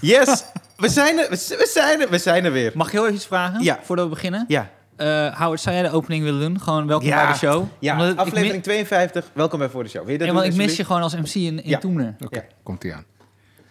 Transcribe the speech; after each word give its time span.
Yes, 0.00 0.44
we 0.76 0.88
zijn 0.88 1.18
er, 1.18 1.26
we 1.30 1.66
zijn 1.72 2.00
er, 2.00 2.10
we 2.10 2.18
zijn 2.18 2.44
er 2.44 2.52
weer. 2.52 2.70
Mag 2.74 2.86
ik 2.86 2.92
heel 2.92 3.02
even 3.02 3.14
iets 3.14 3.26
vragen? 3.26 3.62
Ja. 3.62 3.78
Voordat 3.82 4.04
we 4.04 4.10
beginnen. 4.10 4.44
Ja, 4.48 4.70
Eh, 4.96 5.38
Howard, 5.40 5.60
zou 5.60 5.74
jij 5.76 5.84
de 5.84 5.90
opening 5.92 6.24
willen 6.24 6.40
doen? 6.40 6.60
Gewoon 6.60 6.86
welkom 6.86 7.08
Ja. 7.08 7.22
bij 7.22 7.32
de 7.32 7.38
show. 7.38 7.64
ja 7.78 7.92
Omdat 7.92 8.08
ik 8.12 8.18
aflevering 8.18 8.54
mi- 8.54 8.60
52. 8.60 9.30
Welkom 9.32 9.58
bij 9.58 9.68
Voor 9.68 9.82
de 9.82 9.88
Show. 9.88 10.02
Wil 10.02 10.12
je 10.12 10.18
dat 10.18 10.26
Ja, 10.26 10.32
doen, 10.32 10.42
want 10.42 10.52
ik 10.54 10.58
mis 10.60 10.76
je 10.76 10.82
alsjeblieft? 10.82 11.12
gewoon 11.12 11.22
als 11.24 11.34
MC 11.34 11.42
in, 11.48 11.62
in 11.64 11.70
Ja. 11.70 11.78
Toemler. 11.78 12.14
Oké, 12.24 12.38
Ja. 12.38 12.44
komt 12.62 12.84
ie 12.84 12.94
aan. 12.94 13.04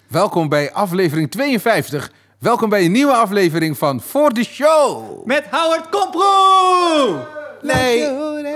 Welkom 0.08 0.50
bij 0.50 0.71
aflevering 0.73 1.32
52. 1.32 2.12
Welkom 2.39 2.70
bij 2.70 2.86
een 2.86 2.91
nieuwe 2.91 3.14
aflevering 3.14 3.78
van 3.78 4.02
Voor 4.02 4.34
de 4.34 4.44
Show. 4.44 5.25
Met 5.25 5.44
Howard 5.52 5.89
Komproe! 5.89 7.25
Nee, 7.62 8.00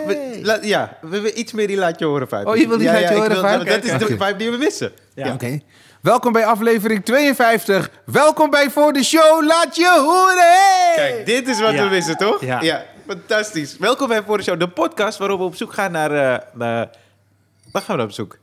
we, 0.05 0.39
la- 0.43 0.59
ja, 0.61 0.97
we 1.01 1.07
willen 1.09 1.39
iets 1.39 1.51
meer 1.51 1.67
die 1.67 1.77
laat 1.77 1.99
je 1.99 2.05
horen 2.05 2.27
vibe. 2.27 2.49
Oh, 2.49 2.55
je 2.55 2.67
wil 2.67 2.77
die 2.77 2.87
ja, 2.87 2.93
laat 2.93 3.09
je 3.09 3.15
horen 3.15 3.49
vibe? 3.49 3.65
Dat 3.65 3.83
is 3.83 3.89
de 3.97 4.05
Oké. 4.05 4.25
vibe 4.25 4.35
die 4.35 4.51
we 4.51 4.57
missen. 4.57 4.91
Ja. 5.15 5.33
Oké. 5.33 5.59
Welkom 6.01 6.31
bij 6.31 6.45
aflevering 6.45 7.05
52. 7.05 7.89
Welkom 8.05 8.49
bij 8.49 8.69
Voor 8.69 8.93
de 8.93 9.03
Show. 9.03 9.43
Laat 9.45 9.75
je 9.75 9.99
horen. 10.05 10.95
Kijk, 10.95 11.25
dit 11.25 11.47
is 11.47 11.59
wat 11.59 11.71
Ja. 11.73 11.83
we 11.83 11.89
missen, 11.89 12.17
toch? 12.17 12.41
Ja. 12.45 12.83
fantastisch. 13.07 13.77
Welkom 13.77 14.07
bij 14.07 14.23
Voor 14.23 14.37
de 14.37 14.43
Show, 14.43 14.59
de 14.59 14.67
podcast 14.69 15.17
waarop 15.17 15.39
we 15.39 15.45
op 15.45 15.55
zoek 15.55 15.73
gaan 15.73 15.91
naar... 15.91 16.11
eh, 16.11 16.39
naar 16.53 16.89
waar 17.71 17.81
gaan 17.81 17.95
we 17.95 18.01
naar 18.01 18.05
op 18.05 18.11
zoek? 18.11 18.37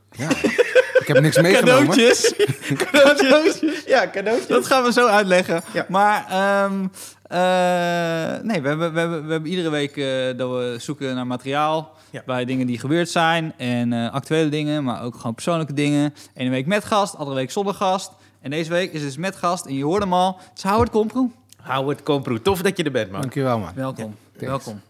Ik 1.00 1.06
heb 1.06 1.20
niks 1.20 1.40
meegenomen. 1.40 1.88
Cadeautjes. 1.88 2.34
Cadeautjes. 2.90 3.82
Ja, 3.86 4.08
cadeautjes. 4.12 4.46
Dat 4.46 4.66
gaan 4.66 4.82
we 4.82 4.92
zo 4.92 5.06
uitleggen. 5.06 5.62
Ja. 5.72 5.86
Maar 5.88 6.26
ehm, 6.28 6.86
eh, 7.28 8.42
nee, 8.42 8.60
we 8.62 8.68
hebben, 8.68 8.92
we, 8.92 8.98
hebben, 8.98 9.26
we 9.26 9.32
hebben 9.32 9.50
iedere 9.50 9.70
week 9.70 9.96
eh, 9.96 10.38
dat 10.38 10.50
we 10.50 10.76
zoeken 10.78 11.14
naar 11.14 11.26
materiaal. 11.26 11.96
Ja. 12.10 12.22
Bij 12.26 12.44
dingen 12.44 12.66
die 12.66 12.78
gebeurd 12.78 13.08
zijn. 13.08 13.52
En 13.56 13.92
eh, 13.92 14.12
actuele 14.12 14.48
dingen, 14.48 14.84
maar 14.84 15.02
ook 15.02 15.16
gewoon 15.16 15.34
persoonlijke 15.34 15.72
dingen. 15.72 16.14
Ene 16.34 16.50
week 16.50 16.66
met 16.66 16.84
gast, 16.84 17.16
andere 17.16 17.36
week 17.36 17.50
zonder 17.50 17.74
gast. 17.74 18.12
En 18.40 18.50
deze 18.50 18.70
week 18.70 18.92
is 18.92 19.00
het 19.00 19.08
dus 19.08 19.16
met 19.16 19.36
gast. 19.36 19.66
En 19.66 19.74
je 19.74 19.84
hoort 19.84 20.02
hem 20.02 20.12
al. 20.12 20.36
Het 20.48 20.58
is 20.58 20.62
Howard 20.62 20.90
Komproe. 20.90 21.30
Howard 21.62 22.02
Komproe, 22.02 22.42
tof 22.42 22.62
dat 22.62 22.76
je 22.76 22.82
er 22.82 22.90
bent, 22.90 23.10
man. 23.10 23.20
Dankjewel, 23.20 23.58
man. 23.58 23.72
Welkom. 23.74 24.16
Welkom. 24.32 24.80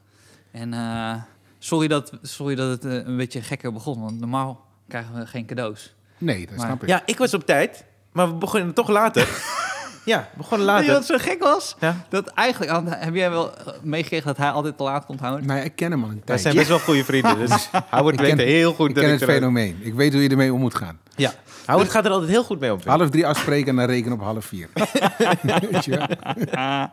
En 0.50 0.75
eh, 0.75 1.15
sorry, 1.59 1.89
dat, 1.89 2.12
sorry 2.22 2.55
dat 2.55 2.70
het 2.70 2.84
een 2.84 3.17
beetje 3.17 3.43
gekker 3.43 3.72
begon. 3.72 4.00
Want 4.00 4.20
normaal 4.20 4.67
krijgen 4.89 5.15
we 5.15 5.27
geen 5.27 5.47
cadeaus. 5.47 5.95
Nee, 6.19 6.47
dat 6.47 6.56
Maar- 6.56 6.66
snap 6.66 6.83
ik. 6.83 6.88
Ja, 6.88 7.02
ik 7.06 7.19
was 7.19 7.34
op 7.34 7.47
tijd, 7.47 7.84
maar 8.12 8.28
we 8.28 8.34
begonnen 8.34 8.74
toch 8.74 8.88
later. 8.88 9.28
ja, 10.05 10.28
we 10.33 10.36
begonnen 10.36 10.66
Weet 10.66 10.77
je 10.77 10.91
later. 10.91 10.92
wat 11.08 11.20
zo 11.20 11.30
gek 11.30 11.42
was? 11.42 11.77
Ja. 11.80 11.97
Dat 12.08 12.28
eigenlijk, 12.28 12.88
heb 12.88 13.14
jij 13.14 13.30
wel 13.30 13.55
eh, 13.56 13.66
meegekregen 13.83 14.27
dat 14.27 14.36
hij 14.36 14.50
altijd 14.50 14.77
te 14.77 14.83
laat 14.83 15.05
komt, 15.06 15.20
Howard? 15.20 15.44
Nou 15.44 15.58
ja, 15.58 15.64
ik 15.64 15.77
ken 15.77 15.91
hem 15.91 16.02
al 16.02 16.08
een 16.08 16.14
Wij 16.14 16.22
tijdje. 16.25 16.42
zijn 16.44 16.56
best 16.56 16.69
wel 16.69 16.78
goede 16.78 17.05
vrienden, 17.05 17.38
dus 17.47 17.69
Howard 17.91 18.14
Ik 18.14 18.20
weet 18.20 18.34
ken- 18.36 18.47
heel 18.47 18.72
goed 18.75 18.88
Ik 18.88 18.94
dat 18.94 19.05
ken 19.05 19.12
ik 19.14 19.20
het 19.20 19.30
fenomeen. 19.30 19.78
Ik 19.83 19.94
weet 19.94 20.12
hoe 20.12 20.22
je 20.22 20.28
ermee 20.28 20.52
om 20.52 20.60
moet 20.60 20.75
gaan. 20.75 20.98
Ja, 21.16 21.33
Howard 21.66 21.91
gaat 21.91 22.05
er 22.05 22.10
altijd 22.10 22.30
heel 22.30 22.44
goed 22.44 22.60
mee 22.60 22.72
om. 22.72 22.78
Half 22.84 23.10
drie 23.10 23.27
afspreken 23.27 23.69
en 23.69 23.77
dan 23.77 23.84
rekenen 23.84 24.12
op 24.19 24.25
half 24.25 24.44
vier. 24.44 24.69
Weet 25.70 25.84
je 25.84 25.91
wel? 25.91 26.06
Ah. 26.53 26.84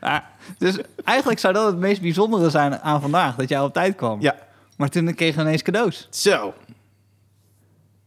Ah, 0.00 0.18
dus 0.58 0.76
eigenlijk 1.04 1.38
zou 1.40 1.54
dat 1.54 1.66
het 1.66 1.76
meest 1.76 2.00
bijzondere 2.00 2.50
zijn 2.50 2.80
aan 2.80 3.00
vandaag, 3.00 3.34
dat 3.34 3.48
jij 3.48 3.60
op 3.60 3.72
tijd 3.72 3.94
kwam. 3.96 4.20
Ja, 4.20 4.34
Maar 4.76 4.88
toen 4.88 5.14
kregen 5.14 5.36
we 5.36 5.42
ineens 5.42 5.62
cadeaus. 5.62 6.08
zo. 6.10 6.54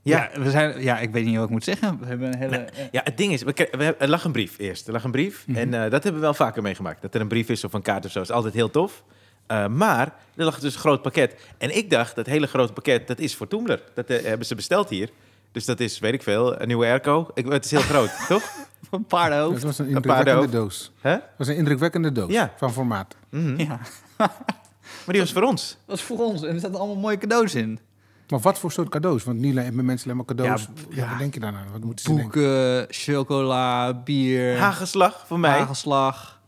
Ja. 0.06 0.30
Ja, 0.34 0.42
we 0.42 0.50
zijn, 0.50 0.82
ja, 0.82 1.00
ik 1.00 1.12
weet 1.12 1.26
niet 1.26 1.36
wat 1.36 1.44
ik 1.46 1.50
moet 1.50 1.64
zeggen. 1.64 2.00
We 2.00 2.06
hebben 2.06 2.28
een 2.34 2.38
hele... 2.38 2.56
eh, 2.58 2.86
Ja, 2.92 3.02
het 3.04 3.18
ding 3.18 3.34
is, 3.34 3.44
we, 3.44 3.70
we 3.78 3.96
er 4.00 4.08
lag 4.10 4.24
een 4.24 4.32
brief 4.32 4.58
eerst. 4.60 4.88
Er 4.88 4.94
lag 4.94 5.04
een 5.04 5.12
brief. 5.12 5.44
Mhm. 5.48 5.58
En 5.58 5.74
eh, 5.74 5.82
dat 5.82 5.92
hebben 5.92 6.14
we 6.14 6.20
wel 6.20 6.34
vaker 6.34 6.62
meegemaakt. 6.62 7.02
Dat 7.02 7.16
er 7.16 7.22
een 7.22 7.28
brief 7.28 7.50
is 7.50 7.64
of 7.64 7.74
een 7.74 7.82
kaart 7.82 8.06
of 8.06 8.12
zo. 8.12 8.22
is 8.22 8.32
altijd 8.32 8.54
heel 8.54 8.70
tof. 8.70 9.04
Eh, 9.48 9.68
maar 9.68 10.14
er 10.36 10.46
lag 10.46 10.60
dus 10.60 10.74
een 10.74 10.80
groot 10.80 11.02
pakket. 11.02 11.36
En 11.58 11.76
ik 11.78 11.90
dacht, 11.90 12.16
dat 12.16 12.26
hele 12.26 12.48
grote 12.48 12.74
pakket, 12.74 13.08
dat 13.08 13.20
is 13.20 13.36
voor 13.36 13.48
Toemler. 13.48 13.82
Dat 13.94 14.08
hebben 14.08 14.46
ze 14.46 14.56
besteld 14.56 14.90
hier. 14.90 15.10
Dus 15.52 15.66
dat 15.66 15.80
is, 15.80 16.00
weet 16.00 16.14
ik 16.14 16.24
veel, 16.24 16.62
een 16.62 16.68
nieuwe 16.68 16.86
airco. 16.86 17.28
Ik, 17.34 17.52
het 17.52 17.66
is 17.66 17.72
heel 17.72 17.80
groot, 17.82 18.12
toch? 18.28 18.44
Een 18.92 19.06
paardenhoofd. 19.06 19.54
Dat 19.56 19.64
was 19.64 19.80
een 19.80 19.86
Een 19.86 19.96
indrukwekkende 19.96 20.42
doof. 20.42 20.52
doos. 20.52 20.92
Hè? 21.02 21.12
Dat 21.12 21.22
was 21.38 21.48
een 21.48 21.56
indrukwekkende 21.56 22.12
doos 22.12 22.32
Ja. 22.32 22.54
van 22.58 22.74
formaat. 22.74 23.16
Mhm. 23.30 23.60
Ja, 23.60 23.80
Maar 25.06 25.14
die 25.16 25.20
was 25.20 25.32
voor 25.34 25.42
ons. 25.44 25.78
dat 25.86 25.98
is 25.98 26.04
voor 26.04 26.18
ons. 26.18 26.44
En 26.44 26.54
er 26.54 26.60
zaten 26.60 26.78
allemaal 26.80 26.96
mooie 26.96 27.18
cadeaus 27.18 27.56
in. 27.56 27.80
Maar 28.30 28.40
wat 28.40 28.60
voor 28.60 28.72
soort 28.72 28.90
cadeaus? 28.90 29.24
Want 29.24 29.40
nu 29.40 29.60
hebben 29.60 29.86
mensen 29.86 30.06
alleen 30.12 30.18
maar 30.18 30.36
cadeaus. 30.36 30.62
Ja, 30.62 30.68
Ja, 30.90 31.04
ja. 31.04 31.10
Wat 31.10 31.20
denk 31.20 31.34
je 31.34 31.40
daarna? 31.40 31.60
Wat 31.72 31.84
moeten 31.84 32.06
ze 32.06 32.16
denken? 32.16 32.32
Boeken, 32.42 32.86
chocola, 32.90 33.94
bier, 33.94 34.58
Hagelslag 34.58 35.24
voor 35.28 35.40
mij. 35.40 35.60
hagelslag. 35.60 36.40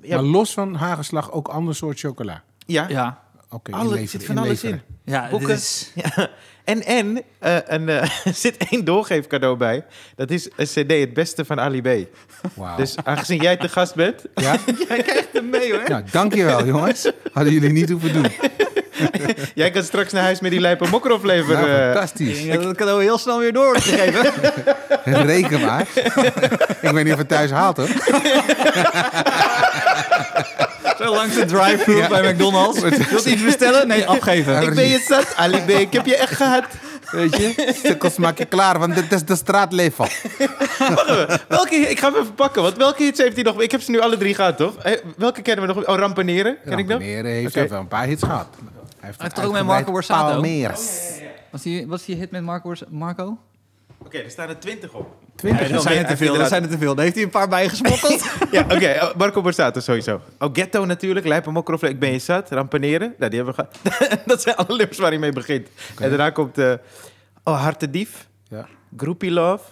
Ja, 0.00 0.14
Maar 0.16 0.24
los 0.24 0.52
van 0.52 0.74
hagelslag 0.74 1.32
ook 1.32 1.48
ander 1.48 1.74
soort 1.74 1.98
chocola. 2.00 2.42
ja. 2.66 2.86
Ja, 2.88 3.22
Oké, 3.50 3.72
Alle, 3.72 3.98
er 3.98 4.08
zit 4.08 4.24
van 4.24 4.38
alles 4.38 4.64
in. 4.64 4.80
ja 5.04 5.28
Boeken. 5.30 5.48
dit 5.48 5.56
is... 5.58 5.90
Ja. 6.16 6.28
En, 6.64 6.82
en 6.84 7.22
eh, 7.38 7.56
een, 7.64 7.88
eh, 7.88 8.02
er 8.26 8.34
zit 8.34 8.56
één 8.56 8.84
doorgeefcadeau 8.84 9.56
bij. 9.56 9.84
Dat 10.16 10.30
is 10.30 10.48
een 10.56 10.66
cd 10.66 10.90
Het 10.90 11.14
Beste 11.14 11.44
van 11.44 11.60
Ali 11.60 11.82
B. 11.82 12.08
Wauw. 12.54 12.76
Dus 12.76 12.96
aangezien 13.04 13.40
jij 13.42 13.56
te 13.56 13.68
gast 13.68 13.94
bent... 13.94 14.24
ja? 14.34 14.56
Jij 14.88 15.02
krijgt 15.02 15.28
hem 15.32 15.50
mee 15.50 15.72
hoor. 15.72 15.88
Nou, 15.88 16.04
dankjewel 16.10 16.66
jongens. 16.66 17.12
Hadden 17.32 17.52
jullie 17.52 17.70
niet 17.72 17.90
hoeven 17.90 18.12
doen. 18.12 18.26
Jij 19.54 19.70
kan 19.70 19.82
straks 19.82 20.12
naar 20.12 20.22
huis 20.22 20.40
met 20.40 20.50
die 20.50 20.60
lijpe 20.60 20.86
mokkeroflever. 20.90 21.54
Nou. 21.54 21.66
Ik 21.68 21.92
fantastisch. 21.92 22.46
dat 22.46 22.76
cadeau 22.76 23.02
heel 23.02 23.18
snel 23.18 23.38
weer 23.38 23.52
door 23.52 23.76
gegeven. 23.80 24.32
Reken 25.26 25.60
maar. 25.60 25.86
ik 26.80 26.90
weet 26.90 27.04
niet 27.04 27.12
of 27.12 27.18
het 27.18 27.28
thuis 27.28 27.50
haalt 27.50 27.76
hoor. 27.76 27.88
Zo 30.98 31.14
langs 31.14 31.34
de 31.34 31.44
drive-thru 31.44 31.96
Ja. 31.96 32.08
bij 32.08 32.32
McDonald's. 32.32 32.80
Wilt 32.80 33.26
u 33.26 33.30
iets 33.30 33.42
bestellen? 33.44 33.88
Nee, 33.88 34.06
afgeven. 34.06 34.62
ik 34.62 34.74
ben 34.74 34.88
je 34.88 35.04
zat, 35.08 35.36
Ali 35.36 35.60
B. 35.66 35.68
Ik 35.70 35.92
heb 35.92 36.06
je 36.06 36.16
echt 36.16 36.34
gehad. 36.36 36.64
Weet 37.10 37.36
je? 37.36 37.72
Stukkels 37.76 38.16
maak 38.16 38.38
je 38.38 38.44
klaar, 38.44 38.78
want 38.78 38.94
dit 38.94 39.12
is 39.12 39.24
de 39.24 39.36
straatlevel. 39.36 40.06
Welke, 41.48 41.74
ik 41.76 41.98
ga 41.98 42.10
hem 42.12 42.20
even 42.20 42.34
pakken, 42.34 42.62
want 42.62 42.76
welke 42.76 43.02
hits 43.02 43.18
heeft 43.20 43.34
hij 43.34 43.42
nog? 43.42 43.60
Ik 43.60 43.70
heb 43.70 43.80
ze 43.80 43.90
nu 43.90 44.00
alle 44.00 44.16
drie 44.16 44.34
gehad, 44.34 44.56
toch? 44.56 44.76
Eh, 44.82 44.92
welke 45.16 45.42
kennen 45.42 45.66
we 45.66 45.74
nog? 45.74 45.86
Oh, 45.86 45.96
Rampaneren, 45.96 46.56
ken 46.64 46.78
ik 46.78 46.88
heeft 47.54 47.70
wel 47.70 47.80
een 47.80 47.88
paar 47.88 48.06
hits 48.06 48.22
gehad. 48.22 48.46
Hij 49.04 49.12
heeft, 49.12 49.22
heeft 49.22 49.34
toch 49.34 49.44
ook 49.44 49.52
met 49.52 49.64
Marco 49.64 49.92
Borsato? 49.92 50.32
Palmeras. 50.32 51.00
Was 51.50 51.62
die, 51.62 51.86
was 51.86 52.04
die 52.04 52.16
hit 52.16 52.30
met 52.30 52.42
Marco? 52.42 52.72
Marco? 52.90 53.38
Oké, 53.98 54.18
er 54.18 54.30
staan 54.30 54.48
er 54.48 54.58
twintig 54.58 54.92
op. 54.92 55.16
Twintig. 55.34 55.66
Ja, 55.66 55.72
dat 55.72 55.82
zijn 55.82 55.98
er 55.98 56.06
te 56.06 56.16
veel. 56.16 56.34
Dat 56.36 56.48
zijn 56.48 56.62
er 56.62 56.68
te 56.68 56.78
veel. 56.78 56.94
Daar 56.94 57.04
heeft 57.04 57.16
hij 57.16 57.24
een 57.24 57.30
paar 57.30 57.48
bij 57.48 57.68
gesmokkeld. 57.68 58.24
Ja, 58.50 58.62
oké. 58.62 58.98
oh, 59.02 59.14
Marco 59.16 59.40
Borsato 59.40 59.80
sowieso. 59.80 60.20
Oh, 60.38 60.48
Ghetto 60.52 60.84
natuurlijk. 60.84 61.26
Lijpe 61.26 61.50
Mokkeroflever, 61.50 61.94
Ik 61.94 62.00
ben 62.00 62.12
je 62.12 62.18
zat. 62.18 62.50
Rampaneren. 62.50 63.14
Nou, 63.18 63.30
die 63.30 63.42
hebben 63.42 63.66
we 63.66 63.68
gehad. 63.82 64.20
dat 64.26 64.42
zijn 64.42 64.56
alle 64.56 64.76
lips 64.76 64.98
waar 64.98 65.10
hij 65.10 65.18
mee 65.18 65.32
begint. 65.32 65.68
En 66.00 66.08
daarna 66.08 66.30
komt... 66.30 66.58
eh 66.58 66.72
oh, 67.44 67.62
Hartedief. 67.62 68.28
Ja. 68.48 68.66
Groupie 68.96 69.30
Love. 69.30 69.64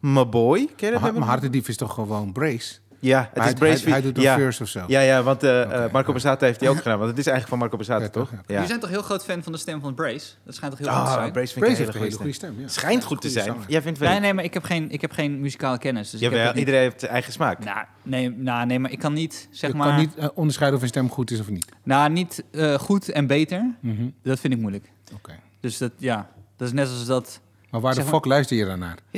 My 0.00 0.28
Boy. 0.28 0.68
Ken 0.76 0.92
je 0.92 0.98
dat 0.98 1.12
Maar, 1.12 1.28
Hartendief 1.28 1.68
is 1.68 1.76
toch 1.76 1.94
gewoon 1.94 2.32
Brace? 2.32 2.74
Ja, 3.00 3.28
het 3.32 3.38
is 3.38 3.44
hij, 3.44 3.54
Brace 3.54 3.82
hij, 3.82 3.92
hij 3.92 4.02
doet 4.02 4.16
een 4.16 4.22
ja. 4.22 4.34
verse 4.36 4.62
of 4.62 4.68
zo. 4.68 4.84
Ja, 4.86 5.00
ja, 5.00 5.22
want 5.22 5.42
eh, 5.42 5.62
eh, 5.62 5.68
Marco 5.92 5.98
ja. 6.06 6.12
Borsato 6.12 6.46
heeft 6.46 6.60
hij 6.60 6.68
ook 6.68 6.76
gedaan. 6.82 6.98
Want 6.98 7.10
het 7.10 7.18
is 7.18 7.26
eigenlijk 7.26 7.48
van 7.48 7.58
Marco 7.58 7.76
Borsato, 7.76 8.02
Ja, 8.02 8.08
toch? 8.08 8.30
Jullie 8.46 8.66
zijn 8.66 8.80
toch 8.80 8.90
heel 8.90 9.02
groot 9.02 9.24
fan 9.24 9.42
van 9.42 9.52
de 9.52 9.58
stem 9.58 9.80
van 9.80 9.94
Brace? 9.94 10.26
Dat 10.44 10.54
schijnt 10.54 10.76
toch 10.76 10.86
heel 10.86 10.96
goed 10.98 11.06
te 11.06 11.12
zijn? 11.12 11.32
Brace 11.32 11.52
vind 11.52 11.56
ik 11.66 11.74
Brace 11.74 11.80
een 11.80 11.84
heeft 11.84 11.98
hele 11.98 12.06
een 12.06 12.12
goede 12.12 12.22
hele 12.22 12.32
stem. 12.32 12.48
goede 12.50 12.54
stem. 12.54 12.60
Ja. 12.60 12.68
Schijnt 12.68 13.04
goed 13.04 13.20
te 13.20 13.28
zijn. 13.30 13.56
Jij 13.68 13.82
vindt 13.82 14.00
Nee, 14.00 14.08
wel... 14.10 14.20
nee, 14.20 14.34
maar 14.34 14.44
ik 14.44 14.54
heb 14.54 14.62
geen, 14.64 14.90
ik 14.90 15.00
heb 15.00 15.12
geen 15.12 15.40
muzikale 15.40 15.78
kennis. 15.78 16.10
Dus 16.10 16.20
ik 16.20 16.30
heb 16.30 16.46
niet- 16.46 16.56
iedereen 16.56 16.80
heeft 16.80 17.00
zijn 17.00 17.12
eigen 17.12 17.32
smaak. 17.32 17.64
Nou, 17.64 17.84
nee, 18.02 18.30
nou, 18.30 18.66
nee, 18.66 18.78
maar 18.78 18.90
ik 18.90 18.98
kan 18.98 19.12
niet, 19.12 19.48
zeg 19.50 19.70
je 19.70 19.76
maar... 19.76 19.86
kan 19.88 19.96
niet 19.98 20.14
eh, 20.16 20.28
onderscheiden 20.34 20.78
of 20.78 20.84
een 20.84 20.90
stem 20.90 21.10
goed 21.10 21.30
is 21.30 21.40
of 21.40 21.50
niet. 21.50 21.66
Nou, 21.82 22.10
niet 22.10 22.44
eh, 22.50 22.74
goed 22.74 23.08
en 23.08 23.26
beter. 23.26 23.74
Mhm. 23.80 24.08
Dat 24.22 24.40
vind 24.40 24.52
ik 24.52 24.58
moeilijk. 24.60 24.84
Oké. 25.14 25.32
Dus 25.60 25.78
dat, 25.78 25.92
ja, 25.96 26.28
dat 26.56 26.66
is 26.68 26.74
net 26.74 26.88
als 26.88 27.06
dat... 27.06 27.40
Maar 27.70 27.80
waar 27.80 27.94
de 27.94 28.04
fuck 28.04 28.24
luister 28.24 28.56
je 28.56 28.64
dan 28.64 28.78
naar? 28.78 28.98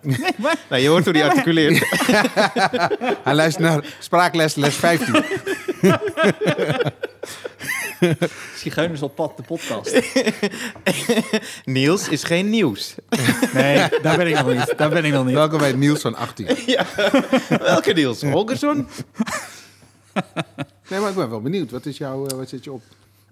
Nee, 0.00 0.34
maar... 0.36 0.56
Nou, 0.68 0.82
je 0.82 0.88
hoort 0.88 1.04
hoe 1.04 1.12
die 1.12 1.24
articuleert. 1.24 1.88
Hij 3.24 3.34
luistert 3.34 3.64
naar 3.64 3.84
spraakles 3.98 4.54
les 4.54 4.74
15. 4.74 5.24
Zigeuners 8.56 9.02
op 9.02 9.14
pad, 9.14 9.36
de 9.36 9.42
podcast. 9.42 10.02
Niels 11.64 12.08
is 12.08 12.24
geen 12.24 12.50
nieuws. 12.50 12.94
Nee, 13.52 13.88
daar 14.02 14.16
ben 14.16 14.26
ik 14.26 14.34
nog 14.34 14.54
niet. 14.54 14.74
Daar 14.76 14.90
ben 14.90 15.04
ik 15.04 15.12
nog 15.12 15.24
niet. 15.24 15.34
Welkom 15.34 15.58
bij 15.58 15.72
Niels 15.72 16.00
van 16.00 16.14
18. 16.14 16.46
Welke 17.48 17.92
Niels? 17.92 18.22
Holgersson? 18.22 18.88
Nee, 20.88 21.00
maar 21.00 21.10
ik 21.10 21.16
ben 21.16 21.30
wel 21.30 21.40
benieuwd. 21.40 21.70
Wat, 21.70 21.86
is 21.86 21.98
jouw, 21.98 22.26
eh, 22.26 22.36
wat 22.36 22.48
zit 22.48 22.64
je 22.64 22.72
op? 22.72 22.82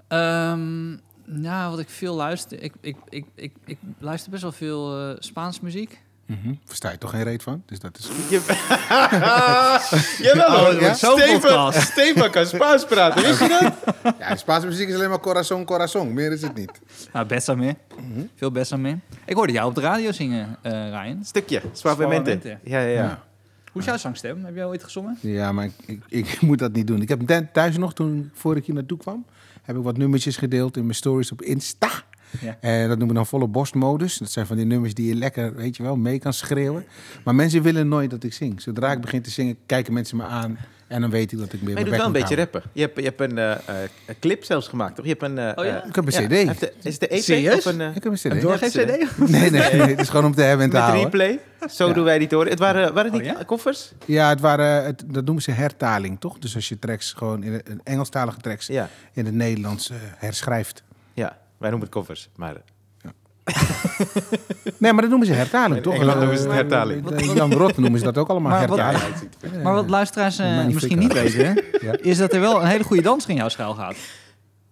Ehm, 0.08 0.92
nou, 1.32 1.70
wat 1.70 1.78
ik 1.78 1.88
veel 1.90 2.14
luister... 2.14 2.62
Ik, 2.62 2.72
ik, 2.80 2.96
ik, 3.08 3.24
ik, 3.34 3.52
ik 3.64 3.78
luister 3.98 4.30
best 4.30 4.42
wel 4.42 4.52
veel 4.52 5.08
eh, 5.10 5.16
Spaans 5.18 5.60
muziek. 5.60 6.00
Mhm. 6.26 6.54
Versta 6.64 6.90
je 6.90 6.98
toch 6.98 7.10
geen 7.10 7.22
reet 7.22 7.42
van? 7.42 7.62
Dus 7.66 7.80
dat 7.80 7.98
is. 7.98 8.08
Je... 8.28 8.40
Jawel, 10.26 10.74
Oh, 10.74 10.94
zo'n 10.94 11.18
Steven. 11.18 11.72
Steven 11.72 12.30
kan 12.30 12.46
Spaans 12.46 12.84
praten, 12.84 13.22
wist 13.22 13.40
je 13.40 13.48
dat? 13.48 14.14
Ja, 14.18 14.36
Spaanse 14.36 14.66
muziek 14.66 14.88
is 14.88 14.94
alleen 14.94 15.08
maar 15.08 15.20
corazon, 15.20 15.64
corazon. 15.64 16.12
Meer 16.12 16.32
is 16.32 16.42
het 16.42 16.54
niet. 16.54 16.70
Nou, 17.12 17.26
Besame. 17.26 17.76
Veel 18.36 18.50
Besame. 18.50 18.98
Ik 19.24 19.34
hoorde 19.34 19.52
jou 19.52 19.68
op 19.68 19.74
de 19.74 19.80
radio 19.80 20.12
zingen, 20.12 20.56
eh 20.62 20.72
Ryan. 20.72 21.24
Stukje, 21.24 21.62
Suavemente. 21.72 22.38
Ja, 22.42 22.58
ja, 22.62 22.78
ja. 22.80 22.88
Ja. 23.02 23.22
Hoe 23.72 23.80
is 23.80 23.86
jouw 23.86 23.96
zangstem? 23.96 24.44
Heb 24.44 24.54
jij 24.54 24.64
ooit 24.66 24.84
gezongen? 24.84 25.18
Ja, 25.20 25.52
maar 25.52 25.64
ik, 25.64 25.72
ik, 25.86 26.02
ik 26.08 26.40
moet 26.40 26.58
dat 26.58 26.72
niet 26.72 26.86
doen. 26.86 27.02
Ik 27.02 27.08
heb 27.08 27.26
net 27.26 27.52
thuis 27.52 27.76
nog, 27.76 27.94
toen 27.94 28.30
voor 28.34 28.56
ik 28.56 28.64
hier 28.64 28.74
naartoe 28.74 28.98
kwam, 28.98 29.24
heb 29.62 29.76
ik 29.76 29.82
wat 29.82 29.96
nummertjes 29.96 30.36
gedeeld 30.36 30.76
in 30.76 30.82
mijn 30.82 30.94
stories 30.94 31.32
op 31.32 31.42
Insta. 31.42 31.90
Ja. 32.40 32.56
En 32.60 32.80
dat 32.80 32.88
noemen 32.88 33.08
we 33.08 33.14
dan 33.14 33.26
volle 33.26 33.48
borstmodus. 33.48 34.18
Dat 34.18 34.30
zijn 34.30 34.46
van 34.46 34.56
die 34.56 34.66
nummers 34.66 34.94
die 34.94 35.06
je 35.06 35.14
lekker, 35.14 35.54
weet 35.54 35.76
je 35.76 35.82
wel, 35.82 35.96
mee 35.96 36.18
kan 36.18 36.32
schreeuwen. 36.32 36.84
Maar 37.24 37.34
mensen 37.34 37.62
willen 37.62 37.88
nooit 37.88 38.10
dat 38.10 38.22
ik 38.22 38.32
zing. 38.32 38.62
Zodra 38.62 38.92
ik 38.92 39.00
begin 39.00 39.22
te 39.22 39.30
zingen, 39.30 39.56
kijken 39.66 39.92
mensen 39.92 40.16
me 40.16 40.24
aan. 40.24 40.58
En 40.90 41.00
dan 41.00 41.10
weet 41.10 41.32
ik 41.32 41.38
dat 41.38 41.52
ik 41.52 41.60
weer 41.60 41.74
Maar 41.74 41.78
je 41.78 41.88
doet 41.88 41.96
wel 41.96 42.06
een 42.06 42.12
beetje 42.12 42.34
rappen. 42.36 42.62
Je 42.72 42.80
hebt, 42.80 42.96
je 42.96 43.02
hebt 43.04 43.20
een, 43.20 43.38
eh, 43.38 43.50
eh, 43.52 43.58
een 44.06 44.18
clip 44.20 44.44
zelfs 44.44 44.68
gemaakt, 44.68 44.96
toch? 44.96 45.04
Je 45.04 45.10
hebt 45.10 45.22
een... 45.22 45.38
eh, 45.38 45.52
Oh 45.56 45.64
ja? 45.64 45.84
Ik 45.84 45.94
heb 45.94 46.06
een 46.06 46.12
CD. 46.12 46.30
hij 46.30 46.44
heeft 46.46 46.60
de- 46.60 46.72
is 46.82 46.92
het 46.92 47.00
de 47.00 47.08
EP 47.08 47.22
Serieus? 47.22 47.56
of 47.56 47.64
een... 47.64 47.80
eh, 47.80 47.86
houden. 47.86 47.96
Ik 47.96 48.02
heb 48.02 48.12
een 48.12 48.18
cd. 48.18 48.42
je 48.42 48.48
nog 48.48 48.58
geen 48.58 48.70
cd? 48.70 49.28
Nee, 49.30 49.50
nee, 49.50 49.72
nee, 49.72 49.80
het 49.80 50.00
is 50.00 50.08
gewoon 50.08 50.24
om 50.24 50.34
te 50.34 50.42
hebben 50.42 50.64
en 50.64 50.70
te 50.70 50.76
met 50.76 50.84
houden. 50.86 51.10
replay? 51.10 51.40
Zo 51.70 51.86
Ja. 51.88 51.92
doen 51.92 52.04
wij 52.04 52.18
die 52.18 52.28
toren. 52.28 52.50
Het 52.50 52.58
waren, 52.58 52.94
waren 52.94 53.12
het 53.12 53.36
Oh, 53.38 53.46
koffers? 53.46 53.92
Ja, 54.06 54.28
het 54.28 54.40
waren, 54.40 54.84
het, 54.84 55.02
dat 55.06 55.24
noemen 55.24 55.42
ze 55.42 55.50
hertaling, 55.50 56.20
toch? 56.20 56.38
Dus 56.38 56.54
als 56.54 56.68
je 56.68 56.78
tracks 56.78 57.12
gewoon 57.12 57.42
in 57.42 57.52
een 57.64 57.80
Engelstalige 57.84 58.40
tracks 58.40 58.66
Ja. 58.66 58.88
in 59.12 59.24
het 59.24 59.34
Nederlands 59.34 59.90
herschrijft. 60.16 60.82
Ja, 61.14 61.38
wij 61.58 61.70
noemen 61.70 61.86
het 61.86 61.96
koffers. 61.96 62.28
Maar 62.36 62.54
Nee, 64.78 64.92
maar 64.92 65.00
dat 65.00 65.10
noemen 65.10 65.26
ze 65.28 65.32
hertaling, 65.34 65.76
In 65.76 65.82
toch? 65.82 65.94
Engeland 65.94 66.18
noemen 66.18 66.36
ze 66.38 66.42
het 66.42 66.52
hertaling. 66.52 67.34
Jan 67.34 67.52
Rot 67.52 67.76
noemen 67.76 67.98
ze 67.98 68.04
dat 68.04 68.18
ook 68.18 68.28
allemaal 68.28 68.50
Maar 68.52 68.68
wat- 68.68 68.78
hertaling. 68.78 69.62
Maar 69.62 69.74
wat 69.74 69.90
luisteraars 69.90 70.38
eh, 70.38 70.64
misschien 70.66 70.98
niet 70.98 71.12
weten, 71.12 71.64
Ja. 71.80 71.92
is 72.00 72.18
dat 72.18 72.32
er 72.32 72.40
wel 72.40 72.60
een 72.62 72.66
hele 72.68 72.84
goede 72.84 73.02
danser 73.02 73.30
in 73.30 73.36
jouw 73.36 73.48
schuil 73.48 73.74
gaat. 73.74 73.96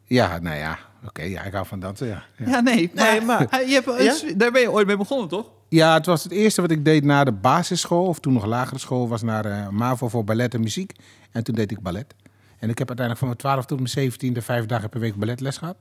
Ja, 0.04 0.38
nou 0.38 0.56
ja. 0.56 0.78
Oké, 1.06 1.22
ja, 1.22 1.42
ik 1.42 1.52
hou 1.52 1.66
van 1.66 1.80
dansen, 1.80 2.06
ja. 2.06 2.22
ja. 2.36 2.48
Ja, 2.50 2.60
nee. 2.60 2.90
Nee, 2.94 3.20
maar- 3.20 3.46
Eh, 3.50 3.68
Je 3.68 3.74
hebt, 3.74 3.88
eh, 3.88 4.04
Ja? 4.04 4.14
Daar 4.36 4.50
ben 4.52 4.60
je 4.60 4.70
ooit 4.70 4.86
mee 4.86 4.96
begonnen, 4.96 5.28
toch? 5.28 5.46
Ja, 5.68 5.94
het 5.94 6.06
was 6.06 6.22
het 6.22 6.32
eerste 6.32 6.60
wat 6.60 6.70
ik 6.70 6.84
deed 6.84 7.04
na 7.04 7.24
de 7.24 7.32
basisschool, 7.32 8.06
of 8.06 8.18
toen 8.20 8.32
nog 8.32 8.44
lagere 8.46 8.78
school, 8.78 9.08
was 9.08 9.22
naar 9.22 9.44
eh, 9.44 9.68
MAVO 9.68 10.08
voor 10.08 10.24
ballet 10.24 10.54
en 10.54 10.60
muziek. 10.60 10.92
En 11.32 11.44
toen 11.44 11.54
deed 11.54 11.70
ik 11.70 11.80
ballet. 11.80 12.14
En 12.58 12.68
ik 12.70 12.78
heb 12.78 12.88
uiteindelijk 12.88 13.18
van 13.18 13.26
mijn 13.28 13.38
12 13.40 13.64
tot 13.66 13.78
mijn 13.80 14.10
17e 14.12 14.42
vijf 14.42 14.66
dagen 14.66 14.88
per 14.88 15.00
week 15.00 15.14
balletles 15.16 15.56
gehad. 15.56 15.76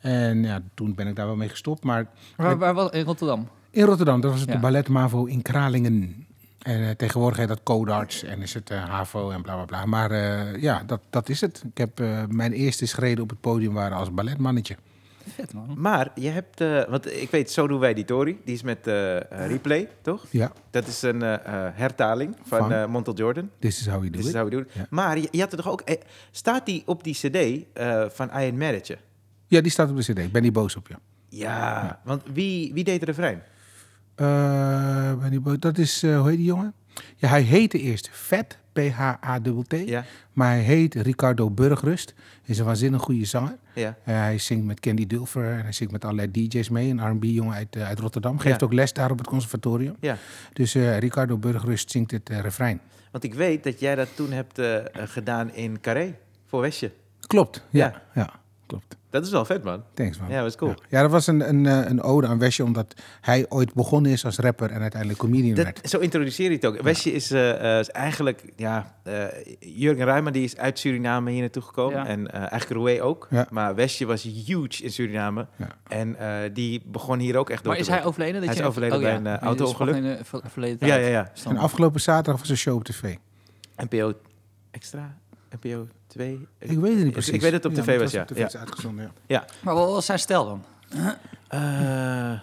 En 0.00 0.42
ja, 0.42 0.60
toen 0.74 0.94
ben 0.94 1.06
ik 1.06 1.16
daar 1.16 1.26
wel 1.26 1.36
mee 1.36 1.48
gestopt. 1.48 1.84
Maar 1.84 2.06
Waar, 2.36 2.58
waar 2.58 2.74
was 2.74 2.90
in 2.90 3.04
Rotterdam? 3.04 3.48
in 3.70 3.84
Rotterdam, 3.84 4.20
dat 4.20 4.30
was 4.30 4.40
het 4.40 4.48
Ja. 4.48 4.54
de 4.54 4.60
ballet 4.60 4.88
MAVO 4.88 5.24
in 5.24 5.42
Kralingen. 5.42 6.26
En 6.60 6.82
eh, 6.88 6.90
tegenwoordig 6.90 7.38
heet 7.38 7.48
dat 7.48 7.62
Codarts 7.62 8.22
en 8.22 8.42
is 8.42 8.54
het 8.54 8.70
eh, 8.70 8.84
HAVO 8.84 9.30
en 9.30 9.42
bla 9.42 9.54
bla 9.54 9.64
bla. 9.64 9.86
Maar 9.86 10.10
eh, 10.10 10.62
ja, 10.62 10.82
dat, 10.86 11.00
dat 11.10 11.28
is 11.28 11.40
het. 11.40 11.62
Ik 11.70 11.78
heb 11.78 12.00
eh, 12.00 12.22
mijn 12.28 12.52
eerste 12.52 12.86
schreden 12.86 13.22
op 13.22 13.30
het 13.30 13.40
podium 13.40 13.72
waren 13.72 13.96
als 13.96 14.12
balletmannetje. 14.14 14.76
Vet, 15.34 15.52
man. 15.52 15.74
Maar 15.76 16.10
je 16.14 16.28
hebt, 16.28 16.60
eh, 16.60 16.82
want 16.88 17.12
ik 17.12 17.30
weet, 17.30 17.50
zo 17.50 17.66
doen 17.66 17.78
wij 17.80 17.94
die 17.94 18.04
Tory. 18.04 18.36
Die 18.44 18.54
is 18.54 18.62
met 18.62 18.78
replay, 19.30 19.88
toch? 20.02 20.24
Ja, 20.30 20.52
Dat 20.70 20.86
is 20.86 21.02
een 21.02 21.22
eh, 21.22 21.34
eh, 21.34 21.72
hertaling 21.74 22.36
van, 22.42 22.58
Van? 22.58 22.72
eh, 22.72 22.86
Montel 22.86 23.14
Jordan. 23.14 23.50
this 23.58 23.80
is 23.80 23.86
how 23.86 24.00
we 24.00 24.10
do 24.10 24.16
Dit 24.18 24.26
is 24.26 24.34
how 24.34 24.44
we 24.44 24.50
do 24.50 24.58
it. 24.58 24.68
Ja. 24.72 24.86
Maar 24.90 25.18
je, 25.18 25.28
je 25.30 25.40
had 25.40 25.52
er 25.52 25.58
toch 25.62 25.68
ook... 25.72 25.80
eh, 25.80 26.00
staat 26.30 26.66
die 26.66 26.82
op 26.86 27.04
die 27.04 27.14
cd 27.14 27.36
eh, 27.72 28.04
van 28.08 28.26
I 28.28 28.30
Ain't 28.32 28.58
Mad 28.58 28.74
At 28.74 28.86
You? 28.86 28.98
Ja, 29.50 29.60
die 29.60 29.70
staat 29.70 29.90
op 29.90 29.96
de 29.96 30.02
cd. 30.12 30.18
Ik 30.18 30.32
ben 30.32 30.42
niet 30.42 30.52
boos 30.52 30.76
op 30.76 30.88
je. 30.88 30.94
Ja, 31.28 32.00
want 32.04 32.22
wie, 32.32 32.72
wie 32.74 32.84
deed 32.84 33.00
de 33.00 33.06
refrein? 33.06 33.42
Eh, 34.14 35.14
ben 35.18 35.30
niet 35.30 35.42
boos. 35.42 35.58
Dat 35.58 35.78
is, 35.78 36.02
eh, 36.02 36.18
hoe 36.20 36.28
heet 36.28 36.36
die 36.36 36.46
jongen? 36.46 36.72
Ja, 37.16 37.28
hij 37.28 37.42
heette 37.42 37.78
eerst 37.78 38.08
Vet, 38.12 38.58
P-H-A-T-T. 38.72 39.74
Ja, 39.88 40.04
Maar 40.32 40.48
hij 40.50 40.60
heet 40.60 40.94
Ricardo 40.94 41.50
Burgrust. 41.50 42.14
Is 42.44 42.58
een 42.58 42.64
waanzinnig 42.64 43.02
goede 43.02 43.24
zanger. 43.24 43.56
ja. 43.74 43.96
Eh, 44.04 44.14
hij 44.14 44.38
zingt 44.38 44.64
met 44.66 44.80
Candy 44.80 45.06
Dulfer 45.06 45.52
en 45.52 45.62
hij 45.62 45.72
zingt 45.72 45.92
met 45.92 46.04
allerlei 46.04 46.30
DJ's 46.30 46.68
mee. 46.68 46.90
Een 46.90 47.10
R&B-jongen 47.10 47.54
uit, 47.54 47.76
uit 47.76 47.98
Rotterdam. 47.98 48.38
Geeft 48.38 48.60
Ja. 48.60 48.66
ook 48.66 48.72
les 48.72 48.92
daar 48.92 49.10
op 49.10 49.18
het 49.18 49.26
conservatorium. 49.26 49.96
Ja, 50.00 50.16
Dus 50.52 50.74
eh, 50.74 50.98
Ricardo 50.98 51.36
Burgrust 51.38 51.90
zingt 51.90 52.10
het 52.10 52.28
refrein. 52.28 52.80
want 53.10 53.24
ik 53.24 53.34
weet 53.34 53.64
dat 53.64 53.80
jij 53.80 53.94
dat 53.94 54.08
toen 54.16 54.30
hebt 54.32 54.60
gedaan 54.94 55.54
in 55.54 55.80
Carré 55.80 56.14
voor 56.46 56.60
Westje. 56.60 56.92
Klopt, 57.26 57.64
ja. 57.70 57.86
Ja. 57.86 58.02
Ja, 58.22 58.30
klopt. 58.66 58.96
Dat 59.10 59.24
is 59.24 59.30
wel 59.30 59.44
vet, 59.44 59.62
man. 59.64 59.82
Thanks, 59.94 60.18
man. 60.18 60.28
Ja, 60.28 60.34
dat 60.34 60.44
was 60.44 60.56
cool. 60.56 60.70
Ja, 60.70 60.76
Ja, 60.88 61.02
dat 61.02 61.10
was 61.10 61.26
een, 61.26 61.48
een, 61.48 61.66
eh, 61.66 61.90
een 61.90 62.02
ode 62.02 62.26
aan 62.26 62.38
Wesje, 62.38 62.64
omdat 62.64 62.94
hij 63.20 63.46
ooit 63.48 63.74
begonnen 63.74 64.12
is 64.12 64.24
als 64.24 64.36
rapper 64.38 64.70
en 64.70 64.80
uiteindelijk 64.80 65.20
comedian 65.20 65.54
Dat, 65.54 65.64
werd. 65.64 65.88
zo 65.90 65.98
introduceer 65.98 66.48
je 66.50 66.54
het 66.56 66.66
ook. 66.66 66.80
Westje 66.82 67.12
is, 67.12 67.30
eh, 67.30 67.72
eh, 67.74 67.78
is 67.80 67.90
eigenlijk, 67.90 68.44
ja, 68.56 68.94
eh, 69.02 69.24
Jurgen 69.60 70.04
Ruijman 70.04 70.32
die 70.32 70.44
is 70.44 70.56
uit 70.56 70.78
Suriname 70.78 71.30
hier 71.30 71.40
naartoe 71.40 71.62
gekomen. 71.62 71.98
Ja. 71.98 72.06
En 72.06 72.30
eh, 72.32 72.38
eigenlijk 72.40 72.70
Roué 72.70 73.02
ook. 73.02 73.26
Ja. 73.30 73.46
Maar 73.50 73.74
Westje 73.74 74.06
was 74.06 74.22
huge 74.22 74.82
in 74.82 74.90
Suriname. 74.90 75.46
Ja. 75.56 75.66
En 75.88 76.16
eh, 76.18 76.50
die 76.52 76.82
begon 76.86 77.18
hier 77.18 77.36
ook 77.36 77.50
echt 77.50 77.62
door 77.64 77.72
Maar 77.72 77.80
is 77.80 77.88
hij 77.88 78.04
overleden? 78.04 78.34
Dat 78.34 78.44
Hij 78.44 78.52
is 78.54 78.60
je 78.60 78.66
overleden 78.66 79.00
bij 79.00 79.14
een, 79.14 79.26
auto-ongeluk. 79.38 79.94
gewoon 79.94 80.10
in 80.10 80.16
de 80.18 80.24
ver- 80.24 80.40
verleden 80.46 80.86
Ja, 80.86 80.94
tijd. 80.94 81.04
ja, 81.06 81.10
ja. 81.10 81.24
En 81.24 81.30
Stand. 81.32 81.58
afgelopen 81.58 82.00
zaterdag 82.00 82.40
was 82.40 82.50
een 82.50 82.56
show 82.56 82.74
op 82.76 82.84
tv. 82.84 83.14
NPO 83.76 84.12
Extra? 84.70 85.14
NPO 85.60 85.86
2? 86.10 86.46
Ik 86.58 86.78
weet 86.78 86.94
het 86.94 87.02
niet 87.04 87.12
precies. 87.12 87.32
Ik 87.34 87.40
weet 87.40 87.52
dat 87.52 87.62
het 87.62 87.72
op 87.72 87.78
Ja, 87.78 87.82
tv 87.84 87.98
was, 88.00 88.10
ja. 88.12 88.20
op 88.22 88.26
tv 88.26 88.38
ja. 88.38 88.46
is 88.46 88.56
uitgezonden, 88.56 89.12
ja. 89.26 89.44
Maar 89.62 89.74
wat 89.74 89.90
was 89.90 90.06
zijn 90.06 90.18
stijl 90.18 90.44
dan? 90.44 90.64
Eh, 91.48 92.40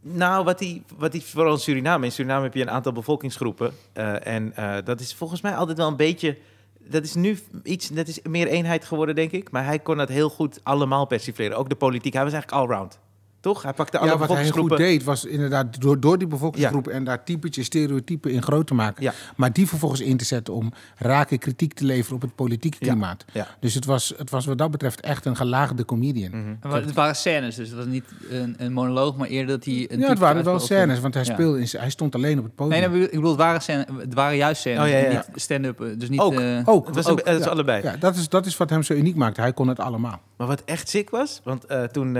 nou, 0.00 0.44
wat 0.44 0.60
hij, 0.60 0.82
wat 0.96 1.12
hij 1.12 1.22
vooral 1.22 1.52
in 1.52 1.58
Suriname. 1.58 2.04
In 2.04 2.12
Suriname 2.12 2.42
heb 2.42 2.54
je 2.54 2.60
een 2.60 2.70
aantal 2.70 2.92
bevolkingsgroepen. 2.92 3.72
eh, 3.92 4.26
en 4.26 4.56
eh, 4.56 4.76
dat 4.84 5.00
is 5.00 5.14
volgens 5.14 5.40
mij 5.40 5.54
altijd 5.56 5.78
wel 5.78 5.88
een 5.88 5.96
beetje. 5.96 6.38
Dat 6.78 7.04
is 7.04 7.14
nu 7.14 7.38
iets, 7.62 7.88
dat 7.88 8.08
is 8.08 8.22
meer 8.22 8.46
eenheid 8.46 8.84
geworden, 8.84 9.14
denk 9.14 9.30
ik. 9.30 9.50
Maar 9.50 9.64
hij 9.64 9.78
kon 9.78 9.96
dat 9.96 10.08
heel 10.08 10.30
goed 10.30 10.60
allemaal 10.62 11.06
persifleren. 11.06 11.56
Ook 11.56 11.68
de 11.68 11.74
politiek. 11.74 12.12
Hij 12.12 12.24
was 12.24 12.32
eigenlijk 12.32 12.62
allround. 12.62 12.98
Toch? 13.40 13.62
Hij 13.62 13.72
pakte 13.72 13.98
alle 13.98 14.10
Ja, 14.10 14.18
wat 14.18 14.28
hij 14.28 14.50
goed 14.50 14.76
deed 14.76 15.04
was 15.04 15.24
inderdaad 15.24 15.80
door, 15.80 16.00
door 16.00 16.18
die 16.18 16.26
bevolkingsgroepen 16.28 16.92
en 16.92 17.04
daar 17.04 17.24
typetjes, 17.24 17.66
stereotypen 17.66 18.30
in 18.30 18.42
groot 18.42 18.66
te 18.66 18.74
maken. 18.74 19.02
Ja. 19.02 19.12
Maar 19.36 19.52
die 19.52 19.68
vervolgens 19.68 20.00
in 20.00 20.16
te 20.16 20.24
zetten 20.24 20.54
om 20.54 20.72
rake 20.96 21.38
kritiek 21.38 21.72
te 21.74 21.84
leveren 21.84 22.14
op 22.16 22.22
het 22.22 22.34
politieke 22.34 22.78
klimaat. 22.78 23.24
Ja. 23.32 23.46
Dus 23.60 23.74
het 23.74 23.84
was, 23.84 24.14
het 24.16 24.30
was 24.30 24.46
wat 24.46 24.58
dat 24.58 24.70
betreft 24.70 25.00
echt 25.00 25.24
een 25.24 25.36
gelaagde 25.36 25.84
comedian. 25.84 26.30
Mhm. 26.60 26.74
Het 26.74 26.92
waren 26.94 27.16
scènes, 27.16 27.54
dus 27.54 27.68
het 27.68 27.76
was 27.76 27.86
niet 27.86 28.04
een, 28.30 28.54
een 28.58 28.72
monoloog, 28.72 29.16
maar 29.16 29.28
eerder 29.28 29.56
dat 29.56 29.64
hij... 29.64 29.86
Een 29.90 29.98
Ja, 29.98 30.08
het 30.08 30.18
waren 30.18 30.44
wel 30.44 30.58
scènes, 30.58 31.00
want 31.00 31.14
hij, 31.14 31.24
Ja. 31.24 31.32
speelde 31.32 31.60
in, 31.60 31.66
hij 31.70 31.90
stond 31.90 32.14
alleen 32.14 32.38
op 32.38 32.44
het 32.44 32.54
podium. 32.54 32.80
Nee, 32.80 32.88
nee, 32.88 33.02
ik 33.04 33.10
bedoel, 33.10 33.28
het 33.30 33.38
waren, 33.38 33.60
scènes, 33.62 33.84
het 33.98 34.14
waren 34.14 34.36
juist 34.36 34.60
scènes, 34.60 34.80
Oh, 34.82 34.88
ja, 34.88 34.96
ja, 34.96 35.10
ja. 35.10 35.24
niet 35.32 35.42
stand-up. 35.42 35.80
eh, 35.80 35.88
Dus 35.98 36.08
niet... 36.08 36.20
Ook. 36.20 36.40
eh, 36.40 36.60
Ook, 36.64 36.86
Het 36.86 36.94
was 36.94 37.06
ook, 37.06 37.18
een, 37.18 37.24
het 37.30 37.38
is 37.38 37.44
ja. 37.44 37.50
allebei. 37.50 37.82
Ja, 37.82 37.96
dat 37.96 38.16
is, 38.16 38.28
dat 38.28 38.46
is 38.46 38.56
wat 38.56 38.70
hem 38.70 38.82
zo 38.82 38.94
uniek 38.94 39.16
maakte. 39.16 39.40
Hij 39.40 39.52
kon 39.52 39.68
het 39.68 39.78
allemaal. 39.78 40.20
Maar 40.36 40.46
wat 40.46 40.62
echt 40.64 40.88
sick 40.88 41.10
was, 41.10 41.40
want 41.44 41.64
eh, 41.64 41.82
toen, 41.82 42.18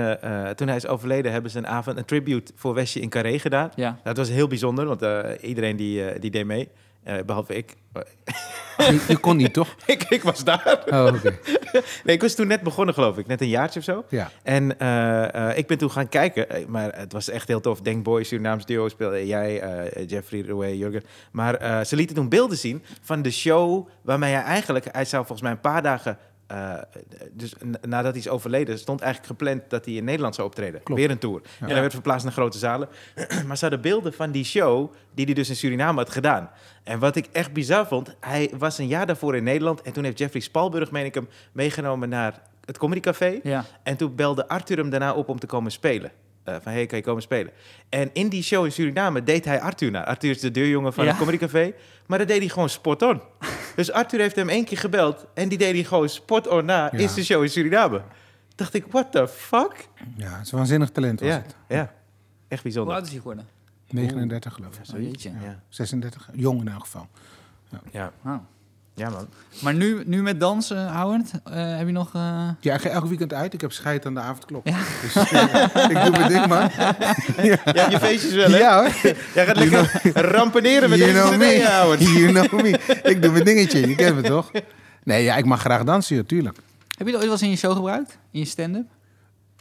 toen 0.55 0.67
hij 0.67 0.75
is 0.75 0.87
overleden, 0.87 1.09
hebben 1.11 1.51
ze 1.51 1.57
een 1.57 1.67
avond 1.67 1.97
een 1.97 2.05
tribute 2.05 2.51
voor 2.55 2.73
Westje 2.73 2.99
in 2.99 3.09
Carré 3.09 3.39
gedaan. 3.39 3.71
ja. 3.75 3.99
Dat 4.03 4.17
was 4.17 4.29
heel 4.29 4.47
bijzonder, 4.47 4.85
want 4.85 5.01
eh, 5.01 5.19
iedereen 5.41 5.75
die, 5.75 6.05
eh, 6.05 6.21
die 6.21 6.31
deed 6.31 6.45
mee, 6.45 6.69
eh, 7.03 7.15
behalve 7.25 7.55
ik. 7.55 7.75
Je, 8.77 9.03
je 9.07 9.17
kon 9.17 9.37
niet, 9.37 9.53
toch? 9.53 9.75
ik. 9.85 10.03
Ik 10.09 10.23
was 10.23 10.43
daar. 10.43 10.83
Oh, 10.89 11.05
oké. 11.15 11.37
Nee, 12.03 12.15
ik 12.15 12.21
was 12.21 12.35
toen 12.35 12.47
net 12.47 12.61
begonnen, 12.61 12.93
geloof 12.93 13.17
ik, 13.17 13.27
net 13.27 13.41
een 13.41 13.47
jaartje 13.47 13.79
of 13.79 13.85
zo. 13.85 14.03
Ja. 14.09 14.31
En 14.43 14.79
eh, 14.79 15.49
eh, 15.49 15.57
ik 15.57 15.67
ben 15.67 15.77
toen 15.77 15.91
gaan 15.91 16.09
kijken, 16.09 16.47
maar 16.67 16.91
het 16.95 17.11
was 17.13 17.29
echt 17.29 17.47
heel 17.47 17.59
tof. 17.61 17.81
Denk 17.81 18.03
Boy, 18.03 18.23
Surinaams 18.23 18.65
duo 18.65 18.89
speelde 18.89 19.27
jij, 19.27 19.59
eh, 19.61 20.07
Jeffrey, 20.07 20.43
Roué, 20.47 20.65
Jurgen. 20.67 21.03
Maar 21.31 21.55
eh, 21.55 21.83
ze 21.83 21.95
lieten 21.95 22.15
toen 22.15 22.29
beelden 22.29 22.57
zien 22.57 22.83
van 23.01 23.21
de 23.21 23.31
show 23.31 23.87
waarmee 24.01 24.33
hij 24.33 24.43
eigenlijk, 24.43 24.85
hij 24.91 25.05
zou 25.05 25.25
volgens 25.25 25.41
mij 25.41 25.51
een 25.51 25.71
paar 25.71 25.81
dagen, 25.81 26.17
eh, 26.51 26.73
dus 27.31 27.53
nadat 27.81 28.11
hij 28.11 28.19
is 28.19 28.29
overleden, 28.29 28.79
stond 28.79 29.01
eigenlijk 29.01 29.31
gepland 29.31 29.61
dat 29.69 29.85
hij 29.85 29.93
in 29.93 30.03
Nederland 30.03 30.35
zou 30.35 30.47
optreden. 30.47 30.83
Klopt. 30.83 31.01
Weer 31.01 31.09
een 31.11 31.17
tour. 31.17 31.41
En 31.59 31.69
hij 31.69 31.79
werd 31.81 31.93
verplaatst 31.93 32.23
naar 32.23 32.33
grote 32.33 32.57
zalen. 32.57 32.89
maar 33.47 33.57
ze 33.57 33.61
hadden 33.61 33.81
beelden 33.81 34.13
van 34.13 34.31
die 34.31 34.43
show 34.43 34.93
die 35.13 35.25
hij 35.25 35.33
dus 35.33 35.49
in 35.49 35.55
Suriname 35.55 35.97
had 35.97 36.09
gedaan. 36.09 36.49
En 36.83 36.99
wat 36.99 37.15
ik 37.15 37.27
echt 37.31 37.53
bizar 37.53 37.87
vond, 37.87 38.15
hij 38.19 38.51
was 38.57 38.77
een 38.77 38.87
jaar 38.87 39.05
daarvoor 39.05 39.35
in 39.35 39.43
Nederland 39.43 39.81
en 39.81 39.93
toen 39.93 40.03
heeft 40.03 40.17
Jeffrey 40.17 40.41
Spalburg, 40.41 40.91
meen 40.91 41.05
ik 41.05 41.13
hem, 41.13 41.27
meegenomen 41.51 42.09
naar 42.09 42.41
het 42.65 42.77
Comedy 42.77 42.99
Café. 42.99 43.39
Ja. 43.43 43.65
En 43.83 43.97
toen 43.97 44.15
belde 44.15 44.47
Arthur 44.47 44.77
hem 44.77 44.89
daarna 44.89 45.13
op 45.13 45.29
om 45.29 45.39
te 45.39 45.47
komen 45.47 45.71
spelen. 45.71 46.11
Eh, 46.43 46.55
van, 46.61 46.71
hey, 46.71 46.85
kan 46.85 46.97
je 46.97 47.03
komen 47.03 47.21
spelen? 47.21 47.51
En 47.89 48.09
in 48.13 48.29
die 48.29 48.43
show 48.43 48.65
in 48.65 48.71
Suriname 48.71 49.23
deed 49.23 49.45
hij 49.45 49.61
Arthur 49.61 49.91
na. 49.91 50.05
Arthur 50.05 50.29
is 50.29 50.39
de 50.39 50.51
deurjongen 50.51 50.93
van 50.93 51.03
Ja. 51.03 51.09
het 51.09 51.19
Comedy 51.19 51.37
Café. 51.37 51.73
Maar 52.05 52.17
dat 52.17 52.27
deed 52.27 52.39
hij 52.39 52.47
gewoon 52.47 52.69
spot 52.69 53.01
on. 53.01 53.21
Dus 53.75 53.91
Arthur 53.91 54.19
heeft 54.19 54.35
hem 54.35 54.49
één 54.49 54.65
keer 54.65 54.77
gebeld... 54.77 55.25
en 55.33 55.49
die 55.49 55.57
deed 55.57 55.73
hij 55.73 55.83
gewoon 55.83 56.09
spot 56.09 56.47
on 56.47 56.65
na 56.65 56.83
Ja. 56.91 56.91
in 56.91 57.09
zijn 57.09 57.25
show 57.25 57.43
in 57.43 57.49
Suriname. 57.49 58.01
Dacht 58.55 58.73
ik, 58.73 58.85
what 58.89 59.11
the 59.11 59.27
fuck? 59.27 59.87
ja, 60.15 60.29
het 60.37 60.45
is 60.45 60.51
een 60.51 60.57
waanzinnig 60.57 60.89
talent 60.89 61.19
was 61.19 61.29
Ja, 61.29 61.35
het. 61.35 61.55
ja, 61.67 61.77
echt 61.77 61.91
Hoe 62.47 62.59
bijzonder. 62.61 62.93
oud 62.93 63.03
is 63.03 63.09
hij 63.09 63.17
geworden? 63.17 63.47
39 63.89 64.53
geloof 64.53 64.75
ik. 64.77 64.95
Oh. 64.95 65.11
Ja, 65.41 65.63
36, 65.69 66.29
jong 66.33 66.59
in 66.61 66.67
elk 66.67 66.81
geval. 66.81 67.07
ja. 67.91 68.11
Ja 69.01 69.09
man. 69.09 69.27
Maar 69.59 69.73
nu, 69.73 70.01
nu 70.05 70.21
met 70.21 70.39
dansen, 70.39 70.93
Howard, 70.93 71.31
eh, 71.43 71.77
heb 71.77 71.85
je 71.87 71.91
nog... 71.93 72.09
eh, 72.15 72.47
Ja, 72.59 72.73
ik 72.73 72.81
ga 72.81 72.89
elk 72.89 73.05
weekend 73.05 73.33
uit. 73.33 73.53
Ik 73.53 73.61
heb 73.61 73.71
scheid 73.71 74.05
aan 74.05 74.13
de 74.13 74.19
avondklok. 74.19 74.67
Ja. 74.67 74.77
Dus 75.01 75.15
eh, 75.15 75.43
ik 75.89 76.01
doe 76.03 76.09
mijn 76.09 76.27
ding, 76.27 76.45
man. 76.47 76.69
Ja, 77.73 77.89
je 77.89 77.97
feestjes 77.99 78.33
wel, 78.33 78.49
hè? 78.51 78.57
Ja 78.57 78.79
hoor. 78.81 79.13
Jij 79.33 79.45
gaat 79.45 79.55
lekker 79.57 80.11
rampeneren 80.31 80.89
met 80.89 80.99
You 80.99 81.11
deze 81.11 81.23
know 81.23 81.37
me. 81.39 81.67
Howard. 81.71 82.01
You 82.17 82.31
know 82.31 82.61
me. 82.61 82.79
Ik 83.03 83.21
doe 83.21 83.31
mijn 83.31 83.43
dingetje. 83.43 83.87
Je 83.87 83.95
kent 83.95 84.15
me 84.15 84.21
toch? 84.21 84.51
Nee, 85.03 85.23
ja, 85.23 85.35
ik 85.35 85.45
mag 85.45 85.59
graag 85.59 85.83
dansen, 85.83 86.15
natuurlijk. 86.15 86.57
heb 86.97 87.07
je 87.07 87.13
dat 87.13 87.13
ooit 87.13 87.23
wel 87.23 87.31
eens 87.31 87.41
in 87.41 87.49
je 87.49 87.55
show 87.55 87.75
gebruikt? 87.75 88.17
In 88.31 88.39
je 88.39 88.45
stand-up? 88.45 88.85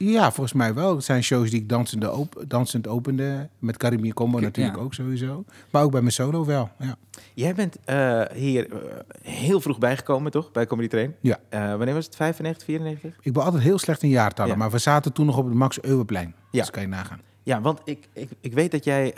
Ja, 0.09 0.33
volgens 0.33 0.52
mij 0.52 0.75
wel. 0.75 0.95
Het 0.95 1.04
zijn 1.04 1.23
shows 1.23 1.50
die 1.50 1.61
ik 1.61 1.69
dansende 1.69 2.12
op, 2.12 2.45
dansend 2.49 2.88
opende. 2.88 3.49
Met 3.59 3.76
Caribbean 3.76 4.14
Combo 4.14 4.38
Ja. 4.38 4.45
natuurlijk 4.45 4.78
ook 4.78 4.95
sowieso. 4.95 5.45
Maar 5.71 5.83
ook 5.83 5.90
bij 5.90 6.00
mijn 6.00 6.12
solo 6.12 6.45
wel, 6.45 6.69
ja. 6.78 6.97
Jij 7.35 7.54
bent 7.54 7.76
eh, 7.85 8.23
hier 8.35 8.73
eh, 8.73 8.78
heel 9.23 9.61
vroeg 9.61 9.78
bijgekomen, 9.78 10.30
toch? 10.30 10.52
Bij 10.52 10.66
Comedy 10.66 10.88
Train. 10.88 11.14
Ja. 11.21 11.38
Eh, 11.49 11.69
wanneer 11.76 11.95
was 11.95 12.04
het? 12.04 12.16
95, 12.16 12.64
94? 12.64 13.16
Ik 13.21 13.33
ben 13.33 13.42
altijd 13.42 13.62
heel 13.62 13.78
slecht 13.78 14.02
in 14.02 14.09
jaartallen. 14.09 14.52
Ja. 14.52 14.59
Maar 14.59 14.71
we 14.71 14.78
zaten 14.78 15.12
toen 15.12 15.26
nog 15.26 15.37
op 15.37 15.45
het 15.45 15.54
Max 15.54 15.83
Euweplein. 15.83 16.35
Ja. 16.50 16.61
Dus 16.61 16.71
kan 16.71 16.83
je 16.83 16.88
nagaan. 16.88 17.21
Ja, 17.42 17.61
want 17.61 17.80
ik, 17.85 18.09
ik, 18.12 18.28
ik 18.40 18.52
weet 18.52 18.71
dat 18.71 18.85
jij... 18.85 19.12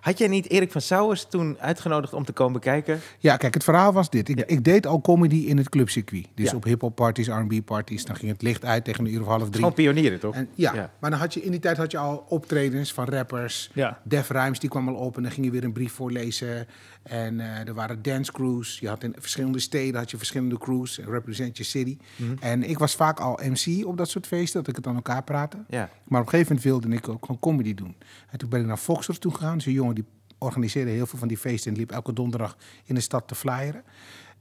had 0.00 0.18
jij 0.18 0.28
niet 0.28 0.50
Erik 0.50 0.72
van 0.72 0.80
Sauers 0.80 1.26
toen 1.28 1.56
uitgenodigd 1.60 2.12
om 2.12 2.24
te 2.24 2.32
komen 2.32 2.52
bekijken? 2.52 3.00
Ja, 3.18 3.36
kijk, 3.36 3.54
het 3.54 3.64
verhaal 3.64 3.92
was 3.92 4.10
dit. 4.10 4.28
Ik, 4.28 4.38
Ja. 4.38 4.44
ik 4.46 4.64
deed 4.64 4.86
al 4.86 5.00
comedy 5.00 5.36
in 5.36 5.56
het 5.56 5.68
clubcircuit. 5.68 6.26
Dus 6.34 6.50
Ja. 6.50 6.56
op 6.56 6.64
hip-hop 6.64 6.94
parties, 6.94 7.26
R&B 7.28 7.64
parties. 7.64 8.04
Dan 8.04 8.16
ging 8.16 8.32
het 8.32 8.42
licht 8.42 8.64
uit 8.64 8.84
tegen 8.84 9.04
een 9.04 9.12
uur 9.12 9.20
of 9.20 9.26
half 9.26 9.42
drie. 9.42 9.54
Gewoon 9.54 9.72
pionieren, 9.72 10.20
toch? 10.20 10.34
En, 10.34 10.48
ja, 10.54 10.74
Ja. 10.74 10.90
maar 11.00 11.10
dan 11.10 11.18
had 11.18 11.34
je 11.34 11.42
in 11.42 11.50
die 11.50 11.60
tijd 11.60 11.76
had 11.76 11.90
je 11.90 11.98
al 11.98 12.24
optredens 12.28 12.92
van 12.92 13.04
rappers. 13.08 13.70
Ja. 13.74 14.00
Def 14.04 14.28
Rhymes, 14.30 14.58
die 14.58 14.70
kwam 14.70 14.88
al 14.88 14.94
op 14.94 15.16
en 15.16 15.22
dan 15.22 15.32
ging 15.32 15.46
je 15.46 15.52
weer 15.52 15.64
een 15.64 15.72
brief 15.72 15.92
voorlezen. 15.92 16.66
En 17.10 17.40
eh, 17.40 17.68
er 17.68 17.74
waren 17.74 18.02
dance 18.02 18.32
crews. 18.32 18.78
Je 18.78 18.88
had 18.88 19.02
in 19.02 19.14
verschillende 19.18 19.58
steden 19.58 20.00
had 20.00 20.10
je 20.10 20.16
verschillende 20.16 20.58
crews. 20.58 20.98
Represent 20.98 21.56
your 21.56 21.70
city. 21.70 21.96
Mhm. 22.16 22.34
En 22.40 22.62
ik 22.68 22.78
was 22.78 22.94
vaak 22.94 23.20
al 23.20 23.40
MC 23.42 23.86
op 23.86 23.96
dat 23.96 24.08
soort 24.08 24.26
feesten, 24.26 24.60
dat 24.60 24.68
ik 24.68 24.76
het 24.76 24.86
aan 24.86 24.94
elkaar 24.94 25.22
praatte. 25.22 25.56
Maar 26.04 26.20
op 26.20 26.26
een 26.26 26.32
gegeven 26.32 26.46
moment 26.46 26.62
wilde 26.62 26.96
ik 26.96 27.08
ook 27.08 27.24
gewoon 27.24 27.40
comedy 27.40 27.74
doen. 27.74 27.96
En 28.30 28.38
toen 28.38 28.48
ben 28.48 28.60
ik 28.60 28.66
naar 28.66 28.76
Foxer 28.76 29.18
toe 29.18 29.34
gegaan. 29.34 29.54
Dus 29.56 29.66
een 29.66 29.72
jongen 29.72 29.94
die 29.94 30.04
organiseerde 30.38 30.90
heel 30.90 31.06
veel 31.06 31.18
van 31.18 31.28
die 31.28 31.36
feesten 31.36 31.72
en 31.72 31.78
liep 31.78 31.90
elke 31.90 32.12
donderdag 32.12 32.56
in 32.84 32.94
de 32.94 33.00
stad 33.00 33.28
te 33.28 33.34
flyeren. 33.34 33.82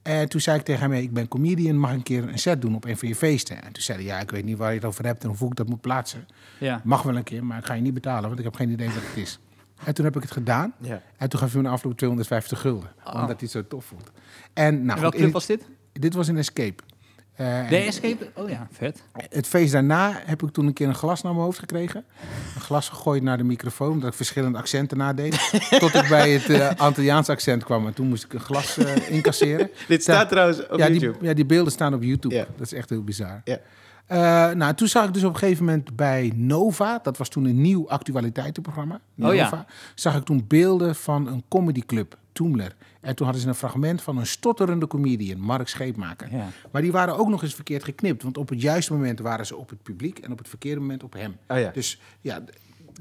En 0.02 0.30
toen 0.30 0.42
zei 0.42 0.58
ik 0.58 0.66
tegen 0.66 0.82
hem, 0.82 0.92
"Hey, 0.92 1.02
ik 1.02 1.14
ben 1.14 1.28
comedian, 1.28 1.78
mag 1.78 1.90
ik 1.90 1.96
een 1.96 2.04
keer 2.04 2.30
een 2.30 2.40
set 2.40 2.62
doen 2.62 2.76
op 2.76 2.86
een 2.86 2.98
van 2.98 3.08
je 3.08 3.16
feesten? 3.16 3.64
En 3.64 3.74
toen 3.74 3.84
zei 3.84 3.98
hij, 3.98 4.08
ja, 4.08 4.20
ik 4.20 4.32
weet 4.32 4.46
niet 4.46 4.58
waar 4.58 4.70
je 4.70 4.76
het 4.76 4.86
over 4.86 5.06
hebt 5.06 5.24
en 5.24 5.30
hoe 5.38 5.50
ik 5.50 5.56
dat 5.56 5.70
moet 5.70 5.82
plaatsen. 5.82 6.28
Ja. 6.60 6.82
Mag 6.84 7.02
wel 7.02 7.16
een 7.16 7.24
keer, 7.24 7.46
maar 7.46 7.58
ik 7.58 7.66
ga 7.66 7.74
je 7.74 7.82
niet 7.82 7.94
betalen, 7.94 8.28
want 8.28 8.38
ik 8.38 8.46
heb 8.46 8.56
geen 8.56 8.70
idee 8.70 8.88
wat 8.88 9.04
het 9.08 9.18
is. 9.18 9.40
En 9.86 9.94
toen 9.94 10.06
heb 10.06 10.16
ik 10.16 10.22
het 10.22 10.32
gedaan. 10.32 10.74
Ja. 10.82 11.02
En 11.18 11.30
toen 11.30 11.40
gaf 11.40 11.52
hij 11.52 11.62
me 11.62 11.68
een 11.68 11.74
afloop 11.74 11.98
250 11.98 12.60
gulden. 12.62 12.90
Oh. 13.06 13.14
Omdat 13.14 13.28
hij 13.28 13.38
het 13.40 13.52
zo 13.52 13.68
tof 13.68 13.86
vond. 13.86 14.12
En 14.54 14.86
nou, 14.86 14.96
En 14.96 15.02
welke 15.02 15.18
club 15.18 15.32
was 15.32 15.46
dit? 15.46 15.66
dit 15.94 16.14
was 16.14 16.28
een 16.28 16.38
escape. 16.38 16.84
Eh, 17.36 17.70
De 17.70 17.78
Escape? 17.78 18.30
Oh 18.34 18.50
ja, 18.50 18.68
vet. 18.72 19.04
het 19.30 19.48
feest 19.48 19.72
daarna 19.72 20.22
heb 20.26 20.44
ik 20.44 20.50
toen 20.52 20.66
een 20.68 20.74
keer 20.74 20.88
een 20.88 20.96
glas 20.96 21.22
naar 21.22 21.32
mijn 21.34 21.44
hoofd 21.46 21.60
gekregen. 21.60 22.04
Een 22.56 22.62
glas 22.62 22.90
gegooid 22.90 23.24
naar 23.24 23.38
de 23.38 23.44
microfoon, 23.44 23.92
omdat 23.92 24.10
ik 24.10 24.16
verschillende 24.16 24.58
accenten 24.58 24.98
nadeed. 24.98 25.50
tot 25.80 25.94
ik 25.94 26.08
bij 26.08 26.32
het 26.32 26.50
eh 26.50 26.70
Antilliaans 26.78 27.30
accent 27.30 27.64
kwam. 27.64 27.88
En 27.88 27.94
toen 27.94 28.08
moest 28.08 28.24
ik 28.24 28.34
een 28.34 28.40
glas 28.40 28.78
eh, 28.78 29.10
incasseren. 29.10 29.70
Dit 29.88 30.02
staat 30.02 30.30
trouwens 30.30 30.68
op 30.68 30.78
ja, 30.78 30.88
die, 30.90 31.00
YouTube. 31.00 31.26
ja, 31.26 31.34
die 31.34 31.46
beelden 31.46 31.72
staan 31.72 31.94
op 31.94 32.04
YouTube. 32.04 32.48
Dat 32.58 32.66
is 32.66 32.74
echt 32.74 32.90
heel 32.90 33.04
bizar. 33.04 33.42
Ja. 33.44 33.60
Eh, 34.10 34.52
nou, 34.52 34.74
toen 34.74 34.88
zag 34.88 35.08
ik 35.08 35.14
dus 35.14 35.24
op 35.24 35.34
een 35.34 35.40
gegeven 35.40 35.66
moment 35.66 35.96
bij 35.96 36.32
Nova, 36.36 37.00
dat 37.04 37.18
was 37.18 37.30
toen 37.30 37.46
een 37.46 37.62
nieuw 37.62 37.90
actualiteitenprogramma. 37.90 39.00
Nova, 39.16 39.34
ja. 39.34 39.66
zag 39.96 40.16
ik 40.16 40.24
toen 40.24 40.46
beelden 40.48 40.96
van 40.96 41.28
een 41.28 41.44
comedyclub, 41.48 42.18
Toemler. 42.32 42.76
En 43.02 43.16
toen 43.16 43.26
hadden 43.26 43.44
ze 43.44 43.50
een 43.50 43.56
fragment 43.56 44.02
van 44.02 44.18
een 44.18 44.26
stotterende 44.26 44.88
comedian, 44.88 45.40
Mark 45.40 45.68
Scheepmaker. 45.68 46.32
Ja. 46.32 46.48
Maar 46.72 46.82
die 46.82 46.92
waren 46.92 47.18
ook 47.18 47.30
nog 47.30 47.44
eens 47.44 47.56
verkeerd 47.56 47.84
geknipt. 47.84 48.24
Want 48.24 48.38
op 48.38 48.50
het 48.50 48.62
juiste 48.62 48.94
moment 48.94 49.20
waren 49.20 49.46
ze 49.46 49.56
op 49.56 49.70
het 49.70 49.84
publiek 49.84 50.20
en 50.20 50.32
op 50.32 50.38
het 50.38 50.48
verkeerde 50.48 50.80
moment 50.80 51.04
op 51.04 51.14
hem. 51.14 51.38
Oh 51.48 51.60
ja. 51.60 51.72
Dus 51.72 52.00
ja. 52.22 52.42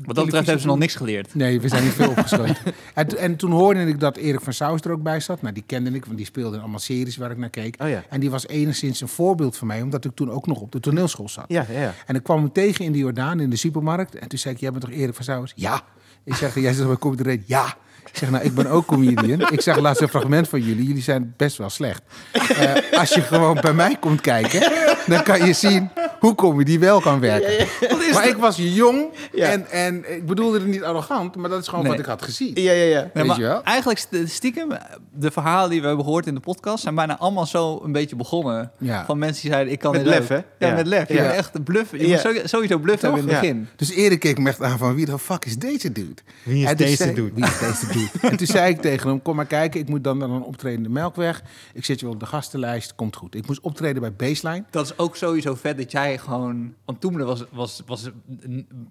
Wat 0.04 0.14
dat 0.14 0.24
betreft 0.24 0.46
hebben 0.46 0.62
ze 0.62 0.68
nog 0.68 0.78
niks 0.78 0.94
geleerd. 0.94 1.34
Nee, 1.34 1.60
we 1.60 1.68
zijn 1.68 1.84
niet 1.84 1.92
veel 1.92 2.10
opgeschoten. 2.16 2.56
en, 2.94 3.18
en 3.18 3.36
toen 3.36 3.50
hoorde 3.50 3.86
ik 3.86 4.00
dat 4.00 4.16
Erik 4.16 4.40
van 4.40 4.52
Saus 4.52 4.80
er 4.80 4.90
ook 4.90 5.02
bij 5.02 5.20
zat. 5.20 5.42
Nou, 5.42 5.54
die 5.54 5.62
kende 5.66 5.90
ik, 5.90 6.04
want 6.04 6.16
die 6.16 6.26
speelde 6.26 6.54
in 6.54 6.62
allemaal 6.62 6.78
series 6.78 7.16
waar 7.16 7.30
ik 7.30 7.36
naar 7.36 7.50
keek. 7.50 7.82
Oh 7.82 7.88
ja. 7.88 8.04
En 8.08 8.20
die 8.20 8.30
was 8.30 8.46
enigszins 8.46 9.00
een 9.00 9.08
voorbeeld 9.08 9.56
voor 9.56 9.66
mij, 9.66 9.82
omdat 9.82 10.04
ik 10.04 10.10
toen 10.14 10.30
ook 10.30 10.46
nog 10.46 10.60
op 10.60 10.72
de 10.72 10.80
toneelschool 10.80 11.28
zat. 11.28 11.44
Ja, 11.48 11.66
ja, 11.70 11.80
ja. 11.80 11.94
En 12.06 12.14
ik 12.14 12.22
kwam 12.22 12.38
hem 12.38 12.52
tegen 12.52 12.84
in 12.84 12.92
de 12.92 12.98
Jordaan, 12.98 13.40
in 13.40 13.50
de 13.50 13.56
supermarkt. 13.56 14.14
En 14.14 14.28
toen 14.28 14.38
zei 14.38 14.54
ik, 14.54 14.60
jij 14.60 14.70
bent 14.70 14.84
toch 14.84 14.92
Erik 14.92 15.14
van 15.14 15.24
Saus? 15.24 15.52
Ja. 15.54 15.82
Ik 16.24 16.34
zeg, 16.34 16.54
jij 16.54 16.72
zit 16.72 16.86
bij 16.86 16.96
Comedy 16.96 17.22
Red? 17.22 17.42
Ja. 17.46 17.76
Ik 18.12 18.18
zeg, 18.18 18.30
nou, 18.30 18.44
ik 18.44 18.54
ben 18.54 18.66
ook 18.66 18.86
comedian. 18.86 19.40
Ik 19.50 19.60
zeg, 19.60 19.76
laatst 19.78 20.02
een 20.02 20.08
fragment 20.08 20.48
van 20.48 20.60
jullie. 20.60 20.86
Jullie 20.86 21.02
zijn 21.02 21.34
best 21.36 21.56
wel 21.56 21.70
slecht. 21.70 22.02
Eh, 22.32 22.98
als 22.98 23.08
je 23.14 23.20
gewoon 23.20 23.58
bij 23.60 23.72
mij 23.72 23.96
komt 24.00 24.20
kijken, 24.20 24.72
dan 25.06 25.22
kan 25.22 25.46
je 25.46 25.52
zien 25.52 25.90
hoe 26.20 26.34
comedy 26.34 26.78
wel 26.78 27.00
kan 27.00 27.20
werken. 27.20 27.66
Maar 28.12 28.28
ik 28.28 28.36
was 28.36 28.56
jong 28.60 29.06
en, 29.34 29.70
en 29.70 30.14
ik 30.16 30.26
bedoelde 30.26 30.58
het 30.58 30.66
niet 30.66 30.82
arrogant, 30.82 31.36
maar 31.36 31.50
dat 31.50 31.60
is 31.60 31.68
gewoon 31.68 31.82
Nee. 31.82 31.90
wat 31.92 32.00
ik 32.00 32.06
had 32.06 32.22
gezien. 32.22 32.50
Ja, 32.54 32.72
ja, 32.72 32.82
ja. 32.84 33.00
Nee, 33.00 33.10
Weet 33.14 33.26
maar 33.26 33.36
je 33.38 33.42
wel? 33.42 33.62
Eigenlijk 33.62 33.98
st- 33.98 34.16
stiekem, 34.24 34.68
de 35.14 35.30
verhalen 35.30 35.70
die 35.70 35.80
we 35.80 35.86
hebben 35.86 36.04
gehoord 36.04 36.26
in 36.26 36.34
de 36.34 36.40
podcast 36.40 36.82
zijn 36.82 36.94
bijna 36.94 37.18
allemaal 37.18 37.46
zo 37.46 37.80
een 37.84 37.92
beetje 37.92 38.16
begonnen. 38.16 38.70
Ja. 38.78 39.04
Van 39.04 39.18
mensen 39.18 39.42
die 39.42 39.50
zeiden, 39.50 39.72
ik 39.72 39.78
kan 39.78 39.92
Met 39.92 40.04
dit 40.04 40.10
lef, 40.14 40.28
hè? 40.28 40.34
Ja, 40.34 40.42
Ja. 40.58 40.74
met 40.74 40.86
lef. 40.86 41.08
Je 41.08 41.20
echt 41.20 41.64
bluffen. 41.64 41.98
Je 41.98 42.06
Ja. 42.08 42.20
moet 42.24 42.42
sowieso- 42.48 42.78
bluffen 42.78 43.08
hebben 43.08 43.28
in 43.28 43.34
het 43.34 43.44
Ja. 43.44 43.52
begin. 43.52 43.68
Dus 43.76 43.90
Erik 43.90 44.20
keek 44.20 44.38
me 44.38 44.48
echt 44.48 44.62
aan 44.62 44.78
van 44.78 44.94
wie 44.94 45.06
de 45.06 45.18
fuck 45.18 45.44
is 45.44 45.56
deze 45.56 45.92
dude? 45.92 46.22
Wie 46.42 46.66
is 46.66 46.76
deze 46.76 47.12
dude? 47.12 47.30
Wie 47.34 47.44
is 47.44 47.58
deze 47.58 47.86
dude? 47.86 47.97
En 48.20 48.36
toen 48.36 48.46
zei 48.46 48.72
ik 48.72 48.80
tegen 48.80 49.08
hem, 49.08 49.22
kom 49.22 49.36
maar 49.36 49.46
kijken, 49.46 49.80
ik 49.80 49.88
moet 49.88 50.04
dan 50.04 50.18
naar 50.18 50.28
een 50.28 50.42
optreden 50.42 50.76
in 50.76 50.82
de 50.82 50.88
Melkweg. 50.88 51.42
Ik 51.72 51.84
zet 51.84 51.98
je 51.98 52.04
wel 52.04 52.14
op 52.14 52.20
de 52.20 52.26
gastenlijst, 52.26 52.94
komt 52.94 53.16
goed. 53.16 53.34
Ik 53.34 53.46
moest 53.46 53.60
optreden 53.60 54.00
bij 54.00 54.12
Baseline. 54.12 54.64
Dat 54.70 54.84
is 54.84 54.98
ook 54.98 55.16
sowieso 55.16 55.54
vet 55.54 55.76
dat 55.76 55.90
jij 55.92 56.18
gewoon... 56.18 56.74
Want 56.84 57.00
toen 57.00 57.24
was, 57.24 57.44
was, 57.50 57.82
was 57.86 58.10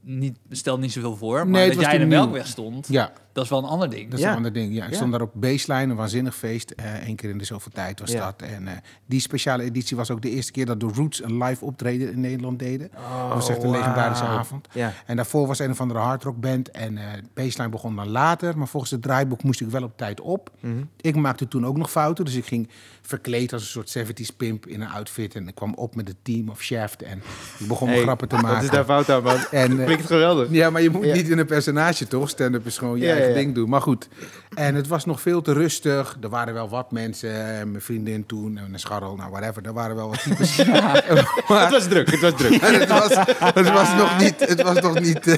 niet, 0.02 0.38
stel 0.50 0.78
niet 0.80 0.92
zoveel 0.92 1.16
voor. 1.16 1.36
Maar 1.38 1.48
Nee, 1.48 1.70
dat 1.70 1.80
jij 1.80 1.94
in 1.94 2.00
de 2.00 2.06
nieuw. 2.06 2.18
Melkweg 2.18 2.48
stond, 2.48 2.88
Ja, 2.88 3.12
dat 3.38 3.46
is 3.46 3.52
wel 3.52 3.60
een 3.64 3.70
ander 3.70 3.90
ding. 3.90 4.10
dat 4.10 4.20
is 4.20 4.26
Ja. 4.26 4.30
een 4.32 4.36
ander 4.36 4.54
ding. 4.54 4.74
Ja, 4.76 4.84
ik 4.84 4.90
Ja. 4.90 4.96
stond 4.96 5.12
daar 5.12 5.22
op 5.22 5.32
Baseline, 5.34 5.92
een 5.92 5.96
waanzinnig 5.96 6.36
feest. 6.36 6.74
Eén 7.06 7.16
keer 7.16 7.30
in 7.30 7.38
de 7.38 7.44
zoveel 7.46 7.72
tijd 7.72 8.00
was 8.00 8.12
Ja. 8.12 8.26
dat. 8.26 8.42
En 8.50 8.68
eh, 8.68 8.74
die 9.06 9.20
speciale 9.20 9.64
editie 9.64 9.98
was 9.98 10.12
ook 10.12 10.22
de 10.22 10.30
eerste 10.30 10.52
keer 10.52 10.66
dat 10.66 10.80
de 10.80 10.90
Roots 10.94 11.24
een 11.24 11.44
live 11.44 11.66
optreden 11.66 12.12
in 12.12 12.20
Nederland 12.20 12.60
deden. 12.60 12.90
dat 12.92 13.34
was 13.34 13.50
echt 13.50 13.64
een 13.64 13.70
wauw. 13.70 13.80
legendarische 13.82 14.24
avond. 14.24 14.68
Ja. 14.74 14.94
En 15.06 15.16
daarvoor 15.16 15.48
was 15.48 15.60
een 15.60 15.72
of 15.72 15.82
andere 15.82 16.00
hardrockband. 16.00 16.72
En 16.72 16.98
eh 16.98 17.04
Baseline 17.34 17.70
begon 17.72 17.96
dan 17.96 18.08
later. 18.10 18.58
Maar 18.58 18.68
volgens 18.68 18.92
het 18.92 19.02
draaiboek 19.02 19.44
moest 19.44 19.62
ik 19.62 19.70
wel 19.70 19.84
op 19.84 19.98
tijd 19.98 20.22
op. 20.22 20.52
Mhm. 20.60 20.74
Ik 21.02 21.16
maakte 21.16 21.48
toen 21.48 21.66
ook 21.66 21.78
nog 21.78 21.92
fouten. 21.92 22.26
Dus 22.26 22.36
ik 22.36 22.46
ging 22.46 22.70
verkleed 23.08 23.54
als 23.54 23.62
een 23.62 23.68
soort 23.86 24.08
70s 24.08 24.36
pimp 24.38 24.66
in 24.68 24.82
een 24.82 24.90
outfit. 24.90 25.36
En 25.36 25.48
ik 25.48 25.56
kwam 25.56 25.74
op 25.74 25.96
met 25.96 26.08
het 26.08 26.18
team 26.24 26.50
of 26.50 26.62
Shaft. 26.62 27.02
En 27.04 27.22
ik 27.60 27.68
begon 27.68 27.88
Hey, 27.90 28.02
grappen 28.02 28.28
te 28.28 28.36
Wat 28.36 28.44
maken. 28.46 28.64
is 28.64 28.70
daar 28.70 28.84
fout 28.86 29.10
aan, 29.10 29.24
man? 29.24 29.38
En, 29.52 29.72
eh, 29.80 29.86
Klinkt 29.86 30.06
geweldig. 30.06 30.48
ja, 30.52 30.70
maar 30.70 30.82
je 30.82 30.90
moet 30.90 31.06
Ja. 31.06 31.14
niet 31.14 31.30
in 31.30 31.38
een 31.38 31.46
personage, 31.46 32.08
toch? 32.08 32.30
Stand-up 32.30 32.66
is 32.66 32.78
gewoon 32.78 32.98
je 33.00 33.06
Ja, 33.06 33.12
eigen 33.12 33.30
ja, 33.30 33.36
ding 33.36 33.56
doen. 33.56 33.70
Maar 33.70 33.82
goed. 33.82 34.08
En 34.54 34.76
het 34.76 34.88
was 34.88 35.06
nog 35.06 35.22
veel 35.22 35.42
te 35.42 35.54
rustig. 35.54 36.18
Er 36.22 36.30
waren 36.30 36.54
wel 36.54 36.70
wat 36.70 36.92
mensen. 36.92 37.30
eh, 37.30 37.64
Mijn 37.66 37.82
vriendin 37.82 38.26
toen, 38.26 38.58
en 38.58 38.74
een 38.74 38.80
scharrel, 38.80 39.16
nou 39.16 39.32
whatever. 39.32 39.66
Er 39.66 39.74
waren 39.74 39.96
wel 39.96 40.10
wat 40.10 40.22
types. 40.24 40.56
maar 41.48 41.62
Het 41.62 41.70
was 41.72 41.88
druk, 41.88 42.12
het 42.12 42.20
was 42.22 42.34
druk. 42.38 42.62
het, 42.62 42.90
was, 42.90 43.16
het 43.54 43.70
was 43.72 43.94
nog 43.94 44.20
niet... 44.20 44.40
Het 44.40 44.62
was 44.62 44.80
nog 44.80 45.00
niet... 45.00 45.28
eh, 45.28 45.38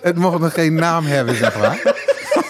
het 0.00 0.16
mocht 0.16 0.38
nog 0.38 0.52
geen 0.52 0.74
naam 0.74 1.04
hebben, 1.04 1.34
zeg 1.36 1.58
maar. 1.58 2.06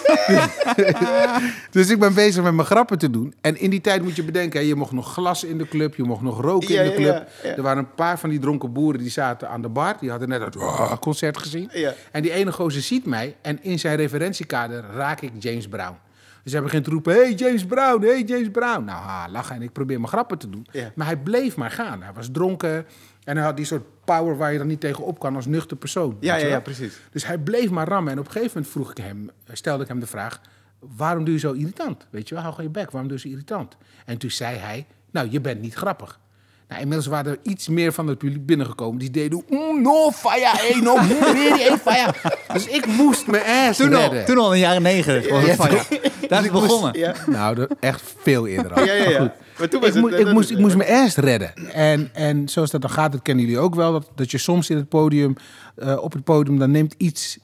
dus 1.71 1.91
ik 1.91 1.99
ben 1.99 2.15
bezig 2.15 2.43
met 2.43 2.55
mijn 2.55 2.67
grappen 2.67 2.99
te 2.99 3.11
doen. 3.11 3.35
En 3.41 3.61
in 3.61 3.71
die 3.71 3.81
tijd 3.81 4.03
moet 4.03 4.17
je 4.17 4.25
bedenken, 4.25 4.61
hè, 4.61 4.67
je 4.67 4.75
mocht 4.75 4.93
nog 4.93 5.12
glas 5.12 5.45
in 5.45 5.59
de 5.59 5.69
club, 5.69 5.95
je 5.95 6.03
mocht 6.03 6.23
nog 6.23 6.41
roken 6.41 6.75
Ja, 6.75 6.83
in 6.83 6.91
de 6.91 6.97
club. 6.97 7.29
ja, 7.43 7.49
ja. 7.49 7.57
Er 7.57 7.62
waren 7.62 7.79
een 7.79 7.95
paar 7.95 8.19
van 8.19 8.31
die 8.31 8.38
dronken 8.38 8.73
boeren 8.73 9.00
die 9.00 9.11
zaten 9.11 9.49
aan 9.49 9.62
de 9.62 9.69
bar. 9.69 9.97
Die 10.00 10.11
hadden 10.11 10.29
net 10.29 10.41
het 10.41 10.57
oh, 10.57 10.93
concert 10.97 11.38
gezien. 11.38 11.71
En 12.12 12.23
die 12.23 12.33
ene 12.33 12.53
gozer 12.53 12.83
ziet 12.83 13.07
mij 13.07 13.37
en 13.43 13.59
in 13.62 13.79
zijn 13.79 13.97
referentiekader 13.97 14.85
raak 14.95 15.21
ik 15.21 15.33
James 15.38 15.69
Brown. 15.69 15.97
Dus 16.43 16.53
hij 16.53 16.62
begint 16.62 16.85
te 16.85 16.91
roepen, 16.91 17.15
hey 17.15 17.33
James 17.33 17.65
Brown, 17.67 18.03
hey 18.05 18.23
James 18.23 18.50
Brown. 18.50 18.85
Nou, 18.85 19.03
ha, 19.03 19.29
lachen 19.31 19.57
en 19.57 19.62
ik 19.62 19.73
probeer 19.73 19.97
mijn 19.97 20.09
grappen 20.09 20.38
te 20.38 20.50
doen. 20.50 20.67
Maar 20.95 21.07
hij 21.07 21.17
bleef 21.17 21.57
maar 21.57 21.71
gaan. 21.71 22.03
Hij 22.03 22.12
was 22.15 22.29
dronken 22.33 22.87
en 23.28 23.37
hij 23.37 23.44
had 23.44 23.56
die 23.56 23.64
soort 23.64 24.04
power 24.04 24.37
waar 24.37 24.52
je 24.52 24.58
dan 24.58 24.66
niet 24.66 24.80
tegen 24.80 25.04
op 25.04 25.18
kan 25.18 25.37
als 25.37 25.47
nuchter 25.47 25.76
persoon. 25.76 26.16
Ja, 26.20 26.37
ja, 26.37 26.61
precies. 26.61 27.00
Dus 27.11 27.26
hij 27.26 27.38
bleef 27.38 27.70
maar 27.70 27.88
rammen. 27.88 28.12
En 28.12 28.18
op 28.18 28.25
een 28.25 28.32
gegeven 28.32 28.52
moment 28.54 28.73
vroeg 28.73 28.90
ik 28.90 28.97
hem, 28.97 29.30
stelde 29.52 29.82
ik 29.82 29.88
hem 29.88 30.00
de 30.00 30.06
vraag: 30.06 30.40
waarom 30.78 31.25
doe 31.25 31.35
je 31.35 31.40
zo 31.40 31.52
irritant? 31.52 32.06
Weet 32.11 32.28
je 32.28 32.35
wel, 32.35 32.42
hou 32.42 32.54
gewoon 32.54 32.70
je 32.73 32.78
bek, 32.78 32.90
waarom 32.90 33.11
doe 33.11 33.18
je 33.18 33.28
zo 33.28 33.35
irritant? 33.35 33.76
En 34.04 34.18
toen 34.18 34.30
zei 34.30 34.56
hij: 34.56 34.87
Nou, 35.11 35.28
je 35.30 35.40
bent 35.40 35.61
niet 35.61 35.75
grappig. 35.75 36.20
Nou, 36.69 36.81
inmiddels 36.81 37.07
waren 37.09 37.33
er 37.33 37.39
iets 37.43 37.69
meer 37.69 37.93
van 37.93 38.07
het 38.07 38.19
publiek 38.19 38.47
binnengekomen. 38.47 38.99
Die 38.99 39.11
deden, 39.11 39.43
mm, 39.49 39.83
no 39.83 40.11
fire, 40.11 40.51
hey, 40.57 40.81
no, 40.81 40.95
really, 41.21 41.63
hey, 41.63 41.79
fire. 41.79 42.15
Dus 42.53 42.67
ik 42.67 42.87
moest 42.87 43.27
mijn 43.27 43.43
ass 43.69 43.79
Toen 43.79 43.95
al, 43.95 44.01
redden. 44.01 44.25
toen 44.25 44.39
al 44.39 44.47
in 44.47 44.53
de 44.53 44.59
jaren 44.59 44.83
negentig. 44.83 45.31
was 45.31 45.43
het 45.45 45.57
ja. 45.57 46.09
Daar 46.29 46.39
is 46.45 46.51
het 46.51 46.61
begonnen. 46.61 46.99
Ja, 46.99 47.15
Nou, 47.27 47.67
echt 47.81 48.03
veel 48.23 48.47
eerder 48.47 48.73
al. 48.75 48.85
ja, 48.85 48.93
ja. 48.95 49.03
Maar 49.05 49.13
ja. 49.13 49.19
goed. 49.21 49.31
Maar 49.59 49.69
toen 49.69 49.81
was 49.81 49.89
Ik, 49.89 49.95
het... 49.95 50.03
moest, 50.05 50.19
ik, 50.21 50.33
moest, 50.33 50.51
ik 50.51 50.59
moest 50.59 50.77
mijn 50.77 50.91
ass 51.05 51.17
redden. 51.17 51.73
En, 51.73 52.11
en 52.13 52.49
zoals 52.49 52.71
dat 52.71 52.81
dan 52.81 52.91
gaat, 52.91 53.13
dat 53.13 53.23
kennen 53.23 53.45
jullie 53.45 53.59
ook 53.61 53.75
wel. 53.75 53.93
Dat, 53.93 54.11
dat 54.15 54.31
je 54.31 54.39
soms 54.39 54.71
in 54.71 54.77
het 54.77 54.89
podium, 54.89 55.35
eh, 55.77 56.03
op 56.03 56.13
het 56.13 56.25
podium, 56.25 56.59
dan 56.59 56.71
neemt 56.71 56.95
iets, 56.97 57.39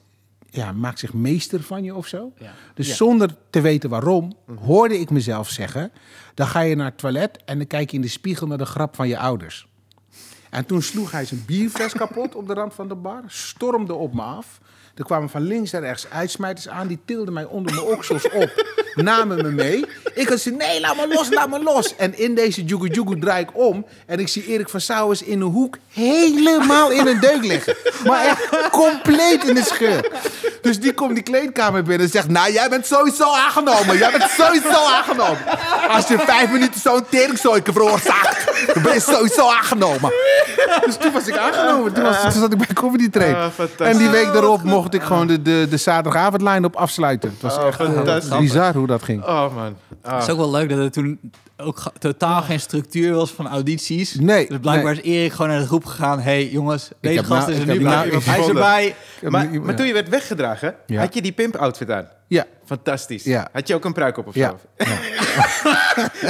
ja, 0.55 0.71
maakt 0.71 0.99
zich 0.99 1.13
meester 1.13 1.63
van 1.63 1.83
je 1.83 1.95
of 1.95 2.07
zo. 2.07 2.31
Ja. 2.37 2.53
Dus 2.73 2.87
Ja. 2.87 2.93
zonder 2.95 3.35
te 3.49 3.61
weten 3.61 3.89
waarom, 3.89 4.33
hoorde 4.65 4.99
ik 4.99 5.09
mezelf 5.09 5.49
zeggen: 5.49 5.91
dan 6.33 6.47
ga 6.47 6.59
je 6.59 6.75
naar 6.75 6.85
het 6.85 6.97
toilet 6.97 7.37
en 7.45 7.57
dan 7.57 7.67
kijk 7.67 7.89
je 7.89 7.95
in 7.95 8.01
de 8.01 8.07
spiegel 8.07 8.47
naar 8.47 8.57
de 8.57 8.65
grap 8.65 8.95
van 8.95 9.07
je 9.07 9.17
ouders. 9.17 9.67
En 10.49 10.65
toen 10.65 10.81
sloeg 10.81 11.11
hij 11.11 11.25
zijn 11.25 11.43
bierfles 11.45 11.93
kapot 12.01 12.35
op 12.35 12.47
de 12.47 12.53
rand 12.53 12.73
van 12.73 12.87
de 12.87 12.95
bar, 12.95 13.23
stormde 13.27 13.93
op 13.93 14.13
me 14.13 14.21
af. 14.21 14.59
Er 14.95 15.03
kwamen 15.05 15.29
van 15.29 15.41
links 15.41 15.73
en 15.73 15.79
rechts 15.79 16.09
uitsmijters 16.09 16.67
aan, 16.69 16.87
die 16.87 16.99
tilden 17.05 17.33
mij 17.33 17.45
onder 17.45 17.73
mijn 17.75 17.87
oksels 17.87 18.29
op. 18.29 18.63
namen 18.95 19.37
me 19.37 19.51
mee. 19.51 19.85
Ik 20.13 20.27
had 20.29 20.39
ze, 20.39 20.51
nee, 20.51 20.79
laat 20.79 20.95
me 20.95 21.07
los, 21.07 21.29
laat 21.29 21.49
me 21.49 21.63
los. 21.63 21.95
En 21.95 22.17
in 22.17 22.35
deze 22.35 22.63
Jugu 22.63 22.87
Jugu 22.89 23.19
draai 23.19 23.43
ik 23.43 23.57
om. 23.57 23.85
En 24.05 24.19
ik 24.19 24.27
zie 24.27 24.45
Erik 24.45 24.69
van 24.69 24.81
Sauwers 24.81 25.21
in 25.23 25.41
een 25.41 25.47
hoek 25.51 25.77
helemaal 25.89 26.91
in 26.91 27.07
een 27.07 27.19
deuk 27.19 27.43
liggen. 27.43 27.75
Maar 28.05 28.25
echt 28.25 28.69
compleet 28.69 29.43
in 29.43 29.55
de 29.55 29.63
scheur. 29.63 30.11
Dus 30.65 30.79
die 30.79 30.93
komt 30.93 31.13
die 31.13 31.23
kleedkamer 31.23 31.83
binnen 31.83 32.05
en 32.05 32.11
zegt... 32.11 32.27
Nou, 32.27 32.51
jij 32.51 32.69
bent 32.69 32.85
sowieso 32.85 33.31
aangenomen. 33.33 33.97
Jij 33.97 34.11
bent 34.11 34.29
sowieso 34.29 34.87
aangenomen. 34.97 35.37
Als 35.89 36.07
je 36.07 36.17
vijf 36.19 36.51
minuten 36.51 36.79
zo'n 36.79 37.05
teringzooike 37.09 37.71
veroorzaakt... 37.71 38.67
dan 38.73 38.83
ben 38.83 38.93
je 38.93 38.99
sowieso 38.99 39.49
aangenomen. 39.49 40.11
Dus 40.85 40.95
toen 40.95 41.11
was 41.11 41.27
ik 41.27 41.37
aangenomen. 41.37 41.93
Toen, 41.93 42.03
was, 42.03 42.21
toen 42.21 42.31
zat 42.31 42.51
ik 42.51 42.57
bij 42.57 42.73
Comedy 42.73 43.09
Train. 43.09 43.35
Ah, 43.35 43.87
en 43.87 43.97
die 43.97 44.09
week 44.09 44.33
daarop 44.33 44.63
mocht 44.63 44.93
ik 44.93 45.01
gewoon 45.01 45.27
de, 45.27 45.41
de, 45.41 45.67
de 45.69 45.77
zaterdagavondlijn 45.77 46.65
op 46.65 46.75
afsluiten. 46.75 47.29
Het 47.29 47.41
was 47.41 47.57
Oh, 47.57 47.67
echt 47.67 48.29
eh, 48.29 48.37
bizar 48.37 48.73
hoe 48.73 48.87
dat 48.87 49.03
ging. 49.03 49.23
Oh 49.23 49.55
man. 49.55 49.75
Ah. 50.03 50.13
Het 50.13 50.23
is 50.23 50.29
ook 50.29 50.37
wel 50.37 50.51
leuk 50.51 50.69
dat 50.69 50.77
er 50.77 50.91
toen 50.91 51.19
ook 51.57 51.81
totaal 51.99 52.41
geen 52.41 52.59
structuur 52.59 53.13
was 53.13 53.31
van 53.31 53.47
audities. 53.47 54.13
Nee, 54.15 54.47
Dus 54.47 54.57
blijkbaar 54.59 54.93
nee. 54.93 55.01
is 55.03 55.09
Erik 55.11 55.31
gewoon 55.31 55.47
naar 55.51 55.59
de 55.59 55.65
groep 55.67 55.85
gegaan. 55.85 56.19
hey, 56.19 56.47
jongens, 56.49 56.89
deze 57.01 57.23
gast 57.23 57.47
nou- 57.47 57.51
is 57.51 57.59
er 57.59 57.65
nu 57.77 57.83
bij. 57.83 57.91
nou- 57.93 58.23
Hij 58.23 58.39
is 58.39 58.47
erbij. 58.47 58.95
Maar, 59.21 59.53
Ja. 59.53 59.59
maar 59.61 59.75
toen 59.75 59.85
je 59.87 59.93
werd 59.93 60.09
weggedragen, 60.09 60.75
Ja. 60.85 60.99
had 60.99 61.13
je 61.13 61.21
die 61.21 61.31
pimp-outfit 61.31 61.91
aan. 61.91 62.07
Ja, 62.27 62.45
Fantastisch. 62.65 63.23
Ja. 63.23 63.47
Had 63.53 63.67
je 63.67 63.75
ook 63.75 63.85
een 63.85 63.93
pruik 63.93 64.17
op 64.17 64.27
of 64.27 64.35
ja. 64.35 64.49
zo? 64.49 64.57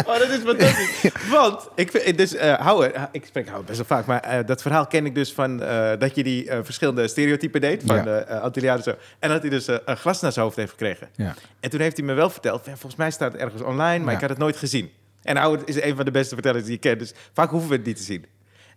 Oh, 0.07 0.19
dat 0.19 0.29
is 0.29 0.39
fantastisch. 0.45 1.11
Want, 1.29 1.67
ik 1.75 1.91
vind, 1.91 2.17
dus, 2.17 2.35
eh 2.35 2.67
Howard, 2.67 2.91
eh, 2.93 3.03
ik 3.11 3.25
spreek 3.25 3.45
Howard 3.47 3.65
best 3.65 3.77
wel 3.77 3.87
vaak, 3.97 4.05
maar 4.05 4.19
eh, 4.19 4.45
dat 4.45 4.61
verhaal 4.61 4.87
ken 4.87 5.05
ik 5.05 5.15
dus 5.15 5.33
van 5.33 5.63
eh, 5.63 5.91
dat 5.99 6.15
je 6.15 6.23
die 6.23 6.49
eh, 6.49 6.59
verschillende 6.63 7.07
stereotypen 7.07 7.61
deed 7.61 7.83
van 7.85 7.95
Ja. 7.95 8.03
de 8.03 8.39
Antillianen 8.39 8.83
zo. 8.83 8.93
En 9.19 9.29
dat 9.29 9.41
hij 9.41 9.49
dus 9.49 9.67
een 9.67 9.97
glas 9.97 10.21
naar 10.21 10.31
zijn 10.31 10.45
hoofd 10.45 10.57
heeft 10.57 10.71
gekregen. 10.71 11.09
ja. 11.15 11.33
En 11.59 11.69
toen 11.69 11.79
heeft 11.79 11.97
hij 11.97 12.05
me 12.05 12.13
wel 12.13 12.29
verteld, 12.29 12.61
volgens 12.63 12.95
mij 12.95 13.11
staat 13.11 13.31
het 13.31 13.41
ergens 13.41 13.61
online, 13.61 13.99
maar 13.99 14.09
Ja. 14.09 14.15
ik 14.15 14.21
had 14.21 14.29
het 14.29 14.39
nooit 14.39 14.57
gezien. 14.57 14.89
En 15.25 15.37
Howard 15.37 15.69
is 15.69 15.81
een 15.81 15.95
van 15.95 16.05
de 16.05 16.11
beste 16.11 16.33
vertellers 16.33 16.63
die 16.65 16.73
ik 16.73 16.79
ken, 16.81 16.97
dus 16.97 17.13
vaak 17.33 17.49
hoeven 17.49 17.69
we 17.69 17.75
het 17.75 17.85
niet 17.85 17.95
te 17.97 18.03
zien. 18.03 18.25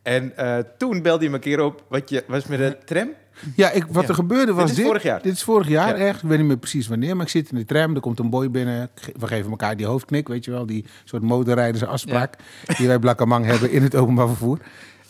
En 0.02 0.36
eh, 0.36 0.58
toen 0.78 1.02
belde 1.02 1.18
hij 1.20 1.28
me 1.28 1.34
een 1.34 1.40
keer 1.40 1.60
op, 1.60 1.84
wat 1.88 2.10
je 2.10 2.24
was 2.26 2.46
met 2.46 2.60
een 2.60 2.76
tram. 2.84 3.08
Ja, 3.56 3.70
ik, 3.70 3.84
wat 3.90 4.02
Ja. 4.02 4.08
er 4.08 4.14
gebeurde 4.14 4.52
was 4.52 4.60
Dit 4.62 4.70
is 4.70 4.76
dit. 4.76 4.86
vorig 4.86 5.02
jaar. 5.02 5.22
Dit 5.22 5.32
is 5.32 5.42
vorig 5.42 5.68
jaar, 5.68 5.98
Ja. 5.98 6.04
echt. 6.06 6.22
Ik 6.22 6.28
weet 6.28 6.38
niet 6.38 6.46
meer 6.46 6.56
precies 6.56 6.88
wanneer, 6.88 7.16
maar 7.16 7.24
ik 7.24 7.30
zit 7.30 7.50
in 7.50 7.56
de 7.58 7.64
tram. 7.64 7.94
Er 7.94 8.00
komt 8.00 8.18
een 8.18 8.30
boy 8.30 8.50
binnen. 8.50 8.90
We 9.18 9.26
geven 9.26 9.50
elkaar 9.50 9.76
die 9.76 9.86
hoofdknik, 9.86 10.28
weet 10.28 10.44
je 10.44 10.50
wel. 10.50 10.66
Die 10.66 10.84
soort 11.04 11.22
motorrijdersafspraak 11.22 12.36
die 12.78 12.86
wij 12.86 12.98
Blakkamang 12.98 13.44
hebben 13.44 13.70
in 13.70 13.82
het 13.82 13.94
openbaar 13.94 14.26
vervoer. 14.28 14.58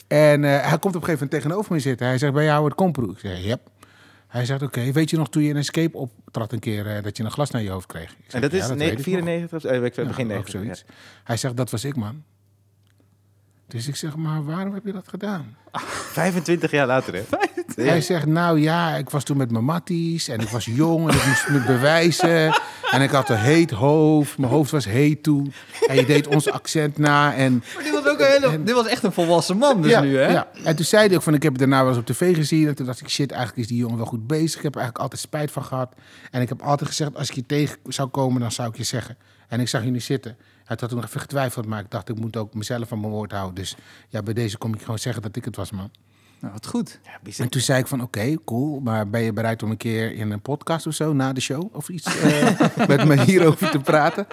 En 0.09 0.45
eh, 0.45 0.51
hij 0.51 0.79
komt 0.79 0.85
op 0.85 0.85
een 0.85 0.93
gegeven 1.09 1.13
moment 1.13 1.31
tegenover 1.31 1.73
me 1.73 1.79
zitten. 1.81 2.07
Hij 2.07 2.19
zegt, 2.19 2.33
bij 2.33 2.45
jou 2.45 2.65
het 2.65 2.75
Komproe? 2.75 3.11
Ik 3.11 3.19
zeg, 3.19 3.45
yep. 3.45 3.61
Hij 4.29 4.45
zegt, 4.45 4.63
oké, 4.63 4.93
weet 4.93 5.11
je 5.11 5.17
nog 5.17 5.29
toen 5.31 5.43
je 5.43 5.49
in 5.49 5.57
Escape 5.57 5.97
optrad 5.97 6.53
een 6.53 6.59
keer... 6.59 6.87
eh, 6.97 7.03
dat 7.03 7.17
je 7.17 7.25
een 7.25 7.31
glas 7.31 7.51
naar 7.51 7.63
je 7.63 7.71
hoofd 7.71 7.87
kreeg? 7.87 8.09
Zeg, 8.09 8.33
En 8.33 8.41
dat 8.41 8.53
is 8.53 8.67
"Ja, 8.67 8.69
ne- 8.73 8.79
weet 8.79 8.91
ik 8.91 8.97
nog." 8.97 9.05
94 9.05 9.59
of 9.59 9.65
eh, 9.65 9.83
Ja, 9.97 10.05
begin 10.05 10.27
90. 10.27 10.61
zoiets. 10.61 10.85
Hij 11.25 11.37
zegt, 11.37 11.57
dat 11.57 11.71
was 11.71 11.85
ik, 11.85 11.97
man. 11.97 12.23
Dus 13.69 13.89
ik 13.89 13.97
zeg, 13.97 14.17
maar 14.17 14.45
waarom 14.45 14.75
heb 14.75 14.85
je 14.85 14.93
dat 14.93 15.09
gedaan? 15.09 15.57
25 16.13 16.71
jaar 16.71 16.87
later, 16.87 17.15
hè? 17.15 17.23
Ja. 17.77 17.85
Hij 17.85 18.01
zegt, 18.01 18.27
nou 18.27 18.61
ja, 18.61 18.97
ik 18.97 19.11
was 19.11 19.25
toen 19.25 19.37
met 19.37 19.51
mijn 19.51 19.65
matties 19.65 20.29
en 20.29 20.41
ik 20.41 20.49
was 20.49 20.65
jong 20.65 21.09
en 21.09 21.17
ik 21.17 21.27
moest 21.27 21.49
me 21.49 21.65
bewijzen. 21.67 22.53
En 22.91 23.03
ik 23.03 23.11
had 23.11 23.29
een 23.29 23.39
heet 23.39 23.71
hoofd, 23.71 24.39
mijn 24.39 24.53
hoofd 24.53 24.71
was 24.71 24.85
heet 24.85 25.23
toen. 25.23 25.53
En 25.87 25.97
je 25.97 26.07
deed 26.07 26.27
ons 26.27 26.51
accent 26.51 26.99
na 26.99 27.35
en... 27.35 27.65
Maar 27.75 27.83
dit 27.83 27.93
was 27.93 28.07
ook 28.07 28.21
een 28.21 28.27
hele, 28.27 28.63
dit 28.63 28.75
was 28.75 28.87
echt 28.87 29.03
een 29.03 29.13
volwassen 29.13 29.57
man 29.57 29.83
dus 29.83 29.91
ja, 29.91 30.01
nu, 30.01 30.17
hè? 30.17 30.33
ja. 30.33 30.49
En 30.65 30.77
toen 30.77 30.85
zei 30.85 31.07
hij 31.07 31.17
ook 31.17 31.23
van, 31.23 31.35
ik 31.35 31.43
heb 31.43 31.53
het 31.53 31.61
daarna 31.61 31.81
wel 31.81 31.89
eens 31.89 31.99
op 31.99 32.07
tv 32.07 32.35
gezien. 32.35 32.69
En 32.69 32.75
toen 32.75 32.87
dacht 32.87 33.01
ik, 33.01 33.09
shit, 33.09 33.31
eigenlijk 33.31 33.61
is 33.61 33.67
die 33.67 33.77
jongen 33.77 33.97
wel 33.97 34.07
goed 34.07 34.27
bezig. 34.27 34.57
Ik 34.57 34.63
heb 34.63 34.75
er 34.75 34.81
eigenlijk 34.81 34.99
altijd 34.99 35.21
spijt 35.21 35.51
van 35.51 35.65
gehad. 35.65 35.95
En 36.31 36.41
ik 36.41 36.49
heb 36.49 36.63
altijd 36.63 36.89
gezegd, 36.89 37.15
als 37.15 37.29
ik 37.29 37.35
je 37.35 37.47
tegen 37.47 37.77
zou 37.85 38.09
komen, 38.09 38.41
dan 38.41 38.53
zou 38.53 38.69
ik 38.69 38.77
je 38.77 38.85
zeggen. 38.85 39.17
En 39.49 39.61
ik 39.61 39.69
zag 39.69 39.85
je 39.85 39.91
nu 39.91 40.01
zitten. 40.01 40.37
Hij 40.69 40.77
had 40.81 40.89
toen 40.89 40.99
nog 40.99 41.09
even 41.09 41.21
getwijfeld, 41.21 41.67
maar 41.67 41.81
ik 41.81 41.91
dacht, 41.91 42.09
ik 42.09 42.19
moet 42.19 42.37
ook 42.37 42.55
mezelf 42.55 42.93
aan 42.93 43.01
mijn 43.01 43.13
woord 43.13 43.33
houden. 43.33 43.55
Dus 43.55 43.77
ja, 44.09 44.23
bij 44.23 44.35
deze 44.35 44.59
kom 44.59 44.75
ik 44.75 44.81
gewoon 44.81 44.99
zeggen 44.99 45.23
dat 45.23 45.37
ik 45.37 45.45
het 45.45 45.57
was, 45.57 45.71
man. 45.71 45.91
Nou, 46.41 46.53
wat 46.53 46.67
goed. 46.67 47.01
Ja. 47.05 47.35
En 47.37 47.49
toen 47.49 47.61
zei 47.61 47.81
ik 47.81 47.87
van, 47.87 48.03
oké, 48.03 48.35
cool, 48.45 48.81
maar 48.81 49.09
ben 49.09 49.23
je 49.23 49.33
bereid 49.33 49.63
om 49.63 49.71
een 49.71 49.77
keer 49.77 50.13
in 50.13 50.31
een 50.31 50.41
podcast 50.41 50.87
of 50.87 50.95
zo, 50.95 51.13
na 51.13 51.33
de 51.33 51.41
show 51.41 51.75
of 51.75 51.89
iets, 51.89 52.21
eh, 52.21 52.61
met 52.89 53.05
me 53.05 53.23
hierover 53.23 53.71
te 53.71 53.79
praten? 53.79 54.27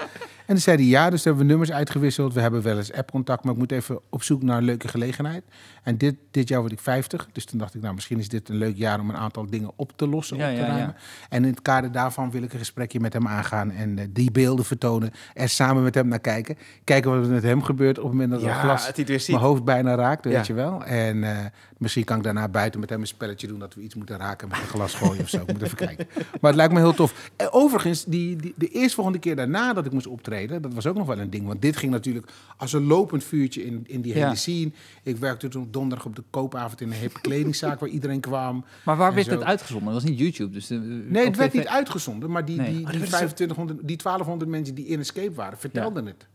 En 0.46 0.54
toen 0.54 0.64
zei 0.64 0.78
hij 0.78 0.86
ja, 0.86 1.10
dus 1.10 1.24
hebben 1.24 1.42
we 1.42 1.50
nummers 1.50 1.72
uitgewisseld. 1.72 2.34
We 2.34 2.42
hebben 2.42 2.62
wel 2.62 2.78
eens 2.78 2.94
appcontact, 2.94 3.44
maar 3.44 3.54
ik 3.54 3.60
moet 3.60 3.72
even 3.72 4.00
op 4.10 4.24
zoek 4.24 4.44
naar 4.44 4.58
een 4.58 4.64
leuke 4.64 4.88
gelegenheid. 4.88 5.44
En 5.84 5.98
dit, 5.98 6.16
dit 6.32 6.48
jaar 6.48 6.60
word 6.60 6.72
ik 6.72 6.80
50, 6.80 7.28
dus 7.32 7.46
toen 7.46 7.60
dacht 7.60 7.76
ik, 7.76 7.82
nou, 7.82 7.94
misschien 7.94 8.20
is 8.20 8.30
dit 8.30 8.50
een 8.50 8.56
leuk 8.56 8.78
jaar 8.78 9.00
om 9.00 9.10
een 9.10 9.18
aantal 9.18 9.46
dingen 9.50 9.72
op 9.76 9.92
te 9.96 10.08
lossen, 10.08 10.38
Ja, 10.38 10.50
op 10.50 10.56
te 10.56 10.62
ja. 10.62 10.96
En 11.30 11.44
in 11.44 11.50
het 11.50 11.62
kader 11.62 11.92
daarvan 11.92 12.32
wil 12.32 12.44
ik 12.44 12.54
een 12.54 12.60
gesprekje 12.60 13.00
met 13.00 13.14
hem 13.14 13.28
aangaan 13.28 13.72
en 13.72 14.00
eh, 14.00 14.06
die 14.10 14.32
beelden 14.32 14.66
vertonen. 14.66 15.12
Er 15.34 15.50
samen 15.50 15.84
met 15.84 15.96
hem 15.96 16.08
naar 16.08 16.20
kijken. 16.20 16.58
Kijken 16.84 17.12
wat 17.12 17.26
er 17.26 17.32
met 17.32 17.44
hem 17.44 17.64
gebeurt 17.64 17.98
op 17.98 18.04
het 18.04 18.14
moment 18.14 18.32
dat 18.32 18.42
het 18.42 18.52
glas 18.52 18.92
mijn 19.28 19.42
hoofd 19.42 19.64
bijna 19.64 19.96
raakt, 19.96 20.26
weet 20.26 20.48
je 20.48 20.54
wel. 20.54 20.84
En 20.84 21.24
eh, 21.24 21.46
misschien 21.78 22.04
kan 22.04 22.18
ik 22.18 22.24
daarna 22.24 22.48
buiten 22.48 22.80
met 22.80 22.90
hem 22.90 23.02
een 23.02 23.08
spelletje 23.08 23.48
doen... 23.48 23.60
dat 23.60 23.74
we 23.74 23.82
iets 23.82 23.96
moeten 23.96 24.18
raken 24.18 24.48
met 24.48 24.58
een 24.58 24.68
glas 24.68 24.94
gooien 24.94 25.22
of 25.22 25.30
zo. 25.30 25.42
Ik 25.42 25.52
moet 25.52 25.62
even 25.62 25.78
kijken. 25.78 26.08
Maar 26.14 26.52
het 26.52 26.56
lijkt 26.56 26.74
me 26.74 26.80
heel 26.80 26.94
tof. 26.94 27.32
En 27.36 27.52
overigens, 27.52 28.06
die, 28.06 28.36
die, 28.36 28.54
de 28.56 28.68
eerstvolgende 28.68 29.20
keer 29.20 29.36
daarna 29.36 29.74
dat 29.74 29.86
ik 29.86 29.92
moest 29.92 30.08
optreden... 30.42 30.62
dat 30.62 30.74
was 30.74 30.86
ook 30.88 30.96
nog 30.96 31.08
wel 31.08 31.20
een 31.20 31.30
ding. 31.30 31.46
Want 31.48 31.62
dit 31.62 31.78
ging 31.78 31.92
natuurlijk 31.92 32.28
als 32.58 32.74
een 32.74 32.84
lopend 32.86 33.24
vuurtje 33.24 33.66
in, 33.66 33.84
in 33.88 34.02
die 34.02 34.16
Ja. 34.16 34.24
hele 34.24 34.36
scene. 34.36 34.72
Ik 35.04 35.18
werkte 35.18 35.48
toen 35.48 35.62
op 35.64 35.74
donderdag 35.74 36.06
op 36.08 36.16
de 36.16 36.24
koopavond 36.30 36.82
in 36.82 36.88
een 36.92 36.98
hippe 36.98 37.22
kledingzaak... 37.22 37.80
waar 37.80 37.90
iedereen 37.90 38.20
kwam. 38.20 38.66
Maar 38.86 38.98
waar 38.98 39.14
werd 39.14 39.28
het 39.28 39.44
uitgezonden? 39.44 39.94
Dat 39.94 40.02
was 40.02 40.10
niet 40.12 40.20
YouTube. 40.20 40.54
Dus 40.54 40.68
de, 40.68 40.76
Nee, 41.10 41.26
het 41.26 41.38
werd 41.38 41.54
niet 41.54 41.68
uitgezonden. 41.68 42.32
Maar 42.32 42.46
die, 42.46 42.58
Nee. 42.58 42.72
die, 42.74 42.84
Oh, 42.86 42.90
die, 42.90 43.00
werd 43.00 43.12
zo- 43.12 43.18
2500, 43.18 43.88
die 43.88 43.98
1200 43.98 44.52
mensen 44.52 44.76
die 44.76 44.86
in 44.86 45.00
Escape 45.00 45.34
waren, 45.34 45.58
vertelden 45.58 46.06
het. 46.06 46.28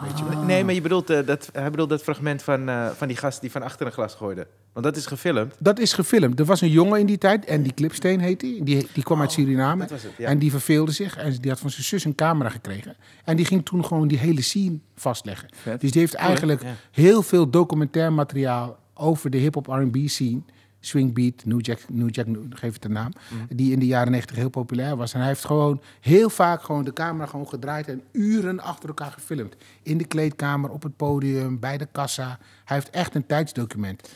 Weet 0.00 0.18
je 0.18 0.28
wel. 0.28 0.42
Nee, 0.42 0.64
maar 0.64 0.74
je 0.74 0.80
bedoelt, 0.80 1.10
eh, 1.10 1.26
dat, 1.26 1.48
hij 1.52 1.70
bedoelt 1.70 1.88
dat 1.88 2.02
fragment 2.02 2.42
van, 2.42 2.68
eh, 2.68 2.88
van 2.88 3.08
die 3.08 3.16
gast 3.16 3.40
die 3.40 3.50
van 3.50 3.62
achter 3.62 3.86
een 3.86 3.92
glas 3.92 4.14
gooide. 4.14 4.46
Want 4.72 4.86
dat 4.86 4.96
is 4.96 5.06
gefilmd. 5.06 5.54
Dat 5.58 5.78
is 5.78 5.92
gefilmd. 5.92 6.38
Er 6.38 6.44
was 6.44 6.60
een 6.60 6.70
jongen 6.70 7.00
in 7.00 7.06
die 7.06 7.18
tijd, 7.18 7.44
en 7.44 7.62
die 7.62 7.74
Clipsteen 7.74 8.20
heet 8.20 8.42
hij. 8.42 8.60
Die, 8.62 8.88
die 8.92 9.02
kwam 9.02 9.20
uit 9.20 9.32
Suriname. 9.32 9.84
Oh, 9.84 9.90
het, 9.90 10.06
ja. 10.18 10.28
En 10.28 10.38
die 10.38 10.50
verveelde 10.50 10.92
zich. 10.92 11.16
En 11.16 11.36
die 11.40 11.50
had 11.50 11.60
van 11.60 11.70
zijn 11.70 11.84
zus 11.84 12.04
een 12.04 12.14
camera 12.14 12.48
gekregen. 12.48 12.96
En 13.24 13.36
die 13.36 13.44
ging 13.44 13.64
toen 13.64 13.84
gewoon 13.84 14.08
die 14.08 14.18
hele 14.18 14.42
scene 14.42 14.78
vastleggen. 14.96 15.48
Vet. 15.54 15.80
Dus 15.80 15.90
die 15.90 16.00
heeft 16.00 16.14
eigenlijk 16.14 16.62
ja. 16.62 16.74
heel 16.90 17.22
veel 17.22 17.50
documentair 17.50 18.12
materiaal 18.12 18.78
over 18.94 19.30
de 19.30 19.38
hip-hop 19.38 19.66
RB 19.66 20.08
scene. 20.08 20.42
Swing 20.84 21.14
Beat, 21.14 21.44
New 21.44 21.64
Jack, 21.64 21.78
New 21.88 22.14
Jack, 22.14 22.26
geef 22.50 22.74
het 22.74 22.84
een 22.84 22.92
naam. 22.92 23.12
Mhm. 23.28 23.56
Die 23.56 23.72
in 23.72 23.78
de 23.78 23.86
jaren 23.86 24.10
90 24.10 24.36
heel 24.36 24.48
populair 24.48 24.96
was. 24.96 25.12
En 25.12 25.18
hij 25.18 25.28
heeft 25.28 25.44
gewoon 25.44 25.80
heel 26.00 26.30
vaak 26.30 26.62
gewoon 26.62 26.84
de 26.84 26.92
camera 26.92 27.26
gewoon 27.26 27.48
gedraaid 27.48 27.88
en 27.88 28.02
uren 28.12 28.60
achter 28.60 28.88
elkaar 28.88 29.10
gefilmd. 29.10 29.56
In 29.82 29.98
de 29.98 30.04
kleedkamer, 30.04 30.70
op 30.70 30.82
het 30.82 30.96
podium, 30.96 31.58
bij 31.58 31.78
de 31.78 31.88
kassa. 31.92 32.38
Hij 32.64 32.76
heeft 32.76 32.90
echt 32.90 33.14
een 33.14 33.26
tijdsdocument. 33.26 34.08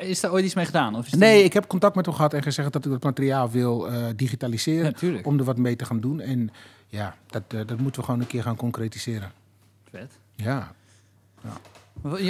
Is 0.00 0.20
daar 0.20 0.32
ooit 0.32 0.44
iets 0.44 0.54
mee 0.54 0.64
gedaan? 0.64 0.96
Of 0.96 1.06
is 1.06 1.12
Nee, 1.12 1.44
ik 1.44 1.52
heb 1.52 1.66
contact 1.66 1.94
met 1.94 2.06
hem 2.06 2.14
gehad 2.14 2.34
en 2.34 2.42
gezegd 2.42 2.72
dat 2.72 2.84
ik 2.84 2.90
dat 2.90 3.02
materiaal 3.02 3.50
wil 3.50 3.88
eh, 3.88 4.04
digitaliseren. 4.16 5.24
Om 5.24 5.38
er 5.38 5.44
wat 5.44 5.58
mee 5.58 5.76
te 5.76 5.84
gaan 5.84 6.00
doen. 6.00 6.20
En 6.20 6.50
ja, 6.88 7.16
dat, 7.26 7.42
eh, 7.48 7.60
dat 7.66 7.78
moeten 7.78 8.00
we 8.00 8.06
gewoon 8.06 8.20
een 8.20 8.26
keer 8.26 8.42
gaan 8.42 8.56
concretiseren. 8.56 9.32
Vet. 9.90 10.18
Ja. 10.34 10.72
Maar 11.42 11.52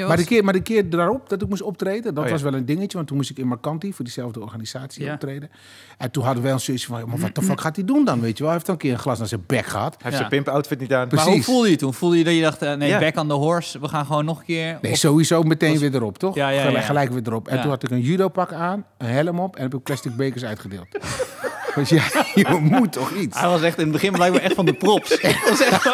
Maar, 0.06 0.16
de 0.16 0.24
keer, 0.24 0.44
maar 0.44 0.52
de 0.52 0.62
keer 0.62 0.90
daarop 0.90 1.28
dat 1.28 1.42
ik 1.42 1.48
moest 1.48 1.62
optreden, 1.62 2.02
dat 2.14 2.18
Oh, 2.18 2.24
ja. 2.24 2.30
was 2.32 2.42
wel 2.42 2.54
een 2.54 2.64
dingetje. 2.64 2.96
Want 2.96 3.06
toen 3.08 3.16
moest 3.16 3.30
ik 3.30 3.38
in 3.38 3.46
Marcanti 3.46 3.92
voor 3.92 4.04
diezelfde 4.04 4.40
organisatie 4.40 5.04
Ja. 5.04 5.12
optreden. 5.12 5.50
En 5.98 6.10
toen 6.10 6.24
hadden 6.24 6.42
wij 6.42 6.52
een 6.52 6.60
zoiets 6.60 6.86
van, 6.86 7.08
maar 7.08 7.18
wat 7.18 7.34
de 7.34 7.42
fuck 7.50 7.60
gaat 7.60 7.76
hij 7.76 7.84
doen 7.84 8.04
dan? 8.04 8.20
Weet 8.20 8.36
je 8.38 8.44
wel, 8.44 8.44
hij 8.46 8.52
heeft 8.52 8.66
dan 8.66 8.74
een 8.74 8.80
keer 8.80 8.92
een 8.92 8.98
glas 8.98 9.18
naar 9.18 9.26
zijn 9.28 9.44
bek 9.46 9.66
gehad. 9.66 9.92
Hij 9.92 9.96
heeft 10.02 10.12
Ja. 10.12 10.18
zijn 10.28 10.28
pimp-outfit 10.42 10.80
niet 10.80 10.92
aan. 10.92 11.08
Precies. 11.08 11.26
Maar 11.26 11.34
hoe 11.34 11.44
voelde 11.44 11.70
je 11.70 11.76
toen? 11.76 11.94
Voelde 11.94 12.18
je 12.18 12.24
dat 12.24 12.34
je 12.34 12.40
dacht, 12.40 12.62
eh, 12.62 12.74
nee, 12.74 12.88
Ja. 12.88 12.98
back 12.98 13.16
on 13.18 13.28
the 13.28 13.34
horse, 13.34 13.80
we 13.80 13.88
gaan 13.88 14.06
gewoon 14.06 14.24
nog 14.24 14.38
een 14.38 14.44
keer... 14.44 14.78
Nee, 14.82 14.96
sowieso 14.96 15.42
meteen 15.42 15.70
was- 15.70 15.80
weer 15.80 15.94
erop, 15.94 16.18
toch? 16.18 16.34
Ja, 16.34 16.48
ja, 16.48 16.58
Gelijk, 16.60 16.76
ja. 16.78 16.82
gelijk 16.84 17.10
weer 17.10 17.22
erop. 17.26 17.48
En 17.48 17.56
Ja. 17.56 17.62
toen 17.62 17.70
had 17.70 17.82
ik 17.82 17.90
een 17.90 18.00
judo-pak 18.00 18.52
aan, 18.52 18.84
een 18.98 19.06
helm 19.06 19.40
op 19.40 19.56
en 19.56 19.62
heb 19.62 19.74
ik 19.74 19.82
plastic 19.82 20.16
bekers 20.16 20.44
uitgedeeld. 20.44 20.86
dus 21.74 21.88
ja, 21.88 22.02
je 22.34 22.58
moet 22.60 22.92
toch 22.92 23.12
iets. 23.12 23.40
Hij 23.40 23.48
was 23.48 23.62
echt 23.62 23.76
in 23.78 23.82
het 23.82 23.92
begin 23.92 24.12
blijkbaar 24.12 24.42
echt 24.42 24.54
van 24.54 24.64
de 24.66 24.72
props. 24.74 25.08
Dat 25.22 25.48
was 25.48 25.60
echt 25.60 25.84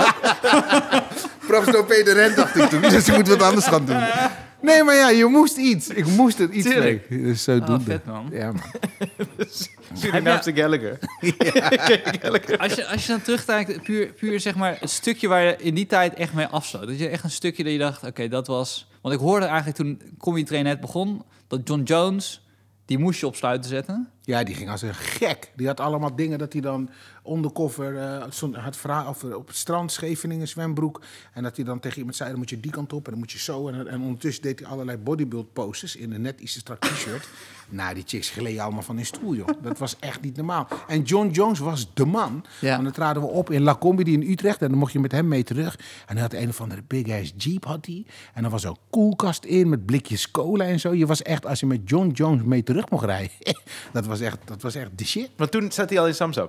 Professor 1.50 1.84
Peter 1.84 2.14
Rent 2.14 2.36
dacht 2.36 2.56
ik 2.56 2.68
toen. 2.68 2.80
Dus 2.80 3.06
je 3.06 3.12
moet 3.12 3.28
wat 3.28 3.42
anders 3.42 3.66
gaan 3.66 3.86
doen. 3.86 4.02
Nee, 4.62 4.84
maar 4.84 4.94
ja, 4.94 5.10
je 5.10 5.24
moest 5.24 5.56
iets. 5.56 5.88
Ik 5.88 6.06
moest 6.06 6.38
er 6.38 6.50
iets 6.50 6.66
Tuurlijk. 6.68 7.10
mee. 7.10 7.22
Dus 7.22 7.42
zodoende. 7.42 7.72
Ah, 7.72 7.80
vet, 7.84 8.04
man. 8.04 8.28
Ja, 8.32 8.52
man. 8.52 8.62
Surinaamse 9.94 10.52
Gallagher. 10.54 10.98
Als 12.58 12.74
je, 12.74 12.86
als 12.86 13.06
je 13.06 13.12
dan 13.12 13.22
terugkijkt, 13.22 13.82
puur, 13.82 14.06
puur 14.06 14.40
zeg 14.40 14.54
maar 14.54 14.76
het 14.80 14.90
stukje 14.90 15.28
waar 15.28 15.42
je 15.42 15.56
in 15.58 15.74
die 15.74 15.86
tijd 15.86 16.14
echt 16.14 16.32
mee 16.32 16.46
afsloot. 16.46 16.86
Dat 16.86 16.98
je 16.98 17.08
echt 17.08 17.24
een 17.24 17.30
stukje 17.30 17.62
dat 17.62 17.72
je 17.72 17.78
dacht, 17.78 18.04
oké, 18.04 18.28
dat 18.28 18.46
was... 18.46 18.88
Want 19.02 19.14
ik 19.14 19.20
hoorde 19.20 19.46
eigenlijk 19.46 19.76
toen 19.76 20.00
Comedy 20.18 20.44
Train 20.44 20.64
net 20.64 20.80
begon, 20.80 21.22
dat 21.48 21.60
John 21.64 21.82
Jones, 21.82 22.46
die 22.86 22.98
moest 22.98 23.20
je 23.20 23.26
op 23.26 23.36
sluiten 23.36 23.70
zetten. 23.70 24.08
Ja, 24.22 24.42
die 24.44 24.54
ging 24.54 24.70
als 24.70 24.82
een 24.82 24.94
gek. 24.94 25.50
Die 25.56 25.66
had 25.66 25.80
allemaal 25.80 26.16
dingen 26.16 26.38
dat 26.38 26.52
hij 26.52 26.62
dan 26.62 26.90
undercover 27.28 27.98
eh, 27.98 28.62
had 28.64 28.76
verhaal 28.76 29.06
over 29.06 29.36
op 29.36 29.46
het 29.46 29.56
strand, 29.56 29.92
Scheveningen, 29.92 30.48
zwembroek. 30.48 31.00
En 31.32 31.42
dat 31.42 31.56
hij 31.56 31.64
dan 31.64 31.80
tegen 31.80 31.98
iemand 31.98 32.16
zei, 32.16 32.30
dan 32.30 32.38
moet 32.38 32.50
je 32.50 32.60
die 32.60 32.70
kant 32.70 32.92
op 32.92 33.04
en 33.04 33.10
dan 33.10 33.20
moet 33.20 33.32
je 33.32 33.38
zo. 33.38 33.68
En, 33.68 33.88
en 33.88 34.00
ondertussen 34.00 34.42
deed 34.42 34.60
hij 34.60 34.68
allerlei 34.68 34.98
bodybuild 34.98 35.52
poses 35.52 35.96
in 35.96 36.12
een 36.12 36.20
net 36.20 36.40
iets 36.40 36.52
te 36.52 36.58
strak 36.58 36.80
t-shirt. 36.80 37.28
nou, 37.68 37.94
die 37.94 38.02
chicks 38.06 38.30
gleden 38.30 38.62
allemaal 38.62 38.82
van 38.82 38.96
hun 38.96 39.06
stoel, 39.06 39.34
joh. 39.34 39.48
Dat 39.62 39.78
was 39.78 39.96
echt 39.98 40.20
niet 40.20 40.36
normaal. 40.36 40.68
En 40.86 41.02
John 41.02 41.28
Jones 41.28 41.58
was 41.58 41.94
de 41.94 42.04
man. 42.04 42.44
Ja. 42.60 42.70
Want 42.70 42.82
dan 42.82 42.92
traden 42.92 43.22
we 43.22 43.28
op 43.28 43.50
in 43.50 43.62
La 43.62 43.76
Comedy 43.76 44.10
in 44.10 44.30
Utrecht 44.30 44.62
en 44.62 44.68
dan 44.68 44.78
mocht 44.78 44.92
je 44.92 45.00
met 45.00 45.12
hem 45.12 45.28
mee 45.28 45.42
terug. 45.42 45.78
En 46.06 46.14
hij 46.14 46.22
had 46.22 46.32
een 46.32 46.48
of 46.48 46.60
andere 46.60 46.82
big-ass 46.86 47.32
jeep, 47.36 47.64
had 47.64 47.86
hij. 47.86 48.06
En 48.34 48.44
er 48.44 48.50
was 48.50 48.62
zo'n 48.62 48.76
koelkast 48.90 49.44
in 49.44 49.68
met 49.68 49.86
blikjes 49.86 50.30
cola 50.30 50.64
en 50.64 50.80
zo. 50.80 50.94
Je 50.94 51.06
was 51.06 51.22
echt, 51.22 51.46
als 51.46 51.60
je 51.60 51.66
met 51.66 51.80
John 51.84 52.08
Jones 52.08 52.42
mee 52.42 52.62
terug 52.62 52.90
mocht 52.90 53.04
rijden, 53.04 53.30
dat 53.92 54.06
was 54.06 54.20
echt, 54.20 54.38
dat 54.44 54.62
was 54.62 54.74
echt 54.74 54.90
de 54.94 55.04
shit. 55.04 55.30
Want 55.36 55.50
toen 55.50 55.72
zat 55.72 55.90
hij 55.90 55.98
al 55.98 56.06
in 56.06 56.14
Samsung. 56.14 56.48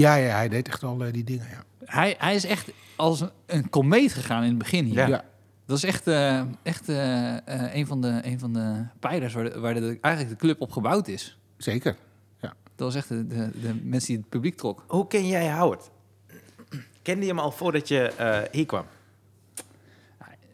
Ja, 0.00 0.14
ja, 0.14 0.36
hij 0.36 0.48
deed 0.48 0.68
echt 0.68 0.82
al 0.82 1.04
eh, 1.04 1.12
die 1.12 1.24
dingen, 1.24 1.46
ja. 1.50 1.64
Hij, 1.84 2.14
hij 2.18 2.34
is 2.34 2.44
echt 2.44 2.70
als 2.96 3.20
een, 3.20 3.30
een 3.46 3.70
komeet 3.70 4.12
gegaan 4.12 4.42
in 4.42 4.48
het 4.48 4.58
begin 4.58 4.84
hier. 4.84 4.94
Ja. 4.94 5.06
Ja. 5.06 5.24
Dat 5.66 5.76
is 5.76 5.84
echt, 5.84 6.06
eh, 6.06 6.42
echt 6.62 6.88
eh, 6.88 7.36
een, 7.72 7.86
van 7.86 8.00
de, 8.00 8.20
een 8.22 8.38
van 8.38 8.52
de 8.52 8.86
pijlers 9.00 9.34
waar, 9.34 9.44
de, 9.44 9.60
waar 9.60 9.74
de, 9.74 9.98
eigenlijk 10.00 10.34
de 10.34 10.46
club 10.46 10.60
op 10.60 10.72
gebouwd 10.72 11.08
is. 11.08 11.38
Zeker. 11.56 11.96
Ja. 12.40 12.54
Dat 12.74 12.86
was 12.86 12.94
echt 12.94 13.08
de, 13.08 13.26
de, 13.26 13.50
de 13.60 13.74
mensen 13.82 14.08
die 14.08 14.16
het 14.16 14.28
publiek 14.28 14.56
trok. 14.56 14.84
Hoe 14.86 15.06
ken 15.06 15.26
jij 15.26 15.52
Howard? 15.52 15.90
Kende 17.02 17.22
je 17.22 17.28
hem 17.28 17.38
al 17.38 17.50
voordat 17.50 17.88
je 17.88 18.00
eh, 18.06 18.38
hier 18.52 18.66
kwam? 18.66 18.84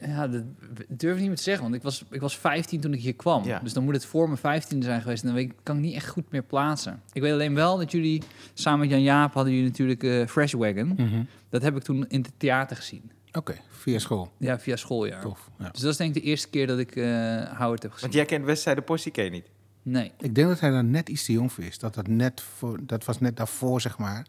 Ja, 0.07 0.29
dat 0.29 0.43
durf 0.89 1.15
ik 1.15 1.19
niet 1.19 1.29
meer 1.29 1.37
te 1.37 1.43
zeggen, 1.43 1.63
want 1.63 1.75
ik 1.75 1.83
was, 1.83 2.05
ik 2.11 2.21
was 2.21 2.39
15 2.39 2.81
toen 2.81 2.93
ik 2.93 3.01
hier 3.01 3.15
kwam. 3.15 3.45
Ja. 3.45 3.59
Dus 3.59 3.73
dan 3.73 3.85
moet 3.85 3.95
het 3.95 4.07
voor 4.07 4.27
mijn 4.27 4.39
15 4.39 4.83
zijn 4.83 5.01
geweest. 5.01 5.23
En 5.23 5.29
dan 5.29 5.37
weet 5.37 5.51
ik, 5.51 5.57
kan 5.63 5.77
ik 5.77 5.83
niet 5.83 5.95
echt 5.95 6.09
goed 6.09 6.31
meer 6.31 6.43
plaatsen. 6.43 7.03
Ik 7.13 7.23
weet 7.23 7.33
alleen 7.33 7.55
wel 7.55 7.77
dat 7.77 7.91
jullie, 7.91 8.23
samen 8.55 8.81
met 8.81 8.91
Jan 8.91 9.03
Jaap, 9.03 9.35
hadden 9.35 9.53
jullie 9.53 9.69
natuurlijk 9.69 10.03
eh 10.03 10.27
Fresh 10.27 10.53
Wagon. 10.53 10.89
Mhm. 10.89 11.23
Dat 11.49 11.63
heb 11.63 11.77
ik 11.77 11.83
toen 11.83 12.05
in 12.09 12.21
het 12.21 12.33
theater 12.37 12.77
gezien. 12.77 13.11
Oké, 13.33 13.55
via 13.69 13.99
school. 13.99 14.33
Ja, 14.39 14.59
via 14.59 14.77
schooljaar. 14.77 15.23
Tof. 15.23 15.51
Ja. 15.59 15.69
Dus 15.71 15.81
dat 15.81 15.91
is 15.91 15.97
denk 15.97 16.15
ik 16.15 16.23
de 16.23 16.29
eerste 16.29 16.49
keer 16.49 16.67
dat 16.67 16.79
ik 16.79 16.97
eh 16.97 17.05
Howard 17.59 17.83
heb 17.83 17.93
gezien. 17.93 18.01
Want 18.01 18.13
jij 18.13 18.25
kent 18.25 18.45
Westzijde 18.45 18.83
je 19.13 19.31
niet? 19.31 19.51
Nee. 19.83 20.13
Ik 20.19 20.35
denk 20.35 20.49
dat 20.49 20.61
hij 20.61 20.71
dan 20.71 20.91
net 20.91 21.09
iets 21.09 21.25
te 21.25 21.33
jong 21.33 21.53
voor 21.53 21.65
is. 21.65 21.79
Dat, 21.79 21.95
dat, 21.95 22.07
net 22.07 22.41
voor, 22.41 22.79
dat 22.83 23.05
was 23.05 23.21
net 23.21 23.37
daarvoor, 23.37 23.81
zeg 23.81 23.99
maar. 23.99 24.27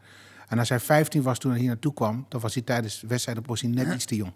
En 0.47 0.59
als 0.59 0.69
hij 0.69 0.79
15 0.79 1.21
was 1.21 1.39
toen 1.39 1.51
hij 1.51 1.59
hier 1.59 1.69
naartoe 1.69 1.93
kwam, 1.93 2.25
dan 2.29 2.39
was 2.41 2.53
hij 2.53 2.63
tijdens 2.63 3.03
wedstrijd 3.07 3.37
de 3.37 3.43
Possie 3.43 3.69
net 3.69 3.93
iets 3.93 4.05
te 4.05 4.15
jong. 4.15 4.31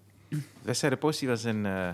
Westzijde 0.61 0.95
Possie 0.97 1.27
was 1.27 1.43
een... 1.43 1.65
eh, 1.65 1.89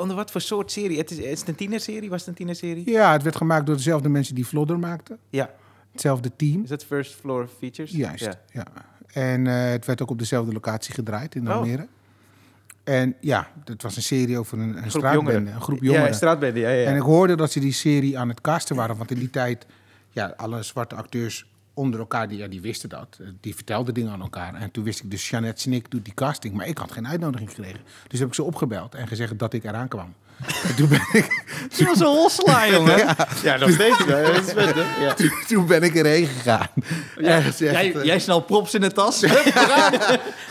onder 0.00 0.16
wat 0.16 0.30
voor 0.30 0.40
soort 0.40 0.72
serie? 0.72 0.98
Het 0.98 1.10
is, 1.10 1.18
is 1.18 1.40
het 1.40 1.48
een 1.48 1.54
tienerserie? 1.54 2.10
Was 2.10 2.20
het 2.20 2.28
een 2.28 2.34
tienerserie? 2.34 2.90
Ja, 2.90 3.12
het 3.12 3.22
werd 3.22 3.36
gemaakt 3.36 3.66
door 3.66 3.76
dezelfde 3.76 4.08
mensen 4.08 4.34
die 4.34 4.46
Vlodder 4.46 4.78
maakten. 4.78 5.18
Ja. 5.30 5.50
Hetzelfde 5.92 6.30
team. 6.36 6.62
Is 6.62 6.68
dat 6.68 6.84
First 6.84 7.14
Floor 7.14 7.48
Features? 7.58 7.90
Juist, 7.90 8.24
Ja. 8.24 8.34
ja. 8.52 8.64
En 9.12 9.46
eh, 9.46 9.70
het 9.70 9.86
werd 9.86 10.02
ook 10.02 10.10
op 10.10 10.18
dezelfde 10.18 10.52
locatie 10.52 10.94
gedraaid 10.94 11.34
in 11.34 11.48
Oh. 11.48 11.54
Almere. 11.54 11.86
En 12.84 13.14
ja, 13.20 13.50
het 13.64 13.82
was 13.82 13.96
een 13.96 14.02
serie 14.02 14.38
over 14.38 14.58
een, 14.58 14.68
een 14.68 14.76
Groep 14.76 14.90
straatbende, 14.90 15.32
jongeren. 15.32 15.54
een 15.54 15.60
groep 15.60 15.82
Ja, 15.82 15.90
jongeren. 15.90 16.14
straatbende, 16.14 16.60
ja, 16.60 16.68
ja. 16.70 16.86
En 16.86 16.96
ik 16.96 17.02
hoorde 17.02 17.36
dat 17.36 17.52
ze 17.52 17.60
die 17.60 17.72
serie 17.72 18.18
aan 18.18 18.28
het 18.28 18.40
casten 18.40 18.76
waren. 18.76 18.96
Want 18.96 19.10
in 19.10 19.18
die 19.18 19.30
tijd, 19.30 19.66
ja, 20.10 20.32
alle 20.36 20.62
zwarte 20.62 20.94
acteurs 20.94 21.46
onder 21.78 22.00
elkaar, 22.00 22.28
die, 22.28 22.38
ja, 22.38 22.48
die 22.48 22.60
wisten 22.60 22.88
dat. 22.88 23.20
Die 23.40 23.54
vertelden 23.54 23.94
dingen 23.94 24.12
aan 24.12 24.20
elkaar. 24.20 24.54
En 24.54 24.70
toen 24.70 24.84
wist 24.84 25.02
ik 25.02 25.10
dus, 25.10 25.30
Jeannette 25.30 25.60
Snik 25.60 25.90
doet 25.90 26.04
die 26.04 26.14
casting. 26.14 26.54
Maar 26.54 26.66
ik 26.66 26.78
had 26.78 26.92
geen 26.92 27.08
uitnodiging 27.08 27.50
gekregen. 27.50 27.80
Dus 28.08 28.18
heb 28.18 28.28
ik 28.28 28.34
ze 28.34 28.42
opgebeld 28.42 28.94
en 28.94 29.08
gezegd 29.08 29.38
dat 29.38 29.52
ik 29.52 29.64
eraan 29.64 29.88
kwam. 29.88 30.14
En 30.68 30.74
toen 30.76 30.88
ben 30.88 31.00
ik, 31.12 31.44
Je 31.76 31.84
was 31.84 32.00
een 32.00 32.06
hosselaar, 32.06 32.70
jongen. 32.74 32.98
Ja, 33.42 33.56
nog 33.56 33.70
steeds. 33.70 34.04
wel. 34.04 34.22
Dat 34.32 34.46
is 34.46 34.52
vet, 34.52 34.74
hè? 34.74 35.04
Ja. 35.04 35.14
toen, 35.14 35.30
toen 35.48 35.66
ben 35.66 35.82
ik 35.82 35.94
erheen 35.94 36.26
gegaan. 36.26 36.66
Jij, 37.18 37.52
eh, 37.94 38.04
jij 38.04 38.18
snel 38.18 38.40
props 38.40 38.74
in 38.74 38.80
de 38.80 38.92
tas. 38.92 39.24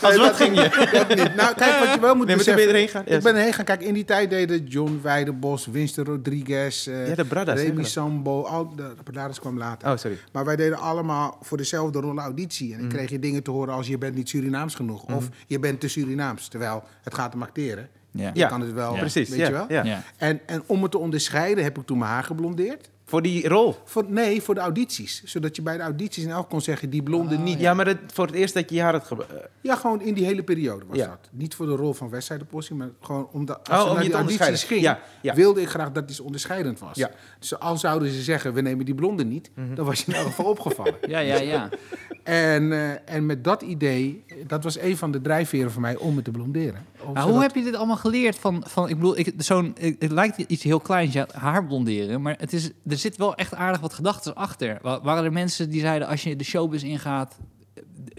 Als 0.02 0.16
wat 0.18 0.36
ging 0.36 0.56
je? 0.62 0.90
dat 0.92 1.08
niet. 1.16 1.36
Nou, 1.36 1.54
kijk 1.56 1.80
wat 1.80 1.94
je 1.94 2.00
wel 2.00 2.16
moet 2.16 2.28
Nee, 2.28 2.36
maar 2.36 2.46
toen 2.46 2.56
ben 2.56 2.56
beseffen. 2.56 2.62
je 2.62 2.68
erheen 2.68 2.88
gegaan? 2.88 3.04
Ja, 3.08 3.16
Ik 3.18 3.24
ben 3.24 3.36
erheen 3.36 3.54
gaan. 3.54 3.66
Kijk, 3.66 3.82
in 3.82 3.94
die 3.94 4.06
tijd 4.06 4.30
deden 4.30 4.66
John 4.66 5.00
Weidenbos, 5.04 5.66
Winston 5.66 6.06
Rodriguez, 6.06 6.88
eh 6.88 7.08
Ja, 7.08 7.16
de 7.16 7.26
Bradas, 7.26 7.60
Remy? 7.60 7.84
Sambo. 7.84 8.42
Al, 8.44 8.76
de 8.76 8.94
Bradas 9.04 9.40
kwam 9.40 9.58
later. 9.58 9.92
Oh, 9.92 9.98
sorry. 9.98 10.18
Maar 10.32 10.46
wij 10.46 10.56
deden 10.56 10.78
allemaal 10.78 11.38
voor 11.42 11.58
dezelfde 11.58 12.00
rolle 12.00 12.22
auditie. 12.22 12.74
En 12.74 12.80
dan 12.80 12.90
kreeg 12.90 13.10
je 13.10 13.20
dingen 13.20 13.44
te 13.44 13.52
horen 13.52 13.74
als 13.74 13.88
je 13.88 13.98
bent 13.98 14.16
niet 14.16 14.30
Surinaams 14.30 14.76
genoeg. 14.76 15.04
Of 15.04 15.28
je 15.48 15.60
bent 15.60 15.80
te 15.80 15.88
Surinaams. 15.88 16.48
Terwijl 16.48 16.84
het 17.04 17.14
gaat 17.14 17.34
om 17.34 17.42
acteren. 17.42 17.90
Ja. 18.18 18.32
Je 18.34 18.48
kan 18.48 18.62
het 18.62 18.74
wel, 18.74 18.94
Ja. 18.94 19.00
Precies, 19.00 19.30
weet 19.30 19.40
ja, 19.40 19.46
je 19.46 19.52
wel? 19.84 19.96
En, 20.18 20.40
en 20.46 20.64
om 20.66 20.82
het 20.82 20.92
te 20.92 20.98
onderscheiden 20.98 21.64
heb 21.64 21.78
ik 21.78 21.86
toen 21.86 21.98
mijn 21.98 22.12
haar 22.12 22.24
geblondeerd. 22.24 22.90
Voor 23.10 23.22
die 23.22 23.48
rol. 23.48 23.76
Voor, 23.86 24.06
nee, 24.08 24.42
voor 24.42 24.56
de 24.56 24.60
audities. 24.62 25.24
Zodat 25.24 25.56
je 25.56 25.62
bij 25.62 25.78
de 25.78 25.84
audities 25.84 26.24
in 26.24 26.30
elk 26.30 26.50
kon 26.50 26.62
zeggen, 26.62 26.90
die 26.90 27.04
blonde 27.04 27.38
niet. 27.38 27.60
Ja, 27.60 27.74
maar 27.74 27.86
dat, 27.86 27.98
voor 28.14 28.26
het 28.26 28.36
eerst 28.36 28.54
dat 28.54 28.70
je 28.70 28.76
je 28.76 28.82
haar 28.82 28.94
had... 28.94 29.12
eh, 29.12 29.18
Ja, 29.62 29.76
gewoon 29.76 30.02
in 30.02 30.14
die 30.14 30.26
hele 30.26 30.44
periode 30.44 30.86
was 30.88 30.98
Ja. 30.98 31.08
dat. 31.08 31.30
Niet 31.32 31.56
voor 31.56 31.66
de 31.66 31.76
rol 31.76 31.94
van 31.94 32.10
wedstrijdenpostie, 32.10 32.76
maar 32.76 32.90
gewoon 33.02 33.30
omdat 33.32 33.58
Oh, 33.70 33.74
als 33.74 33.82
ze 33.82 33.88
om 33.88 33.94
naar 33.94 34.04
je 34.04 34.10
die 34.10 34.20
te 34.38 34.44
audities 34.44 34.64
ging, 34.64 34.82
Ja, 34.82 35.00
ja. 35.22 35.34
wilde 35.34 35.62
ik 35.62 35.68
graag 35.70 35.92
dat 35.92 36.10
iets 36.10 36.20
onderscheidend 36.20 36.80
was. 36.80 36.96
Ja. 36.98 37.12
Dus 37.40 37.60
al 37.60 37.78
zouden 37.78 38.10
ze 38.12 38.22
zeggen, 38.22 38.54
we 38.54 38.62
nemen 38.62 38.86
die 38.86 38.96
blonde 38.96 39.26
niet, 39.26 39.50
Mhm. 39.56 39.76
dan 39.76 39.86
was 39.86 40.00
je 40.06 40.12
in 40.12 40.18
elk 40.18 40.26
geval 40.28 40.46
opgevallen. 40.46 40.96
Ja, 41.08 41.20
ja, 41.20 41.36
ja. 41.36 41.70
En, 42.28 42.72
eh, 42.72 43.16
en 43.16 43.26
met 43.26 43.44
dat 43.44 43.62
idee, 43.62 44.24
dat 44.48 44.64
was 44.64 44.80
een 44.80 44.98
van 44.98 45.12
de 45.12 45.22
drijfveren 45.22 45.72
voor 45.72 45.82
mij 45.82 45.96
om 45.98 46.16
me 46.16 46.22
te 46.22 46.32
blonderen. 46.32 46.86
Maar 47.14 47.24
hoe 47.24 47.42
heb 47.42 47.56
je 47.56 47.64
dit 47.64 47.76
allemaal 47.76 47.98
geleerd? 47.98 48.36
Van, 48.40 48.64
van, 48.68 48.90
ik 48.90 48.96
bedoel, 48.96 49.18
ik, 49.18 49.34
zo'n, 49.38 49.76
het 50.00 50.12
lijkt 50.12 50.38
iets 50.38 50.64
heel 50.64 50.80
kleins, 50.80 51.14
ja, 51.14 51.28
haar 51.34 51.66
blonderen. 51.66 52.22
Maar 52.22 52.36
het 52.40 52.54
is, 52.54 52.72
er 52.88 52.98
zit 52.98 53.18
wel 53.18 53.36
echt 53.36 53.54
aardig 53.56 53.82
wat 53.82 53.94
gedachten 53.94 54.36
achter. 54.36 54.78
Wa- 54.82 55.02
Waren 55.02 55.24
er 55.24 55.32
mensen 55.32 55.70
die 55.70 55.80
zeiden, 55.82 56.08
als 56.08 56.24
je 56.24 56.36
de 56.36 56.44
showbiz 56.44 56.84
ingaat... 56.84 57.38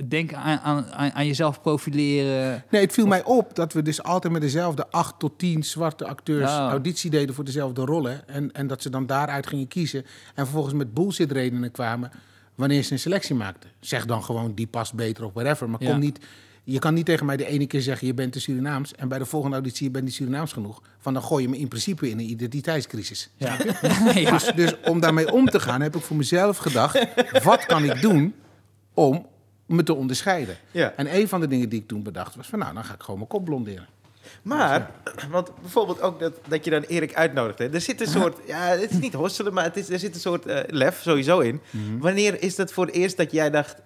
denk 0.09 0.33
aan, 0.33 0.59
aan, 0.59 0.87
aan 0.93 1.13
aan 1.13 1.27
jezelf 1.27 1.61
profileren. 1.61 2.65
Nee, 2.71 2.81
het 2.83 2.93
viel 2.93 3.07
mij 3.07 3.25
op 3.25 3.55
dat 3.55 3.73
we 3.73 3.83
dus 3.83 4.03
altijd 4.03 4.33
met 4.33 4.43
dezelfde 4.43 4.91
acht 4.91 5.19
tot 5.19 5.39
tien 5.39 5.63
zwarte 5.65 6.07
acteurs 6.07 6.51
Ja. 6.51 6.71
auditie 6.71 7.11
deden 7.11 7.35
voor 7.35 7.45
dezelfde 7.45 7.85
rollen. 7.85 8.29
En, 8.29 8.53
en 8.53 8.67
dat 8.67 8.83
ze 8.83 8.91
dan 8.91 9.07
daaruit 9.07 9.47
gingen 9.47 9.69
kiezen. 9.69 10.01
En 10.35 10.45
vervolgens 10.45 10.75
met 10.75 10.95
bullshit 10.95 11.33
redenen 11.33 11.71
kwamen 11.71 12.11
wanneer 12.59 12.83
ze 12.83 12.93
een 12.93 12.99
selectie 12.99 13.35
maakten. 13.35 13.71
Zeg 13.81 14.07
dan 14.07 14.25
gewoon, 14.25 14.55
die 14.55 14.67
past 14.67 14.95
beter 14.95 15.25
of 15.25 15.33
whatever. 15.33 15.71
Maar 15.71 15.83
Ja. 15.83 15.91
kom 15.91 15.99
niet, 16.01 16.19
je 16.65 16.79
kan 16.79 16.95
niet 16.95 17.07
tegen 17.07 17.27
mij 17.27 17.37
de 17.37 17.47
ene 17.47 17.67
keer 17.67 17.81
zeggen, 17.81 18.07
je 18.07 18.15
bent 18.15 18.33
te 18.33 18.41
Surinaams. 18.41 18.95
En 18.95 19.09
bij 19.09 19.19
de 19.19 19.25
volgende 19.25 19.57
auditie, 19.57 19.85
je 19.87 19.91
bent 19.91 20.05
niet 20.05 20.15
Surinaams 20.15 20.53
genoeg. 20.53 20.83
Van 20.99 21.13
dan 21.13 21.23
gooi 21.23 21.43
je 21.43 21.49
me 21.49 21.59
in 21.59 21.69
principe 21.69 22.11
in 22.11 22.19
een 22.19 22.31
identiteitscrisis. 22.31 23.31
Ja. 23.37 23.57
ja. 24.15 24.31
Dus, 24.31 24.53
dus 24.55 24.75
om 24.85 25.01
daarmee 25.01 25.33
om 25.33 25.47
te 25.47 25.61
gaan, 25.61 25.81
heb 25.81 25.97
ik 25.97 26.03
voor 26.03 26.17
mezelf 26.17 26.57
gedacht: 26.57 27.07
wat 27.45 27.67
kan 27.67 27.85
ik 27.85 28.01
doen 28.01 28.35
om 28.95 29.27
me 29.67 29.83
te 29.83 29.95
onderscheiden? 29.95 30.57
En 30.97 31.15
een 31.17 31.29
van 31.29 31.41
de 31.41 31.49
dingen 31.49 31.69
die 31.69 31.81
ik 31.81 31.89
toen 31.89 32.03
bedacht 32.03 32.35
was: 32.35 32.47
van 32.47 32.59
nou, 32.59 32.75
dan 32.75 32.85
ga 32.85 32.95
ik 32.95 33.01
gewoon 33.03 33.17
mijn 33.17 33.29
kop 33.31 33.45
blonderen. 33.45 33.87
Maar, 34.43 34.91
want 35.31 35.51
bijvoorbeeld 35.61 36.01
ook 36.01 36.21
dat, 36.21 36.33
dat 36.49 36.65
je 36.65 36.71
dan 36.71 36.83
Erik 36.83 37.15
uitnodigt. 37.15 37.59
Hè. 37.59 37.73
Er 37.73 37.81
zit 37.81 38.01
een 38.01 38.07
soort, 38.07 38.39
ja, 38.47 38.61
het 38.61 38.91
is 38.91 38.99
niet 38.99 39.15
hosselen, 39.15 39.53
maar 39.53 39.65
het 39.65 39.77
is, 39.77 39.91
er 39.91 39.99
zit 39.99 40.15
een 40.15 40.21
soort 40.21 40.47
eh, 40.47 40.61
lef 40.67 41.01
sowieso 41.03 41.41
in. 41.41 41.61
Wanneer 41.99 42.43
is 42.43 42.57
dat 42.57 42.73
voor 42.73 42.87
het 42.87 42.95
eerst 42.95 43.17
dat 43.17 43.33
jij 43.33 43.51
dacht, 43.51 43.77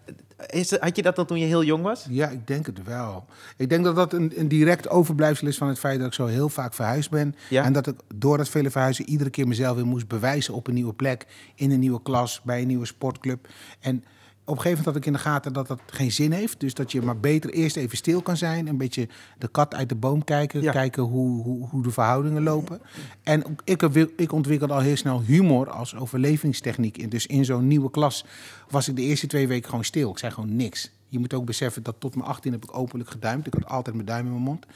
is, 0.46 0.76
had 0.78 0.96
je 0.96 1.02
dat 1.02 1.18
al 1.18 1.24
toen 1.24 1.38
je 1.38 1.46
heel 1.46 1.64
jong 1.64 1.82
was? 1.82 2.06
Ja, 2.08 2.28
ik 2.28 2.46
denk 2.46 2.66
het 2.66 2.82
wel. 2.84 3.26
Ik 3.56 3.68
denk 3.68 3.84
dat 3.84 3.96
dat 3.96 4.12
een, 4.12 4.32
een 4.36 4.48
direct 4.48 4.88
overblijfsel 4.88 5.46
is 5.46 5.56
van 5.56 5.68
het 5.68 5.78
feit 5.78 5.98
dat 5.98 6.06
ik 6.06 6.14
zo 6.14 6.26
heel 6.26 6.48
vaak 6.48 6.74
verhuisd 6.74 7.10
ben. 7.10 7.34
Ja. 7.48 7.64
En 7.64 7.72
dat 7.72 7.86
ik 7.86 7.96
door 8.14 8.36
dat 8.36 8.48
vele 8.48 8.70
verhuizen 8.70 9.08
iedere 9.08 9.30
keer 9.30 9.48
mezelf 9.48 9.76
weer 9.76 9.86
moest 9.86 10.08
bewijzen 10.08 10.54
op 10.54 10.66
een 10.66 10.74
nieuwe 10.74 10.94
plek, 10.94 11.26
in 11.54 11.70
een 11.70 11.80
nieuwe 11.80 12.02
klas, 12.02 12.40
bij 12.44 12.60
een 12.60 12.66
nieuwe 12.66 12.86
sportclub. 12.86 13.48
En 13.80 14.04
op 14.44 14.56
een 14.56 14.62
gegeven 14.62 14.84
moment 14.84 14.86
had 14.86 14.96
ik 14.96 15.06
in 15.06 15.12
de 15.12 15.18
gaten 15.18 15.52
dat 15.52 15.66
dat 15.66 15.80
geen 15.86 16.12
zin 16.12 16.32
heeft. 16.32 16.60
Dus 16.60 16.74
dat 16.74 16.92
je 16.92 17.02
maar 17.02 17.20
beter 17.20 17.50
eerst 17.50 17.76
even 17.76 17.96
stil 17.96 18.22
kan 18.22 18.36
zijn. 18.36 18.66
Een 18.66 18.76
beetje 18.76 19.08
de 19.38 19.48
kat 19.48 19.74
uit 19.74 19.88
de 19.88 19.94
boom 19.94 20.24
kijken. 20.24 20.62
Ja. 20.62 20.72
Kijken 20.72 21.02
hoe, 21.02 21.42
hoe, 21.42 21.68
hoe 21.68 21.82
de 21.82 21.90
verhoudingen 21.90 22.42
lopen. 22.42 22.80
En 23.22 23.44
ik, 23.64 23.82
ik 24.16 24.32
ontwikkelde 24.32 24.74
al 24.74 24.80
heel 24.80 24.96
snel 24.96 25.22
humor 25.22 25.70
als 25.70 25.96
overlevingstechniek. 25.96 26.98
En 26.98 27.08
Dus 27.08 27.26
in 27.26 27.44
zo'n 27.44 27.66
nieuwe 27.66 27.90
klas 27.90 28.24
was 28.68 28.88
ik 28.88 28.96
de 28.96 29.02
eerste 29.02 29.26
twee 29.26 29.48
weken 29.48 29.68
gewoon 29.68 29.84
stil. 29.84 30.10
Ik 30.10 30.18
zei 30.18 30.32
gewoon 30.32 30.56
niks. 30.56 30.90
Je 31.08 31.18
moet 31.18 31.34
ook 31.34 31.44
beseffen 31.44 31.82
dat 31.82 31.94
tot 31.98 32.14
mijn 32.14 32.28
18 32.28 32.52
heb 32.52 32.64
ik 32.64 32.76
openlijk 32.76 33.10
geduimd. 33.10 33.46
Ik 33.46 33.54
had 33.54 33.66
altijd 33.66 33.94
mijn 33.94 34.06
duim 34.06 34.24
in 34.24 34.30
mijn 34.30 34.44
mond. 34.44 34.66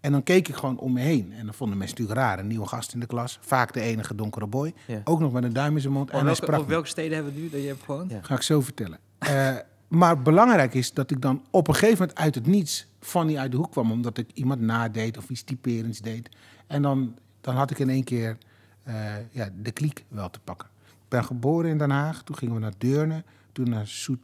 En 0.00 0.12
dan 0.12 0.22
keek 0.22 0.48
ik 0.48 0.54
gewoon 0.54 0.78
om 0.78 0.92
me 0.92 1.00
heen. 1.00 1.32
En 1.32 1.44
dan 1.44 1.54
vonden 1.54 1.78
mensen 1.78 1.96
natuurlijk 1.98 2.26
raar. 2.26 2.38
Een 2.38 2.46
nieuwe 2.46 2.66
gast 2.66 2.92
in 2.92 3.00
de 3.00 3.06
klas. 3.06 3.38
Vaak 3.40 3.72
de 3.72 3.80
enige 3.80 4.14
donkere 4.14 4.46
boy. 4.46 4.74
Ja. 4.86 5.00
Ook 5.04 5.20
nog 5.20 5.32
met 5.32 5.44
een 5.44 5.52
duim 5.52 5.74
in 5.74 5.80
zijn 5.80 5.92
mond. 5.92 6.08
Op 6.08 6.10
en 6.10 6.16
hij 6.16 6.26
welke, 6.26 6.42
sprak 6.42 6.60
op 6.60 6.68
welke 6.68 6.88
steden 6.88 7.14
hebben 7.14 7.34
we 7.34 7.40
nu 7.40 7.50
dat 7.50 7.60
je 7.60 7.66
hebt 7.66 7.82
gewoond? 7.82 8.10
Ja. 8.10 8.18
Ga 8.22 8.34
ik 8.34 8.42
zo 8.42 8.60
vertellen. 8.60 8.98
Eh, 9.18 9.56
maar 9.88 10.22
belangrijk 10.22 10.74
is 10.74 10.92
dat 10.92 11.10
ik 11.10 11.20
dan 11.20 11.44
op 11.50 11.68
een 11.68 11.74
gegeven 11.74 11.98
moment 11.98 12.18
uit 12.18 12.34
het 12.34 12.46
niets 12.46 12.86
Fanny 13.00 13.36
uit 13.36 13.50
de 13.50 13.56
hoek 13.56 13.70
kwam. 13.70 13.90
Omdat 13.90 14.18
ik 14.18 14.30
iemand 14.34 14.60
nadeed 14.60 15.16
of 15.18 15.28
iets 15.30 15.42
typerends 15.42 16.00
deed. 16.00 16.28
En 16.66 16.82
dan, 16.82 17.14
dan 17.40 17.54
had 17.54 17.70
ik 17.70 17.78
in 17.78 17.88
één 17.90 18.04
keer 18.04 18.38
eh, 18.82 18.94
ja, 19.30 19.48
de 19.62 19.70
kliek 19.70 20.04
wel 20.08 20.30
te 20.30 20.38
pakken. 20.40 20.68
Ik 20.86 21.08
ben 21.08 21.24
geboren 21.24 21.70
in 21.70 21.78
Den 21.78 21.90
Haag. 21.90 22.22
Toen 22.22 22.36
gingen 22.36 22.54
we 22.54 22.60
naar 22.60 22.72
Deurne. 22.78 23.24
Toen 23.52 23.68
naar 23.68 23.86
Soet... 23.86 24.18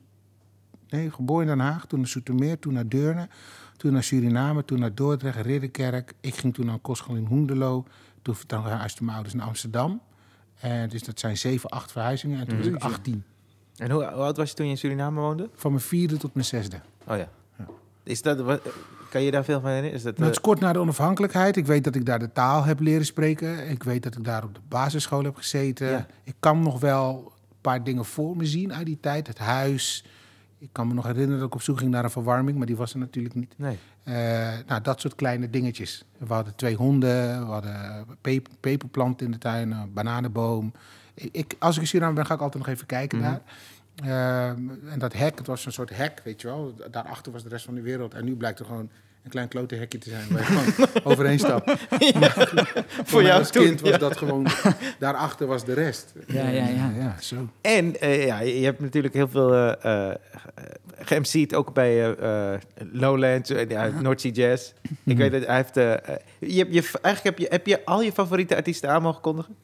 Nee, 0.88 1.10
geboren 1.10 1.42
in 1.42 1.56
Den 1.56 1.66
Haag. 1.66 1.86
Toen 1.86 1.98
naar 1.98 2.08
Soetermeer. 2.08 2.58
Toen 2.58 2.72
naar 2.72 2.88
Deurne. 2.88 3.28
Toen 3.76 3.92
naar 3.92 4.02
Suriname. 4.02 4.64
Toen 4.64 4.78
naar 4.80 4.94
Dordrecht, 4.94 5.40
Ridderkerk. 5.40 6.12
Ik 6.20 6.34
ging 6.34 6.54
toen 6.54 6.66
naar 6.66 6.78
kostschool 6.78 7.16
in 7.16 7.24
Hoendelo. 7.24 7.86
Toen 8.22 8.34
verhuisden 8.34 9.04
mijn 9.04 9.14
ouders 9.16 9.34
naar 9.36 9.46
Amsterdam. 9.46 10.00
En 10.60 10.88
dus 10.88 11.02
dat 11.02 11.20
zijn 11.20 11.36
zeven, 11.36 11.70
acht 11.70 11.92
verhuizingen. 11.92 12.40
En 12.40 12.46
toen 12.46 12.56
was 12.58 12.66
ik 12.66 12.72
Mhm. 12.74 12.82
18. 12.82 13.24
En 13.82 13.90
hoe, 13.90 14.04
hoe 14.04 14.22
oud 14.22 14.36
was 14.36 14.48
je 14.48 14.54
toen 14.54 14.66
je 14.66 14.72
in 14.72 14.78
Suriname 14.78 15.20
woonde? 15.20 15.48
Van 15.54 15.70
mijn 15.70 15.82
vierde 15.82 16.16
tot 16.16 16.34
mijn 16.34 16.46
zesde. 16.46 16.76
Oh 17.06 17.16
ja. 17.16 17.28
Ja. 17.58 17.64
Is 18.02 18.22
dat, 18.22 18.40
wat, 18.40 18.60
kan 19.10 19.22
je 19.22 19.30
daar 19.30 19.44
veel 19.44 19.60
van 19.60 19.68
herinneren? 19.68 19.96
Is 19.96 20.02
dat, 20.02 20.18
Nou, 20.18 20.28
het 20.28 20.36
eh, 20.36 20.42
is 20.42 20.48
kort 20.48 20.60
na 20.60 20.72
de 20.72 20.78
onafhankelijkheid. 20.78 21.56
Ik 21.56 21.66
weet 21.66 21.84
dat 21.84 21.94
ik 21.94 22.06
daar 22.06 22.18
de 22.18 22.32
taal 22.32 22.64
heb 22.64 22.80
leren 22.80 23.06
spreken. 23.06 23.68
Ik 23.68 23.82
weet 23.82 24.02
dat 24.02 24.16
ik 24.16 24.24
daar 24.24 24.44
op 24.44 24.54
de 24.54 24.60
basisschool 24.68 25.24
heb 25.24 25.36
gezeten. 25.36 25.88
Ja. 25.88 26.06
Ik 26.24 26.34
kan 26.40 26.62
nog 26.62 26.80
wel 26.80 27.32
een 27.50 27.56
paar 27.60 27.84
dingen 27.84 28.04
voor 28.04 28.36
me 28.36 28.46
zien 28.46 28.74
uit 28.74 28.86
die 28.86 28.98
tijd. 29.00 29.26
Het 29.26 29.38
huis. 29.38 30.04
Ik 30.58 30.68
kan 30.72 30.88
me 30.88 30.94
nog 30.94 31.04
herinneren 31.04 31.38
dat 31.38 31.46
ik 31.46 31.54
op 31.54 31.62
zoek 31.62 31.78
ging 31.78 31.90
naar 31.90 32.04
een 32.04 32.10
verwarming, 32.10 32.58
maar 32.58 32.66
die 32.66 32.76
was 32.76 32.92
er 32.92 32.98
natuurlijk 32.98 33.34
niet. 33.34 33.54
nee. 33.56 33.78
Eh, 34.02 34.14
nou, 34.66 34.80
dat 34.82 35.00
soort 35.00 35.14
kleine 35.14 35.50
dingetjes. 35.50 36.04
We 36.18 36.34
hadden 36.34 36.54
twee 36.54 36.74
honden, 36.74 37.46
we 37.46 37.52
hadden 37.52 38.06
pe 38.20 38.42
peperplanten 38.60 39.26
in 39.26 39.32
de 39.32 39.38
tuin, 39.38 39.70
een 39.70 39.92
bananenboom. 39.92 40.72
Ik, 41.14 41.54
als 41.58 41.74
ik 41.76 41.82
in 41.82 41.88
Suriname 41.88 42.14
ben, 42.14 42.26
ga 42.26 42.34
ik 42.34 42.40
altijd 42.40 42.64
nog 42.64 42.74
even 42.74 42.86
kijken 42.86 43.18
Mhm. 43.18 43.28
daar. 43.30 43.40
Eh, 44.04 44.46
en 44.92 44.98
dat 44.98 45.12
hek, 45.12 45.38
het 45.38 45.46
was 45.46 45.66
een 45.66 45.72
soort 45.72 45.96
hek, 45.96 46.20
weet 46.24 46.40
je 46.40 46.46
wel. 46.46 46.74
Daarachter 46.90 47.32
was 47.32 47.42
de 47.42 47.48
rest 47.48 47.64
van 47.64 47.74
de 47.74 47.80
wereld. 47.82 48.14
En 48.14 48.24
nu 48.24 48.36
blijkt 48.36 48.58
er 48.58 48.64
gewoon 48.64 48.90
een 49.22 49.30
klein 49.30 49.48
klote 49.48 49.74
hekje 49.74 49.98
te 49.98 50.08
zijn 50.10 50.28
waar 50.30 50.40
je 50.40 50.46
gewoon 50.46 50.88
overheen 51.12 51.38
stapt. 51.38 51.70
Voor 53.10 53.20
mij 53.20 53.28
jou 53.28 53.38
als 53.38 53.50
toen, 53.50 53.64
kind 53.64 53.80
was 53.80 53.90
ja. 53.90 53.98
dat 53.98 54.16
gewoon, 54.16 54.46
daarachter 54.98 55.46
was 55.46 55.64
de 55.64 55.72
rest. 55.72 56.12
Ja, 56.26 56.48
ja, 56.48 56.66
ja. 56.68 56.92
ja 56.98 57.16
zo. 57.20 57.48
En 57.60 58.00
eh, 58.00 58.26
ja, 58.26 58.40
je 58.40 58.64
hebt 58.64 58.80
natuurlijk 58.80 59.14
heel 59.14 59.28
veel 59.28 59.54
eh 59.54 60.10
ge-MC'd, 60.98 61.54
ook 61.54 61.74
bij 61.74 62.14
eh, 62.14 62.58
Lowlands, 62.92 63.50
uh, 63.50 63.68
ja, 63.68 63.86
North 63.86 64.20
Sea 64.20 64.30
Jazz. 64.30 64.72
Ik 65.04 65.16
weet 65.16 65.32
dat 65.32 65.46
hij 65.46 65.56
heeft... 65.56 65.74
je, 65.74 66.66
je, 66.70 66.90
eigenlijk 67.02 67.22
heb 67.22 67.38
je, 67.38 67.46
heb 67.50 67.66
je 67.66 67.84
al 67.84 68.02
je 68.02 68.12
favoriete 68.12 68.56
artiesten 68.56 68.90
aan 68.90 69.02
mogen 69.02 69.20
kondigen? 69.20 69.56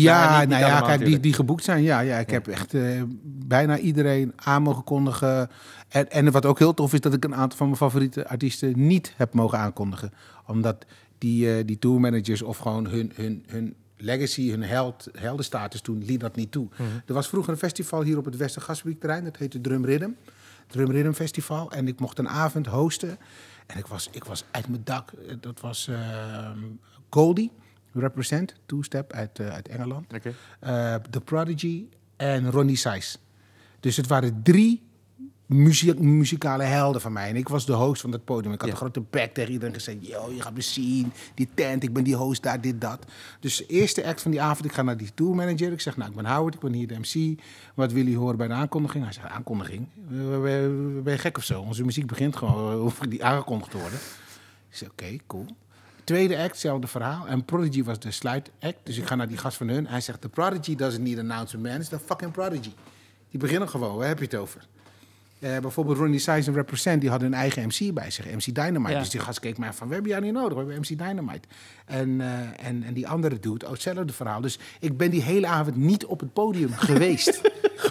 Ja, 0.00 0.28
Nou, 0.28 0.40
niet- 0.40 0.48
nou 0.48 0.60
ja, 0.60 0.68
kijk, 0.72 0.82
die, 0.86 0.90
natuurlijk. 0.96 1.22
die 1.22 1.32
geboekt 1.32 1.64
zijn. 1.64 1.82
Ja, 1.82 2.00
ja 2.00 2.18
ik 2.18 2.28
Ja. 2.28 2.34
heb 2.34 2.48
echt 2.48 2.74
eh, 2.74 3.02
bijna 3.24 3.78
iedereen 3.78 4.32
aan 4.36 4.62
mogen 4.62 4.84
kondigen. 4.84 5.48
En, 5.88 6.10
en 6.10 6.30
wat 6.32 6.46
ook 6.46 6.58
heel 6.58 6.74
tof 6.74 6.92
is, 6.92 7.00
dat 7.00 7.14
ik 7.14 7.24
een 7.24 7.34
aantal 7.34 7.58
van 7.58 7.66
mijn 7.66 7.78
favoriete 7.78 8.28
artiesten 8.28 8.86
niet 8.86 9.12
heb 9.16 9.34
mogen 9.34 9.58
aankondigen. 9.58 10.10
Omdat 10.46 10.84
die, 11.18 11.56
eh 11.56 11.64
die 11.66 11.78
tourmanagers 11.78 12.42
of 12.42 12.58
gewoon 12.58 12.86
hun, 12.86 13.12
hun, 13.14 13.44
hun 13.46 13.74
legacy, 13.96 14.50
hun 14.50 14.62
held, 14.62 15.08
heldenstatus 15.18 15.80
toen, 15.80 16.04
liet 16.04 16.20
dat 16.20 16.36
niet 16.36 16.50
toe. 16.50 16.68
Er 17.06 17.14
was 17.14 17.28
vroeger 17.28 17.52
een 17.52 17.58
festival 17.58 18.02
hier 18.02 18.18
op 18.18 18.24
het 18.24 18.36
Westergasfabriekterrein. 18.36 19.24
Dat 19.24 19.36
heette 19.36 19.60
Drum 19.60 19.84
Rhythm. 19.84 20.10
Drum 20.66 20.90
Rhythm 20.90 21.12
Festival. 21.12 21.70
En 21.72 21.88
ik 21.88 22.00
mocht 22.00 22.18
een 22.18 22.28
avond 22.28 22.66
hosten. 22.66 23.18
En 23.66 23.78
ik 23.78 23.86
was, 23.86 24.08
ik 24.12 24.24
was 24.24 24.44
uit 24.50 24.68
mijn 24.68 24.80
dak. 24.84 25.10
Dat 25.40 25.60
was 25.60 25.88
ehm, 25.88 26.58
Goldie, 27.10 27.50
Represent, 27.96 28.54
two-step 28.66 29.12
uit, 29.12 29.38
eh, 29.38 29.48
uit 29.48 29.68
Engeland 29.68 30.12
Oké. 30.14 30.34
eh, 30.60 30.94
The 31.10 31.20
Prodigy 31.20 31.84
en 32.16 32.50
Ronnie 32.50 32.76
Size. 32.76 33.16
Dus 33.80 33.96
het 33.96 34.06
waren 34.06 34.40
drie 34.42 34.84
muzikale 35.98 36.62
helden 36.62 37.00
van 37.00 37.12
mij. 37.12 37.28
En 37.28 37.36
ik 37.36 37.48
was 37.48 37.66
de 37.66 37.72
host 37.72 38.00
van 38.00 38.10
dat 38.10 38.24
podium. 38.24 38.52
Ik 38.52 38.58
had 38.60 38.68
Ja. 38.68 38.74
een 38.74 38.80
grote 38.80 39.00
bek 39.10 39.34
tegen 39.34 39.52
iedereen 39.52 39.74
gezegd... 39.74 40.06
yo, 40.06 40.30
je 40.32 40.42
gaat 40.42 40.54
me 40.54 40.60
zien, 40.60 41.12
die 41.34 41.48
tent, 41.54 41.82
ik 41.82 41.92
ben 41.92 42.04
die 42.04 42.14
host 42.16 42.42
daar, 42.42 42.60
dit, 42.60 42.80
dat. 42.80 43.04
Dus 43.40 43.56
de 43.56 43.66
eerste 43.66 44.04
act 44.04 44.22
van 44.22 44.30
die 44.30 44.40
avond, 44.40 44.64
ik 44.64 44.72
ga 44.72 44.82
naar 44.82 44.96
die 44.96 45.14
tourmanager. 45.14 45.72
Ik 45.72 45.80
zeg, 45.80 45.96
nou, 45.96 46.10
ik 46.10 46.16
ben 46.16 46.26
Howard, 46.26 46.54
ik 46.54 46.60
ben 46.60 46.72
hier 46.72 46.86
de 46.86 46.98
MC. 46.98 47.40
Wat 47.74 47.92
wil 47.92 48.06
je 48.06 48.16
horen 48.16 48.36
bij 48.36 48.48
de 48.48 48.54
aankondiging? 48.54 49.04
Hij 49.04 49.12
zegt, 49.12 49.26
aankondiging? 49.28 49.88
Eh, 50.10 50.40
Ben 51.02 51.12
je 51.12 51.18
gek 51.18 51.36
of 51.36 51.44
zo? 51.44 51.60
Onze 51.60 51.84
muziek 51.84 52.06
begint 52.06 52.36
gewoon, 52.36 52.72
eh, 52.72 52.78
hoeft 52.78 53.10
die 53.10 53.24
aangekondigd 53.24 53.70
te 53.70 53.78
worden. 53.78 53.98
Ik 54.70 54.76
zeg, 54.76 54.90
oké, 54.90 55.16
cool. 55.26 55.46
Tweede 56.06 56.36
act, 56.36 56.50
hetzelfde 56.50 56.86
verhaal. 56.86 57.26
En 57.26 57.44
Prodigy 57.44 57.84
was 57.84 57.98
de 57.98 58.10
sluitact. 58.10 58.76
Dus 58.82 58.98
ik 58.98 59.06
ga 59.06 59.14
naar 59.14 59.28
die 59.28 59.36
gast 59.36 59.56
van 59.56 59.68
hun. 59.68 59.86
Hij 59.86 60.00
zegt, 60.00 60.20
the 60.20 60.28
Prodigy 60.28 60.76
doesn't 60.76 61.02
need 61.02 61.18
announcement, 61.18 61.66
man. 61.66 61.80
It's 61.80 61.88
the 61.88 61.98
fucking 61.98 62.32
Prodigy. 62.32 62.70
Die 63.30 63.40
beginnen 63.40 63.68
gewoon, 63.68 63.96
waar 63.96 64.08
heb 64.08 64.18
je 64.18 64.24
het 64.24 64.34
over? 64.34 64.66
Eh, 65.38 65.58
bijvoorbeeld 65.58 65.98
Ronnie 65.98 66.18
Size 66.18 66.50
en 66.50 66.54
Represent, 66.54 67.00
die 67.00 67.10
hadden 67.10 67.28
een 67.28 67.38
eigen 67.38 67.66
MC 67.66 67.94
bij 67.94 68.10
zich, 68.10 68.24
MC 68.24 68.54
Dynamite. 68.54 68.92
Ja. 68.92 68.98
Dus 68.98 69.10
die 69.10 69.20
gast 69.20 69.40
keek 69.40 69.58
mij 69.58 69.72
van, 69.72 69.88
we 69.88 69.94
hebben 69.94 70.12
jou 70.12 70.24
niet 70.24 70.32
nodig, 70.32 70.52
we 70.52 70.58
hebben 70.58 70.78
MC 70.78 70.98
Dynamite. 70.98 71.48
En, 71.84 72.20
eh, 72.20 72.66
en, 72.66 72.82
en 72.82 72.94
die 72.94 73.08
andere 73.08 73.40
dude, 73.40 73.66
ook 73.66 73.72
hetzelfde 73.72 74.12
verhaal. 74.12 74.40
Dus 74.40 74.58
ik 74.80 74.96
ben 74.96 75.10
die 75.10 75.22
hele 75.22 75.46
avond 75.46 75.76
niet 75.76 76.04
op 76.04 76.20
het 76.20 76.32
podium 76.32 76.72
geweest. 76.88 77.40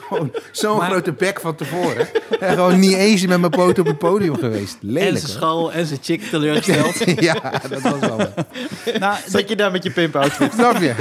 Gewoon 0.08 0.32
zo'n 0.52 0.78
Maar- 0.78 0.90
grote 0.90 1.14
bek 1.14 1.40
van 1.40 1.56
tevoren. 1.56 2.08
en 2.40 2.54
gewoon 2.54 2.80
niet 2.80 2.94
eens 2.94 3.26
met 3.26 3.40
mijn 3.40 3.52
poot 3.52 3.80
op 3.80 3.86
het 3.86 3.98
podium 3.98 4.36
geweest. 4.36 4.78
En 4.82 4.92
Lelijk 4.92 5.18
zijn 5.18 5.32
hoor. 5.32 5.38
school 5.42 5.72
en 5.72 5.86
zijn 5.86 6.00
chick 6.02 6.22
teleurgesteld. 6.24 6.96
ja, 7.24 7.34
dat 7.70 7.82
was 7.82 8.00
wel. 8.00 8.18
nou, 9.00 9.18
Zat 9.28 9.50
je 9.50 9.56
daar 9.56 9.72
met 9.72 9.84
je 9.84 9.92
pimp 9.92 10.16
outfit? 10.16 10.54
Snap 10.60 10.78
je? 10.82 10.94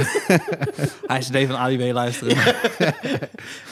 hij 1.05 1.17
is 1.17 1.27
Dave 1.27 1.47
van 1.47 1.55
Ali 1.57 1.77
B 1.77 1.93
luisteren. 1.93 2.37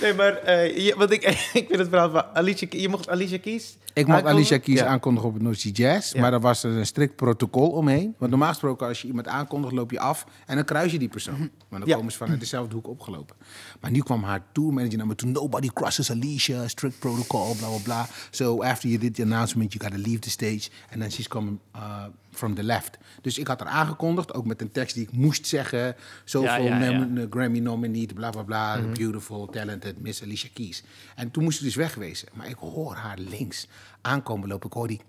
nee, 0.01 0.13
maar 0.13 0.35
eh, 0.37 0.77
je, 0.85 0.95
want 0.97 1.11
ik, 1.11 1.23
ik 1.53 1.65
vind 1.67 1.79
het 1.79 1.89
verhaal 1.89 2.09
van 2.09 2.25
Alicia... 2.33 2.67
Je 2.69 2.89
mocht 2.89 3.09
Alicia 3.09 3.37
Keys 3.37 3.77
Ik 3.93 3.97
aankondigen? 4.05 4.29
Alicia 4.31 4.57
Keys 4.57 4.79
Ja. 4.79 4.85
aankondigen 4.85 5.27
op 5.29 5.33
het 5.33 5.43
North 5.43 5.59
Sea 5.59 5.71
Jazz. 5.71 6.13
Ja. 6.13 6.21
Maar 6.21 6.31
daar 6.31 6.39
was 6.39 6.63
er 6.63 6.71
een 6.71 6.85
strikt 6.85 7.15
protocol 7.15 7.69
omheen. 7.69 8.15
Want 8.17 8.31
normaal 8.31 8.49
gesproken, 8.49 8.87
als 8.87 9.01
je 9.01 9.07
iemand 9.07 9.27
aankondigt, 9.27 9.73
loop 9.73 9.91
je 9.91 9.99
af. 9.99 10.25
En 10.45 10.55
dan 10.55 10.65
kruis 10.65 10.91
je 10.91 10.99
die 10.99 11.07
persoon. 11.09 11.49
Maar 11.69 11.79
dan 11.79 11.89
Ja. 11.89 11.95
komen 11.95 12.11
ze 12.11 12.17
vanuit 12.17 12.39
dezelfde 12.39 12.75
hoek 12.75 12.87
opgelopen. 12.87 13.35
Maar 13.81 13.91
nu 13.91 13.99
kwam 13.99 14.23
haar 14.23 14.41
tourmanager 14.51 14.97
naar 14.97 15.07
me 15.07 15.15
toe. 15.15 15.22
Nobody 15.23 15.69
crosses 15.73 16.09
Alicia. 16.09 16.67
Strict 16.67 16.99
protocol, 16.99 17.55
bla 17.55 17.67
bla 17.67 17.79
bla. 17.83 18.07
So 18.31 18.63
after 18.63 18.89
you 18.89 18.99
did 19.01 19.15
the 19.15 19.21
announcement, 19.21 19.73
you 19.73 19.89
gotta 19.89 20.01
leave 20.07 20.19
the 20.19 20.29
stage. 20.29 20.69
And 20.91 21.01
then 21.01 21.11
she's 21.11 21.27
coming 21.27 21.59
uh, 21.75 22.05
from 22.31 22.55
the 22.55 22.63
left. 22.63 22.97
Dus 23.21 23.37
ik 23.37 23.47
had 23.47 23.59
haar 23.59 23.69
aangekondigd. 23.69 24.33
Ook 24.33 24.45
met 24.45 24.61
een 24.61 24.71
tekst 24.71 24.95
die 24.95 25.03
ik 25.03 25.11
moest 25.11 25.47
zeggen. 25.47 25.95
Zoveel 26.25 26.49
Ja, 26.63 26.79
ja, 26.79 26.89
ja. 26.89 26.97
nom- 27.05 27.27
Grammy 27.29 27.59
nominee, 27.59 28.07
bla 28.13 28.29
bla 28.29 28.43
bla. 28.43 28.81
Beautiful, 28.93 29.45
talented, 29.47 30.01
Miss 30.01 30.21
Alicia 30.23 30.49
Keys. 30.53 30.83
En 31.15 31.31
toen 31.31 31.43
moest 31.43 31.57
ze 31.57 31.63
dus 31.63 31.75
wegwezen. 31.75 32.27
Maar 32.33 32.47
ik 32.47 32.57
hoor 32.57 32.95
haar 32.95 33.17
links 33.17 33.67
aankomen 34.01 34.47
lopen. 34.49 34.67
Ik 34.67 34.73
hoor 34.73 34.87
die 34.87 35.01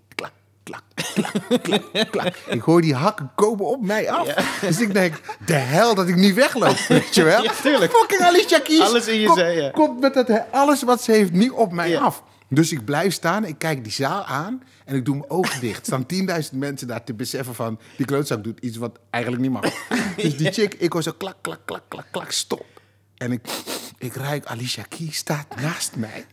klak, 0.65 0.83
klak, 1.13 1.61
klak, 1.63 2.11
klak. 2.11 2.35
Ik 2.47 2.61
hoor 2.61 2.81
die 2.81 2.93
hakken 2.93 3.31
komen 3.35 3.65
op 3.65 3.81
mij 3.81 4.11
af. 4.11 4.27
Dus 4.61 4.79
ik 4.81 4.93
denk, 4.93 5.15
de 5.45 5.53
hel 5.53 5.95
dat 5.95 6.07
ik 6.07 6.15
niet 6.15 6.33
wegloop, 6.33 6.77
weet 6.87 7.15
je 7.15 7.23
wel? 7.23 7.43
Ja, 7.43 7.51
tuurlijk. 7.61 7.91
Fucking 7.91 8.21
Alicia 8.21 8.59
Keys. 8.59 8.79
Alles 8.79 9.07
in 9.07 9.19
je 9.19 9.27
Kom- 9.27 9.39
ja. 9.39 9.69
Komt 9.69 9.99
met 9.99 10.13
dat, 10.13 10.29
alles 10.51 10.83
wat 10.83 11.03
ze 11.03 11.11
heeft 11.11 11.31
niet 11.31 11.51
op 11.51 11.71
mij 11.71 11.89
Ja. 11.89 12.01
af. 12.01 12.23
Dus 12.49 12.71
ik 12.71 12.85
blijf 12.85 13.13
staan, 13.13 13.45
ik 13.45 13.57
kijk 13.57 13.83
die 13.83 13.93
zaal 13.93 14.23
aan 14.23 14.63
en 14.85 14.95
ik 14.95 15.05
doe 15.05 15.15
mijn 15.15 15.29
ogen 15.29 15.59
dicht. 15.61 15.79
Er 15.79 15.85
staan 15.85 16.43
10.000 16.51 16.57
mensen 16.57 16.87
daar 16.87 17.03
te 17.03 17.13
beseffen 17.13 17.55
van... 17.55 17.79
die 17.97 18.05
klootzak 18.05 18.43
doet 18.43 18.59
iets 18.59 18.77
wat 18.77 18.99
eigenlijk 19.09 19.43
niet 19.43 19.51
mag. 19.51 19.63
Dus 20.15 20.37
die 20.37 20.51
chick, 20.51 20.73
ik 20.73 20.93
hoor 20.93 21.03
zo 21.03 21.11
klak, 21.17 21.35
klak, 21.41 21.59
klak, 21.65 21.81
klak, 21.87 22.05
klak, 22.11 22.31
stop. 22.31 22.65
En 23.17 23.31
ik, 23.31 23.41
ik 23.97 24.15
ruik, 24.15 24.45
Alicia 24.45 24.83
Keys 24.89 25.17
staat 25.17 25.45
naast 25.61 25.95
mij. 25.95 26.25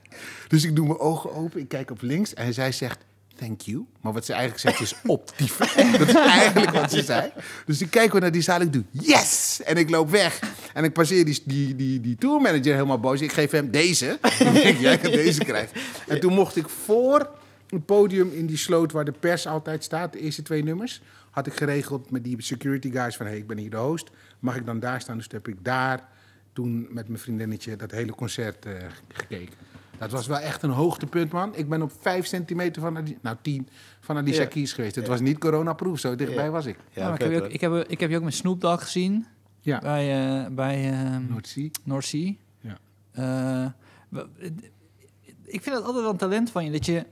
Dus 0.48 0.64
ik 0.64 0.76
doe 0.76 0.86
mijn 0.86 0.98
ogen 0.98 1.34
open, 1.34 1.60
ik 1.60 1.68
kijk 1.68 1.90
op 1.90 2.02
links 2.02 2.34
en 2.34 2.54
zij 2.54 2.72
zegt... 2.72 2.98
Thank 3.42 3.60
you. 3.60 3.86
Maar 4.00 4.12
wat 4.12 4.24
ze 4.24 4.32
eigenlijk 4.32 4.62
zegt 4.62 4.80
is 4.80 4.94
op 5.06 5.32
die 5.36 5.50
Dat 5.98 6.08
is 6.08 6.14
eigenlijk 6.14 6.70
wat 6.70 6.90
ze 6.90 7.02
zei. 7.02 7.32
Dus 7.66 7.80
ik 7.80 7.90
kijk 7.90 8.12
weer 8.12 8.20
naar 8.20 8.32
die 8.32 8.42
zaal 8.42 8.60
ik 8.60 8.72
doe 8.72 8.84
yes! 8.90 9.60
En 9.64 9.76
ik 9.76 9.90
loop 9.90 10.10
weg. 10.10 10.40
En 10.74 10.84
ik 10.84 10.92
passeer 10.92 11.24
die, 11.24 11.42
die, 11.44 11.76
die, 11.76 12.00
die 12.00 12.16
tourmanager 12.16 12.74
helemaal 12.74 13.00
boos. 13.00 13.20
Ik 13.20 13.32
geef 13.32 13.50
hem 13.50 13.70
deze. 13.70 14.18
Ik 14.38 14.52
denk, 14.52 14.78
jij 14.78 14.98
kan 14.98 15.10
deze 15.10 15.44
krijgen. 15.44 15.80
En 16.08 16.20
toen 16.20 16.32
mocht 16.32 16.56
ik 16.56 16.68
voor 16.68 17.30
het 17.68 17.86
podium 17.86 18.32
in 18.32 18.46
die 18.46 18.56
sloot 18.56 18.92
waar 18.92 19.04
de 19.04 19.12
pers 19.12 19.46
altijd 19.46 19.84
staat, 19.84 20.12
de 20.12 20.18
eerste 20.18 20.42
twee 20.42 20.62
nummers, 20.62 21.02
had 21.30 21.46
ik 21.46 21.54
geregeld 21.54 22.10
met 22.10 22.24
die 22.24 22.42
security 22.42 22.90
guys 22.90 23.16
van, 23.16 23.26
hey, 23.26 23.36
ik 23.36 23.46
ben 23.46 23.58
hier 23.58 23.70
de 23.70 23.76
host. 23.76 24.10
Mag 24.38 24.56
ik 24.56 24.66
dan 24.66 24.80
daar 24.80 25.00
staan? 25.00 25.16
Dus 25.16 25.26
toen 25.26 25.40
heb 25.44 25.54
ik 25.54 25.64
daar 25.64 26.08
toen 26.52 26.86
met 26.90 27.08
mijn 27.08 27.20
vriendinnetje 27.20 27.76
dat 27.76 27.90
hele 27.90 28.14
concert 28.14 28.66
eh, 28.66 28.72
gekeken. 29.08 29.71
Dat 30.02 30.10
was 30.10 30.26
wel 30.26 30.38
echt 30.38 30.62
een 30.62 30.70
hoogtepunt, 30.70 31.32
man. 31.32 31.56
Ik 31.56 31.68
ben 31.68 31.82
op 31.82 31.92
vijf 32.00 32.26
centimeter 32.26 32.82
van, 32.82 32.96
Adi- 32.96 33.18
nou 33.22 33.36
tien, 33.42 33.68
van 34.00 34.16
Alicia 34.16 34.40
Ja. 34.42 34.46
Keys 34.48 34.72
geweest. 34.72 34.94
Het 34.94 35.06
was 35.06 35.20
niet 35.20 35.38
corona-proof, 35.38 35.98
zo 35.98 36.14
dichtbij 36.16 36.44
Ja. 36.44 36.50
was 36.50 36.66
ik. 36.66 36.76
Ja, 36.90 37.04
maar 37.10 37.22
ik, 37.22 37.30
heb 37.32 37.42
ook, 37.42 37.50
ik, 37.50 37.60
heb, 37.60 37.72
ik 37.88 38.00
heb 38.00 38.10
je 38.10 38.16
ook 38.16 38.22
met 38.22 38.34
Snoop 38.34 38.60
Dogg 38.60 38.82
gezien. 38.82 39.26
Ja, 39.60 39.78
Bij, 39.78 40.26
eh 40.44 40.46
bij 40.54 40.90
ehm, 40.92 41.26
Noordzee. 41.28 41.70
North 41.84 42.04
Sea. 42.04 42.32
Ja. 42.60 42.76
Eh, 43.12 43.70
w- 44.08 44.46
ik 45.44 45.62
vind 45.62 45.76
het 45.76 45.84
altijd 45.84 46.02
wel 46.02 46.10
een 46.12 46.16
talent 46.18 46.50
van 46.50 46.64
je. 46.64 46.70
Dat 46.70 46.86
je 46.86 47.06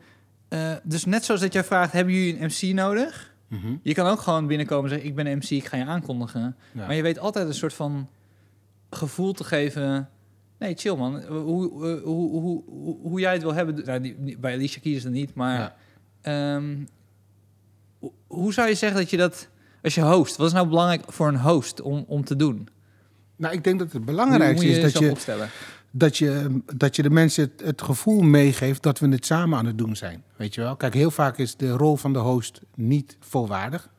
eh, 0.49 0.73
dus 0.83 1.05
net 1.05 1.25
zoals 1.25 1.41
dat 1.41 1.53
jij 1.53 1.65
vraagt, 1.65 1.93
hebben 1.93 2.15
jullie 2.15 2.41
een 2.41 2.47
MC 2.47 2.75
nodig? 2.75 3.35
Mhm. 3.49 3.75
Je 3.83 3.95
kan 3.95 4.07
ook 4.07 4.21
gewoon 4.21 4.47
binnenkomen 4.47 4.85
en 4.85 4.91
zeggen, 4.91 5.09
ik 5.09 5.15
ben 5.15 5.27
een 5.27 5.37
MC, 5.37 5.51
ik 5.51 5.65
ga 5.67 5.77
je 5.77 5.85
aankondigen. 5.85 6.57
Ja. 6.73 6.87
Maar 6.87 6.95
je 6.95 7.03
weet 7.03 7.19
altijd 7.19 7.47
een 7.49 7.55
soort 7.55 7.75
van 7.75 8.09
gevoel 8.91 9.33
te 9.33 9.45
geven... 9.45 10.09
Nee, 10.61 10.75
chill 10.77 10.95
man. 10.97 11.23
Hoe, 11.27 11.39
hoe, 11.39 12.01
hoe, 12.01 12.41
hoe, 12.41 12.63
hoe, 12.67 12.97
hoe 13.03 13.21
jij 13.21 13.33
het 13.33 13.43
wil 13.43 13.55
hebben... 13.55 13.83
Nou, 13.85 14.01
die- 14.01 14.39
bij 14.39 14.55
Alicia 14.55 14.81
is 14.83 15.03
dat 15.03 15.13
niet, 15.13 15.35
maar... 15.35 15.59
Ja. 15.59 15.77
ehm, 16.57 16.77
hoe- 17.99 18.13
hoe 18.27 18.53
zou 18.53 18.69
je 18.69 18.75
zeggen 18.75 18.99
dat 19.01 19.11
je 19.11 19.17
dat... 19.17 19.49
Als 19.83 19.95
je 19.95 20.01
host, 20.03 20.37
wat 20.37 20.47
is 20.47 20.53
nou 20.53 20.69
belangrijk 20.69 21.13
voor 21.13 21.29
een 21.29 21.41
host 21.41 21.81
om, 21.81 22.05
om 22.07 22.25
te 22.25 22.37
doen? 22.37 22.69
Nou, 23.37 23.55
ik 23.55 23.65
denk 23.65 23.79
dat 23.79 23.87
het 23.93 23.97
Hoe 23.97 24.05
belangrijkste 24.07 24.67
is 24.67 24.93
dat 24.93 25.03
je, 25.03 25.11
opstellen? 25.11 25.49
dat, 25.91 26.17
je, 26.17 26.61
dat 26.77 26.97
je 26.97 27.03
de 27.03 27.11
mensen 27.11 27.43
het, 27.43 27.67
het 27.67 27.83
gevoel 27.83 28.21
meegeeft 28.21 28.83
dat 28.83 28.99
we 28.99 29.09
het 29.09 29.27
samen 29.27 29.59
aan 29.59 29.67
het 29.67 29.79
doen 29.79 29.97
zijn. 29.97 30.23
Weet 30.37 30.55
je 30.55 30.61
wel? 30.61 30.77
Kijk, 30.77 30.95
heel 30.95 31.11
vaak 31.11 31.39
is 31.39 31.57
de 31.57 31.71
rol 31.71 31.97
van 31.97 32.13
de 32.13 32.19
host 32.19 32.61
niet 32.75 33.17
volwaardig. 33.21 33.91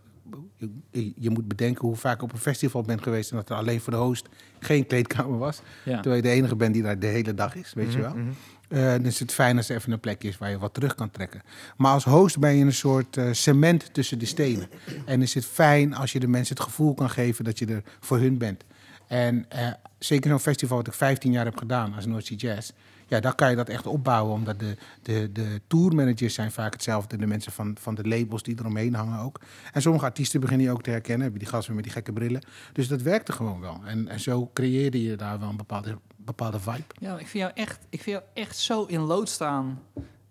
Je, 0.91 1.13
je 1.15 1.29
moet 1.29 1.47
bedenken 1.47 1.87
hoe 1.87 1.95
vaak 1.95 2.15
ik 2.15 2.21
op 2.21 2.33
een 2.33 2.39
festival 2.39 2.81
ben 2.81 3.03
geweest... 3.03 3.31
en 3.31 3.37
dat 3.37 3.49
er 3.49 3.55
alleen 3.55 3.81
voor 3.81 3.93
de 3.93 3.99
host 3.99 4.27
geen 4.59 4.87
kleedkamer 4.87 5.37
was. 5.37 5.61
Ja. 5.85 5.93
Terwijl 5.93 6.15
je 6.15 6.21
de 6.21 6.35
enige 6.35 6.55
bent 6.55 6.73
die 6.73 6.83
daar 6.83 6.99
de 6.99 7.07
hele 7.07 7.33
dag 7.33 7.55
is, 7.55 7.73
weet 7.73 7.93
je 7.93 8.01
wel. 8.01 8.13
Mhm, 8.13 8.21
mhm. 8.21 8.31
Eh, 8.67 8.91
dan 8.91 9.05
is 9.05 9.19
het 9.19 9.31
fijn 9.31 9.57
als 9.57 9.69
er 9.69 9.75
even 9.75 9.91
een 9.91 9.99
plek 9.99 10.23
is 10.23 10.37
waar 10.37 10.49
je 10.49 10.57
wat 10.57 10.73
terug 10.73 10.95
kan 10.95 11.11
trekken. 11.11 11.41
Maar 11.77 11.93
als 11.93 12.03
host 12.03 12.39
ben 12.39 12.55
je 12.55 12.65
een 12.65 12.73
soort 12.73 13.17
eh, 13.17 13.25
cement 13.31 13.93
tussen 13.93 14.19
de 14.19 14.25
stenen. 14.25 14.67
En 15.05 15.21
is 15.21 15.33
het 15.33 15.45
fijn 15.45 15.95
als 15.95 16.11
je 16.11 16.19
de 16.19 16.27
mensen 16.27 16.55
het 16.55 16.63
gevoel 16.63 16.93
kan 16.93 17.09
geven 17.09 17.43
dat 17.43 17.59
je 17.59 17.65
er 17.65 17.83
voor 17.99 18.19
hun 18.19 18.37
bent. 18.37 18.63
En 19.07 19.45
eh, 19.49 19.67
zeker 19.99 20.29
zo'n 20.29 20.39
festival 20.39 20.77
wat 20.77 20.87
ik 20.87 20.93
15 20.93 21.31
jaar 21.31 21.45
heb 21.45 21.57
gedaan 21.57 21.93
als 21.93 22.05
North 22.05 22.25
Sea 22.25 22.37
Jazz. 22.37 22.71
Ja, 23.12 23.19
daar 23.19 23.36
kan 23.36 23.50
je 23.50 23.56
dat 23.56 23.69
echt 23.69 23.88
opbouwen. 23.88 24.34
Omdat 24.34 24.60
de, 24.60 24.78
de, 25.02 25.32
de 25.32 25.62
tourmanagers 25.67 26.34
zijn 26.34 26.52
vaak 26.52 26.74
hetzelfde. 26.74 27.17
De 27.17 27.26
mensen 27.26 27.52
van, 27.52 27.76
van 27.80 27.95
de 27.95 28.08
labels 28.08 28.43
die 28.43 28.56
eromheen 28.60 28.93
hangen 28.93 29.19
ook. 29.19 29.39
En 29.74 29.82
sommige 29.82 30.06
artiesten 30.06 30.39
beginnen 30.39 30.65
je 30.65 30.71
ook 30.71 30.84
te 30.84 30.89
herkennen. 30.89 31.24
Heb 31.24 31.34
je 31.34 31.39
die 31.39 31.47
gasten 31.47 31.76
met 31.76 31.84
die 31.84 31.93
gekke 31.93 32.13
brillen. 32.13 32.41
Dus 32.74 32.88
dat 32.88 33.02
werkte 33.02 33.32
gewoon 33.32 33.60
wel. 33.60 33.82
En, 33.86 34.08
en 34.08 34.19
zo 34.19 34.50
creëerde 34.54 35.04
je 35.04 35.15
daar 35.15 35.39
wel 35.39 35.50
een 35.50 35.58
bepaalde, 35.58 35.97
bepaalde 36.17 36.60
vibe. 36.60 36.84
Ja, 37.00 37.13
ik 37.13 37.28
vind 37.28 37.43
jou 37.43 37.52
echt, 37.56 37.80
ik 37.89 38.02
vind 38.02 38.17
jou 38.17 38.30
echt 38.34 38.58
zo 38.58 38.84
in 38.84 39.00
lood 39.00 39.30
staan. 39.30 39.80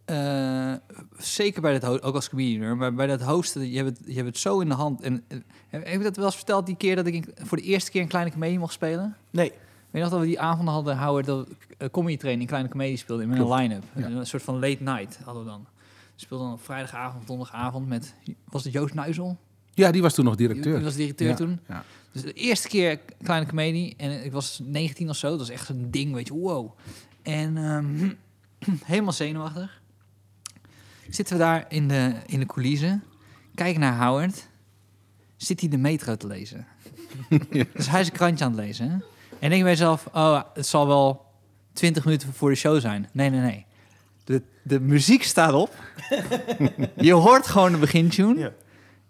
Eh, 0.04 0.74
zeker 1.18 1.62
bij 1.62 1.78
dat 1.78 2.02
ook 2.02 2.14
als 2.14 2.28
comedian, 2.28 2.76
maar 2.76 2.94
bij 2.94 3.06
dat 3.06 3.22
hosten, 3.22 3.70
je 3.70 3.76
hebt 3.76 3.98
het, 3.98 4.06
je 4.06 4.14
hebt 4.14 4.26
het 4.26 4.38
zo 4.38 4.60
in 4.60 4.68
de 4.68 4.74
hand. 4.74 5.00
En, 5.00 5.24
en 5.28 5.44
heb 5.70 5.86
ik 5.86 6.02
dat 6.02 6.16
wel 6.16 6.24
eens 6.24 6.36
verteld 6.36 6.66
die 6.66 6.76
keer 6.76 6.96
dat 6.96 7.06
ik 7.06 7.28
voor 7.34 7.56
de 7.56 7.64
eerste 7.64 7.90
keer 7.90 8.02
een 8.02 8.08
kleine 8.08 8.32
comedie 8.32 8.58
mocht 8.58 8.72
spelen? 8.72 9.16
Nee. 9.30 9.52
Weet 9.90 10.02
je 10.02 10.08
nog 10.08 10.10
dat 10.10 10.20
we 10.20 10.26
die 10.26 10.40
avond 10.40 10.68
hadden, 10.68 10.98
Howard, 10.98 11.26
dat 11.26 11.48
uh, 11.78 11.88
comedy 11.88 12.16
train 12.16 12.40
in 12.40 12.46
kleine 12.46 12.68
comedie 12.68 12.96
speelde 12.96 13.26
met 13.26 13.38
een 13.38 13.52
line-up. 13.52 13.84
Ja. 13.96 14.06
Een 14.06 14.26
soort 14.26 14.42
van 14.42 14.54
late 14.54 14.82
night 14.82 15.18
hadden 15.24 15.44
we 15.44 15.50
dan. 15.50 15.66
We 16.14 16.26
speelden 16.26 16.46
dan 16.46 16.56
op 16.56 16.64
vrijdagavond, 16.64 17.26
donderdagavond 17.26 17.88
met, 17.88 18.14
was 18.44 18.64
het 18.64 18.72
Joost 18.72 18.94
Nuizel? 18.94 19.38
Ja, 19.74 19.90
die 19.90 20.02
was 20.02 20.14
toen 20.14 20.24
nog 20.24 20.36
directeur. 20.36 20.74
die 20.74 20.84
was 20.84 20.94
directeur 20.94 21.28
Ja, 21.28 21.34
toen. 21.34 21.60
Ja. 21.68 21.84
Dus 22.12 22.22
de 22.22 22.32
eerste 22.32 22.68
keer 22.68 23.00
kleine 23.22 23.46
comedie 23.46 23.94
en 23.96 24.24
ik 24.24 24.32
was 24.32 24.60
19 24.62 25.08
of 25.08 25.16
zo. 25.16 25.28
Dat 25.28 25.38
was 25.38 25.48
echt 25.48 25.68
een 25.68 25.90
ding, 25.90 26.14
weet 26.14 26.26
je, 26.26 26.34
wow. 26.34 26.70
En 27.22 27.56
ehm, 27.56 28.12
helemaal 28.92 29.12
zenuwachtig. 29.12 29.80
Zitten 31.08 31.36
we 31.36 31.42
daar 31.42 31.66
in 31.68 31.88
de, 31.88 32.14
in 32.26 32.38
de 32.38 32.46
coulissen, 32.46 33.02
kijken 33.54 33.80
naar 33.80 34.06
Howard. 34.06 34.48
Zit 35.36 35.60
hij 35.60 35.68
de 35.68 35.78
metro 35.78 36.16
te 36.16 36.26
lezen? 36.26 36.66
Dus 37.74 37.88
hij 37.88 38.00
is 38.00 38.06
een 38.06 38.12
krantje 38.12 38.44
aan 38.44 38.50
het 38.50 38.60
lezen. 38.60 38.90
Hè? 38.90 38.96
En 39.40 39.48
denk 39.48 39.54
je 39.54 39.62
bij 39.62 39.70
jezelf, 39.70 40.06
oh, 40.12 40.40
het 40.54 40.66
zal 40.66 40.86
wel 40.86 41.24
20 41.72 42.04
minuten 42.04 42.32
voor 42.34 42.50
de 42.50 42.56
show 42.56 42.80
zijn. 42.80 43.08
Nee, 43.12 43.30
nee, 43.30 43.40
nee. 43.40 43.66
De, 44.24 44.42
de 44.62 44.80
muziek 44.80 45.22
staat 45.22 45.52
op. 45.52 45.74
je 46.96 47.12
hoort 47.12 47.46
gewoon 47.46 47.72
de 47.72 47.78
begintune. 47.78 48.38
Ja. 48.40 48.52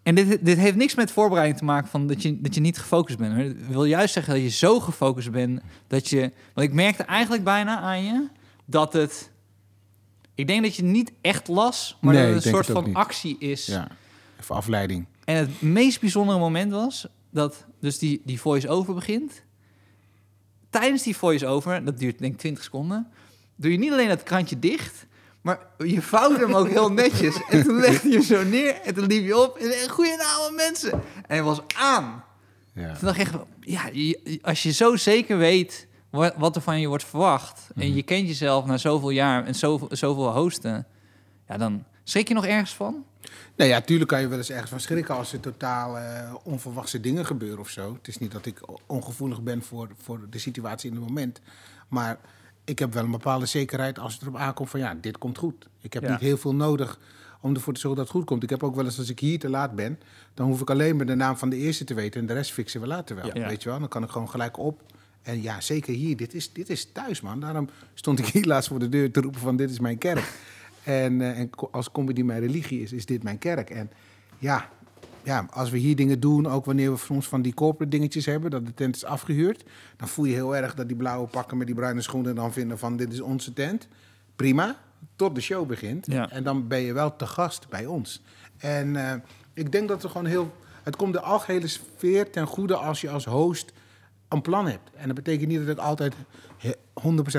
En 0.03 0.15
dit, 0.15 0.45
dit 0.45 0.59
heeft 0.59 0.77
niks 0.77 0.95
met 0.95 1.11
voorbereiding 1.11 1.59
te 1.59 1.65
maken 1.65 1.89
van 1.91 2.07
dat 2.07 2.23
je, 2.23 2.41
dat 2.41 2.55
je 2.55 2.61
niet 2.61 2.79
gefocust 2.79 3.19
bent. 3.19 3.37
Het 3.37 3.69
wil 3.69 3.85
juist 3.85 4.13
zeggen 4.13 4.35
dat 4.35 4.43
je 4.43 4.49
zo 4.49 4.81
gefocust 4.81 5.31
bent 5.31 5.61
dat 5.87 6.09
je. 6.09 6.33
Want 6.55 6.69
ik 6.69 6.75
merkte 6.75 7.03
eigenlijk 7.03 7.45
bijna 7.45 7.79
aan 7.81 8.05
je 8.05 8.29
dat 8.65 8.93
het. 8.93 9.31
Ik 10.35 10.47
denk 10.47 10.63
dat 10.63 10.77
je 10.77 10.83
niet 10.83 11.13
echt 11.21 11.49
las, 11.49 11.99
maar 12.01 12.15
Nee, 12.15 12.23
dat 12.23 12.31
ik 12.31 12.37
het 12.37 12.45
een 12.45 12.51
soort 12.53 12.67
het 12.67 12.77
van 12.77 12.85
niet. 12.85 12.95
actie 12.95 13.37
is. 13.39 13.67
ja, 13.67 13.89
even 14.41 14.55
afleiding. 14.55 15.07
En 15.25 15.37
het 15.37 15.63
meest 15.63 16.01
bijzondere 16.01 16.39
moment 16.39 16.73
was 16.73 17.07
dat 17.31 17.67
dus 17.81 17.99
die, 17.99 18.23
die 18.25 18.41
voice-over 18.41 18.95
begint. 18.95 19.43
Tijdens 20.71 21.03
die 21.03 21.17
voice-over, 21.17 21.85
dat 21.85 21.99
duurt 21.99 22.19
denk 22.19 22.33
ik 22.33 22.39
20 22.39 22.65
seconden, 22.65 23.09
doe 23.57 23.71
je 23.73 23.79
niet 23.79 23.93
alleen 23.93 24.09
dat 24.09 24.23
krantje 24.23 24.59
dicht, 24.59 25.07
maar 25.41 25.59
je 25.79 26.03
vouwt 26.03 26.39
hem 26.41 26.55
ook 26.55 26.69
heel 26.69 26.93
netjes. 26.93 27.37
En 27.51 27.63
toen 27.65 27.81
legde 27.81 28.09
je 28.09 28.15
hem 28.15 28.25
zo 28.25 28.45
neer 28.45 28.81
en 28.81 28.95
toen 28.95 29.07
liep 29.07 29.25
je 29.25 29.39
op 29.39 29.57
en 29.57 29.73
zei, 29.73 29.89
goedenavond 29.89 30.57
mensen. 30.57 30.93
En 30.93 31.01
hij 31.27 31.43
was 31.43 31.61
aan. 31.77 32.25
Ja. 32.75 32.93
Toen 32.95 33.07
dacht 33.07 33.19
ik 33.19 33.27
echt, 33.27 33.35
ja, 33.61 33.89
je- 33.93 34.39
als 34.43 34.63
je 34.63 34.73
zo 34.73 34.97
zeker 34.97 35.39
weet 35.39 35.87
wat, 36.11 36.35
wat 36.37 36.57
er 36.57 36.63
van 36.63 36.81
je 36.81 36.87
wordt 36.89 37.05
verwacht... 37.05 37.71
en 37.77 37.95
je 37.95 38.03
kent 38.03 38.27
jezelf 38.29 38.65
na 38.67 38.77
zoveel 38.77 39.11
jaar 39.11 39.45
en 39.47 39.55
zoveel, 39.55 39.89
zoveel 39.91 40.29
hosten... 40.33 40.87
ja, 41.49 41.57
dan 41.57 41.85
schrik 42.05 42.29
je 42.29 42.35
nog 42.35 42.47
ergens 42.47 42.75
van? 42.75 43.05
Nou 43.61 43.73
ja, 43.73 43.81
tuurlijk 43.81 44.09
kan 44.11 44.21
je 44.21 44.29
wel 44.29 44.39
eens 44.39 44.51
ergens 44.51 44.71
van 44.71 44.81
schrikken 44.81 45.15
als 45.15 45.33
er 45.33 45.41
totaal 45.41 45.99
eh, 45.99 46.35
onverwachte 46.43 47.01
dingen 47.01 47.27
gebeuren 47.27 47.59
of 47.59 47.69
zo. 47.69 47.95
Het 47.95 48.09
is 48.09 48.19
niet 48.19 48.33
dat 48.33 48.47
ik 48.47 48.61
ongevoelig 48.87 49.43
ben 49.43 49.63
voor, 49.63 49.89
voor 50.03 50.21
de 50.31 50.39
situatie 50.39 50.91
in 50.91 50.97
het 50.97 51.05
moment. 51.07 51.41
Maar 51.89 52.19
ik 52.65 52.79
heb 52.79 52.93
wel 52.95 53.05
een 53.05 53.11
bepaalde 53.11 53.47
zekerheid 53.47 53.99
als 53.99 54.13
het 54.13 54.23
erop 54.23 54.37
aankomt 54.37 54.71
van 54.71 54.81
ja, 54.81 54.95
dit 55.01 55.19
komt 55.19 55.39
goed. 55.39 55.69
Ik 55.81 55.93
heb 55.93 56.03
Ja. 56.03 56.11
niet 56.11 56.21
heel 56.21 56.37
veel 56.37 56.55
nodig 56.55 56.99
om 57.41 57.55
ervoor 57.55 57.73
te 57.75 57.81
zorgen 57.81 57.99
dat 57.99 58.09
het 58.09 58.17
goed 58.17 58.27
komt. 58.27 58.43
Ik 58.43 58.51
heb 58.51 58.63
ook 58.63 58.75
wel 58.75 58.85
eens 58.85 58.99
als 58.99 59.11
ik 59.11 59.19
hier 59.19 59.39
te 59.39 59.49
laat 59.49 59.75
ben, 59.75 60.01
dan 60.35 60.47
hoef 60.47 60.61
ik 60.61 60.71
alleen 60.71 60.97
maar 60.97 61.07
de 61.07 61.15
naam 61.15 61.37
van 61.37 61.49
de 61.49 61.57
eerste 61.57 61.85
te 61.85 61.95
weten 61.95 62.21
en 62.21 62.27
de 62.27 62.33
rest 62.33 62.53
fixen 62.53 62.81
we 62.81 62.87
later 62.87 63.17
wel. 63.17 63.37
Ja. 63.37 63.49
Weet 63.49 63.63
je 63.63 63.69
wel, 63.69 63.79
dan 63.79 63.89
kan 63.89 64.03
ik 64.03 64.11
gewoon 64.11 64.31
gelijk 64.31 64.59
op. 64.59 64.83
En 65.23 65.43
ja, 65.43 65.61
zeker 65.61 65.95
hier, 65.95 66.17
dit 66.17 66.35
is, 66.35 66.53
dit 66.53 66.71
is 66.71 66.93
thuis 66.93 67.21
man. 67.21 67.41
Daarom 67.41 67.69
stond 67.95 68.19
ik 68.19 68.27
hier 68.27 68.45
laatst 68.45 68.69
voor 68.69 68.79
de 68.79 68.89
deur 68.89 69.11
te 69.11 69.21
roepen 69.21 69.41
van 69.41 69.57
dit 69.57 69.71
is 69.71 69.81
mijn 69.81 69.99
kerk. 69.99 70.33
En, 70.91 71.21
eh, 71.21 71.39
en 71.39 71.51
als 71.71 71.91
comedy 71.91 72.23
mijn 72.23 72.41
religie 72.41 72.83
is, 72.83 72.93
is 72.93 73.07
dit 73.07 73.23
mijn 73.23 73.39
kerk. 73.39 73.71
En 73.71 73.91
ja, 74.39 74.69
ja, 75.23 75.47
als 75.51 75.71
we 75.71 75.79
hier 75.79 75.97
dingen 75.97 76.21
doen, 76.21 76.47
ook 76.47 76.65
wanneer 76.65 76.93
we 76.93 76.99
soms 76.99 77.29
van 77.29 77.43
die 77.43 77.55
corporate 77.55 77.91
dingetjes 77.91 78.27
hebben, 78.27 78.51
dat 78.51 78.67
de 78.67 78.75
tent 78.75 78.97
is 78.97 79.05
afgehuurd, 79.05 79.65
dan 79.97 80.09
voel 80.09 80.25
je 80.25 80.35
heel 80.35 80.57
erg 80.57 80.75
dat 80.75 80.89
die 80.89 80.97
blauwe 80.97 81.27
pakken 81.27 81.57
met 81.57 81.67
die 81.67 81.77
bruine 81.77 82.01
schoenen 82.01 82.35
dan 82.35 82.53
vinden 82.53 82.79
van 82.79 82.97
dit 82.97 83.13
is 83.13 83.21
onze 83.21 83.53
tent. 83.53 83.89
Prima, 84.37 84.77
tot 85.17 85.35
de 85.35 85.41
show 85.41 85.67
begint. 85.67 86.07
Ja. 86.07 86.31
En 86.31 86.43
dan 86.43 86.69
ben 86.69 86.81
je 86.81 86.93
wel 86.93 87.17
te 87.17 87.27
gast 87.27 87.69
bij 87.69 87.87
ons. 87.87 88.23
En 88.59 88.97
eh, 88.97 89.15
ik 89.55 89.73
denk 89.73 89.89
dat 89.89 90.03
er 90.03 90.11
gewoon 90.11 90.27
heel... 90.27 90.53
Het 90.83 90.97
komt 90.97 91.13
de 91.13 91.21
algehele 91.21 91.67
sfeer 91.67 92.31
ten 92.31 92.47
goede 92.47 92.77
als 92.77 93.01
je 93.01 93.11
als 93.11 93.25
host 93.25 93.73
een 94.29 94.43
plan 94.43 94.67
hebt. 94.67 94.91
En 94.95 95.07
dat 95.07 95.17
betekent 95.17 95.49
niet 95.49 95.59
dat 95.59 95.69
ik 95.69 95.79
altijd 95.79 96.15
100% 96.65 96.73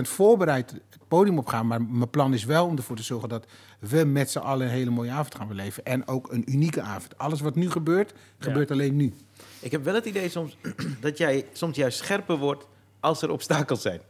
voorbereid 0.02 0.72
het 0.72 1.08
podium 1.08 1.38
op 1.38 1.48
ga. 1.48 1.64
Maar 1.64 1.82
mijn 1.82 2.10
plan 2.10 2.34
is 2.34 2.44
wel 2.44 2.66
om 2.66 2.78
ervoor 2.78 2.96
te 2.96 3.04
zorgen 3.04 3.30
dat 3.30 3.46
we 3.80 4.04
met 4.04 4.32
z'n 4.32 4.40
allen 4.40 4.68
een 4.68 4.74
hele 4.74 4.90
mooie 4.90 5.12
avond 5.12 5.36
gaan 5.36 5.48
beleven. 5.48 5.86
En 5.86 6.08
ook 6.08 6.32
een 6.32 6.52
unieke 6.52 6.82
avond. 6.82 7.18
Alles 7.18 7.42
wat 7.42 7.56
nu 7.56 7.70
gebeurt, 7.70 8.14
gebeurt 8.38 8.72
alleen 8.72 8.96
nu. 8.96 9.14
Ik 9.60 9.72
heb 9.72 9.84
wel 9.84 9.94
het 9.94 10.06
idee 10.06 10.30
soms 10.30 10.58
dat 11.02 11.18
jij 11.18 11.46
soms 11.52 11.78
juist 11.78 11.98
scherper 11.98 12.38
wordt 12.38 12.68
als 13.00 13.22
er 13.22 13.32
obstakels 13.32 13.82
zijn. 13.82 14.02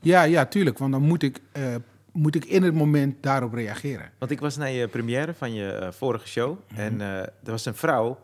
Ja, 0.00 0.22
ja, 0.22 0.46
tuurlijk. 0.46 0.78
Want 0.78 0.92
dan 0.92 1.02
moet 1.02 1.22
ik, 1.22 1.38
eh, 1.52 1.74
moet 2.12 2.34
ik 2.34 2.44
in 2.44 2.62
het 2.62 2.74
moment 2.74 3.22
daarop 3.22 3.52
reageren. 3.52 4.10
Want 4.18 4.30
ik 4.30 4.40
was 4.40 4.56
naar 4.56 4.70
je 4.70 4.88
première 4.88 5.34
van 5.34 5.54
je 5.54 5.72
eh, 5.72 5.92
vorige 5.92 6.28
show. 6.28 6.58
En 6.74 7.00
eh, 7.00 7.18
er 7.18 7.30
was 7.42 7.64
een 7.64 7.74
vrouw, 7.74 8.20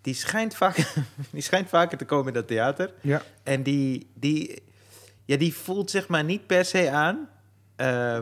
die 0.00 0.14
schijnt, 0.14 0.56
vaak, 0.56 0.76
die 1.32 1.42
schijnt 1.42 1.68
vaker 1.68 1.98
te 1.98 2.04
komen 2.04 2.26
in 2.26 2.34
dat 2.34 2.46
theater. 2.46 2.92
Ja. 3.00 3.22
En 3.42 3.62
die, 3.62 4.06
die, 4.14 4.62
ja, 5.26 5.36
die 5.36 5.54
voelt 5.54 5.90
zeg 5.90 6.08
maar 6.08 6.24
niet 6.24 6.46
per 6.46 6.64
se 6.64 6.90
aan 6.90 7.28
eh, 7.76 8.18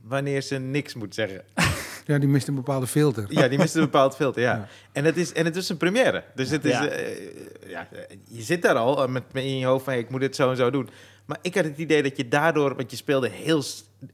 wanneer 0.00 0.42
ze 0.42 0.56
niks 0.58 0.94
moet 0.94 1.14
zeggen. 1.14 1.44
ja, 2.06 2.18
die 2.18 2.28
mist 2.28 2.48
een 2.48 2.54
bepaalde 2.54 2.86
filter. 2.86 3.26
Ja, 3.28 3.48
die 3.48 3.58
mist 3.58 3.74
een 3.74 3.80
bepaald 3.80 4.16
filter, 4.16 4.42
ja. 4.42 4.54
Ja. 4.56 4.68
En, 4.92 5.04
het 5.04 5.16
is, 5.16 5.32
en 5.32 5.44
het 5.44 5.56
is 5.56 5.68
een 5.68 5.76
première. 5.76 6.24
Dus 6.34 6.50
het 6.50 6.64
is, 6.64 6.72
Ja. 6.72 6.86
eh, 6.88 7.30
ja, 7.66 7.88
je 8.28 8.42
zit 8.42 8.62
daar 8.62 8.74
al 8.74 9.02
eh, 9.02 9.08
met, 9.08 9.22
met 9.32 9.42
in 9.42 9.58
je 9.58 9.66
hoofd 9.66 9.84
van... 9.84 9.92
hey, 9.92 10.02
ik 10.02 10.10
moet 10.10 10.20
dit 10.20 10.36
zo 10.36 10.50
en 10.50 10.56
zo 10.56 10.70
doen. 10.70 10.88
Maar 11.24 11.38
ik 11.42 11.54
had 11.54 11.64
het 11.64 11.78
idee 11.78 12.02
dat 12.02 12.16
je 12.16 12.28
daardoor... 12.28 12.74
Want 12.76 12.90
je 12.90 12.96
speelde 12.96 13.28
heel, 13.28 13.62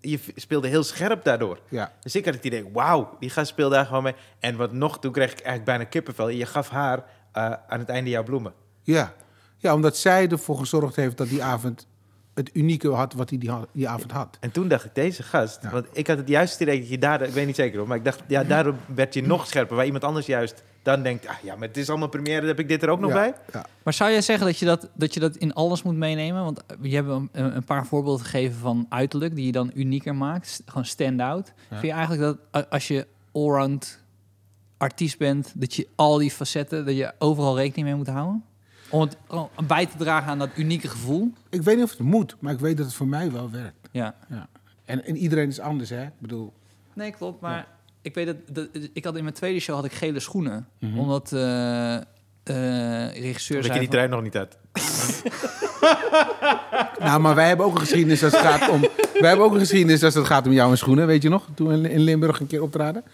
je 0.01 0.19
speelde 0.37 0.69
heel 0.69 0.83
scherp 0.83 1.25
daardoor. 1.25 1.61
Ja. 1.69 1.93
Dus 2.01 2.15
ik 2.15 2.25
had 2.25 2.35
het 2.35 2.45
idee, 2.45 2.69
wauw, 2.73 3.17
die 3.21 3.31
gast 3.31 3.49
speelde 3.49 3.75
daar 3.75 3.87
gewoon 3.87 4.03
mee. 4.03 4.15
En 4.39 4.57
wat 4.57 4.73
nog, 4.73 4.99
toen 4.99 5.13
kreeg 5.13 5.31
ik 5.31 5.37
eigenlijk 5.37 5.65
bijna 5.65 5.85
kippenvel. 5.85 6.29
Je 6.29 6.47
gaf 6.47 6.69
haar 6.69 7.05
eh, 7.33 7.53
aan 7.69 7.79
het 7.79 7.89
einde 7.89 8.11
jouw 8.11 8.23
bloemen. 8.23 8.53
Ja. 8.83 9.15
ja, 9.57 9.75
omdat 9.75 9.97
zij 9.97 10.29
ervoor 10.29 10.59
gezorgd 10.59 10.97
heeft 10.97 11.17
dat 11.17 11.29
die 11.29 11.43
avond 11.43 11.87
het 12.41 12.57
unieke 12.57 12.89
had 12.89 13.13
wat 13.13 13.31
hij 13.31 13.39
die, 13.39 13.51
die 13.73 13.89
avond 13.89 14.13
had. 14.13 14.37
En 14.41 14.51
toen 14.51 14.69
dacht 14.69 14.85
ik, 14.85 14.95
deze 14.95 15.23
gast... 15.23 15.59
Ja. 15.63 15.71
Want 15.71 15.87
ik 15.93 16.07
had 16.07 16.19
het 16.19 16.29
juist 16.29 16.61
idee 16.61 16.79
dat 16.79 16.89
je 16.89 16.99
daardoor... 16.99 17.27
Ik 17.27 17.35
weet 17.35 17.47
niet 17.47 17.57
zeker 17.57 17.79
hoor, 17.79 17.89
maar 17.89 17.97
ik 17.97 18.05
dacht, 18.05 18.23
ja, 18.27 18.45
daardoor 18.45 18.75
werd 18.95 19.15
je 19.15 19.23
nog 19.23 19.47
scherper. 19.47 19.77
Waar 19.77 19.85
iemand 19.85 20.05
anders 20.05 20.27
juist 20.27 20.63
dan 20.83 21.03
denkt... 21.03 21.27
Ah, 21.27 21.35
ja, 21.43 21.57
maar 21.57 21.69
het 21.69 21.77
is 21.77 21.89
allemaal 21.89 22.09
première, 22.09 22.39
dan 22.39 22.49
heb 22.49 22.59
ik 22.59 22.69
dit 22.69 22.83
er 22.83 22.89
ook 22.89 23.01
nog 23.01 23.11
Ja, 23.11 23.17
bij. 23.17 23.35
Ja. 23.53 23.67
Maar 23.83 23.93
zou 23.93 24.11
jij 24.11 24.23
zeggen 24.23 24.47
dat 24.47 24.59
je 24.59 24.65
dat, 24.65 24.89
dat 24.95 25.15
je 25.15 25.21
dat 25.21 25.37
in 25.37 25.55
alles 25.55 25.83
moet 25.83 25.97
meenemen? 25.97 26.45
Want 26.45 26.63
je 26.83 26.95
hebt 26.95 27.09
een, 27.09 27.29
een 27.33 27.65
paar 27.65 27.87
voorbeelden 27.87 28.25
gegeven 28.25 28.59
van 28.59 28.87
uiterlijk 28.89 29.35
die 29.35 29.47
je 29.47 29.53
dan 29.53 29.71
unieker 29.75 30.15
maakt. 30.15 30.63
Gewoon 30.67 30.85
stand-out. 30.85 31.53
Vind 31.69 31.83
je 31.83 31.91
eigenlijk 31.91 32.39
dat 32.51 32.71
als 32.71 32.89
je 32.89 33.07
allround 33.33 34.03
artiest 34.77 35.19
bent, 35.19 35.53
dat 35.57 35.75
je 35.75 35.89
al 35.95 36.19
die 36.19 36.31
facetten, 36.31 36.85
dat 36.85 36.97
je 36.97 37.13
overal 37.19 37.57
rekening 37.57 37.87
mee 37.87 37.97
moet 37.97 38.09
houden? 38.09 38.45
Om 38.91 39.01
het 39.01 39.17
bij 39.67 39.87
te 39.87 39.97
dragen 39.97 40.31
aan 40.31 40.39
dat 40.39 40.49
unieke 40.57 40.89
gevoel? 40.89 41.33
Ik 41.51 41.63
weet 41.63 41.75
niet 41.77 41.85
of 41.85 41.91
het 41.91 41.99
moet, 42.01 42.37
maar 42.41 42.53
ik 42.53 42.59
weet 42.59 42.77
dat 42.77 42.87
het 42.87 42.95
voor 42.95 43.09
mij 43.09 43.33
wel 43.33 43.51
werkt. 43.51 43.89
Ja. 43.91 44.15
Ja. 44.29 44.49
En, 44.85 45.05
en 45.05 45.17
iedereen 45.17 45.49
is 45.49 45.61
anders, 45.61 45.91
hè? 45.91 46.03
Ik 46.03 46.11
bedoel, 46.19 46.53
Nee, 46.95 47.11
klopt. 47.13 47.41
Maar 47.41 47.67
ik 48.03 48.15
weet 48.15 48.27
dat, 48.27 48.37
dat... 48.53 48.69
Ik 48.93 49.05
had 49.05 49.17
in 49.17 49.23
mijn 49.23 49.35
tweede 49.35 49.61
show 49.61 49.75
had 49.77 49.85
ik 49.85 49.93
gele 49.93 50.21
schoenen. 50.21 50.67
Mhm. 50.79 50.99
Omdat 50.99 51.33
eh 51.33 51.95
eh 51.97 52.03
regisseur 53.13 53.57
Dat 53.63 53.67
je 53.67 53.73
zei... 53.73 53.79
die 53.79 53.89
van- 53.89 53.91
trein 53.97 54.11
nog 54.11 54.23
niet 54.23 54.35
had. 54.35 54.57
nou, 57.07 57.21
maar 57.21 57.35
wij 57.35 57.49
hebben 57.49 57.67
ook 57.67 57.75
een 57.75 57.81
geschiedenis 57.81 58.25
als 58.25 58.33
het 58.33 58.41
gaat 58.43 58.69
om. 58.69 58.81
wij 58.81 59.29
hebben 59.29 59.45
ook 59.47 59.53
een 59.53 59.59
geschiedenis 59.59 60.03
als 60.05 60.15
het 60.15 60.27
gaat 60.27 60.47
om 60.47 60.53
jouw 60.53 60.75
schoenen, 60.75 61.07
weet 61.07 61.23
je 61.23 61.29
nog? 61.29 61.47
Toen 61.55 61.83
we 61.83 61.91
in 61.91 62.01
Limburg 62.01 62.41
een 62.41 62.47
keer 62.47 62.63
optraden. 62.63 63.05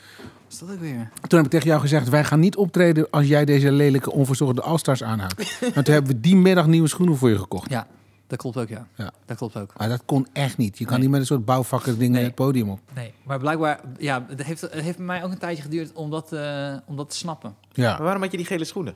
Is 0.50 0.58
dat 0.58 0.70
ook 0.70 0.80
weer? 0.80 1.10
Toen 1.28 1.36
heb 1.38 1.44
ik 1.44 1.50
tegen 1.50 1.66
jou 1.68 1.80
gezegd, 1.80 2.08
wij 2.08 2.24
gaan 2.24 2.40
niet 2.40 2.56
optreden 2.56 3.06
als 3.10 3.26
jij 3.26 3.44
deze 3.44 3.72
lelijke 3.72 4.12
onverzorgde 4.12 4.62
All-Stars 4.62 5.02
aanhoudt. 5.02 5.58
Want 5.74 5.84
toen 5.84 5.94
hebben 5.94 6.12
we 6.12 6.20
die 6.20 6.36
middag 6.36 6.66
nieuwe 6.66 6.88
schoenen 6.88 7.16
voor 7.16 7.28
je 7.30 7.38
gekocht. 7.38 7.70
Ja, 7.70 7.86
dat 8.26 8.38
klopt 8.38 8.56
ook, 8.56 8.68
ja. 8.68 8.86
Ja. 8.94 9.10
Dat 9.24 9.36
klopt 9.36 9.56
ook. 9.56 9.72
Maar 9.76 9.88
dat 9.88 10.02
kon 10.04 10.26
echt 10.32 10.56
niet. 10.56 10.78
Je 10.78 10.84
kan 10.84 10.92
Nee. 10.92 11.02
niet 11.02 11.10
met 11.10 11.20
een 11.20 11.26
soort 11.26 11.44
bouwvakker 11.44 11.98
dingen 11.98 12.12
Nee. 12.14 12.24
het 12.24 12.34
podium 12.34 12.70
op. 12.70 12.80
Nee, 12.94 13.12
maar 13.22 13.38
blijkbaar, 13.38 13.80
ja, 13.98 14.26
het 14.28 14.42
heeft, 14.42 14.60
het 14.60 14.72
heeft 14.72 14.96
bij 14.96 15.06
mij 15.06 15.24
ook 15.24 15.30
een 15.30 15.38
tijdje 15.38 15.62
geduurd 15.62 15.92
om 15.92 16.10
dat, 16.10 16.32
eh, 16.32 16.74
om 16.86 16.96
dat 16.96 17.10
te 17.10 17.16
snappen. 17.16 17.54
Maar 17.74 17.86
Ja. 17.86 18.02
waarom 18.02 18.22
had 18.22 18.30
je 18.30 18.36
die 18.36 18.46
gele 18.46 18.64
schoenen? 18.64 18.94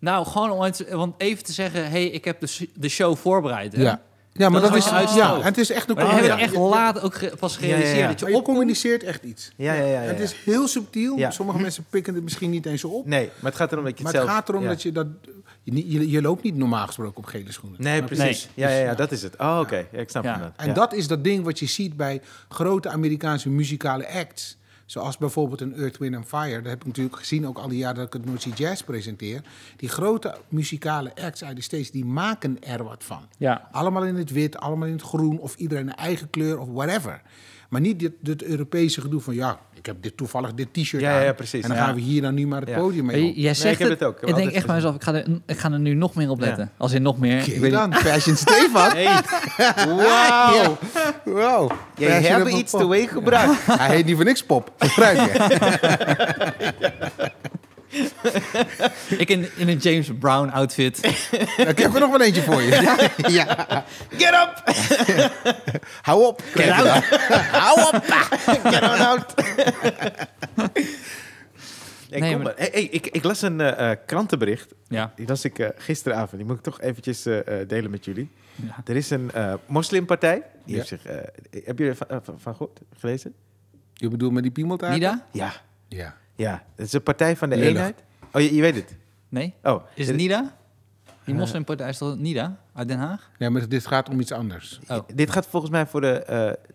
Nou, 0.00 0.26
gewoon 0.26 0.50
om 0.50 0.60
het, 0.62 0.88
want 0.90 1.14
even 1.18 1.44
te 1.44 1.52
zeggen, 1.52 1.90
hey, 1.90 2.06
ik 2.06 2.24
heb 2.24 2.40
de, 2.40 2.68
de 2.74 2.88
show 2.88 3.16
voorbereid. 3.16 3.76
Hè? 3.76 3.82
Ja. 3.82 4.00
Ja, 4.38 4.48
maar 4.48 4.60
Dat 4.60 4.70
dat, 4.70 4.78
is 4.78 5.14
ja, 5.14 5.40
het 5.42 5.58
is 5.58 5.70
echt 5.70 5.88
een 5.88 5.94
Maar 5.94 6.04
dat 6.04 6.14
heb 6.14 6.24
ja. 6.24 6.34
ik 6.34 6.40
echt 6.40 6.52
Ja, 6.54 6.60
laat 6.60 7.02
ook 7.02 7.14
ge- 7.14 7.32
pas 7.38 7.56
gerealiseerd. 7.56 7.92
Ja, 7.92 7.98
ja, 7.98 8.02
ja. 8.02 8.08
Dat 8.08 8.18
je 8.18 8.24
Maar 8.24 8.32
je 8.32 8.38
opkomt. 8.38 8.56
communiceert 8.56 9.02
echt 9.02 9.22
iets. 9.24 9.52
Ja, 9.56 9.72
ja, 9.72 9.80
ja. 9.84 9.86
ja, 10.02 10.08
Het 10.08 10.20
is 10.20 10.34
heel 10.44 10.68
subtiel. 10.68 11.16
Ja. 11.16 11.30
Sommige 11.30 11.58
mensen 11.58 11.84
pikken 11.90 12.14
het 12.14 12.22
misschien 12.22 12.50
niet 12.50 12.66
eens 12.66 12.84
op. 12.84 13.06
Nee, 13.06 13.30
maar 13.40 13.50
het 13.50 13.60
gaat 13.60 13.72
erom 13.72 13.84
dat 13.84 13.98
je 13.98 14.04
maar 14.04 14.12
het 14.12 14.22
gaat 14.28 14.48
erom 14.48 14.62
ja. 14.62 14.68
dat 14.68 14.82
je 14.82 14.92
dat... 14.92 15.06
Je, 15.62 15.90
je, 15.90 16.10
je 16.10 16.22
loopt 16.22 16.42
niet 16.42 16.56
normaal 16.56 16.86
gesproken 16.86 17.16
op 17.16 17.24
gele 17.24 17.52
schoenen. 17.52 17.82
Nee, 17.82 18.02
precies. 18.02 18.48
Nee. 18.54 18.66
Ja, 18.66 18.72
ja, 18.74 18.78
ja, 18.80 18.84
Ja. 18.84 18.94
dat 18.94 19.12
is 19.12 19.22
het. 19.22 19.34
Oh, 19.38 19.58
oké. 19.62 19.86
Ja, 19.92 19.98
ik 19.98 20.10
snap 20.10 20.24
Ja. 20.24 20.40
het. 20.40 20.52
En 20.56 20.66
Ja. 20.66 20.72
dat 20.72 20.92
is 20.92 21.06
dat 21.08 21.24
ding 21.24 21.44
wat 21.44 21.58
je 21.58 21.66
ziet 21.66 21.96
bij 21.96 22.20
grote 22.48 22.88
Amerikaanse 22.88 23.48
muzikale 23.48 24.08
acts. 24.08 24.57
Zoals 24.88 25.18
bijvoorbeeld 25.18 25.60
een 25.60 25.74
Earth, 25.74 25.98
Wind 25.98 26.26
Fire. 26.26 26.62
Dat 26.62 26.70
heb 26.70 26.80
ik 26.80 26.86
natuurlijk 26.86 27.16
gezien, 27.16 27.46
ook 27.46 27.58
al 27.58 27.68
die 27.68 27.78
jaren 27.78 27.96
dat 27.96 28.06
ik 28.06 28.12
het 28.12 28.24
Noordse 28.24 28.50
Jazz 28.50 28.82
presenteer. 28.82 29.42
Die 29.76 29.88
grote 29.88 30.36
muzikale 30.48 31.12
acts 31.22 31.44
uit 31.44 31.56
de 31.56 31.62
States, 31.62 31.90
die 31.90 32.04
maken 32.04 32.62
er 32.62 32.84
wat 32.84 33.04
van. 33.04 33.28
Ja. 33.38 33.68
Allemaal 33.72 34.04
in 34.04 34.16
het 34.16 34.30
wit, 34.30 34.56
allemaal 34.56 34.86
in 34.88 34.92
het 34.92 35.02
groen, 35.02 35.38
of 35.38 35.56
iedereen 35.56 35.88
een 35.88 35.94
eigen 35.94 36.30
kleur 36.30 36.58
of 36.58 36.68
whatever. 36.68 37.22
Maar 37.68 37.80
niet 37.80 37.98
dit, 38.00 38.12
dit 38.20 38.42
Europese 38.44 39.00
gedoe 39.00 39.20
van, 39.20 39.34
ja, 39.34 39.58
ik 39.74 39.86
heb 39.86 39.96
dit 40.00 40.16
toevallig 40.16 40.54
dit 40.54 40.68
t-shirt 40.72 41.02
Ja, 41.02 41.16
aan. 41.18 41.24
ja, 41.24 41.32
precies. 41.32 41.62
En 41.62 41.68
dan 41.68 41.76
Ja. 41.76 41.84
gaan 41.84 41.94
we 41.94 42.00
hier 42.00 42.22
dan 42.22 42.34
nu 42.34 42.46
maar 42.46 42.60
het 42.60 42.68
Ja. 42.68 42.76
podium 42.78 43.04
mee 43.06 43.28
op. 43.28 43.32
jij 43.36 43.54
zegt 43.54 43.72
ik 43.72 43.78
heb 43.78 43.88
het, 43.88 44.00
het 44.00 44.08
ook. 44.08 44.20
Ik 44.28 44.34
denk 44.34 44.50
echt 44.50 44.66
bij 44.66 44.74
mezelf, 44.74 44.94
ik 44.94 45.02
ga, 45.02 45.14
er, 45.14 45.26
ik 45.46 45.58
ga 45.58 45.72
er 45.72 45.78
nu 45.78 45.94
nog 45.94 46.14
meer 46.14 46.30
op 46.30 46.40
letten. 46.40 46.70
Als 46.76 46.92
in 46.92 47.02
nog 47.02 47.18
meer. 47.18 47.38
Ik 47.38 47.44
Kijk 47.44 47.58
weet 47.60 47.72
dan, 47.72 47.94
Fashion 47.94 48.36
Stefan. 48.36 48.90
Hey, 48.90 49.20
wauw. 49.96 50.78
Wow. 51.24 51.70
Jij 51.96 52.22
Fashion 52.22 52.40
hebt 52.46 52.52
iets 52.58 52.70
teweeg 52.72 53.10
gebracht. 53.10 53.66
Hij 53.66 53.96
heet 53.96 54.04
niet 54.04 54.16
voor 54.16 54.24
niks 54.24 54.44
pop. 54.44 54.72
Gebruik 54.78 55.16
je. 55.18 55.36
ik 59.22 59.28
in, 59.30 59.48
in 59.56 59.68
een 59.68 59.76
James 59.78 60.10
Brown 60.18 60.48
outfit. 60.48 60.98
Ik 61.72 61.78
heb 61.78 61.94
er 61.94 62.00
nog 62.00 62.10
wel 62.10 62.20
eentje 62.22 62.42
voor 62.42 62.62
je. 62.62 62.70
Ja. 63.28 63.54
Get 64.20 64.32
up! 64.34 64.62
Hou 66.02 66.24
op. 66.26 66.42
Get 66.54 66.70
out. 66.70 67.04
Hou 67.50 67.80
op. 67.94 68.02
Get 68.64 68.82
on 68.82 68.98
out! 69.06 69.34
Hey, 72.10 72.20
Nee, 72.20 72.32
kom 72.34 72.42
maar-. 72.42 72.54
Hey, 72.56 72.68
hey, 72.72 72.82
ik, 72.82 73.06
ik 73.06 73.24
las 73.24 73.42
een 73.42 73.60
eh, 73.60 73.90
eh, 73.90 73.98
krantenbericht. 74.06 74.74
Ja. 74.88 75.12
Die 75.16 75.26
las 75.28 75.44
ik 75.44 75.58
eh, 75.58 75.68
gisteravond. 75.76 76.36
Die 76.36 76.44
moet 76.44 76.56
ik 76.56 76.62
toch 76.62 76.80
eventjes 76.80 77.26
eh, 77.26 77.60
eh, 77.60 77.68
delen 77.68 77.90
met 77.90 78.04
jullie. 78.04 78.30
Ja. 78.54 78.76
Er 78.84 78.96
is 78.96 79.10
een 79.10 79.30
eh, 79.32 79.54
moslimpartij. 79.66 80.34
Die 80.34 80.42
Ja. 80.64 80.74
heeft 80.76 80.88
zich, 80.88 81.04
eh, 81.04 81.16
heb 81.64 81.78
je 81.78 81.86
er 81.86 81.96
van, 81.96 82.06
van, 82.22 82.40
van 82.40 82.52
gehoord? 82.56 82.80
Gelezen? 82.98 83.34
Je 83.94 84.08
bedoelt 84.08 84.32
met 84.32 84.42
die 84.42 84.52
piemeltaart? 84.52 84.92
Nida? 84.92 85.24
Ja. 85.32 85.52
Ja. 85.88 86.16
Ja. 86.38 86.62
Het 86.76 86.86
is 86.86 86.92
een 86.92 87.02
partij 87.02 87.36
van 87.36 87.48
de 87.48 87.56
Lullig. 87.56 87.70
eenheid. 87.70 88.02
Oh, 88.32 88.40
je, 88.42 88.54
je 88.54 88.60
weet 88.60 88.74
het? 88.74 88.96
Nee? 89.28 89.54
Oh. 89.62 89.82
Is 89.94 90.06
het 90.06 90.16
Nida? 90.16 90.56
Die 91.24 91.34
Eh. 91.34 91.40
moslimpartij 91.40 91.88
is 91.88 91.98
toch 91.98 92.16
Nida? 92.16 92.56
Uit 92.74 92.88
Den 92.88 92.98
Haag? 92.98 93.30
Nee, 93.38 93.50
maar 93.50 93.68
dit 93.68 93.86
gaat 93.86 94.08
om 94.08 94.20
iets 94.20 94.32
anders. 94.32 94.80
Oh. 94.88 94.98
Dit 95.14 95.30
gaat 95.30 95.46
volgens 95.46 95.72
mij 95.72 95.86
voor 95.86 96.00
de 96.00 96.22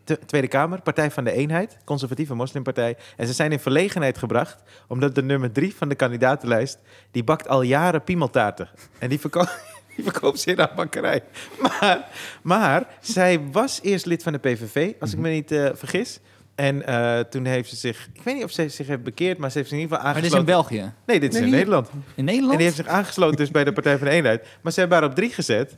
eh, 0.06 0.16
Tweede 0.26 0.48
Kamer, 0.48 0.82
Partij 0.82 1.12
van 1.12 1.24
de 1.24 1.32
Eenheid, 1.32 1.78
conservatieve 1.86 2.36
moslimpartij. 2.36 2.98
En 3.18 3.28
ze 3.28 3.34
zijn 3.34 3.52
in 3.52 3.60
verlegenheid 3.60 4.18
gebracht, 4.18 4.64
omdat 4.88 5.16
de 5.16 5.24
nummer 5.24 5.52
drie 5.52 5.76
van 5.76 5.90
de 5.90 5.96
kandidatenlijst, 5.96 6.80
die 7.12 7.24
bakt 7.24 7.48
al 7.48 7.62
jaren 7.62 8.04
piemeltaarten. 8.04 8.70
En 9.00 9.10
die, 9.10 9.20
verko 9.20 9.46
die 9.96 10.04
verkoopt 10.04 10.40
ze 10.40 10.52
in 10.52 10.58
haar 10.60 10.74
bakkerij. 10.76 11.24
Maar, 11.62 12.08
maar 12.42 12.88
zij 13.02 13.42
was 13.52 13.80
eerst 13.82 14.06
lid 14.06 14.24
van 14.24 14.34
de 14.34 14.40
PVV, 14.40 14.94
als 15.00 15.14
ik 15.14 15.20
me 15.20 15.30
niet 15.30 15.52
eh, 15.52 15.70
vergis. 15.74 16.20
En 16.56 16.86
eh, 16.86 17.20
toen 17.20 17.46
heeft 17.46 17.70
ze 17.70 17.76
zich, 17.76 18.10
ik 18.14 18.22
weet 18.24 18.36
niet 18.36 18.44
of 18.44 18.52
ze 18.52 18.70
zich 18.70 18.88
heeft 18.88 19.04
bekeerd, 19.04 19.38
maar 19.38 19.52
ze 19.52 19.58
heeft 19.58 19.70
zich 19.70 19.78
in 19.78 19.84
ieder 19.84 19.98
geval 19.98 20.14
Maar 20.14 20.22
dit 20.22 20.32
is 20.32 20.38
in 20.40 20.46
aangesloten. 20.48 20.76
België. 20.78 20.94
Nee, 21.06 21.20
dit 21.20 21.30
is 21.34 21.36
Nee, 21.40 21.44
in 21.44 21.48
hier. 21.48 21.58
Nederland. 21.58 21.90
In 22.16 22.26
Nederland? 22.26 22.52
En 22.52 22.58
die 22.58 22.66
heeft 22.66 22.78
zich 22.80 22.88
aangesloten 22.88 23.38
dus 23.38 23.52
bij 23.52 23.64
de 23.64 23.74
Partij 23.74 23.98
van 23.98 24.08
de 24.08 24.14
Eenheid. 24.14 24.46
Maar 24.62 24.72
ze 24.72 24.80
hebben 24.80 24.98
haar 24.98 25.08
op 25.08 25.16
drie 25.16 25.30
gezet. 25.34 25.78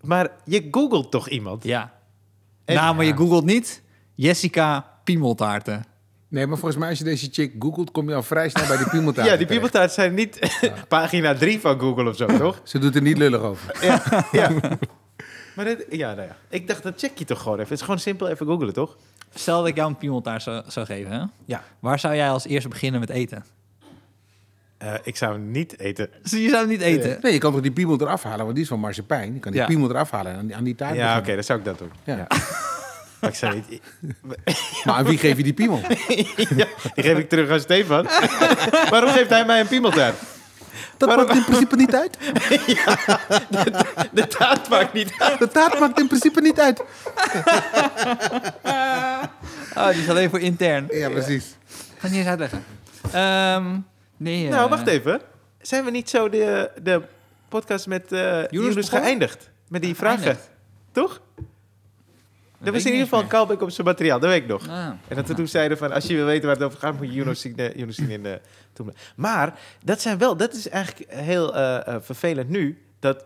Maar 0.00 0.28
je 0.44 0.68
googelt 0.70 1.10
toch 1.10 1.28
iemand? 1.28 1.64
Ja. 1.64 1.92
En- 2.64 2.74
nou, 2.74 2.94
maar 2.96 3.04
je 3.04 3.16
googelt 3.16 3.44
niet 3.44 3.82
Jessica 4.14 4.98
Piemeltaarten. 5.04 5.84
Nee, 6.28 6.46
maar 6.46 6.58
volgens 6.58 6.80
mij 6.80 6.88
als 6.88 6.98
je 6.98 7.04
deze 7.04 7.28
chick 7.32 7.54
googelt, 7.58 7.90
kom 7.90 8.08
je 8.08 8.14
al 8.14 8.22
vrij 8.22 8.48
snel 8.48 8.66
bij 8.66 8.76
die 8.76 8.88
piemeltaart. 8.98 9.28
Ja, 9.28 9.36
die 9.36 9.46
piemeltaart 9.46 9.92
zijn 9.92 10.14
niet 10.14 10.38
pagina 10.88 11.34
3 11.34 11.60
van 11.60 11.80
Google 11.80 12.08
of 12.08 12.16
zo, 12.16 12.26
toch? 12.26 12.60
Ze 12.64 12.78
doet 12.78 12.94
er 12.94 13.02
niet 13.02 13.18
lullig 13.18 13.40
over. 13.40 13.74
Ja, 13.86 14.02
ja. 14.32 14.50
Maar 15.56 15.64
dit, 15.66 15.86
ja, 15.90 16.14
nou 16.14 16.28
ja. 16.28 16.36
Ik 16.48 16.68
dacht, 16.68 16.82
dat 16.82 16.98
check 17.00 17.18
je 17.18 17.24
toch 17.24 17.38
gewoon 17.42 17.54
even. 17.58 17.68
Het 17.68 17.78
is 17.78 17.84
gewoon 17.84 18.00
simpel 18.00 18.28
even 18.28 18.46
googelen, 18.46 18.74
toch? 18.74 18.96
Stel 19.34 19.58
dat 19.58 19.68
ik 19.68 19.76
jou 19.76 19.88
een 19.88 19.96
piemeltaart 19.96 20.42
zou, 20.42 20.62
zou 20.66 20.86
geven, 20.86 21.12
hè? 21.12 21.22
Ja. 21.44 21.62
Waar 21.78 21.98
zou 21.98 22.14
jij 22.14 22.30
als 22.30 22.46
eerste 22.46 22.68
beginnen 22.68 23.00
met 23.00 23.10
eten? 23.10 23.44
Eh, 24.78 24.94
ik 25.02 25.16
zou 25.16 25.32
hem 25.32 25.50
niet 25.50 25.78
eten. 25.78 26.10
Dus 26.22 26.30
je 26.30 26.48
zou 26.48 26.60
het 26.60 26.68
niet 26.68 26.80
eten? 26.80 27.18
Nee, 27.22 27.32
je 27.32 27.38
kan 27.38 27.52
toch 27.52 27.60
die 27.60 27.70
piemel 27.72 28.00
eraf 28.00 28.22
halen, 28.22 28.40
want 28.42 28.54
die 28.54 28.62
is 28.62 28.68
van 28.68 28.80
marsepein. 28.80 29.34
Je 29.34 29.40
kan 29.40 29.52
die 29.52 29.60
Ja. 29.60 29.66
piemel 29.66 29.90
eraf 29.90 30.10
halen 30.10 30.32
en 30.32 30.38
aan 30.38 30.46
die, 30.46 30.56
aan 30.56 30.64
die 30.64 30.74
taart 30.74 30.96
Ja, 30.96 31.18
oké, 31.18 31.34
dan 31.34 31.44
zou 31.44 31.58
ik 31.58 31.64
dat 31.64 31.78
doen. 31.78 31.90
Ja. 32.04 32.16
Ja. 32.16 32.26
Maar 33.20 33.30
ik 33.30 33.36
zou 33.36 33.54
niet... 33.54 33.82
Maar 34.84 34.94
aan 34.94 35.04
wie 35.04 35.18
geef 35.18 35.36
je 35.36 35.42
die 35.42 35.52
piemel? 35.52 35.80
ja, 36.56 36.66
die 36.94 37.04
geef 37.04 37.18
ik 37.18 37.28
terug 37.28 37.50
aan 37.50 37.60
Stefan. 37.60 38.04
Waarom 38.90 39.10
geeft 39.10 39.30
hij 39.30 39.44
mij 39.44 39.60
een 39.60 39.66
piemeltaart? 39.66 40.14
Dat 40.96 41.08
Waarom- 41.08 41.26
maakt 41.26 41.38
in 41.38 41.44
principe 41.44 41.76
niet 41.76 41.94
uit. 41.94 42.16
De 44.12 44.26
taart 44.28 44.68
maakt 44.68 44.92
niet 44.92 45.12
uit. 45.18 45.38
De 45.38 45.48
taart 45.48 45.78
maakt 45.80 46.00
in 46.00 46.06
principe 46.06 46.40
niet 46.40 46.60
uit. 46.60 46.82
Oh, 49.76 49.88
die 49.90 50.02
is 50.02 50.08
alleen 50.08 50.30
voor 50.30 50.40
intern. 50.40 50.86
Ja, 50.90 51.08
precies. 51.10 51.56
Ga 51.98 52.08
niet 52.08 52.16
eens 52.16 52.26
uitleggen. 52.26 52.64
Ehm, 53.12 53.76
nee, 54.16 54.44
eh, 54.44 54.50
Nou, 54.50 54.68
wacht 54.68 54.86
even. 54.86 55.20
Zijn 55.60 55.84
we 55.84 55.90
niet 55.90 56.10
zo 56.10 56.28
de, 56.28 56.70
de 56.82 57.02
podcast 57.48 57.86
met 57.86 58.12
eh 58.12 58.46
Jonas 58.48 58.74
begonnen? 58.74 59.02
geëindigd? 59.02 59.50
Met 59.68 59.82
die 59.82 59.94
vragen, 59.94 60.18
Geëindigd? 60.20 60.50
toch? 60.92 61.20
Dat 62.58 62.66
Er 62.66 62.72
was 62.72 62.84
in 62.84 62.92
ieder 62.92 63.08
geval 63.08 63.26
callback 63.26 63.60
op 63.62 63.70
zijn 63.70 63.86
materiaal, 63.86 64.18
dat 64.18 64.30
weet 64.30 64.42
ik 64.42 64.48
nog. 64.48 64.68
Ah. 64.68 64.86
En 65.08 65.16
dat 65.16 65.26
we 65.26 65.34
toen 65.34 65.48
zeiden 65.48 65.78
van, 65.78 65.92
als 65.92 66.06
je 66.06 66.14
wil 66.14 66.24
weten 66.24 66.46
waar 66.46 66.56
het 66.56 66.64
over 66.64 66.78
gaat, 66.78 66.96
moet 66.96 67.14
je 67.14 67.24
eh, 67.24 67.86
zien 67.88 68.10
in 68.10 68.22
de 68.22 68.40
toen. 68.72 68.94
Maar 69.16 69.58
dat 69.84 70.00
zijn 70.00 70.18
wel, 70.18 70.36
dat 70.36 70.54
is 70.54 70.68
eigenlijk 70.68 71.12
heel 71.12 71.54
eh, 71.54 71.86
eh, 71.86 71.96
vervelend 72.00 72.48
nu, 72.48 72.82
dat 72.98 73.24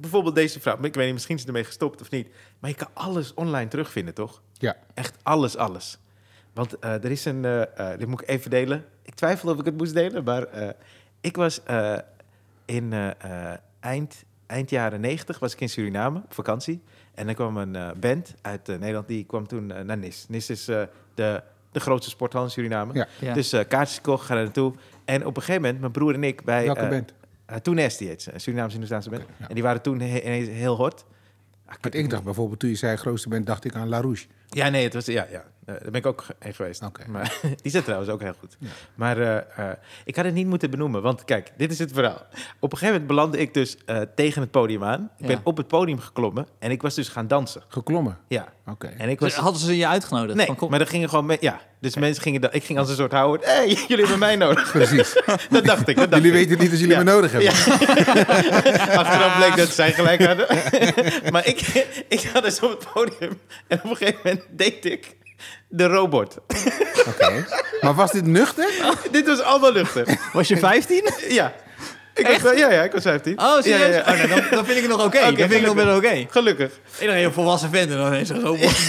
bijvoorbeeld 0.00 0.34
deze 0.34 0.60
vrouw, 0.60 0.76
ik 0.82 0.94
weet 0.94 1.04
niet, 1.04 1.12
misschien 1.12 1.34
is 1.34 1.40
ze 1.40 1.46
ermee 1.46 1.64
gestopt 1.64 2.00
of 2.00 2.10
niet, 2.10 2.28
maar 2.58 2.70
je 2.70 2.76
kan 2.76 2.88
alles 2.92 3.34
online 3.34 3.68
terugvinden, 3.68 4.14
toch? 4.14 4.42
Ja. 4.52 4.76
Echt 4.94 5.14
alles, 5.22 5.56
alles. 5.56 5.98
Want 6.52 6.78
eh, 6.78 7.04
er 7.04 7.10
is 7.10 7.24
een, 7.24 7.44
eh, 7.44 7.92
eh, 7.92 7.98
dit 7.98 8.08
moet 8.08 8.20
ik 8.20 8.28
even 8.28 8.50
delen. 8.50 8.84
Ik 9.02 9.14
twijfel 9.14 9.50
of 9.50 9.58
ik 9.58 9.64
het 9.64 9.76
moest 9.76 9.94
delen, 9.94 10.24
maar 10.24 10.42
eh, 10.42 10.68
ik 11.20 11.36
was 11.36 11.62
eh, 11.62 11.96
in 12.64 12.92
eh, 12.92 13.08
eh, 13.18 13.58
eind, 13.80 14.24
eind 14.46 14.70
jaren 14.70 15.00
negentig 15.00 15.38
was 15.38 15.52
ik 15.52 15.60
in 15.60 15.68
Suriname 15.68 16.18
op 16.24 16.34
vakantie. 16.34 16.82
En 17.16 17.28
er 17.28 17.34
kwam 17.34 17.56
een 17.56 17.76
eh, 17.76 17.88
band 18.00 18.34
uit 18.42 18.68
eh, 18.68 18.78
Nederland, 18.78 19.08
die 19.08 19.24
kwam 19.24 19.46
toen 19.46 19.70
eh, 19.72 19.82
naar 19.84 19.98
NIS. 19.98 20.24
NIS 20.28 20.50
is 20.50 20.68
eh, 20.68 20.82
de, 21.14 21.42
de 21.72 21.80
grootste 21.80 22.10
sporthal 22.10 22.42
in 22.44 22.50
Suriname. 22.50 22.94
Ja. 22.94 23.06
Ja. 23.20 23.34
Dus 23.34 23.52
eh 23.52 23.64
kaartjes 23.68 23.96
gekocht, 23.96 24.24
gaan 24.26 24.36
er 24.36 24.42
naartoe. 24.42 24.72
En 25.04 25.26
op 25.26 25.36
een 25.36 25.42
gegeven 25.42 25.62
moment, 25.62 25.80
mijn 25.80 25.92
broer 25.92 26.14
en 26.14 26.24
ik 26.24 26.44
bij... 26.44 26.64
Welke 26.64 26.80
eh, 26.80 26.88
band? 26.88 27.12
toen 27.62 27.74
Nasty 27.74 28.04
heet 28.06 28.22
ze, 28.22 28.32
een 28.34 28.40
Surinaamse-Hindoestaanse 28.40 29.10
band. 29.10 29.22
ja. 29.38 29.48
En 29.48 29.54
die 29.54 29.62
waren 29.62 29.82
toen 29.82 30.00
he- 30.00 30.20
ineens 30.20 30.48
heel 30.48 30.76
hot. 30.76 31.04
Ah, 31.66 31.74
ik 31.90 32.10
dacht 32.10 32.22
bijvoorbeeld, 32.24 32.58
toen 32.60 32.70
je 32.70 32.76
zei 32.76 32.96
grootste 32.96 33.28
bent, 33.28 33.46
dacht 33.46 33.64
ik 33.64 33.74
aan 33.74 33.88
La 33.88 34.00
Rouge. 34.00 34.26
Ja, 34.48 34.68
nee, 34.68 34.84
het 34.84 34.94
was, 34.94 35.06
ja, 35.06 35.26
ja. 35.30 35.44
Eh, 35.66 35.74
daar 35.74 35.90
ben 35.90 35.94
ik 35.94 36.06
ook 36.06 36.24
heen 36.38 36.54
geweest. 36.54 36.82
Maar 37.06 37.32
die 37.62 37.70
zit 37.72 37.84
trouwens 37.84 38.10
ook 38.10 38.20
heel 38.20 38.34
goed. 38.40 38.56
Ja. 38.58 38.68
Maar 38.94 39.18
eh, 39.20 39.36
eh, 39.70 39.76
ik 40.04 40.16
had 40.16 40.24
het 40.24 40.34
niet 40.34 40.46
moeten 40.46 40.70
benoemen, 40.70 41.02
want 41.02 41.24
kijk, 41.24 41.52
dit 41.56 41.70
is 41.72 41.78
het 41.78 41.92
verhaal. 41.92 42.26
Op 42.60 42.72
een 42.72 42.78
gegeven 42.78 42.86
moment 42.86 43.06
belandde 43.06 43.38
ik 43.38 43.54
dus 43.54 43.76
eh, 43.86 44.00
tegen 44.14 44.40
het 44.42 44.50
podium 44.50 44.84
aan. 44.84 45.10
Ik 45.18 45.22
Ja. 45.22 45.26
ben 45.26 45.40
op 45.44 45.56
het 45.56 45.66
podium 45.68 45.98
geklommen 45.98 46.46
en 46.58 46.70
ik 46.70 46.82
was 46.82 46.94
dus 46.94 47.08
gaan 47.08 47.26
dansen. 47.28 47.62
Geklommen. 47.68 48.18
Ja. 48.28 48.48
Oké. 48.66 48.86
En 48.86 49.08
ik 49.08 49.18
Dus 49.18 49.34
was... 49.34 49.42
hadden 49.42 49.60
ze 49.60 49.76
je 49.76 49.86
uitgenodigd? 49.86 50.36
Nee, 50.36 50.46
Van, 50.46 50.56
kom- 50.56 50.70
maar 50.70 50.80
er 50.80 50.86
gingen 50.86 51.08
gewoon... 51.08 51.26
me- 51.26 51.36
ja, 51.40 51.60
dus 51.80 51.96
mensen 51.96 52.22
gingen... 52.22 52.40
dan- 52.40 52.50
Ik 52.52 52.64
ging 52.64 52.78
als 52.78 52.88
een 52.88 52.96
soort 52.96 53.12
Howard... 53.12 53.44
Hé, 53.44 53.52
hey, 53.52 53.66
jullie 53.88 53.98
hebben 54.04 54.18
mij 54.18 54.36
nodig. 54.36 54.70
Precies. 54.72 55.12
Dat 55.50 55.64
dacht 55.64 55.88
ik. 55.88 55.96
Dat 55.96 56.10
dacht 56.10 56.22
Jullie 56.22 56.40
ik. 56.40 56.48
weten 56.48 56.62
niet 56.62 56.70
als 56.70 56.80
jullie 56.80 56.94
Ja. 56.96 57.02
me 57.02 57.10
nodig 57.10 57.32
hebben. 57.32 57.50
Achteraf 58.98 59.36
bleek 59.36 59.56
dat 59.56 59.68
zij 59.68 59.92
gelijk 59.92 60.24
hadden. 60.24 60.46
maar 61.32 61.46
ik, 61.46 61.60
ik 62.08 62.20
zat 62.20 62.42
dus 62.42 62.60
op 62.60 62.70
het 62.70 62.92
podium 62.92 63.40
en 63.68 63.80
op 63.84 63.90
een 63.90 63.96
gegeven 63.96 64.20
moment 64.24 64.35
deed 64.50 64.84
ik 64.84 65.16
de 65.68 65.86
robot. 65.86 66.38
Oké. 67.06 67.46
Maar 67.80 67.94
was 67.94 68.12
dit 68.12 68.26
nuchter? 68.26 68.70
Dit 69.10 69.26
was 69.26 69.40
allemaal 69.40 69.72
luchter. 69.72 70.18
Was 70.32 70.48
je 70.48 70.56
15? 70.56 71.10
Ja. 71.28 71.54
Ik 72.14 72.26
was, 72.26 72.42
wel- 72.42 72.56
ja, 72.56 72.70
ja, 72.70 72.82
ik 72.82 72.92
was 72.92 73.02
15. 73.02 73.38
Oh, 73.40 73.60
serieus? 73.60 73.78
Ja, 73.78 73.86
ja, 73.86 73.94
ja. 73.94 74.00
Oh, 74.00 74.06
nou, 74.06 74.28
dan, 74.28 74.50
dan 74.50 74.64
vind 74.64 74.76
ik 74.76 74.82
het 74.82 74.90
nog 74.90 75.04
oké. 75.04 75.18
Oké, 75.18 75.36
dan 75.36 75.48
vind 75.48 75.52
ik 75.52 75.66
nog 75.66 75.74
best 75.74 75.96
oké. 75.96 76.26
Gelukkig. 76.30 76.72
Iedereen 77.00 77.24
een 77.24 77.32
volwassen 77.32 77.70
vent 77.70 77.90
en 77.90 77.96
dan 77.96 78.06
ineens 78.06 78.28
een 78.28 78.40
robot. 78.40 78.70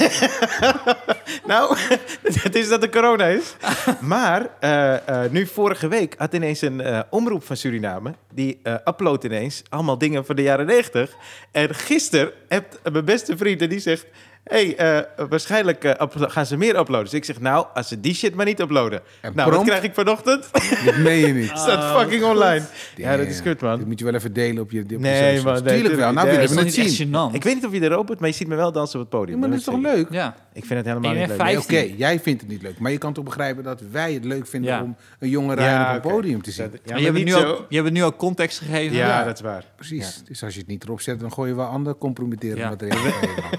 Nou, 1.45 1.77
het 2.21 2.55
is 2.55 2.69
dat 2.69 2.81
de 2.81 2.89
corona 2.89 3.25
is. 3.25 3.55
Maar 3.99 4.47
eh, 4.59 5.07
eh, 5.07 5.31
nu 5.31 5.47
vorige 5.47 5.87
week 5.87 6.15
had 6.17 6.33
ineens 6.33 6.61
een 6.61 6.81
eh, 6.81 6.99
omroep 7.09 7.43
van 7.43 7.57
Suriname. 7.57 8.13
Die 8.33 8.59
eh 8.63 8.73
uploadt 8.85 9.23
ineens 9.23 9.63
allemaal 9.69 9.97
dingen 9.97 10.25
van 10.25 10.35
de 10.35 10.41
jaren 10.41 10.65
90. 10.65 11.11
En 11.51 11.75
gisteren 11.75 12.31
hebt 12.47 12.79
mijn 12.91 13.05
beste 13.05 13.37
vriend 13.37 13.61
en 13.61 13.69
die 13.69 13.79
zegt... 13.79 14.05
hey, 14.47 14.75
eh, 14.75 15.27
waarschijnlijk 15.29 15.83
eh, 15.83 16.07
gaan 16.09 16.45
ze 16.45 16.57
meer 16.57 16.77
uploaden. 16.79 17.03
Dus 17.03 17.13
ik 17.13 17.25
zeg, 17.25 17.39
nou, 17.39 17.65
als 17.73 17.87
ze 17.87 17.99
die 17.99 18.13
shit 18.13 18.35
maar 18.35 18.45
niet 18.45 18.59
uploaden. 18.59 19.01
En 19.21 19.31
nou, 19.35 19.51
wat 19.51 19.63
krijg 19.63 19.83
ik 19.83 19.93
vanochtend? 19.93 20.49
Dat 20.85 20.97
meen 20.97 21.17
je 21.27 21.33
niet. 21.33 21.51
staat 21.65 21.99
fucking 21.99 22.23
online. 22.23 22.65
Ja, 22.95 23.17
dat 23.17 23.27
is 23.27 23.41
kut, 23.41 23.59
Dat 23.59 23.77
man. 23.79 23.87
moet 23.87 23.99
je 23.99 24.05
wel 24.05 24.13
even 24.13 24.33
delen 24.33 24.63
op 24.63 24.71
je, 24.71 24.81
op 24.81 24.89
Nee, 24.89 25.41
man, 25.41 25.63
nee, 25.63 25.73
Tuurlijk 25.73 25.95
wel. 25.95 26.13
Nou 26.13 26.27
willen 26.27 26.41
Dat 26.47 26.55
we 26.55 26.61
het 26.61 26.73
zien. 26.73 27.15
Ik 27.31 27.43
weet 27.43 27.55
niet 27.55 27.65
of 27.65 27.73
je 27.73 27.79
er 27.79 27.97
opent, 27.97 28.19
maar 28.19 28.29
je 28.29 28.35
ziet 28.35 28.47
me 28.47 28.55
wel 28.55 28.71
dansen 28.71 28.99
op 28.99 29.11
het 29.11 29.19
podium. 29.19 29.35
Ja, 29.35 29.39
maar 29.39 29.49
dat 29.49 29.59
is 29.59 29.65
toch 29.65 29.81
leuk? 29.81 30.07
Ja. 30.09 30.35
Ik 30.57 30.65
vind 30.65 30.79
het 30.85 30.87
helemaal 30.87 31.11
niet 31.11 31.27
leuk. 31.27 31.39
Oké, 31.41 31.49
15. 31.49 31.95
jij 31.97 32.19
vindt 32.19 32.41
het 32.41 32.49
niet 32.49 32.61
leuk. 32.61 32.79
Maar 32.79 32.91
je 32.91 32.97
kan 32.97 33.13
toch 33.13 33.23
begrijpen 33.23 33.63
dat 33.63 33.81
wij 33.91 34.13
het 34.13 34.23
leuk 34.25 34.47
vinden 34.47 34.71
Ja. 34.71 34.81
om 34.83 34.95
een 35.19 35.29
jonge 35.29 35.55
Ja, 35.61 35.89
op 35.97 36.03
een 36.05 36.11
podium 36.11 36.41
te 36.41 36.51
zien. 36.51 36.71
Dat- 36.71 36.79
Ja, 36.83 36.91
Maar 36.91 36.99
je, 36.99 37.05
hebt 37.05 37.17
nu 37.25 37.31
zo. 37.31 37.43
ook, 37.51 37.65
je 37.69 37.81
hebt 37.81 37.91
nu 37.91 38.03
ook 38.03 38.17
context 38.17 38.57
gegeven. 38.59 38.97
Ja, 38.97 39.07
Ja. 39.07 39.23
dat 39.23 39.35
is 39.35 39.41
waar. 39.41 39.63
Precies. 39.75 40.21
Dus 40.23 40.43
als 40.43 40.53
je 40.53 40.59
het 40.59 40.69
niet 40.69 40.83
erop 40.83 41.01
zet, 41.01 41.19
dan 41.19 41.31
gooi 41.31 41.49
je 41.49 41.55
wel 41.55 41.65
ander 41.65 41.95
compromitterend 41.97 42.59
Ja. 42.59 42.69
materiaal. 42.69 43.03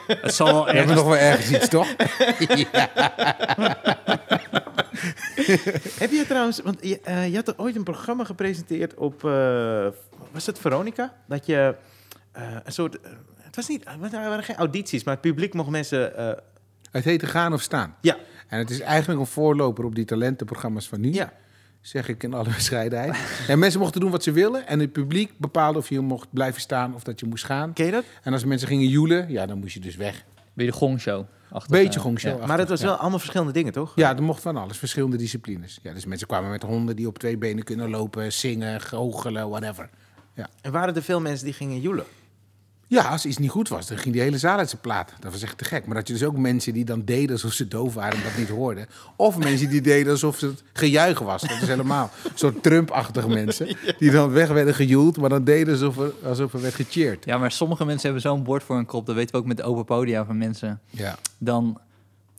Het 0.06 0.34
zal 0.34 0.64
wel 0.64 0.84
nog 0.84 1.04
wel 1.04 1.16
ergens 1.16 1.50
iets, 1.52 1.68
toch? 1.68 1.88
Heb 5.98 6.10
je 6.10 6.24
trouwens, 6.28 6.60
want 6.60 6.78
je, 6.80 7.00
eh, 7.00 7.28
je 7.28 7.34
had 7.36 7.48
er 7.48 7.54
ooit 7.56 7.76
een 7.76 7.82
programma 7.82 8.24
gepresenteerd 8.24 8.94
op, 8.94 9.24
eh, 9.24 9.86
was 10.30 10.46
het 10.46 10.58
Veronica? 10.58 11.14
Dat 11.26 11.46
je 11.46 11.74
eh, 12.32 12.42
een 12.64 12.72
soort, 12.72 12.98
het 13.36 13.56
was 13.56 13.68
niet, 13.68 13.84
het 14.00 14.12
waren 14.12 14.44
geen 14.44 14.56
audities, 14.56 15.04
maar 15.04 15.14
het 15.14 15.22
publiek 15.22 15.54
mocht 15.54 15.70
mensen, 15.70 16.16
eh, 16.16 16.30
Het 16.90 17.04
heette 17.04 17.26
Gaan 17.26 17.52
of 17.52 17.62
Staan. 17.62 17.94
ja, 18.00 18.16
En 18.48 18.58
het 18.58 18.70
is 18.70 18.80
eigenlijk 18.80 19.20
een 19.20 19.26
voorloper 19.26 19.84
op 19.84 19.94
die 19.94 20.04
talentenprogramma's 20.04 20.88
van 20.88 21.00
nu. 21.00 21.12
ja. 21.12 21.32
Zeg 21.80 22.08
ik 22.08 22.22
in 22.22 22.34
alle 22.34 22.48
bescheidenheid. 22.54 23.16
En 23.48 23.58
mensen 23.58 23.80
mochten 23.80 24.00
doen 24.00 24.10
wat 24.10 24.22
ze 24.22 24.32
willen. 24.32 24.66
En 24.66 24.80
het 24.80 24.92
publiek 24.92 25.32
bepaalde 25.38 25.78
of 25.78 25.88
je 25.88 26.00
mocht 26.00 26.28
blijven 26.32 26.60
staan 26.60 26.94
of 26.94 27.02
dat 27.02 27.20
je 27.20 27.26
moest 27.26 27.44
gaan. 27.44 27.72
Ken 27.72 27.86
je 27.86 27.92
dat? 27.92 28.04
En 28.22 28.32
als 28.32 28.44
mensen 28.44 28.68
gingen 28.68 28.88
joelen, 28.88 29.30
ja, 29.30 29.46
dan 29.46 29.58
moest 29.58 29.74
je 29.74 29.80
dus 29.80 29.96
weg. 29.96 30.24
Weer 30.52 30.66
de 30.66 30.72
gongshow. 30.72 31.24
achter, 31.50 31.70
Beetje 31.70 31.98
eh, 31.98 32.04
gongshow. 32.04 32.40
ja. 32.40 32.46
Maar 32.46 32.58
het 32.58 32.68
was 32.68 32.80
ja. 32.80 32.86
wel 32.86 32.96
allemaal 32.96 33.18
verschillende 33.18 33.52
dingen, 33.52 33.72
toch? 33.72 33.92
Ja, 33.94 34.16
er 34.16 34.22
mocht 34.22 34.42
van 34.42 34.56
alles, 34.56 34.76
verschillende 34.78 35.16
disciplines. 35.16 35.78
Ja, 35.82 35.92
dus 35.92 36.04
mensen 36.06 36.26
kwamen 36.26 36.50
met 36.50 36.62
honden 36.62 36.96
die 36.96 37.06
op 37.06 37.18
twee 37.18 37.36
benen 37.38 37.64
kunnen 37.64 37.90
lopen, 37.90 38.32
zingen, 38.32 38.80
goochelen, 38.80 39.48
whatever. 39.48 39.88
En 40.60 40.72
waren 40.72 40.94
er 40.96 41.02
veel 41.02 41.20
mensen 41.20 41.44
die 41.44 41.54
gingen 41.54 41.80
joelen? 41.80 42.04
Ja, 42.90 43.02
als 43.02 43.26
iets 43.26 43.38
niet 43.38 43.50
goed 43.50 43.68
was, 43.68 43.86
dan 43.86 43.98
ging 43.98 44.14
die 44.14 44.22
hele 44.22 44.38
zaal 44.38 44.58
uit 44.58 44.68
zijn 44.68 44.80
plaat. 44.80 45.12
Dat 45.20 45.32
was 45.32 45.42
echt 45.42 45.58
te 45.58 45.64
gek. 45.64 45.86
Maar 45.86 45.94
dat 45.94 46.06
je 46.06 46.12
dus 46.12 46.24
ook 46.24 46.36
mensen 46.36 46.72
die 46.72 46.84
dan 46.84 47.04
deden 47.04 47.30
alsof 47.30 47.52
ze 47.52 47.68
doof 47.68 47.94
waren 47.94 48.18
en 48.18 48.24
dat 48.24 48.36
niet 48.36 48.48
hoorden. 48.48 48.86
Of 49.16 49.38
mensen 49.38 49.68
die 49.68 49.80
deden 49.80 50.12
alsof 50.12 50.40
het 50.40 50.62
gejuich 50.72 51.18
was. 51.18 51.42
Dat 51.42 51.62
is 51.62 51.68
helemaal 51.68 52.10
zo'n 52.34 52.60
Trump-achtige 52.60 53.28
mensen. 53.28 53.76
Die 53.98 54.10
dan 54.10 54.30
weg 54.30 54.48
werden 54.48 54.74
gejoeld, 54.74 55.16
maar 55.16 55.28
dan 55.28 55.44
deden 55.44 55.72
alsof 55.72 55.98
er, 55.98 56.12
alsof 56.24 56.52
er 56.52 56.60
werd 56.60 56.74
gecheerd. 56.74 57.24
Ja, 57.24 57.38
maar 57.38 57.52
sommige 57.52 57.84
mensen 57.84 58.04
hebben 58.04 58.22
zo'n 58.22 58.42
bord 58.42 58.62
voor 58.62 58.76
hun 58.76 58.86
kop. 58.86 59.06
Dat 59.06 59.14
weten 59.14 59.34
we 59.34 59.40
ook 59.40 59.46
met 59.46 59.56
de 59.56 59.62
open 59.62 59.84
podia 59.84 60.24
van 60.24 60.38
mensen. 60.38 60.80
Ja. 60.90 61.16
Dan, 61.38 61.80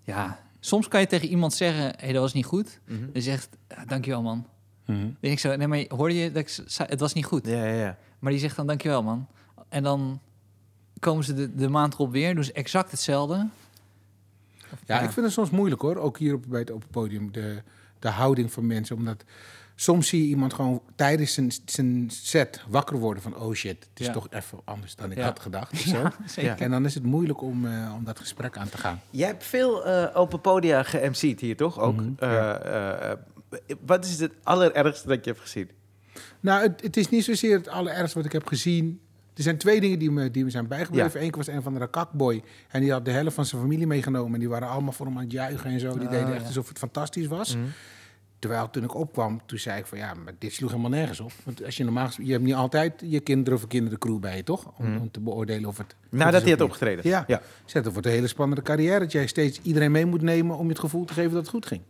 ja... 0.03 0.39
Soms 0.59 0.87
kan 0.87 0.99
je 0.99 1.07
tegen 1.07 1.27
iemand 1.27 1.53
zeggen, 1.53 1.83
hé, 1.83 1.91
hey, 1.97 2.11
dat 2.11 2.21
was 2.21 2.33
niet 2.33 2.45
goed. 2.45 2.79
Mhm. 2.85 3.03
En 3.03 3.09
je 3.13 3.21
zegt, 3.21 3.49
ja, 3.67 3.85
dankjewel 3.85 4.21
man. 4.21 4.45
Dan 4.85 5.15
denk 5.19 5.33
ik 5.33 5.39
zo, 5.39 5.55
nee, 5.55 5.67
maar 5.67 5.85
hoorde 5.87 6.15
je 6.15 6.31
dat 6.31 6.41
ik 6.41 6.63
zei, 6.65 6.89
het 6.89 6.99
was 6.99 7.13
niet 7.13 7.25
goed. 7.25 7.47
Ja, 7.47 7.65
ja, 7.65 7.73
ja. 7.73 7.97
Maar 8.19 8.31
die 8.31 8.41
zegt 8.41 8.55
dan, 8.55 8.67
dankjewel 8.67 9.03
man. 9.03 9.27
En 9.69 9.83
dan 9.83 10.19
komen 10.99 11.23
ze 11.23 11.33
de, 11.33 11.55
de 11.55 11.69
maand 11.69 11.93
erop 11.93 12.11
weer, 12.11 12.35
doen 12.35 12.43
ze 12.43 12.53
exact 12.53 12.91
hetzelfde. 12.91 13.47
Ja, 14.85 14.99
ik 14.99 15.09
vind 15.11 15.25
het 15.25 15.35
soms 15.35 15.49
moeilijk 15.49 15.81
hoor, 15.81 15.95
ook 15.95 16.17
hier 16.17 16.33
op, 16.33 16.43
bij 16.47 16.59
het 16.59 16.71
open 16.71 16.87
podium, 16.87 17.31
de, 17.31 17.61
de 17.99 18.09
houding 18.09 18.51
van 18.53 18.67
mensen. 18.67 18.95
Omdat 18.95 19.23
soms 19.75 20.07
zie 20.07 20.21
je 20.21 20.27
iemand 20.27 20.53
gewoon 20.53 20.81
tijdens 20.95 21.33
zijn, 21.33 21.51
zijn 21.65 22.09
set 22.11 22.63
wakker 22.67 22.97
worden 22.97 23.23
van, 23.23 23.35
oh 23.37 23.53
shit, 23.53 23.87
het 23.89 23.99
is 23.99 24.05
Ja. 24.05 24.11
toch 24.11 24.27
even 24.29 24.59
anders 24.63 24.95
dan 24.95 25.11
ik 25.11 25.17
Ja. 25.17 25.23
had 25.23 25.39
gedacht. 25.39 25.77
zo. 25.89 26.09
En 26.57 26.71
dan 26.71 26.85
is 26.85 26.93
het 26.93 27.03
moeilijk 27.03 27.41
om, 27.41 27.65
eh, 27.65 27.93
om 27.97 28.03
dat 28.03 28.19
gesprek 28.19 28.57
aan 28.57 28.69
te 28.69 28.77
gaan. 28.77 29.01
Jij 29.09 29.27
hebt 29.27 29.43
veel 29.43 29.85
eh, 29.85 30.17
open 30.17 30.41
podia 30.41 30.83
ge-MC'd 30.83 31.39
hier, 31.39 31.57
toch? 31.57 31.79
Ook. 31.79 31.95
Mhm, 31.95 32.09
Eh, 32.17 32.49
eh, 32.49 33.11
eh, 33.11 33.17
wat 33.85 34.05
is 34.05 34.19
het 34.19 34.31
allerergste 34.43 35.07
dat 35.07 35.23
je 35.25 35.29
hebt 35.31 35.43
gezien? 35.43 35.69
Nou, 36.39 36.61
het, 36.61 36.81
het 36.81 36.97
is 36.97 37.09
niet 37.09 37.23
zozeer 37.23 37.57
het 37.57 37.67
allerergste 37.67 38.17
wat 38.17 38.25
ik 38.25 38.31
heb 38.31 38.45
gezien. 38.47 38.99
Er 39.39 39.45
zijn 39.45 39.57
twee 39.57 39.81
dingen 39.81 39.99
die 39.99 40.11
me, 40.11 40.31
die 40.31 40.43
me 40.43 40.49
zijn 40.49 40.67
bijgebleven. 40.67 41.21
Eén 41.21 41.27
keer 41.29 41.37
was 41.37 41.47
een 41.47 41.61
van 41.61 41.73
de 41.73 41.89
kakboy. 41.89 42.43
En 42.69 42.81
die 42.81 42.91
had 42.91 43.05
de 43.05 43.11
helft 43.11 43.35
van 43.35 43.45
zijn 43.45 43.61
familie 43.61 43.87
meegenomen. 43.87 44.33
En 44.33 44.39
die 44.39 44.49
waren 44.49 44.67
allemaal 44.67 44.91
voor 44.91 45.05
hem 45.05 45.15
aan 45.17 45.23
het 45.23 45.31
juichen 45.31 45.69
en 45.71 45.79
zo. 45.79 45.93
Die 45.97 46.07
Oh, 46.07 46.11
deden 46.11 46.31
echt 46.33 46.41
ja. 46.41 46.47
alsof 46.47 46.67
het 46.67 46.77
fantastisch 46.77 47.27
was. 47.27 47.55
Mhm. 47.55 47.65
Terwijl 48.39 48.69
toen 48.69 48.83
ik 48.83 48.95
opkwam, 48.95 49.41
toen 49.45 49.57
zei 49.59 49.79
ik 49.79 49.85
van 49.85 49.97
ja, 49.97 50.13
maar 50.13 50.33
dit 50.39 50.53
sloeg 50.53 50.69
helemaal 50.71 50.91
nergens 50.91 51.19
op. 51.19 51.31
Want 51.43 51.65
als 51.65 51.77
je 51.77 51.83
normaal 51.83 52.09
je 52.21 52.31
hebt 52.31 52.43
niet 52.43 52.53
altijd 52.53 52.93
je 53.05 53.19
kinderen 53.19 53.59
of 53.59 53.67
kinderen 53.67 53.99
de 53.99 54.05
crew 54.05 54.19
bij 54.19 54.35
je, 54.37 54.43
toch? 54.43 54.71
Om, 54.77 54.85
Mhm. 54.91 54.99
om 55.01 55.11
te 55.11 55.19
beoordelen 55.19 55.69
of 55.69 55.77
het. 55.77 55.95
Nadat 56.09 56.31
hij 56.41 56.49
had 56.49 56.59
niet. 56.59 56.61
opgetreden? 56.67 57.07
Ja. 57.09 57.23
ja. 57.27 57.41
Zet, 57.65 57.91
wordt 57.91 58.05
een 58.07 58.11
hele 58.13 58.27
spannende 58.27 58.61
carrière. 58.63 58.99
Dat 58.99 59.11
jij 59.11 59.27
steeds 59.27 59.59
iedereen 59.61 59.91
mee 59.91 60.05
moet 60.05 60.21
nemen 60.21 60.57
om 60.57 60.63
je 60.63 60.69
het 60.71 60.79
gevoel 60.79 61.05
te 61.05 61.13
geven 61.13 61.31
dat 61.31 61.41
het 61.41 61.49
goed 61.49 61.65
ging. 61.65 61.81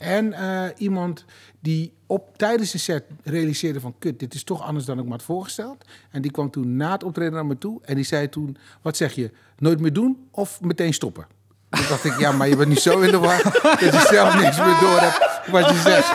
En 0.00 0.32
eh, 0.32 0.62
iemand 0.76 1.24
die 1.60 1.92
op, 2.06 2.36
tijdens 2.36 2.70
de 2.70 2.78
set 2.78 3.04
realiseerde 3.22 3.80
van... 3.80 3.94
kut, 3.98 4.18
dit 4.18 4.34
is 4.34 4.44
toch 4.44 4.62
anders 4.62 4.84
dan 4.84 4.98
ik 4.98 5.04
me 5.04 5.10
had 5.10 5.22
voorgesteld. 5.22 5.84
En 6.10 6.22
die 6.22 6.30
kwam 6.30 6.50
toen 6.50 6.76
na 6.76 6.92
het 6.92 7.04
optreden 7.04 7.32
naar 7.32 7.46
me 7.46 7.58
toe. 7.58 7.80
En 7.84 7.94
die 7.94 8.04
zei 8.04 8.28
toen, 8.28 8.56
wat 8.82 8.96
zeg 8.96 9.14
je, 9.14 9.30
nooit 9.58 9.80
meer 9.80 9.92
doen 9.92 10.28
of 10.30 10.60
meteen 10.60 10.94
stoppen? 10.94 11.26
Toen 11.70 11.84
dacht 11.88 12.04
ik, 12.04 12.18
ja, 12.18 12.32
maar 12.32 12.48
je 12.48 12.56
bent 12.56 12.68
nu 12.68 12.74
zo 12.74 13.00
in 13.00 13.10
de 13.10 13.18
war... 13.18 13.42
dat 13.42 13.80
je 13.80 14.06
zelf 14.10 14.40
niks 14.40 14.56
meer 14.58 14.78
door 14.80 15.00
hebt 15.00 15.50
wat 15.50 15.70
je 15.70 15.76
zegt. 15.76 16.12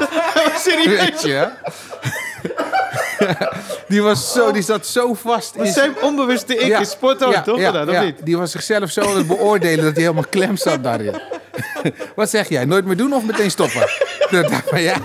Weet 1.00 1.22
je? 1.22 1.52
Die 3.88 4.02
was 4.02 4.34
zo, 4.34 4.52
die 4.52 4.62
zat 4.62 4.86
zo 4.86 5.14
vast 5.14 5.56
Maar 5.56 5.66
in 5.66 5.74
zijn 5.74 6.02
onbewuste 6.02 6.56
ik 6.56 6.80
is 6.80 6.90
spot 6.90 7.26
on, 7.26 7.44
toch? 7.44 7.60
ja, 7.60 7.66
gedaan, 7.66 7.88
of 7.88 7.94
ja. 7.94 8.02
niet? 8.04 8.26
Die 8.26 8.38
was 8.38 8.52
zichzelf 8.52 8.92
zo 8.92 9.02
aan 9.02 9.18
het 9.18 9.28
beoordelen 9.28 9.84
dat 9.84 9.94
hij 9.94 10.02
helemaal 10.02 10.26
klem 10.30 10.58
zat 10.58 10.84
daarin. 10.84 11.22
Wat 12.16 12.30
zeg 12.30 12.50
jij? 12.50 12.66
Nooit 12.66 12.86
meer 12.86 12.98
doen 12.98 13.14
of 13.14 13.26
meteen 13.26 13.52
stoppen? 13.52 13.82
Van 14.70 14.82
ja, 14.82 14.96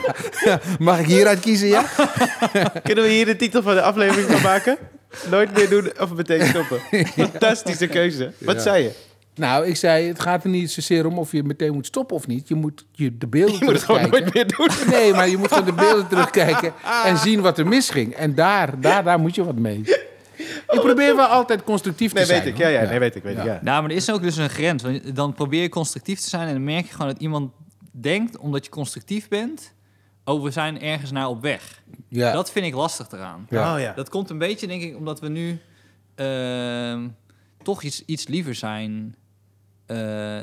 mag 0.79 0.99
ik 1.01 1.07
hieruit 1.07 1.41
kiezen, 1.41 1.69
ja? 1.69 1.85
Kunnen 2.85 3.05
we 3.05 3.11
hier 3.11 3.25
de 3.27 3.37
titel 3.37 3.63
van 3.63 3.75
de 3.75 3.83
aflevering 3.83 4.31
van 4.31 4.43
maken? 4.43 4.79
Nooit 5.31 5.55
meer 5.55 5.69
doen 5.69 5.91
of 6.01 6.13
meteen 6.13 6.47
stoppen. 6.47 6.81
Fantastische 7.17 7.87
keuze. 7.87 8.33
Wat 8.39 8.55
Ja. 8.57 8.61
zei 8.63 8.83
je? 8.83 8.91
Nou, 9.35 9.67
ik 9.67 9.77
zei, 9.77 10.09
het 10.09 10.21
gaat 10.21 10.45
er 10.45 10.51
niet 10.51 10.71
zozeer 10.71 11.07
om 11.07 11.19
of 11.19 11.33
je 11.33 11.43
meteen 11.43 11.73
moet 11.73 11.87
stoppen 11.87 12.17
of 12.17 12.27
niet. 12.27 12.49
Je 12.49 12.55
moet 12.55 12.85
je 12.93 13.19
de 13.19 13.27
beelden 13.27 13.59
Je 13.59 13.65
moet 13.65 13.75
het 13.75 13.83
gewoon 13.83 14.01
terugkijken. 14.11 14.43
nooit 14.57 14.59
meer 14.59 14.77
doen. 14.89 14.91
Nee, 15.01 15.13
maar 15.13 15.29
je 15.29 15.37
moet 15.37 15.49
gewoon 15.49 15.65
de 15.65 15.73
beelden 15.73 16.09
terugkijken 16.09 16.73
en 17.05 17.19
zien 17.19 17.41
wat 17.41 17.59
er 17.59 17.67
misging. 17.67 18.15
En 18.15 18.35
daar, 18.35 18.81
daar, 18.81 19.05
daar 19.05 19.19
moet 19.21 19.35
je 19.35 19.45
wat 19.45 19.55
mee. 19.59 19.83
Ik 20.69 20.81
probeer 20.81 21.17
wel 21.17 21.27
altijd 21.27 21.65
constructief 21.65 22.09
te 22.11 22.17
Nee, 22.17 22.25
zijn. 22.27 22.43
weet 22.45 22.53
ik. 22.53 22.59
Ja, 22.59 22.69
ja, 22.69 22.89
nee, 22.89 22.99
weet 22.99 23.15
ik. 23.15 23.23
Weet 23.23 23.37
ik 23.39 23.45
Ja. 23.45 23.61
Nou, 23.63 23.83
maar 23.83 23.91
er 23.91 23.97
is 23.97 24.11
ook 24.11 24.23
dus 24.23 24.37
een 24.37 24.51
grens. 24.51 24.83
Want 24.83 25.17
dan 25.17 25.35
probeer 25.35 25.63
je 25.63 25.69
constructief 25.69 26.21
te 26.21 26.29
zijn 26.29 26.47
en 26.49 26.53
dan 26.55 26.65
merk 26.65 26.87
je 26.87 26.93
gewoon 26.93 27.09
dat 27.13 27.21
iemand 27.21 27.53
denkt, 27.91 28.39
omdat 28.39 28.65
je 28.65 28.71
constructief 28.71 29.29
bent, 29.29 29.75
oh, 30.25 30.43
we 30.43 30.51
zijn 30.51 30.81
ergens 30.81 31.11
naar 31.11 31.29
op 31.29 31.43
weg. 31.43 31.83
Ja. 32.09 32.33
Dat 32.33 32.51
vind 32.51 32.67
ik 32.67 32.75
lastig 32.75 33.11
eraan. 33.11 33.47
Ja. 33.49 33.75
Oh 33.75 33.81
ja. 33.81 33.93
Dat 33.93 34.09
komt 34.09 34.31
een 34.31 34.39
beetje, 34.39 34.67
denk 34.67 34.83
ik, 34.83 34.97
omdat 34.97 35.21
we 35.21 35.29
nu 35.29 35.61
ehm, 36.15 37.09
toch 37.63 37.83
iets, 37.83 38.05
iets 38.05 38.27
liever 38.27 38.55
zijn 38.55 39.15
eh, 39.87 39.97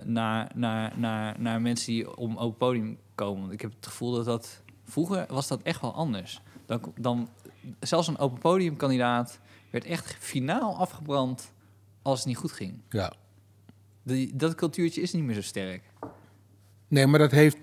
naar, 0.04 0.52
naar, 0.56 0.94
naar, 0.96 1.36
naar 1.40 1.62
mensen 1.62 1.94
die 1.94 2.18
om 2.18 2.38
open 2.38 2.58
podium 2.58 2.98
komen. 3.16 3.42
Want 3.42 3.54
ik 3.54 3.62
heb 3.62 3.72
het 3.76 3.88
gevoel 3.88 4.12
dat 4.12 4.26
dat... 4.26 4.62
Vroeger 4.86 5.26
was 5.30 5.48
dat 5.48 5.62
echt 5.62 5.82
wel 5.82 5.94
anders. 5.94 6.42
Dan, 6.66 6.94
dan, 7.00 7.30
zelfs 7.80 8.08
een 8.08 8.18
open 8.18 8.40
podiumkandidaat 8.40 9.40
werd 9.70 9.86
echt 9.86 10.16
finaal 10.20 10.78
afgebrand 10.78 11.52
als 12.02 12.20
het 12.20 12.28
niet 12.28 12.38
goed 12.38 12.52
ging. 12.52 12.82
ja. 12.90 13.14
Die, 14.04 14.36
dat 14.36 14.56
cultuurtje 14.56 15.02
is 15.02 15.14
niet 15.14 15.24
meer 15.24 15.36
zo 15.36 15.42
sterk. 15.42 15.84
Nee, 16.88 17.08
maar 17.08 17.20
dat 17.20 17.32
heeft. 17.32 17.58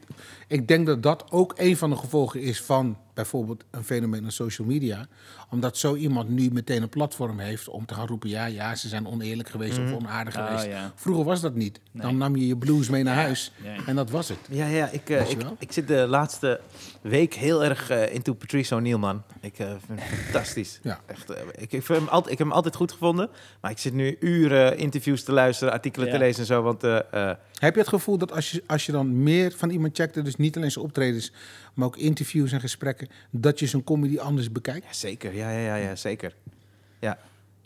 Ik 0.48 0.68
denk 0.68 0.86
dat 0.86 1.02
dat 1.02 1.24
ook 1.30 1.54
een 1.56 1.76
van 1.76 1.90
de 1.90 1.96
gevolgen 1.96 2.40
is 2.40 2.62
van 2.62 2.96
bijvoorbeeld 3.14 3.64
een 3.70 3.84
fenomeen 3.84 4.24
als 4.24 4.34
social 4.34 4.66
media. 4.66 5.06
Omdat 5.50 5.76
zo 5.76 5.94
iemand 5.94 6.28
nu 6.28 6.50
meteen 6.52 6.82
een 6.82 6.88
platform 6.88 7.38
heeft 7.38 7.68
om 7.68 7.86
te 7.86 7.94
gaan 7.94 8.06
roepen: 8.06 8.28
ja, 8.28 8.46
ja, 8.46 8.74
ze 8.74 8.88
zijn 8.88 9.06
oneerlijk 9.06 9.48
geweest 9.48 9.78
of 9.78 9.92
onaardig 9.92 10.36
Oh, 10.36 10.46
geweest. 10.46 10.66
ja. 10.66 10.92
Vroeger 10.94 11.24
was 11.24 11.40
dat 11.40 11.54
niet. 11.54 11.80
Nee. 11.90 12.02
Dan 12.02 12.16
nam 12.16 12.36
je 12.36 12.46
je 12.46 12.56
blues 12.56 12.88
mee 12.88 13.02
naar 13.02 13.14
huis 13.14 13.52
Ja. 13.62 13.76
en 13.86 13.96
dat 13.96 14.10
was 14.10 14.28
het. 14.28 14.38
Ja, 14.48 14.66
ja 14.66 14.88
ik, 14.88 15.10
eh, 15.10 15.30
ik, 15.58 15.72
zit 15.72 15.88
de 15.88 16.06
laatste 16.08 16.60
week 17.00 17.34
heel 17.34 17.64
erg 17.64 17.90
eh, 17.90 18.14
into 18.14 18.32
Patrice 18.34 18.74
O'Neill, 18.74 18.96
man. 18.96 19.22
Ik 19.40 19.58
eh, 19.58 19.66
vind 19.86 20.00
hem 20.00 20.18
fantastisch. 20.18 20.80
Ja. 20.82 21.00
Echt, 21.06 21.30
ik, 21.30 21.72
ik, 21.72 21.82
vind 21.82 21.98
hem 21.98 22.08
altijd, 22.08 22.32
ik 22.32 22.38
heb 22.38 22.46
hem 22.46 22.56
altijd 22.56 22.76
goed 22.76 22.92
gevonden. 22.92 23.28
Maar 23.60 23.70
ik 23.70 23.78
zit 23.78 23.92
nu 23.92 24.16
uren 24.20 24.78
interviews 24.78 25.24
te 25.24 25.32
luisteren, 25.32 25.72
artikelen 25.72 26.10
te 26.10 26.18
lezen 26.18 26.40
en 26.40 26.46
zo. 26.46 26.62
Want 26.62 26.82
Heb 27.54 27.74
je 27.74 27.80
het 27.80 27.88
gevoel 27.88 28.18
dat 28.18 28.32
als 28.32 28.50
je, 28.50 28.62
als 28.66 28.86
je 28.86 28.92
dan 28.92 29.22
meer 29.22 29.52
van 29.56 29.70
iemand 29.70 29.96
checkte, 29.96 30.22
dus 30.22 30.33
niet 30.38 30.56
alleen 30.56 30.70
zijn 30.70 30.84
optredens, 30.84 31.32
maar 31.74 31.86
ook 31.86 31.96
interviews 31.96 32.52
en 32.52 32.60
gesprekken, 32.60 33.08
dat 33.30 33.58
je 33.58 33.66
zo'n 33.66 33.84
comedy 33.84 34.18
anders 34.18 34.52
bekijkt? 34.52 34.84
Ja, 34.86 34.92
zeker. 34.92 35.34
Ja, 35.34 35.50
ja, 35.50 35.58
ja, 35.58 35.74
ja 35.74 35.96
zeker. 35.96 36.34
Ja, 37.00 37.18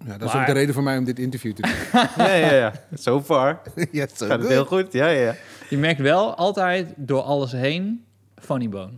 Ja, 0.06 0.18
dat 0.18 0.28
is 0.28 0.34
ook 0.34 0.46
de 0.46 0.52
reden 0.52 0.74
voor 0.74 0.82
mij 0.82 0.98
om 0.98 1.04
dit 1.04 1.18
interview 1.18 1.52
te 1.54 1.62
doen. 1.62 2.00
ja, 2.26 2.34
ja. 2.34 2.52
ja. 2.54 2.72
So 2.94 3.22
far 3.22 3.62
ja, 3.92 4.06
zo 4.14 4.26
gaat 4.26 4.38
het 4.38 4.48
heel 4.48 4.64
goed. 4.64 4.92
Ja, 4.92 5.06
ja, 5.08 5.20
ja. 5.20 5.34
Je 5.70 5.78
merkt 5.78 6.00
wel 6.00 6.34
altijd 6.34 6.92
door 6.96 7.22
alles 7.22 7.52
heen 7.52 8.04
funny 8.36 8.68
bone. 8.68 8.92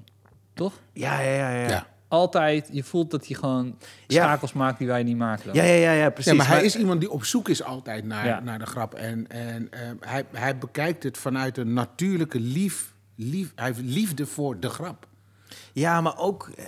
Toch? 0.54 0.72
Ja, 0.92 1.20
ja, 1.20 1.32
ja. 1.32 1.50
ja. 1.50 1.68
Ja. 1.68 1.86
Altijd, 2.08 2.68
je 2.72 2.82
voelt 2.82 3.10
dat 3.10 3.26
hij 3.26 3.36
gewoon 3.36 3.78
Ja. 4.06 4.22
schakels 4.22 4.52
maakt 4.52 4.78
die 4.78 4.86
wij 4.86 5.02
niet 5.02 5.16
maken. 5.16 5.46
dan. 5.46 5.54
Ja, 5.54 5.62
ja, 5.62 5.74
ja, 5.74 5.92
ja, 5.92 6.10
precies. 6.10 6.30
Ja, 6.32 6.36
maar 6.38 6.48
hij 6.48 6.64
is 6.64 6.76
iemand 6.76 7.00
die 7.00 7.10
op 7.10 7.24
zoek 7.24 7.48
is 7.48 7.62
altijd 7.62 8.04
naar, 8.04 8.26
Ja. 8.26 8.40
naar 8.40 8.58
de 8.58 8.66
grap. 8.66 8.94
En, 8.94 9.28
en 9.28 9.68
ehm, 9.70 9.94
hij, 10.00 10.24
hij 10.32 10.58
bekijkt 10.58 11.02
het 11.02 11.18
vanuit 11.18 11.56
een 11.56 11.72
natuurlijke 11.72 12.40
lief, 12.40 12.89
lief... 13.20 13.52
Hij 13.54 13.66
heeft 13.66 13.80
liefde 13.82 14.26
voor 14.26 14.60
de 14.60 14.68
grap. 14.68 15.06
Ja, 15.72 16.00
maar 16.00 16.18
ook 16.18 16.50
eh, 16.56 16.64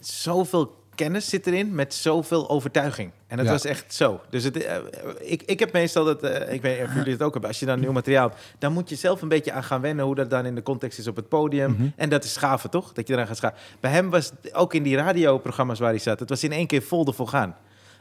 zoveel 0.00 0.78
kennis 0.94 1.28
zit 1.28 1.46
erin 1.46 1.74
met 1.74 1.94
zoveel 1.94 2.48
overtuiging. 2.50 3.10
En 3.26 3.36
dat 3.36 3.46
Ja. 3.46 3.52
was 3.52 3.64
echt 3.64 3.94
zo. 3.94 4.20
Dus 4.30 4.44
het, 4.44 4.64
eh, 4.64 4.76
ik, 5.20 5.42
ik 5.42 5.58
heb 5.58 5.72
meestal 5.72 6.04
dat, 6.04 6.22
eh, 6.22 6.52
ik 6.52 6.62
weet 6.62 6.82
of 6.82 6.94
jullie 6.94 7.12
het 7.12 7.22
ook 7.22 7.32
hebben, 7.32 7.50
als 7.50 7.60
je 7.60 7.66
dan 7.66 7.80
nieuw 7.80 7.92
materiaal 7.92 8.28
hebt, 8.28 8.40
dan 8.58 8.72
moet 8.72 8.88
je 8.88 8.96
zelf 8.96 9.22
een 9.22 9.28
beetje 9.28 9.52
aan 9.52 9.64
gaan 9.64 9.80
wennen 9.80 10.04
hoe 10.04 10.14
dat 10.14 10.30
dan 10.30 10.46
in 10.46 10.54
de 10.54 10.62
context 10.62 10.98
is 10.98 11.06
op 11.06 11.16
het 11.16 11.28
podium. 11.28 11.70
Mhm. 11.72 11.88
En 11.96 12.08
dat 12.08 12.24
is 12.24 12.32
schaven, 12.32 12.70
toch? 12.70 12.92
Dat 12.92 13.06
je 13.08 13.14
eraan 13.14 13.26
gaat 13.26 13.36
schaven. 13.36 13.58
Bij 13.80 13.90
hem 13.90 14.10
was 14.10 14.32
ook 14.52 14.74
in 14.74 14.82
die 14.82 14.96
radioprogramma's 14.96 15.78
waar 15.78 15.90
hij 15.90 15.98
zat, 15.98 16.20
het 16.20 16.28
was 16.28 16.44
in 16.44 16.52
één 16.52 16.66
keer 16.66 16.82
vol 16.82 17.04
de 17.04 17.12
volgaan. 17.12 17.56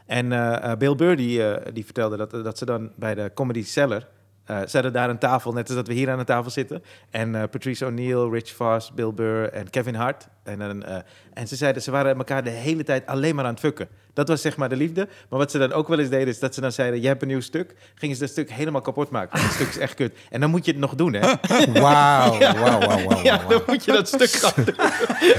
En 0.06 0.30
Bill 0.78 0.96
Burr 0.96 1.16
die, 1.16 1.42
die 1.74 1.86
vertelde 1.86 2.18
dat, 2.18 2.32
dat 2.32 2.58
ze 2.58 2.66
dan 2.66 2.92
bij 2.96 3.16
de 3.16 3.32
Comedy 3.34 3.64
Cellar, 3.64 4.08
eh 4.50 4.58
ze 4.68 4.70
hadden 4.72 4.94
daar 4.94 5.10
een 5.10 5.18
tafel, 5.18 5.54
net 5.54 5.68
als 5.68 5.76
dat 5.76 5.88
we 5.88 5.94
hier 5.94 6.10
aan 6.10 6.18
de 6.18 6.24
tafel 6.24 6.52
zitten. 6.52 6.84
En 7.10 7.36
eh, 7.36 7.44
Patrice 7.50 7.86
O'Neill, 7.86 8.30
Rich 8.30 8.56
Voss, 8.56 8.94
Bill 8.94 9.14
Burr 9.14 9.50
en 9.50 9.70
Kevin 9.70 9.96
Hart. 9.96 10.28
En, 10.44 10.60
dan, 10.60 10.84
eh, 10.84 10.96
en 11.34 11.48
ze 11.48 11.56
zeiden, 11.56 11.82
ze 11.82 11.92
waren 11.92 12.18
elkaar 12.18 12.44
de 12.44 12.50
hele 12.50 12.84
tijd 12.84 13.06
alleen 13.06 13.36
maar 13.36 13.46
aan 13.46 13.52
het 13.52 13.60
fucken. 13.60 13.88
Dat 14.14 14.28
was 14.28 14.42
zeg 14.42 14.58
maar 14.58 14.70
de 14.70 14.76
liefde. 14.76 15.08
Maar 15.30 15.40
wat 15.40 15.52
ze 15.52 15.58
dan 15.58 15.72
ook 15.74 15.88
wel 15.88 16.00
eens 16.00 16.10
deden, 16.10 16.28
is 16.28 16.40
dat 16.40 16.54
ze 16.54 16.62
dan 16.62 16.72
zeiden... 16.72 17.02
je 17.02 17.08
hebt 17.08 17.22
een 17.22 17.28
nieuw 17.28 17.40
stuk. 17.42 17.76
Gingen 17.96 18.16
ze 18.16 18.22
dat 18.22 18.32
stuk 18.32 18.52
helemaal 18.52 18.82
kapot 18.82 19.10
maken. 19.10 19.30
Want 19.32 19.44
Het 19.44 19.54
stuk 19.54 19.68
is 19.68 19.78
echt 19.78 19.94
kut. 19.94 20.14
En 20.30 20.40
dan 20.42 20.50
moet 20.50 20.66
je 20.66 20.72
het 20.72 20.80
nog 20.80 20.96
doen, 20.96 21.14
hè? 21.14 21.20
Wauw, 21.82 22.38
wauw, 22.40 22.80
wauw, 22.80 23.04
wauw. 23.08 23.24
Ja, 23.24 23.42
dan 23.50 23.62
moet 23.68 23.86
je 23.86 23.92
dat 23.92 24.08
stuk 24.08 24.30
gaan 24.30 24.64
doen. 24.66 24.76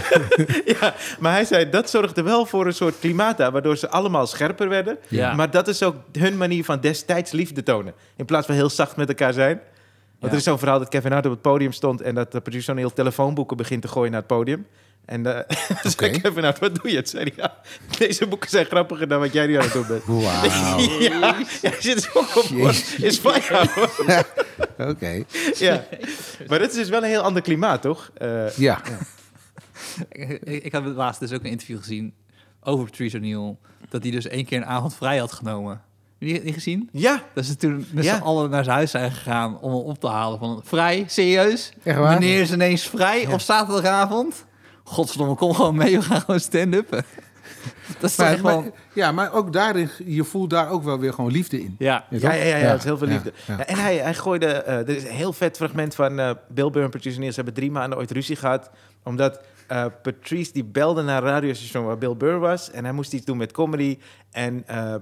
ja, 0.81 0.95
maar 1.19 1.33
hij 1.33 1.45
zei, 1.45 1.71
dat 1.71 1.91
zorgde 1.91 2.23
wel 2.23 2.47
voor 2.47 2.67
een 2.67 2.75
soort 2.75 2.99
klimaat 2.99 3.37
daar... 3.37 3.53
waardoor 3.53 3.77
ze 3.77 3.89
allemaal 3.89 4.27
scherper 4.27 4.69
werden. 4.69 4.99
Ja. 5.09 5.35
Maar 5.35 5.51
dat 5.51 5.69
is 5.69 5.83
ook 5.83 5.97
hun 6.19 6.37
manier 6.37 6.65
van 6.65 6.81
destijds 6.81 7.33
liefde 7.33 7.63
tonen. 7.63 7.95
In 8.17 8.25
plaats 8.25 8.47
van 8.47 8.55
heel 8.55 8.71
zacht 8.71 8.97
met 8.97 9.09
elkaar 9.09 9.33
zijn. 9.33 9.57
Want 9.57 9.63
Ja. 10.21 10.29
er 10.29 10.37
is 10.37 10.45
zo'n 10.45 10.59
verhaal 10.59 10.79
dat 10.79 10.89
Kevin 10.89 11.13
Hart 11.13 11.25
op 11.27 11.33
het 11.33 11.43
podium 11.43 11.73
stond... 11.73 12.01
en 12.01 12.15
dat 12.15 12.33
de 12.33 12.41
producer 12.41 12.77
heel 12.77 12.93
telefoonboeken 12.93 13.57
begint 13.57 13.83
te 13.83 13.89
gooien 13.89 14.11
naar 14.11 14.21
het 14.21 14.29
podium. 14.29 14.67
En 15.11 15.27
eh 15.49 15.57
zei 15.97 16.11
Oké. 16.11 16.21
Kevin 16.21 16.43
Hart, 16.45 16.59
wat 16.59 16.75
doe 16.75 16.91
je? 16.91 16.97
Toen 16.97 17.07
zei 17.07 17.23
hij, 17.25 17.33
ja, 17.37 17.55
deze 17.99 18.27
boeken 18.27 18.51
zijn 18.51 18.65
grappiger 18.67 19.09
dan 19.09 19.21
wat 19.21 19.33
jij 19.33 19.47
nu 19.47 19.55
aan 19.55 19.63
het 19.63 19.73
doen 19.73 19.87
bent. 19.89 20.05
Wauw, 20.05 20.79
ja, 21.09 21.37
ja, 21.63 21.73
zit 21.79 22.11
ook 22.15 22.37
op. 22.37 22.45
Is 22.99 23.21
jou. 23.23 23.69
oké. 24.91 25.23
ja. 25.59 25.85
Maar 26.49 26.59
dat 26.59 26.71
is 26.71 26.75
dus 26.77 26.89
wel 26.89 27.03
een 27.03 27.09
heel 27.09 27.23
ander 27.23 27.43
klimaat, 27.43 27.83
toch? 27.83 28.11
Eh, 28.15 28.51
Ja, 28.57 28.81
Ik, 30.09 30.29
ik, 30.43 30.65
ik 30.65 30.73
had 30.73 30.85
laatst 30.85 31.21
dus 31.21 31.33
ook 31.33 31.45
een 31.45 31.51
interview 31.51 31.79
gezien 31.79 32.15
over 32.63 32.85
Patrice 32.85 33.17
O'Neill. 33.17 33.57
Dat 33.89 34.03
hij 34.03 34.11
dus 34.11 34.27
één 34.29 34.45
keer 34.45 34.59
een 34.59 34.67
avond 34.67 34.95
vrij 34.95 35.19
had 35.19 35.33
genomen. 35.33 35.71
Heb 36.19 36.29
je 36.29 36.35
die, 36.35 36.43
die 36.43 36.53
gezien? 36.53 36.89
ja, 36.93 37.23
Dat 37.35 37.45
ze 37.45 37.57
toen 37.57 37.87
met 37.93 38.05
Ja. 38.05 38.17
z'n 38.17 38.23
allen 38.23 38.51
naar 38.51 38.65
zijn 38.65 38.77
huis 38.77 38.91
zijn 38.91 39.13
gegaan 39.13 39.61
om 39.61 39.71
hem 39.73 39.81
op 39.81 40.01
te 40.01 40.07
halen. 40.09 40.39
Van, 40.39 40.61
vrij? 40.65 41.05
Serieus? 41.09 41.73
Echt 41.83 41.99
waar? 41.99 42.11
Wanneer 42.11 42.41
is 42.41 42.53
ineens 42.53 42.89
vrij 42.89 43.27
op 43.33 43.41
zaterdagavond? 43.41 44.45
Godverdomme, 44.91 45.35
kom 45.35 45.55
gewoon 45.55 45.77
mee. 45.77 45.97
We 45.97 46.03
gaan 46.03 46.21
gewoon 46.21 46.41
stand-uppen. 46.41 47.05
Dat 48.01 48.11
is 48.11 48.17
maar, 48.17 48.41
maar- 48.41 48.53
gewoon... 48.53 48.73
ja, 48.93 49.13
maar 49.13 49.33
ook 49.33 49.53
daarin, 49.53 49.91
je 50.05 50.25
voelt 50.25 50.51
daar 50.51 50.71
ook 50.71 50.83
wel 50.83 50.99
weer 50.99 51.13
gewoon 51.13 51.31
liefde 51.31 51.61
in. 51.61 51.75
Ja, 51.79 52.05
Ja, 52.11 52.19
ja, 52.19 52.33
ja, 52.33 52.45
ja, 52.45 52.57
ja, 52.57 52.69
dat 52.71 52.79
is 52.79 52.85
heel 52.85 52.99
veel 52.99 53.07
liefde. 53.07 53.33
ja. 53.47 53.57
Ja, 53.57 53.67
en 53.67 53.79
hij, 53.79 53.97
hij 53.97 54.15
gooide, 54.15 54.47
eh, 54.47 54.75
er 54.77 54.89
is 54.89 55.05
een 55.05 55.11
heel 55.11 55.33
vet 55.33 55.57
fragment 55.57 55.95
van 55.95 56.19
eh, 56.19 56.31
Bill 56.49 56.71
Burr 56.71 56.83
en 56.85 56.91
Patrice 56.91 57.15
O'Neill. 57.15 57.31
Ze 57.31 57.37
hebben 57.37 57.55
drie 57.55 57.71
maanden 57.71 57.99
ooit 57.99 58.11
ruzie 58.11 58.37
gehad, 58.37 58.71
omdat 59.03 59.41
eh, 59.67 59.85
Patrice 60.03 60.53
die 60.53 60.65
belde 60.65 61.03
naar 61.03 61.23
een 61.23 61.29
radiostation 61.29 61.85
waar 61.85 61.99
Bill 61.99 62.17
Burr 62.17 62.39
was. 62.39 62.71
En 62.71 62.85
hij 62.85 62.93
moest 62.93 63.13
iets 63.13 63.25
doen 63.25 63.37
met 63.37 63.53
comedy. 63.53 63.99
En 64.31 64.63
eh, 64.67 64.95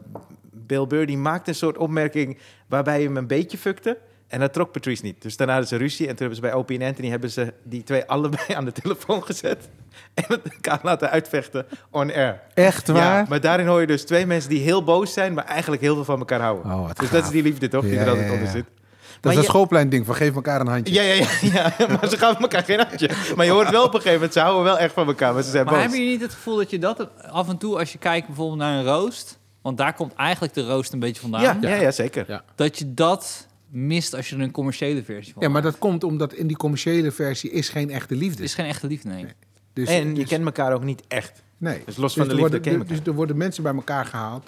Bill 0.51 0.87
Burr 0.87 1.07
die 1.07 1.19
maakte 1.19 1.51
een 1.51 1.57
soort 1.57 1.79
opmerking 1.79 2.39
waarbij 2.67 2.95
hij 2.95 3.03
hem 3.03 3.17
een 3.17 3.27
beetje 3.27 3.59
fuckte. 3.59 3.99
En 4.29 4.41
dat 4.41 4.53
trok 4.53 4.73
Patrice 4.73 5.05
niet. 5.05 5.23
Dus 5.23 5.37
daarna 5.37 5.53
hadden 5.53 5.71
ze 5.71 5.77
ruzie. 5.85 6.01
En 6.09 6.17
toen 6.17 6.19
hebben 6.19 6.37
ze 6.37 6.41
bij 6.43 6.53
Opie 6.53 6.79
en 6.79 6.87
Anthony 6.87 7.09
hebben 7.09 7.31
ze 7.31 7.53
die 7.65 7.83
twee 7.83 8.05
allebei 8.05 8.53
aan 8.55 8.65
de 8.65 8.73
telefoon 8.73 9.25
gezet. 9.25 9.69
En 10.15 10.25
elkaar 10.29 10.79
laten 10.83 11.11
uitvechten 11.11 11.67
on 11.91 12.13
air. 12.13 12.41
Echt 12.55 12.89
waar? 12.89 13.19
Ja, 13.21 13.27
maar 13.29 13.41
daarin 13.41 13.67
hoor 13.67 13.81
je 13.81 13.87
dus 13.87 14.05
twee 14.05 14.27
mensen 14.27 14.51
die 14.51 14.61
heel 14.61 14.85
boos 14.85 15.13
zijn, 15.13 15.35
maar 15.35 15.45
eigenlijk 15.45 15.83
heel 15.83 15.95
veel 15.95 16.05
van 16.05 16.19
elkaar 16.19 16.41
houden. 16.41 16.73
Oh, 16.73 16.87
wat 16.87 16.97
dus 16.99 17.09
gaaf. 17.09 17.11
dat 17.17 17.25
is 17.25 17.31
die 17.31 17.43
liefde 17.43 17.69
toch, 17.69 17.83
die 17.85 17.93
Ja, 17.93 18.01
er 18.01 18.09
altijd 18.09 18.27
ja, 18.27 18.33
onder 18.33 18.47
ja. 18.47 18.53
zit. 18.53 18.65
Dat 18.65 19.23
Maar 19.23 19.33
is 19.33 19.39
je- 19.39 19.45
schoolplein 19.47 19.89
ding 19.89 20.07
van 20.07 20.15
geef 20.15 20.35
elkaar 20.35 20.61
een 20.61 20.67
handje. 20.67 20.95
Ja, 20.95 21.03
ja, 21.03 21.15
ja, 21.15 21.73
ja, 21.79 21.87
maar 22.01 22.09
ze 22.09 22.17
gaven 22.17 22.41
elkaar 22.41 22.65
geen 22.65 22.79
handje. 22.81 23.11
Maar 23.37 23.45
je 23.47 23.51
hoort 23.53 23.71
wel 23.71 23.81
op 23.85 23.89
een 23.89 24.01
gegeven 24.01 24.13
moment, 24.15 24.33
ze 24.33 24.41
houden 24.41 24.65
wel 24.65 24.79
echt 24.79 24.93
van 24.93 25.07
elkaar, 25.07 25.35
maar 25.35 25.43
ze 25.43 25.51
zijn 25.51 25.65
Maar 25.65 25.73
boos. 25.73 25.83
hebben 25.83 26.01
jullie 26.01 26.15
niet 26.15 26.23
het 26.27 26.35
gevoel 26.35 26.57
dat 26.57 26.71
je 26.71 26.79
dat 26.79 27.09
af 27.31 27.49
en 27.49 27.59
toe, 27.59 27.79
als 27.79 27.93
je 27.93 27.99
kijkt 27.99 28.27
bijvoorbeeld 28.27 28.59
naar 28.59 28.79
een 28.79 28.85
roost... 28.85 29.39
Want 29.63 29.77
daar 29.77 29.95
komt 29.95 30.15
eigenlijk 30.15 30.55
de 30.55 30.67
roost 30.67 30.93
een 30.93 30.99
beetje 30.99 31.21
vandaan. 31.21 31.41
Ja, 31.43 31.57
ja, 31.61 31.75
ja, 31.75 31.91
zeker. 31.91 32.25
Ja. 32.29 32.43
Dat 32.55 32.79
je 32.79 32.95
dat 32.95 33.47
mist 33.69 34.15
als 34.15 34.29
je 34.29 34.37
er 34.37 34.43
een 34.43 34.51
commerciële 34.51 35.03
versie 35.03 35.33
van 35.33 35.43
Ja, 35.43 35.49
maar 35.49 35.63
maakt. 35.63 35.73
dat 35.75 35.83
komt 35.83 36.05
omdat 36.05 36.33
in 36.33 36.47
die 36.47 36.57
commerciële 36.57 37.11
versie 37.11 37.51
is 37.51 37.69
geen 37.69 37.91
echte 37.91 38.15
liefde. 38.15 38.37
Het 38.37 38.45
is 38.49 38.55
geen 38.55 38.67
echte 38.67 38.87
liefde, 38.87 39.09
nee. 39.09 39.27
Dus, 39.73 39.89
En 39.89 40.09
je 40.09 40.15
dus- 40.15 40.29
kent 40.29 40.45
elkaar 40.45 40.73
ook 40.73 40.85
niet 40.85 41.03
echt. 41.09 41.43
Nee. 41.59 41.83
Dus 41.85 41.97
los 41.97 42.15
van 42.15 42.23
de 42.23 42.29
er 42.31 42.35
liefde 42.37 42.51
worden, 42.57 42.73
ken 42.73 42.79
je 42.79 42.95
dus 42.95 43.07
er 43.07 43.15
worden 43.15 43.37
mensen 43.37 43.63
bij 43.63 43.75
elkaar 43.75 44.05
gehaald 44.05 44.47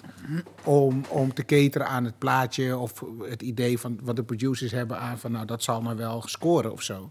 om, 0.63 1.01
om 1.07 1.33
te 1.33 1.45
cateren 1.45 1.87
aan 1.87 2.05
het 2.05 2.17
plaatje 2.17 2.77
of 2.77 3.03
het 3.29 3.41
idee 3.41 3.79
van 3.79 3.99
wat 4.01 4.15
de 4.15 4.23
producers 4.23 4.71
hebben 4.71 4.99
aan 4.99 5.17
van 5.19 5.31
nou 5.31 5.45
dat 5.45 5.63
zal 5.63 5.81
nou 5.81 5.97
wel 5.97 6.23
scoren 6.25 6.71
of 6.71 6.81
zo. 6.81 7.09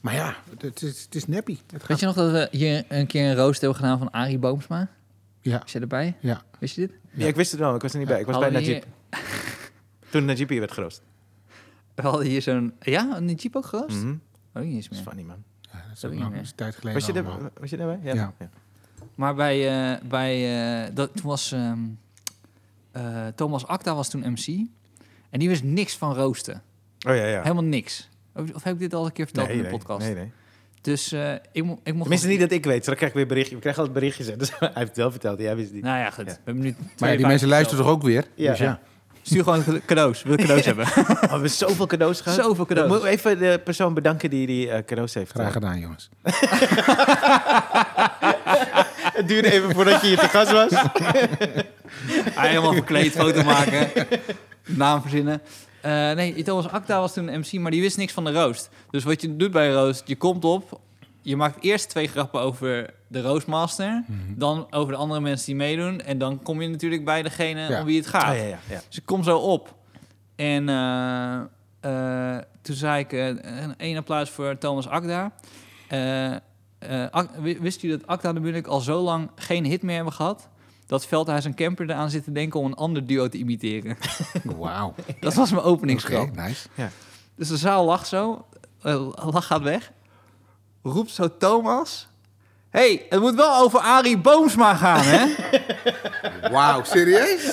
Maar 0.00 0.14
ja, 0.14 0.36
het 0.58 0.82
is, 0.82 1.02
het 1.02 1.14
is 1.14 1.26
neppie. 1.26 1.58
Het 1.72 1.80
gaat, 1.80 1.88
Weet 1.88 2.00
je 2.00 2.06
nog 2.06 2.14
dat 2.14 2.30
we 2.30 2.48
hier 2.50 2.84
een 2.88 3.06
keer 3.06 3.28
een 3.30 3.36
roost 3.36 3.60
hebben 3.60 3.78
gedaan 3.78 3.98
van 3.98 4.10
Arie 4.10 4.38
Boomsma? 4.38 4.88
ja, 5.40 5.58
Was 5.58 5.72
je 5.72 5.80
erbij? 5.80 6.16
ja. 6.20 6.42
Wist 6.58 6.74
je 6.74 6.80
dit? 6.86 6.96
Ja, 7.12 7.26
ik 7.26 7.36
wist 7.36 7.50
het 7.50 7.60
wel, 7.60 7.74
ik 7.74 7.82
was 7.82 7.92
er 7.92 7.98
niet 7.98 8.08
bij. 8.08 8.20
Ik 8.20 8.26
was 8.26 8.38
bij 8.38 8.50
Hadden 8.50 8.62
Najib. 8.62 8.84
Toen 10.10 10.24
Najib 10.24 10.48
hier 10.48 10.60
werd 10.60 10.72
geroost. 10.72 11.02
We 11.96 12.02
hadden 12.02 12.26
hier 12.26 12.42
zo'n... 12.42 12.72
Ja, 12.80 13.16
een 13.16 13.32
jeep 13.34 13.56
ook 13.56 13.66
geroost? 13.66 13.96
Mhm. 13.96 14.14
Oh, 14.54 14.62
niet 14.62 14.74
eens 14.74 14.88
Dat 14.88 14.98
is 14.98 15.04
meer. 15.04 15.14
funny, 15.14 15.28
man. 15.28 15.44
ja 15.60 15.84
dat 15.88 15.96
is 15.96 16.04
ook 16.04 16.12
een 16.12 16.46
tijd 16.54 16.74
geleden 16.74 17.00
Was 17.00 17.06
je, 17.06 17.12
allemaal. 17.12 17.38
er, 17.40 17.50
was 17.60 17.70
je 17.70 17.76
daarbij? 17.76 17.98
Ja. 18.02 18.14
Ja. 18.14 18.32
ja. 18.38 18.50
Maar 19.14 19.34
bij... 19.34 19.92
eh, 19.92 20.08
bij 20.08 20.34
eh, 20.84 20.94
dat, 20.94 21.10
toen 21.14 21.26
was... 21.26 21.52
ehm, 21.52 21.78
eh, 22.92 23.26
Thomas 23.34 23.66
Acta 23.66 23.94
was 23.94 24.08
toen 24.08 24.30
MC. 24.30 24.46
En 25.30 25.38
die 25.38 25.48
wist 25.48 25.62
niks 25.62 25.96
van 25.96 26.14
roosten. 26.14 26.62
Oh 27.08 27.14
ja, 27.16 27.26
ja. 27.26 27.42
Helemaal 27.42 27.64
niks. 27.64 28.08
Of, 28.34 28.54
of 28.54 28.62
heb 28.62 28.74
ik 28.74 28.78
dit 28.80 28.94
al 28.94 29.04
een 29.06 29.12
keer 29.12 29.24
verteld 29.24 29.46
nee, 29.46 29.56
in 29.56 29.62
de 29.62 29.68
nee, 29.68 29.78
podcast? 29.78 30.06
Nee, 30.06 30.14
nee. 30.14 30.32
Dus 30.80 31.12
eh, 31.12 31.32
ik, 31.52 31.64
mo 31.64 31.72
ik 31.72 31.84
mocht... 31.84 32.00
Tenminste 32.00 32.28
niet 32.28 32.40
dat 32.40 32.50
ik 32.50 32.64
weet, 32.64 32.80
straks 32.80 32.98
krijg 32.98 33.12
ik 33.12 33.18
weer 33.18 33.26
berichtje. 33.26 33.54
We 33.54 33.60
krijgen 33.60 33.82
altijd 33.82 33.98
berichtjes. 34.00 34.26
hè. 34.26 34.36
Dus 34.42 34.58
hij 34.58 34.70
heeft 34.74 34.88
het 34.88 34.96
wel 34.96 35.10
verteld, 35.10 35.38
jij 35.40 35.54
wist 35.56 35.66
het 35.66 35.74
niet. 35.74 35.84
Nou 35.84 35.98
ja, 35.98 36.10
goed. 36.10 36.26
Ja. 36.26 36.32
We 36.32 36.40
hebben 36.44 36.64
nu 36.64 36.74
Maar 36.98 37.10
ja, 37.10 37.16
die 37.16 37.26
mensen 37.26 37.48
luisteren 37.48 37.84
toch 37.84 37.92
ook 37.92 38.02
weer? 38.02 38.26
Ja. 38.34 38.50
Dus 38.50 38.58
ja. 38.58 38.80
Stuur 39.26 39.42
gewoon 39.42 39.80
cadeaus. 39.86 40.22
We 40.22 40.28
willen 40.28 40.46
cadeaus 40.46 40.64
hebben. 40.74 40.84
Oh, 40.86 41.20
we 41.20 41.26
hebben 41.28 41.50
zoveel 41.50 41.86
cadeaus 41.86 42.20
gehad. 42.20 42.44
Zoveel 42.44 42.66
cadeaus. 42.66 42.88
Moet 42.88 43.04
even 43.04 43.38
de 43.38 43.60
persoon 43.64 43.94
bedanken 43.94 44.30
die 44.30 44.46
die 44.46 44.70
eh, 44.70 44.84
cadeaus 44.84 45.14
heeft. 45.14 45.30
Graag 45.30 45.52
gedaan, 45.52 45.78
jongens. 45.78 46.08
Het 49.16 49.28
duurde 49.28 49.52
even 49.52 49.74
voordat 49.74 50.00
je 50.00 50.06
hier 50.06 50.18
te 50.18 50.28
gast 50.28 50.52
was. 50.52 50.70
Hij 52.38 52.48
helemaal 52.48 52.72
verkleed, 52.72 53.12
foto 53.12 53.44
maken, 53.44 53.90
naam 54.66 55.00
verzinnen. 55.00 55.40
Eh, 55.80 56.12
nee, 56.12 56.42
Thomas 56.42 56.68
Acta 56.68 57.00
was 57.00 57.12
toen 57.12 57.38
MC, 57.38 57.52
maar 57.52 57.70
die 57.70 57.80
wist 57.80 57.96
niks 57.96 58.12
van 58.12 58.24
de 58.24 58.32
roost. 58.32 58.68
Dus 58.90 59.04
wat 59.04 59.22
je 59.22 59.36
doet 59.36 59.50
bij 59.50 59.68
een 59.68 59.74
roost, 59.74 60.02
je 60.04 60.16
komt 60.16 60.44
op, 60.44 60.80
je 61.22 61.36
maakt 61.36 61.64
eerst 61.64 61.88
twee 61.88 62.08
grappen 62.08 62.40
over 62.40 62.90
de 63.08 63.20
roostmaster, 63.22 64.04
Mhm. 64.06 64.18
dan 64.38 64.66
over 64.70 64.92
de 64.92 64.98
andere 64.98 65.20
mensen 65.20 65.46
die 65.46 65.54
meedoen, 65.54 66.00
en 66.00 66.18
dan 66.18 66.42
kom 66.42 66.62
je 66.62 66.68
natuurlijk 66.68 67.04
bij 67.04 67.22
degene 67.22 67.60
Ja. 67.68 67.80
om 67.80 67.86
wie 67.86 67.96
het 67.98 68.06
gaat. 68.06 68.22
Ah, 68.22 68.36
ja, 68.36 68.42
ja, 68.42 68.58
ja. 68.68 68.80
Dus 68.88 68.96
ik 68.98 69.06
kom 69.06 69.22
zo 69.22 69.38
op. 69.38 69.74
En 70.36 70.68
eh, 70.68 71.40
eh, 71.80 72.42
toen 72.62 72.76
zei 72.76 72.98
ik, 73.00 73.12
eh, 73.12 73.26
een 73.26 73.74
één 73.76 73.96
applaus 73.96 74.30
voor 74.30 74.58
Thomas 74.58 74.88
Akda. 74.88 75.32
Eh, 75.88 76.32
eh, 76.34 76.38
Ak- 77.10 77.36
wi- 77.38 77.58
wist 77.60 77.82
u 77.82 77.88
dat 77.88 78.06
Akda 78.06 78.32
natuurlijk 78.32 78.66
al 78.66 78.80
zo 78.80 79.00
lang 79.02 79.30
geen 79.34 79.64
hit 79.64 79.82
meer 79.82 79.94
hebben 79.94 80.12
gehad... 80.12 80.48
dat 80.86 81.06
Veldhuis 81.06 81.44
en 81.44 81.54
Kemper 81.54 81.90
eraan 81.90 82.10
zitten 82.10 82.32
denken 82.32 82.60
om 82.60 82.66
een 82.66 82.74
ander 82.74 83.06
duo 83.06 83.28
te 83.28 83.38
imiteren. 83.38 83.96
Wauw. 84.58 84.94
dat 85.20 85.34
was 85.34 85.50
mijn 85.50 85.64
openingsgrap. 85.64 86.36
nice. 86.36 86.68
Dus 87.36 87.48
de 87.48 87.56
zaal 87.56 87.84
lacht 87.84 88.06
zo, 88.08 88.44
lach 89.30 89.46
gaat 89.46 89.62
weg. 89.62 89.92
Roept 90.82 91.10
zo 91.10 91.36
Thomas... 91.36 92.08
hey, 92.70 93.06
het 93.08 93.20
moet 93.20 93.34
wel 93.34 93.56
over 93.56 93.78
Arie 93.80 94.18
Boomsma 94.18 94.74
gaan, 94.74 95.00
hè? 95.04 95.26
Wauw, 96.52 96.82
serieus? 96.84 97.52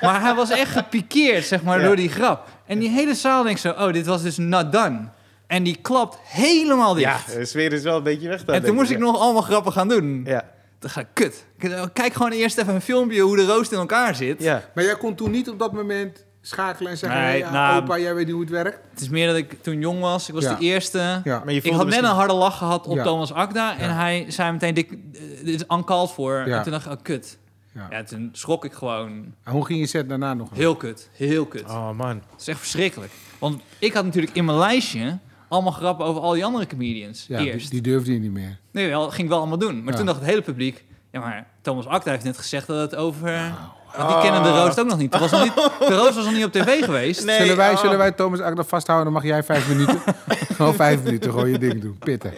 Maar 0.00 0.20
hij 0.20 0.34
was 0.34 0.50
echt 0.50 0.70
gepikeerd, 0.70 1.44
zeg 1.46 1.62
maar, 1.62 1.78
Ja. 1.80 1.86
door 1.86 1.96
die 1.96 2.08
grap. 2.08 2.48
En 2.66 2.78
die 2.78 2.88
hele 2.88 3.14
zaal 3.14 3.42
denkt 3.42 3.60
zo, 3.60 3.70
oh, 3.70 3.92
dit 3.92 4.06
was 4.06 4.22
dus 4.22 4.36
not 4.36 4.72
done. 4.72 5.08
En 5.46 5.62
die 5.62 5.78
klapt 5.82 6.18
helemaal 6.22 6.94
dicht. 6.94 7.26
Ja, 7.32 7.38
de 7.38 7.44
sfeer 7.44 7.72
is 7.72 7.82
wel 7.82 7.96
een 7.96 8.02
beetje 8.02 8.28
weg 8.28 8.44
dan. 8.44 8.54
en 8.54 8.64
toen 8.64 8.74
moest 8.74 8.90
ik 8.90 8.98
nog 8.98 9.18
allemaal 9.18 9.42
grappen 9.42 9.72
gaan 9.72 9.88
doen. 9.88 10.22
Ja, 10.26 10.44
Dan 10.78 10.90
ga 10.90 11.00
ik, 11.00 11.06
kut. 11.12 11.44
Kijk 11.92 12.12
gewoon 12.12 12.32
eerst 12.32 12.58
even 12.58 12.74
een 12.74 12.80
filmpje 12.80 13.20
hoe 13.20 13.36
de 13.36 13.46
roost 13.46 13.72
in 13.72 13.78
elkaar 13.78 14.14
zit. 14.14 14.42
ja. 14.42 14.62
Maar 14.74 14.84
jij 14.84 14.96
kon 14.96 15.14
toen 15.14 15.30
niet 15.30 15.48
op 15.48 15.58
dat 15.58 15.72
moment 15.72 16.24
schakelen 16.40 16.90
en 16.90 16.98
zeggen... 16.98 17.20
Nee, 17.20 17.42
hey, 17.42 17.50
nou- 17.52 17.82
opa, 17.82 17.98
jij 17.98 18.14
weet 18.14 18.24
niet 18.24 18.32
hoe 18.34 18.42
het 18.42 18.50
werkt? 18.50 18.78
Het 18.90 19.00
is 19.00 19.08
meer 19.08 19.26
dat 19.26 19.36
ik 19.36 19.62
toen 19.62 19.80
jong 19.80 20.00
was. 20.00 20.28
Ik 20.28 20.34
was 20.34 20.44
Ja. 20.44 20.54
de 20.54 20.64
eerste. 20.64 21.20
Ja. 21.24 21.38
Maar 21.44 21.52
je 21.52 21.60
Ik 21.62 21.64
had 21.66 21.76
net 21.76 21.84
misschien- 21.86 22.04
een 22.04 22.10
harde 22.10 22.32
lach 22.34 22.58
gehad 22.58 22.86
op 22.86 22.96
Ja. 22.96 23.02
Thomas 23.02 23.32
Akda. 23.32 23.78
En 23.78 23.88
Ja. 23.88 23.94
hij 23.94 24.24
zei 24.28 24.52
meteen, 24.52 24.74
dit, 24.74 24.86
eh, 24.90 25.20
dit 25.44 25.54
is 25.54 25.64
uncalled 25.76 26.10
voor. 26.10 26.42
Ja. 26.46 26.56
En 26.56 26.62
toen 26.62 26.72
dacht 26.72 26.86
ik, 26.86 26.92
oh, 26.92 26.98
kut. 27.02 27.38
Ja. 27.74 27.86
Ja, 27.90 28.02
toen 28.02 28.28
schrok 28.32 28.64
ik 28.64 28.72
gewoon. 28.72 29.34
En 29.44 29.52
hoe 29.52 29.64
ging 29.66 29.78
je 29.80 29.86
set 29.86 30.08
daarna 30.08 30.34
nog? 30.34 30.48
Heel 30.52 30.76
kut. 30.76 31.10
Heel 31.12 31.46
kut. 31.46 31.64
Oh 31.64 31.90
man. 31.90 32.22
Het 32.30 32.40
is 32.40 32.48
echt 32.48 32.58
verschrikkelijk. 32.58 33.12
Want 33.38 33.62
ik 33.78 33.92
had 33.92 34.04
natuurlijk 34.04 34.34
in 34.36 34.44
mijn 34.44 34.58
lijstje 34.58 35.18
allemaal 35.48 35.72
grappen 35.72 36.06
over 36.06 36.22
al 36.22 36.32
die 36.32 36.44
andere 36.44 36.66
comedians. 36.66 37.24
ja, 37.28 37.38
die, 37.38 37.52
eerst. 37.52 37.70
die 37.70 37.80
durfde 37.80 38.12
je 38.12 38.18
niet 38.18 38.30
meer. 38.32 38.58
Nee, 38.70 38.88
wel, 38.88 39.08
ging 39.08 39.22
ik 39.22 39.28
wel 39.28 39.38
allemaal 39.38 39.58
doen. 39.58 39.82
Maar 39.82 39.92
Ja. 39.92 39.96
toen 39.98 40.06
dacht 40.06 40.18
het 40.18 40.28
hele 40.28 40.42
publiek... 40.42 40.84
Ja, 41.12 41.20
maar 41.20 41.46
Thomas 41.60 41.86
Akda 41.86 42.10
heeft 42.10 42.24
net 42.24 42.38
gezegd 42.38 42.66
dat 42.66 42.90
het 42.90 42.96
over... 43.00 43.30
Nou. 43.30 43.52
Want 43.96 44.08
die 44.08 44.20
kennen 44.20 44.42
de 44.42 44.48
roost 44.48 44.80
ook 44.80 44.86
nog 44.86 44.98
niet. 44.98 45.18
Was 45.18 45.30
nog 45.30 45.42
niet. 45.44 45.54
De 45.54 45.96
roost 45.96 46.14
was 46.14 46.24
nog 46.24 46.34
niet 46.34 46.44
op 46.44 46.52
tv 46.52 46.84
geweest. 46.84 47.24
Nee, 47.24 47.38
zullen, 47.38 47.56
wij, 47.56 47.72
oh. 47.72 47.78
zullen 47.78 47.98
wij 47.98 48.12
Thomas 48.12 48.40
Akda 48.40 48.64
vasthouden? 48.64 49.12
Dan 49.12 49.22
mag 49.22 49.30
jij 49.30 49.42
vijf 49.42 49.68
minuten. 49.68 50.00
Gewoon 50.56 50.74
vijf 50.74 51.02
minuten, 51.02 51.30
gewoon 51.30 51.50
je 51.50 51.58
ding 51.58 51.80
doen. 51.80 51.96
Pitten. 51.98 52.32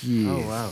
Yeah. 0.00 0.36
Oh 0.36 0.46
wauw. 0.48 0.68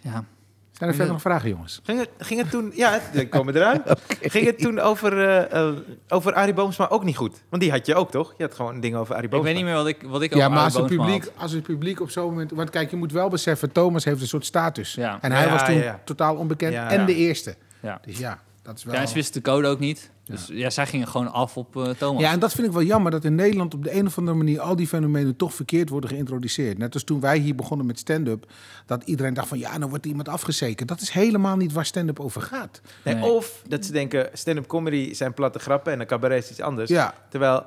Ja. 0.00 0.24
Zijn 0.72 0.90
er 0.90 0.96
verder 0.96 1.12
nog 1.12 1.22
vragen, 1.22 1.48
jongens? 1.48 1.80
Ging 1.84 1.98
het, 1.98 2.08
ging 2.18 2.40
het 2.40 2.50
toen, 2.50 2.72
ja, 2.74 3.00
we 3.12 3.28
komen 3.38 3.56
eraan. 3.56 3.82
Ging 4.20 4.46
het 4.46 4.58
toen 4.58 4.78
over, 4.80 5.28
eh, 5.28 5.60
eh, 5.68 5.74
over 6.08 6.34
Arie 6.34 6.54
Boomsma 6.54 6.88
ook 6.88 7.04
niet 7.04 7.16
goed? 7.16 7.36
Want 7.48 7.62
die 7.62 7.70
had 7.70 7.86
je 7.86 7.94
ook, 7.94 8.10
toch? 8.10 8.34
Je 8.36 8.42
had 8.44 8.54
gewoon 8.54 8.74
een 8.74 8.80
ding 8.80 8.94
over 8.94 9.12
Arie 9.14 9.24
Ik 9.24 9.30
Boomsma. 9.30 9.48
weet 9.48 9.56
niet 9.58 9.66
meer 9.66 9.74
wat 9.74 9.86
ik, 9.86 10.02
wat 10.02 10.22
ik 10.22 10.34
Ja, 10.34 10.38
over 10.38 10.50
maar 10.50 10.64
als 10.64 10.74
Arie 10.76 10.86
het, 10.88 10.96
Boomsma 10.96 11.12
publiek, 11.14 11.32
had. 11.34 11.42
als 11.42 11.52
het 11.52 11.62
publiek 11.62 12.00
op 12.00 12.10
zo'n 12.10 12.24
moment... 12.24 12.50
Want 12.50 12.70
kijk, 12.70 12.90
je 12.90 12.96
moet 12.96 13.12
wel 13.12 13.28
beseffen, 13.28 13.72
Thomas 13.72 14.04
heeft 14.04 14.20
een 14.20 14.26
soort 14.26 14.44
status. 14.46 14.94
Ja. 14.94 15.18
En 15.20 15.32
hij 15.32 15.44
Ja, 15.44 15.50
was 15.52 15.64
toen 15.64 15.74
ja, 15.74 15.82
ja. 15.82 16.00
totaal 16.04 16.36
onbekend 16.36 16.72
Ja, 16.72 16.90
en 16.90 17.00
ja. 17.00 17.06
de 17.06 17.14
eerste. 17.14 17.54
Ja. 17.80 18.00
Dus 18.04 18.18
ja, 18.18 18.38
dat 18.68 18.78
is 18.78 18.84
wel... 18.84 18.94
Ja, 18.94 19.00
en 19.00 19.08
ze 19.08 19.14
wisten 19.14 19.42
de 19.42 19.50
code 19.50 19.68
ook 19.68 19.78
niet. 19.78 20.10
Dus 20.24 20.46
ja, 20.52 20.70
zij 20.70 20.86
gingen 20.86 21.08
gewoon 21.08 21.32
af 21.32 21.56
op 21.56 21.76
eh, 21.76 21.88
Thomas. 21.88 22.22
Ja, 22.22 22.32
en 22.32 22.38
dat 22.38 22.52
vind 22.52 22.66
ik 22.66 22.72
wel 22.72 22.82
jammer 22.82 23.10
dat 23.10 23.24
in 23.24 23.34
Nederland 23.34 23.74
op 23.74 23.84
de 23.84 23.94
een 23.94 24.06
of 24.06 24.18
andere 24.18 24.36
manier 24.36 24.60
al 24.60 24.76
die 24.76 24.86
fenomenen 24.86 25.36
toch 25.36 25.54
verkeerd 25.54 25.88
worden 25.88 26.10
geïntroduceerd. 26.10 26.78
Net 26.78 26.94
als 26.94 27.04
toen 27.04 27.20
wij 27.20 27.38
hier 27.38 27.54
begonnen 27.54 27.86
met 27.86 27.98
stand-up, 27.98 28.46
dat 28.86 29.02
iedereen 29.04 29.34
dacht 29.34 29.48
van 29.48 29.58
ja, 29.58 29.78
nou 29.78 29.90
wordt 29.90 30.06
iemand 30.06 30.28
afgezeken. 30.28 30.86
Dat 30.86 31.00
is 31.00 31.10
helemaal 31.10 31.56
niet 31.56 31.72
waar 31.72 31.86
stand-up 31.86 32.20
over 32.20 32.42
gaat. 32.42 32.80
Nee, 33.04 33.14
Nee. 33.14 33.30
Of 33.30 33.62
dat 33.68 33.84
ze 33.84 33.92
denken, 33.92 34.28
stand-up 34.32 34.66
comedy 34.66 35.14
zijn 35.14 35.34
platte 35.34 35.58
grappen 35.58 35.92
en 35.92 36.00
een 36.00 36.06
cabaret 36.06 36.44
is 36.44 36.50
iets 36.50 36.60
anders. 36.60 36.90
Ja, 36.90 37.14
Terwijl 37.28 37.64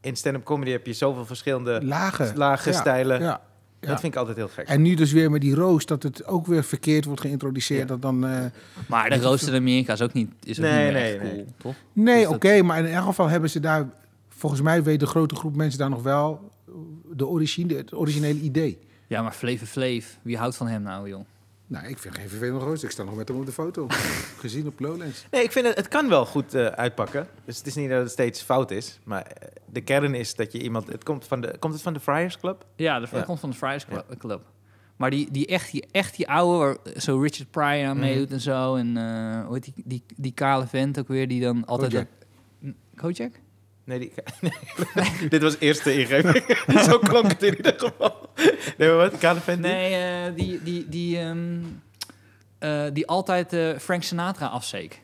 in 0.00 0.16
stand-up 0.16 0.44
comedy 0.44 0.70
heb 0.70 0.86
je 0.86 0.92
zoveel 0.92 1.26
verschillende 1.26 1.84
lage, 1.84 2.32
lage 2.34 2.70
Ja, 2.70 2.80
stijlen. 2.80 3.20
Ja, 3.20 3.40
ja. 3.82 3.88
Dat 3.88 4.00
vind 4.00 4.12
ik 4.12 4.18
altijd 4.18 4.36
heel 4.36 4.48
gek. 4.48 4.68
En 4.68 4.82
nu 4.82 4.94
dus 4.94 5.12
weer 5.12 5.30
met 5.30 5.40
die 5.40 5.54
roos, 5.54 5.86
dat 5.86 6.02
het 6.02 6.26
ook 6.26 6.46
weer 6.46 6.64
verkeerd 6.64 7.04
wordt 7.04 7.20
geïntroduceerd. 7.20 7.80
Ja. 7.80 7.86
Dat 7.86 8.02
dan, 8.02 8.26
eh, 8.26 8.44
Maar 8.88 9.10
de 9.10 9.16
roost 9.20 9.46
in 9.46 9.54
Amerika 9.54 9.92
is 9.92 10.02
ook 10.02 10.12
niet, 10.12 10.30
is 10.42 10.58
ook 10.58 10.64
Nee, 10.64 10.74
niet 10.84 10.92
meer 10.92 11.02
nee, 11.02 11.12
echt 11.14 11.22
nee. 11.22 11.32
cool, 11.32 11.46
toch? 11.56 11.74
nee, 11.92 12.14
Dus 12.14 12.24
dat- 12.24 12.34
oké, 12.34 12.62
maar 12.62 12.78
in 12.78 12.92
elk 12.94 13.04
geval 13.04 13.28
hebben 13.28 13.50
ze 13.50 13.60
daar, 13.60 13.88
volgens 14.28 14.60
mij 14.62 14.82
weet 14.82 15.00
de 15.00 15.06
grote 15.06 15.34
groep 15.34 15.56
mensen 15.56 15.78
daar 15.78 15.90
nog 15.90 16.02
wel 16.02 16.50
de 17.12 17.26
origine, 17.26 17.74
het 17.74 17.94
originele 17.94 18.40
idee. 18.40 18.78
Ja, 19.06 19.22
maar 19.22 19.32
Flavor 19.32 19.66
Flav, 19.66 20.04
wie 20.22 20.36
houdt 20.36 20.56
van 20.56 20.66
hem 20.68 20.82
nou, 20.82 21.08
joh? 21.08 21.24
Nou, 21.66 21.86
ik 21.86 21.98
vind 21.98 22.14
geen 22.14 22.28
vervelende 22.28 22.64
roos. 22.64 22.82
Ik 22.84 22.90
sta 22.90 23.02
nog 23.02 23.14
met 23.16 23.28
hem 23.28 23.36
op 23.38 23.46
de 23.46 23.52
foto. 23.52 23.86
Gezien 24.38 24.66
op 24.66 24.80
Lowlands. 24.80 25.24
Nee, 25.30 25.42
ik 25.42 25.52
vind 25.52 25.66
het, 25.66 25.76
het 25.76 25.88
kan 25.88 26.08
wel 26.08 26.26
goed 26.26 26.54
eh, 26.54 26.66
uitpakken. 26.66 27.26
Dus 27.44 27.58
het 27.58 27.66
is 27.66 27.74
niet 27.74 27.88
dat 27.90 28.02
het 28.02 28.10
steeds 28.10 28.42
fout 28.42 28.70
is. 28.70 28.98
Maar 29.04 29.22
eh, 29.22 29.48
de 29.66 29.80
kern 29.80 30.14
is 30.14 30.34
dat 30.34 30.52
je 30.52 30.62
iemand... 30.62 30.86
Het 30.88 31.04
komt, 31.04 31.26
van 31.26 31.40
de, 31.40 31.56
komt 31.58 31.72
het 31.72 31.82
van 31.82 31.92
de 31.92 32.00
Friars 32.00 32.38
Club? 32.38 32.66
Ja, 32.76 33.00
de 33.00 33.06
Ja. 33.12 33.22
komt 33.22 33.40
van 33.40 33.50
de 33.50 33.56
Fridays 33.56 33.86
Club. 33.86 34.14
Club. 34.18 34.42
Maar 34.96 35.10
die, 35.10 35.30
die, 35.30 35.46
echt, 35.46 35.70
die 35.72 35.84
echt 35.90 36.16
die 36.16 36.28
oude, 36.28 36.58
waar 36.84 37.00
zo 37.00 37.18
Richard 37.18 37.50
Pryor 37.50 37.86
aan 37.86 37.96
Mhm. 37.96 38.06
meedoet 38.06 38.30
en 38.30 38.40
zo. 38.40 38.74
En 38.74 38.96
eh 38.96 39.44
hoe 39.46 39.54
heet 39.54 39.64
die, 39.64 39.74
die, 39.86 40.02
die 40.16 40.32
kale 40.32 40.66
vent 40.66 40.98
ook 40.98 41.08
weer, 41.08 41.28
die 41.28 41.40
dan 41.40 41.64
altijd... 41.66 41.90
Kojak. 41.92 42.08
dat- 42.60 42.72
Kojak? 42.96 43.32
Nee, 43.84 43.98
die, 43.98 44.12
nee. 44.40 44.52
dit 45.28 45.42
was 45.42 45.56
eerste 45.58 45.98
ingeving. 45.98 46.58
Zo 46.90 46.98
klonk 46.98 47.28
het 47.28 47.42
in 47.42 47.56
ieder 47.56 47.74
geval. 47.76 48.28
Nee, 48.78 48.88
maar 48.88 48.96
wat? 48.96 49.44
Die? 49.46 49.56
Nee, 49.56 49.94
eh, 49.94 50.34
die, 50.36 50.62
die, 50.62 50.88
die, 50.88 51.18
ehm, 51.18 51.58
eh, 52.58 52.84
die 52.92 53.06
altijd 53.06 53.52
eh, 53.52 53.78
Frank 53.78 54.02
Sinatra 54.02 54.46
afzeek. 54.46 55.02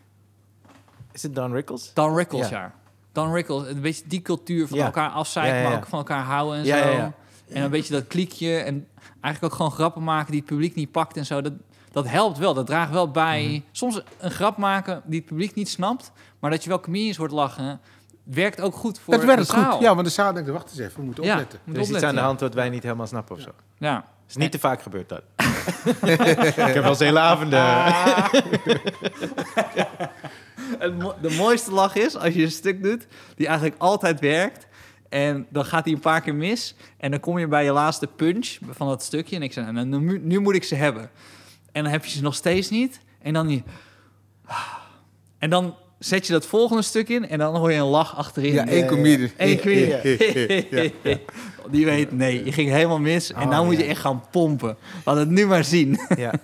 Is 1.12 1.22
het 1.22 1.35
Don 1.35 1.53
Rickles? 1.53 1.91
Don 1.95 2.16
Rickles, 2.16 2.49
Ja. 2.49 2.59
ja. 2.61 2.74
Don 3.12 3.33
Rickles, 3.33 3.68
een 3.68 3.81
beetje 3.81 4.03
die 4.07 4.22
cultuur 4.22 4.68
van 4.68 4.79
Ja. 4.79 4.85
elkaar 4.85 5.11
afzeiken, 5.11 5.55
Ja, 5.55 5.59
ja, 5.61 5.64
ja. 5.64 5.70
maar 5.72 5.83
ook 5.83 5.89
van 5.89 5.99
elkaar 5.99 6.22
houden 6.22 6.59
en 6.59 6.64
Ja, 6.64 6.83
zo. 6.83 6.89
ja, 6.91 6.97
ja. 6.97 7.12
En 7.49 7.62
een 7.62 7.70
beetje 7.70 7.93
dat 7.93 8.07
kliekje 8.07 8.57
en 8.59 8.89
eigenlijk 9.20 9.45
ook 9.45 9.59
gewoon 9.59 9.72
grappen 9.72 10.05
maken 10.05 10.31
die 10.31 10.41
het 10.41 10.49
publiek 10.49 10.74
niet 10.74 10.91
pakt 10.93 11.16
en 11.16 11.26
zo. 11.26 11.41
Dat, 11.41 11.53
dat 11.93 12.09
helpt 12.09 12.39
wel, 12.39 12.55
dat 12.55 12.66
draagt 12.66 12.93
wel 12.93 13.11
bij. 13.11 13.45
Mhm. 13.47 13.61
Soms 13.72 14.01
een 14.18 14.31
grap 14.31 14.57
maken 14.57 15.03
die 15.05 15.18
het 15.18 15.29
publiek 15.29 15.55
niet 15.55 15.68
snapt, 15.68 16.12
maar 16.39 16.51
dat 16.51 16.62
je 16.62 16.68
wel 16.68 16.81
comedians 16.81 17.16
hoort 17.16 17.31
lachen, 17.31 17.81
werkt 18.31 18.61
ook 18.61 18.74
goed 18.74 18.99
voor 19.01 19.14
Het 19.14 19.24
werkt 19.24 19.41
de 19.47 19.53
zaal. 19.53 19.72
goed. 19.72 19.81
Ja, 19.83 19.95
want 19.95 20.07
de 20.07 20.12
zaal 20.12 20.33
denkt, 20.33 20.49
wacht 20.51 20.70
eens 20.70 20.79
even, 20.79 20.97
we 20.97 21.03
moeten 21.03 21.24
Ja, 21.24 21.33
opletten. 21.33 21.59
moet 21.64 21.76
Er 21.76 21.83
is 21.83 21.91
iets 21.91 22.03
aan 22.03 22.14
de 22.14 22.20
hand 22.20 22.41
wat 22.41 22.55
wij 22.55 22.68
niet 22.70 22.83
helemaal 22.83 23.07
snappen 23.07 23.37
of 23.37 23.43
zo. 23.43 23.51
Ja. 23.79 24.05
is 24.29 24.37
niet 24.37 24.53
te 24.53 24.59
vaak 24.59 24.83
gebeurd 24.83 25.09
dat. 25.09 25.22
ik 26.03 26.55
heb 26.57 26.74
wel 26.74 26.89
eens 26.89 26.99
hele 26.99 27.18
avonden. 27.18 27.64
Het 30.79 30.99
mo- 30.99 31.14
de 31.20 31.31
mooiste 31.37 31.70
lach 31.72 31.95
is 31.95 32.16
als 32.16 32.35
je 32.35 32.43
een 32.43 32.51
stuk 32.51 32.83
doet 32.83 33.07
die 33.37 33.47
eigenlijk 33.47 33.81
altijd 33.81 34.20
werkt. 34.20 34.66
En 35.09 35.47
dan 35.51 35.64
gaat 35.64 35.85
hij 35.85 35.93
een 35.95 36.01
paar 36.01 36.20
keer 36.20 36.35
mis. 36.35 36.74
En 36.97 37.11
dan 37.11 37.20
kom 37.20 37.39
je 37.39 37.49
bij 37.49 37.64
je 37.64 37.72
laatste 37.72 38.07
punch 38.07 38.59
van 38.70 38.89
dat 38.89 39.03
stukje. 39.03 39.37
En 39.37 39.43
ik 39.43 39.53
zeg, 39.53 39.70
nou, 39.72 39.87
nu, 39.87 40.20
nu 40.22 40.39
moet 40.41 40.55
ik 40.55 40.64
ze 40.64 40.74
hebben. 40.74 41.11
En 41.72 41.83
dan 41.83 41.93
heb 41.93 42.05
je 42.05 42.11
ze 42.11 42.22
nog 42.22 42.35
steeds 42.35 42.70
niet. 42.70 43.01
En 43.22 43.33
dan 43.33 43.47
die... 43.47 43.62
En 45.39 45.51
dan 45.51 45.74
zet 45.99 46.27
je 46.27 46.33
dat 46.33 46.47
volgende 46.47 46.83
stuk 46.83 47.09
in. 47.09 47.29
En 47.29 47.39
dan 47.39 47.57
hoor 47.57 47.73
je 47.73 47.79
een 47.79 47.85
lach 47.85 48.17
achterin. 48.17 48.53
Ja, 48.53 48.67
één 48.67 48.87
comedian. 48.87 49.31
Eén 49.37 49.59
comedian. 49.61 50.01
Die 51.71 51.85
weet, 51.85 52.13
nee, 52.13 52.45
je 52.45 52.53
ging 52.53 52.71
helemaal 52.71 52.99
mis. 52.99 53.33
En 53.33 53.43
Oh, 53.43 53.49
nou 53.49 53.65
moet 53.67 53.77
je 53.77 53.85
echt 53.85 54.01
gaan 54.01 54.23
pompen. 54.31 54.77
Laat 55.05 55.17
het 55.17 55.29
nu 55.29 55.47
maar 55.47 55.65
zien. 55.65 55.99
ja. 56.17 56.33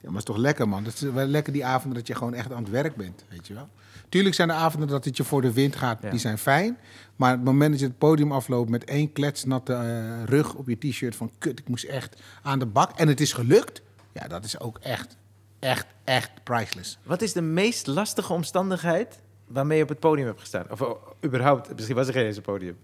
Ja, 0.00 0.08
maar 0.10 0.18
het 0.20 0.28
is 0.28 0.34
toch 0.34 0.42
lekker, 0.44 0.68
man. 0.68 0.84
Het 0.84 0.94
is 0.94 1.00
wel 1.00 1.26
lekker 1.26 1.52
die 1.52 1.64
avonden 1.64 1.98
dat 1.98 2.06
je 2.08 2.14
gewoon 2.14 2.34
echt 2.34 2.52
aan 2.52 2.62
het 2.62 2.70
werk 2.72 2.96
bent, 2.96 3.24
weet 3.28 3.46
je 3.46 3.54
wel. 3.54 3.68
Tuurlijk 4.08 4.34
zijn 4.34 4.48
de 4.48 4.54
avonden 4.54 4.88
dat 4.88 5.04
het 5.04 5.16
je 5.16 5.24
voor 5.24 5.40
de 5.42 5.52
wind 5.52 5.76
gaat, 5.76 5.98
Ja. 6.02 6.10
die 6.10 6.18
zijn 6.18 6.38
fijn. 6.38 6.78
Maar 7.16 7.30
het 7.30 7.44
moment 7.44 7.70
dat 7.70 7.80
je 7.80 7.86
het 7.86 7.98
podium 7.98 8.32
afloopt 8.32 8.70
met 8.70 8.84
één 8.84 9.12
kletsnatte 9.12 9.72
eh, 9.72 10.24
rug 10.24 10.54
op 10.54 10.68
je 10.68 10.78
t-shirt 10.78 11.16
van... 11.16 11.30
kut, 11.38 11.58
ik 11.58 11.68
moest 11.68 11.84
echt 11.84 12.20
aan 12.42 12.58
de 12.58 12.66
bak 12.66 12.98
en 12.98 13.08
het 13.08 13.20
is 13.20 13.32
gelukt. 13.32 13.82
Ja, 14.12 14.28
dat 14.28 14.44
is 14.44 14.60
ook 14.60 14.78
echt, 14.78 15.16
echt, 15.62 15.86
echt 16.04 16.30
priceless. 16.42 16.98
Wat 17.02 17.22
is 17.22 17.32
de 17.32 17.40
meest 17.40 17.86
lastige 17.86 18.32
omstandigheid 18.32 19.20
waarmee 19.46 19.76
je 19.76 19.82
op 19.82 19.88
het 19.88 20.00
podium 20.00 20.26
hebt 20.26 20.40
gestaan? 20.40 20.70
Of 20.70 20.82
oh, 20.82 21.06
überhaupt, 21.24 21.74
misschien 21.74 21.96
was 21.96 22.06
er 22.06 22.12
geen 22.12 22.24
eens 22.24 22.36
een 22.36 22.42
podium. 22.42 22.76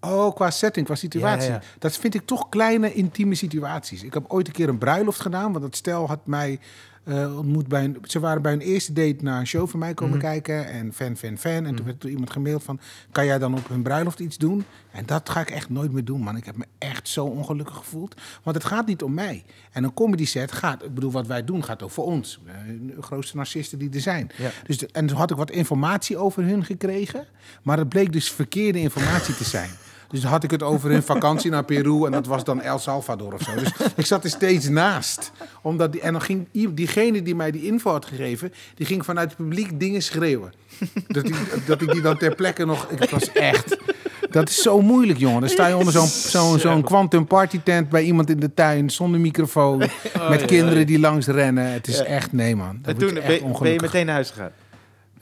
Oh, 0.00 0.34
qua 0.34 0.50
setting, 0.50 0.86
qua 0.86 0.94
situatie. 0.94 1.48
Ja, 1.48 1.54
ja. 1.54 1.62
Dat 1.78 1.96
vind 1.96 2.14
ik 2.14 2.26
toch 2.26 2.48
kleine, 2.48 2.92
intieme 2.92 3.34
situaties. 3.34 4.02
Ik 4.02 4.14
heb 4.14 4.24
ooit 4.28 4.46
een 4.46 4.52
keer 4.52 4.68
een 4.68 4.78
bruiloft 4.78 5.20
gedaan, 5.20 5.52
want 5.52 5.64
dat 5.64 5.76
stel 5.76 6.06
had 6.06 6.26
mij 6.26 6.60
eh, 7.04 7.36
ontmoet 7.38 7.68
bij 7.68 7.84
een... 7.84 7.96
Ze 8.02 8.20
waren 8.20 8.42
bij 8.42 8.52
een 8.52 8.60
eerste 8.60 8.92
date 8.92 9.16
naar 9.20 9.40
een 9.40 9.46
show 9.46 9.68
van 9.68 9.78
mij 9.78 9.94
komen 9.94 10.16
Mhm. 10.16 10.26
kijken. 10.26 10.66
En 10.68 10.92
fan, 10.92 11.16
fan, 11.16 11.38
fan. 11.38 11.66
En 11.66 11.74
toen 11.74 11.86
werd 11.86 12.00
door 12.00 12.10
iemand 12.10 12.30
gemaild 12.30 12.62
van, 12.62 12.80
kan 13.12 13.26
jij 13.26 13.38
dan 13.38 13.54
op 13.54 13.68
hun 13.68 13.82
bruiloft 13.82 14.18
iets 14.20 14.38
doen? 14.38 14.64
En 14.92 15.06
dat 15.06 15.28
ga 15.28 15.40
ik 15.40 15.50
echt 15.50 15.70
nooit 15.70 15.92
meer 15.92 16.04
doen, 16.04 16.20
man. 16.20 16.36
Ik 16.36 16.44
heb 16.44 16.56
me 16.56 16.64
echt 16.78 17.08
zo 17.08 17.24
ongelukkig 17.24 17.76
gevoeld. 17.76 18.20
Want 18.42 18.56
het 18.56 18.64
gaat 18.66 18.86
niet 18.86 19.02
om 19.02 19.14
mij. 19.14 19.44
En 19.72 19.84
een 19.84 19.94
comedy 19.94 20.26
set 20.26 20.52
gaat, 20.52 20.84
ik 20.84 20.94
bedoel, 20.94 21.10
wat 21.10 21.26
wij 21.26 21.44
doen 21.44 21.64
gaat 21.64 21.82
ook 21.82 21.90
voor 21.90 22.04
ons. 22.04 22.40
Eh, 22.46 22.54
De 22.96 23.02
grootste 23.02 23.36
narcisten 23.36 23.78
die 23.78 23.90
er 23.90 24.00
zijn. 24.00 24.30
Ja. 24.36 24.50
Dus 24.66 24.78
de- 24.78 24.88
en 24.92 25.06
toen 25.06 25.16
had 25.16 25.30
ik 25.30 25.36
wat 25.36 25.50
informatie 25.50 26.16
over 26.16 26.44
hun 26.44 26.64
gekregen. 26.64 27.26
Maar 27.62 27.78
het 27.78 27.88
bleek 27.88 28.12
dus 28.12 28.30
verkeerde 28.32 28.78
informatie 28.80 29.34
te 29.36 29.44
zijn. 29.44 29.70
Dus 30.14 30.24
had 30.24 30.44
ik 30.44 30.50
het 30.50 30.62
over 30.62 30.90
hun 30.90 31.02
vakantie 31.02 31.50
naar 31.50 31.64
Peru 31.64 32.04
en 32.04 32.12
dat 32.12 32.26
was 32.26 32.44
dan 32.44 32.60
El 32.60 32.78
Salvador 32.78 33.32
of 33.32 33.40
zo. 33.42 33.54
Dus 33.54 33.70
ik 33.96 34.06
zat 34.06 34.24
er 34.24 34.30
steeds 34.30 34.68
naast. 34.68 35.32
Omdat 35.62 35.92
die, 35.92 36.00
en 36.00 36.12
dan 36.12 36.20
ging 36.22 36.48
diegene 36.74 37.22
die 37.22 37.34
mij 37.34 37.50
die 37.50 37.62
info 37.66 37.90
had 37.90 38.04
gegeven, 38.06 38.52
die 38.74 38.86
ging 38.86 39.04
vanuit 39.04 39.28
het 39.28 39.36
publiek 39.38 39.80
dingen 39.80 40.02
schreeuwen. 40.02 40.52
Dat 41.06 41.28
ik, 41.28 41.62
dat 41.66 41.82
ik 41.82 41.92
die 41.92 42.00
dan 42.00 42.16
ter 42.18 42.34
plekke 42.34 42.64
nog... 42.64 42.86
Ik, 42.90 42.98
het 42.98 43.10
was 43.10 43.32
echt... 43.32 43.76
Dat 44.30 44.48
is 44.48 44.62
zo 44.62 44.80
moeilijk, 44.80 45.18
jongen. 45.18 45.40
Dan 45.40 45.48
sta 45.48 45.66
je 45.66 45.76
onder 45.76 45.92
zo'n 45.92 46.06
zo'n 46.06 46.58
zo'n 46.58 46.82
quantum 46.82 47.26
party 47.26 47.60
tent 47.64 47.88
bij 47.88 48.02
iemand 48.02 48.30
in 48.30 48.40
de 48.40 48.54
tuin, 48.54 48.90
zonder 48.90 49.20
microfoon, 49.20 49.78
met 50.28 50.44
kinderen 50.44 50.86
die 50.86 50.98
langs 50.98 51.26
rennen. 51.26 51.72
Het 51.72 51.88
is 51.88 51.98
Ja. 51.98 52.04
echt, 52.04 52.32
nee 52.32 52.56
man. 52.56 52.68
En 52.68 52.80
Dat 52.82 52.98
toen 52.98 53.14
je 53.14 53.20
ben, 53.60 53.72
je 53.72 53.78
meteen 53.80 54.06
naar 54.06 54.14
huis 54.14 54.30
gegaan. 54.30 54.50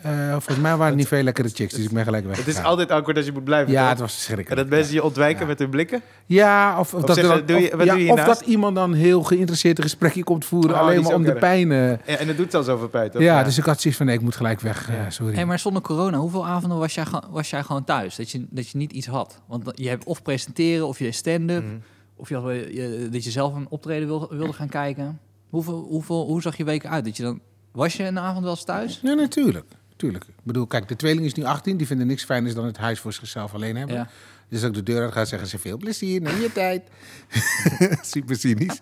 Eh, 0.03 0.31
volgens 0.31 0.59
mij 0.59 0.71
waren 0.71 0.87
het 0.87 0.97
niet 0.97 1.09
veel 1.09 1.23
lekkere 1.23 1.49
chicks, 1.49 1.75
dus 1.75 1.85
ik 1.85 1.91
ben 1.91 2.05
gelijk 2.05 2.27
weg. 2.27 2.37
Het 2.37 2.47
is 2.47 2.63
altijd 2.63 2.91
awkward 2.91 3.17
als 3.17 3.27
je 3.27 3.33
moet 3.33 3.45
blijven. 3.45 3.73
Ja, 3.73 3.81
toch? 3.81 3.91
het 3.91 3.99
was 4.01 4.11
En 4.11 4.15
verschrikkelijk. 4.17 4.61
dat 4.61 4.71
mensen 4.79 4.95
je 4.95 5.03
ontwijken 5.03 5.41
Ja. 5.43 5.47
met 5.47 5.59
hun 5.59 5.71
blikken. 5.71 6.01
Ja, 6.27 6.79
of, 6.79 6.95
of, 6.95 7.03
dat, 7.03 7.17
zeggen, 7.17 7.37
dan- 7.37 7.47
doe 7.47 7.61
je- 7.61 7.71
of- 7.73 7.77
wat 7.79 7.87
ja, 7.87 7.93
doe 7.95 8.05
je 8.05 8.13
of 8.13 8.25
dat 8.25 8.41
iemand 8.41 8.75
dan 8.77 8.93
heel 8.93 9.23
geïnteresseerd 9.23 9.77
een 9.79 9.83
gesprekje 9.83 10.25
komt 10.25 10.45
voeren, 10.45 10.71
Oh, 10.75 10.81
alleen 10.81 11.03
maar 11.03 11.15
om 11.15 11.23
de 11.23 11.31
erg. 11.31 11.39
pijn. 11.39 11.69
Ja, 11.69 11.99
en 12.07 12.27
dat 12.27 12.37
doet 12.37 12.55
al 12.55 12.63
zoveel 12.63 12.89
pijn, 12.89 13.11
toch? 13.11 13.23
ja, 13.23 13.43
dus 13.43 13.59
ik 13.59 13.65
had 13.65 13.81
zoiets 13.81 13.99
van, 13.99 14.07
nee, 14.07 14.17
ik 14.17 14.23
moet 14.23 14.37
gelijk 14.37 14.61
weg. 14.61 14.89
eh, 14.91 14.95
sorry. 15.09 15.35
Hey, 15.35 15.47
maar 15.47 15.59
zonder 15.59 15.83
corona, 15.83 16.19
hoeveel 16.19 16.47
avonden 16.47 16.79
was 16.79 16.95
jij, 16.95 17.05
was 17.31 17.51
jij 17.51 17.63
gewoon 17.63 17.85
thuis? 17.85 18.17
Dat 18.17 18.31
je, 18.31 18.47
dat 18.51 18.69
je 18.69 18.79
niet 18.79 18.93
iets 18.93 19.07
had? 19.07 19.41
Want 19.47 19.71
je 19.75 19.89
hebt 19.89 20.05
of 20.05 20.23
presenteren, 20.23 20.87
of 20.87 20.99
je 20.99 21.13
stand-up, 21.13 21.63
Mhm. 21.65 21.75
of 22.17 22.29
je, 22.29 23.09
dat 23.13 23.25
je 23.25 23.31
zelf 23.31 23.55
een 23.55 23.67
optreden 23.69 24.09
wil, 24.09 24.29
wilde 24.31 24.53
gaan 24.53 24.69
kijken. 24.69 25.19
Hoeveel, 25.51 25.87
hoeveel, 25.89 26.25
hoe 26.27 26.43
zag 26.43 26.57
je 26.57 26.65
weken 26.65 26.91
uit? 26.91 27.05
Dat 27.05 27.17
je 27.17 27.23
dan, 27.23 27.41
was 27.73 27.95
je 27.97 28.05
een 28.05 28.19
avond 28.19 28.43
wel 28.43 28.51
eens 28.51 28.65
thuis? 28.65 29.01
Ja, 29.03 29.15
natuurlijk. 29.15 29.65
Tuurlijk. 30.03 30.25
Ik 30.25 30.35
bedoel, 30.43 30.67
kijk, 30.67 30.89
de 30.89 30.97
tweeling 30.97 31.27
is 31.27 31.35
nu 31.35 31.45
18. 31.45 31.77
Die 31.77 31.87
vinden 31.87 32.07
niks 32.07 32.25
fijners 32.25 32.55
dan 32.55 32.65
het 32.65 32.77
huis 32.77 33.01
voor 33.01 33.13
zichzelf 33.13 33.55
alleen 33.55 33.77
hebben. 33.77 33.97
Ja. 33.97 34.09
Dus 34.49 34.63
ik 34.63 34.75
de 34.75 34.83
deur 34.83 35.03
uit 35.03 35.13
ga, 35.13 35.25
zeggen 35.25 35.49
ze 35.49 35.59
veel 35.59 35.77
plezier, 35.77 36.21
neem 36.21 36.41
je 36.41 36.53
tijd. 36.53 36.83
Super 38.15 38.37
cynisch. 38.37 38.81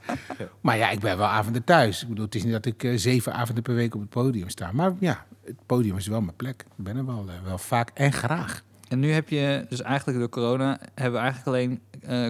Maar 0.61 0.77
ja, 0.77 0.91
ik 0.91 1.01
ben 1.01 1.19
wel 1.19 1.27
avonden 1.27 1.65
thuis. 1.65 2.03
Ik 2.03 2.09
bedoel, 2.09 2.25
het 2.25 2.35
is 2.35 2.43
niet 2.45 2.53
dat 2.53 2.67
ik 2.67 2.85
eh, 2.85 2.97
zeven 2.97 3.35
avonden 3.35 3.63
per 3.63 3.75
week 3.75 3.95
op 3.95 4.01
het 4.01 4.11
podium 4.11 4.49
sta. 4.49 4.73
Maar 4.73 4.93
ja, 5.01 5.27
het 5.45 5.67
podium 5.67 5.97
is 5.97 6.07
wel 6.07 6.21
mijn 6.21 6.37
plek. 6.37 6.65
Ik 6.77 6.85
ben 6.85 6.97
er 6.97 7.07
wel, 7.07 7.25
eh, 7.29 7.35
wel 7.45 7.59
vaak 7.59 7.91
en 7.95 8.13
graag. 8.13 8.63
En 8.89 8.99
nu 8.99 9.13
heb 9.13 9.29
je, 9.29 9.67
dus 9.69 9.83
eigenlijk 9.83 10.19
door 10.19 10.29
corona, 10.29 10.81
hebben 10.95 11.21
we 11.21 11.27
eigenlijk 11.27 11.47
alleen 11.47 11.81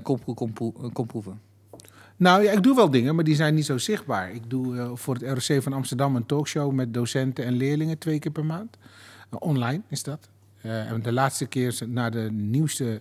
kompro- 0.02 0.74
eh, 0.82 0.92
komproeven. 0.92 1.40
Nou 2.20 2.42
ja, 2.42 2.52
ik 2.52 2.62
doe 2.62 2.74
wel 2.74 2.90
dingen, 2.90 3.14
maar 3.14 3.24
die 3.24 3.34
zijn 3.34 3.54
niet 3.54 3.64
zo 3.64 3.78
zichtbaar. 3.78 4.32
Ik 4.32 4.50
doe 4.50 4.78
eh, 4.78 4.90
voor 4.94 5.14
het 5.14 5.22
ROC 5.48 5.62
van 5.62 5.72
Amsterdam 5.72 6.16
een 6.16 6.26
talkshow 6.26 6.72
met 6.72 6.94
docenten 6.94 7.44
en 7.44 7.52
leerlingen 7.52 7.98
twee 7.98 8.18
keer 8.18 8.30
per 8.30 8.44
maand. 8.44 8.76
Eh, 9.30 9.36
online 9.38 9.82
is 9.88 10.02
dat. 10.02 10.28
Eh, 10.60 10.90
en 10.90 11.02
de 11.02 11.12
laatste 11.12 11.46
keer 11.46 11.78
na 11.86 12.10
de 12.10 12.28
nieuwste, 12.32 13.00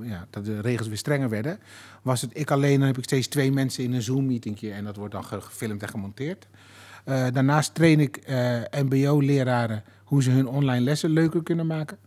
ja, 0.00 0.26
dat 0.30 0.44
de 0.44 0.60
regels 0.60 0.88
weer 0.88 0.96
strenger 0.96 1.28
werden, 1.28 1.58
was 2.02 2.20
het 2.20 2.30
ik 2.34 2.50
alleen. 2.50 2.78
Dan 2.78 2.86
heb 2.86 2.98
ik 2.98 3.04
steeds 3.04 3.26
twee 3.26 3.52
mensen 3.52 3.84
in 3.84 3.92
een 3.92 4.02
Zoom-meetingje 4.02 4.72
en 4.72 4.84
dat 4.84 4.96
wordt 4.96 5.12
dan 5.12 5.24
ge- 5.24 5.40
gefilmd 5.40 5.82
en 5.82 5.88
gemonteerd. 5.88 6.46
Daarnaast 7.04 7.74
train 7.74 8.00
ik 8.00 8.20
MBO-leraren 8.84 9.82
hoe 10.04 10.22
ze 10.22 10.30
hun 10.30 10.48
online 10.48 10.84
lessen 10.84 11.10
leuker 11.10 11.42
kunnen 11.42 11.66
maken. 11.66 11.98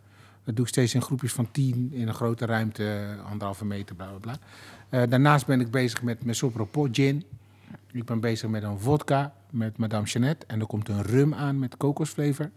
Dat 0.44 0.56
doe 0.56 0.66
ik 0.66 0.72
steeds 0.72 0.94
in 0.94 1.02
groepjes 1.02 1.34
van 1.34 1.52
tien 1.52 1.90
in 1.94 2.08
een 2.08 2.14
grote 2.14 2.46
ruimte, 2.46 3.16
anderhalve 3.30 3.66
meter, 3.66 3.96
bla 3.96 4.06
bla 4.08 4.18
bla. 4.18 4.38
Eh, 4.94 5.02
daarnaast 5.10 5.46
ben 5.46 5.60
ik 5.60 5.72
bezig 5.72 6.02
met 6.02 6.26
Mesopropot 6.26 6.96
gin. 6.96 7.24
Ik 7.92 8.06
ben 8.06 8.20
bezig 8.20 8.50
met 8.50 8.64
een 8.64 8.80
vodka 8.80 9.34
met 9.50 9.78
Madame 9.78 10.06
Jeannette. 10.06 10.46
En 10.46 10.60
er 10.60 10.66
komt 10.66 10.90
een 10.90 11.02
rum 11.02 11.34
aan 11.34 11.60
met 11.60 11.78
kokosflavor. 11.78 12.50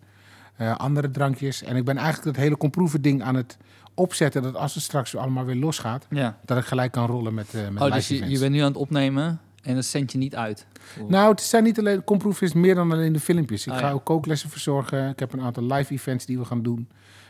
Eh, 0.56 0.76
andere 0.76 1.10
drankjes. 1.10 1.62
En 1.62 1.76
ik 1.76 1.84
ben 1.84 1.96
eigenlijk 1.96 2.26
dat 2.36 2.44
hele 2.44 2.56
komproeven 2.56 3.02
ding 3.02 3.22
aan 3.22 3.34
het 3.34 3.56
opzetten... 3.94 4.42
dat 4.42 4.54
als 4.54 4.74
het 4.74 4.82
straks 4.82 5.16
allemaal 5.16 5.44
weer 5.44 5.56
losgaat... 5.56 6.06
Ja. 6.10 6.38
dat 6.44 6.58
ik 6.58 6.64
gelijk 6.64 6.92
kan 6.92 7.06
rollen 7.06 7.34
met, 7.34 7.54
eh 7.54 7.68
met 7.68 7.82
Oh, 7.82 7.92
dus 7.92 8.08
je, 8.08 8.28
je 8.28 8.38
bent 8.38 8.52
nu 8.52 8.60
aan 8.60 8.68
het 8.68 8.76
opnemen 8.76 9.40
en 9.62 9.74
dat 9.74 9.84
zend 9.84 10.12
je 10.12 10.18
niet 10.18 10.36
uit. 10.36 10.66
Nou, 11.08 11.30
het 11.30 11.40
zijn 11.40 11.64
niet 11.64 11.78
alleen... 11.78 12.04
Komproef 12.04 12.42
is 12.42 12.52
meer 12.52 12.74
dan 12.74 12.92
alleen 12.92 13.12
de 13.12 13.20
filmpjes. 13.20 13.66
Ik 13.66 13.72
Oh, 13.72 13.78
ga 13.78 13.86
ja. 13.86 13.92
ook 13.92 14.04
kooklessen 14.04 14.50
verzorgen. 14.50 15.08
Ik 15.08 15.18
heb 15.18 15.32
een 15.32 15.40
aantal 15.42 15.64
live 15.64 15.92
events 15.92 16.26
die 16.26 16.38
we 16.38 16.44
gaan 16.44 16.62
doen. 16.62 16.88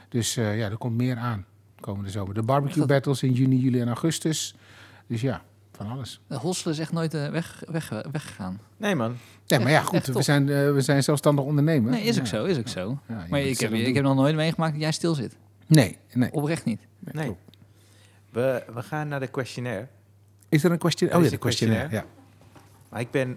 Dus 0.09 0.35
ja, 0.35 0.53
er 0.53 0.77
komt 0.77 0.97
meer 0.97 1.17
aan 1.17 1.45
komende 1.81 2.11
zomer. 2.11 2.35
De 2.35 2.43
barbecue 2.43 2.87
battles 2.87 3.23
in 3.23 3.33
juni, 3.33 3.57
juli 3.59 3.81
en 3.81 3.89
augustus. 3.89 4.55
Dus 5.07 5.21
ja, 5.21 5.43
van 5.73 5.87
alles. 5.91 6.21
De 6.27 6.37
Hosselen 6.37 6.75
is 6.75 6.81
echt 6.81 6.93
nooit 6.93 7.15
eh, 7.15 7.29
weg, 7.29 7.63
weg, 7.69 7.93
weggegaan. 8.13 8.61
Nee, 8.77 8.95
man. 8.95 9.17
Ja, 9.45 9.59
maar 9.59 9.71
ja, 9.71 9.81
goed, 9.81 9.95
echt 9.95 10.07
we 10.13 10.23
zijn, 10.23 10.49
eh, 10.49 10.73
we 10.73 10.81
zijn 10.81 11.03
zelfstandig 11.03 11.45
ondernemer. 11.45 11.91
Nee, 11.91 12.03
is 12.03 12.19
ook 12.19 12.25
Ja. 12.25 12.31
zo, 12.31 12.45
is 12.45 12.59
ook 12.59 12.69
zo. 12.69 12.99
Ja, 13.09 13.27
Maar 13.31 13.41
ik 13.41 13.61
heb, 13.61 13.73
ik 13.73 13.95
heb 13.95 14.05
nog 14.05 14.15
nooit 14.15 14.35
meegemaakt 14.35 14.73
dat 14.73 14.81
jij 14.81 14.93
stil 14.93 15.15
zit. 15.15 15.37
Nee, 15.67 15.99
nee. 16.13 16.33
Oprecht 16.33 16.65
niet. 16.65 16.81
Nee. 16.99 17.37
We, 18.31 18.65
we 18.75 18.83
gaan 18.83 19.09
naar 19.09 19.21
de 19.21 19.27
questionnaire. 19.27 19.87
Is 20.49 20.65
er 20.65 20.71
een 20.71 20.79
question? 20.79 21.11
Er 21.11 21.17
Oh 21.17 21.23
ja, 21.23 21.29
de 21.29 21.35
een 21.35 21.41
questionnaire. 21.41 21.89
Ja. 21.91 22.05
Maar 22.89 23.01
ik 23.01 23.11
ben 23.11 23.37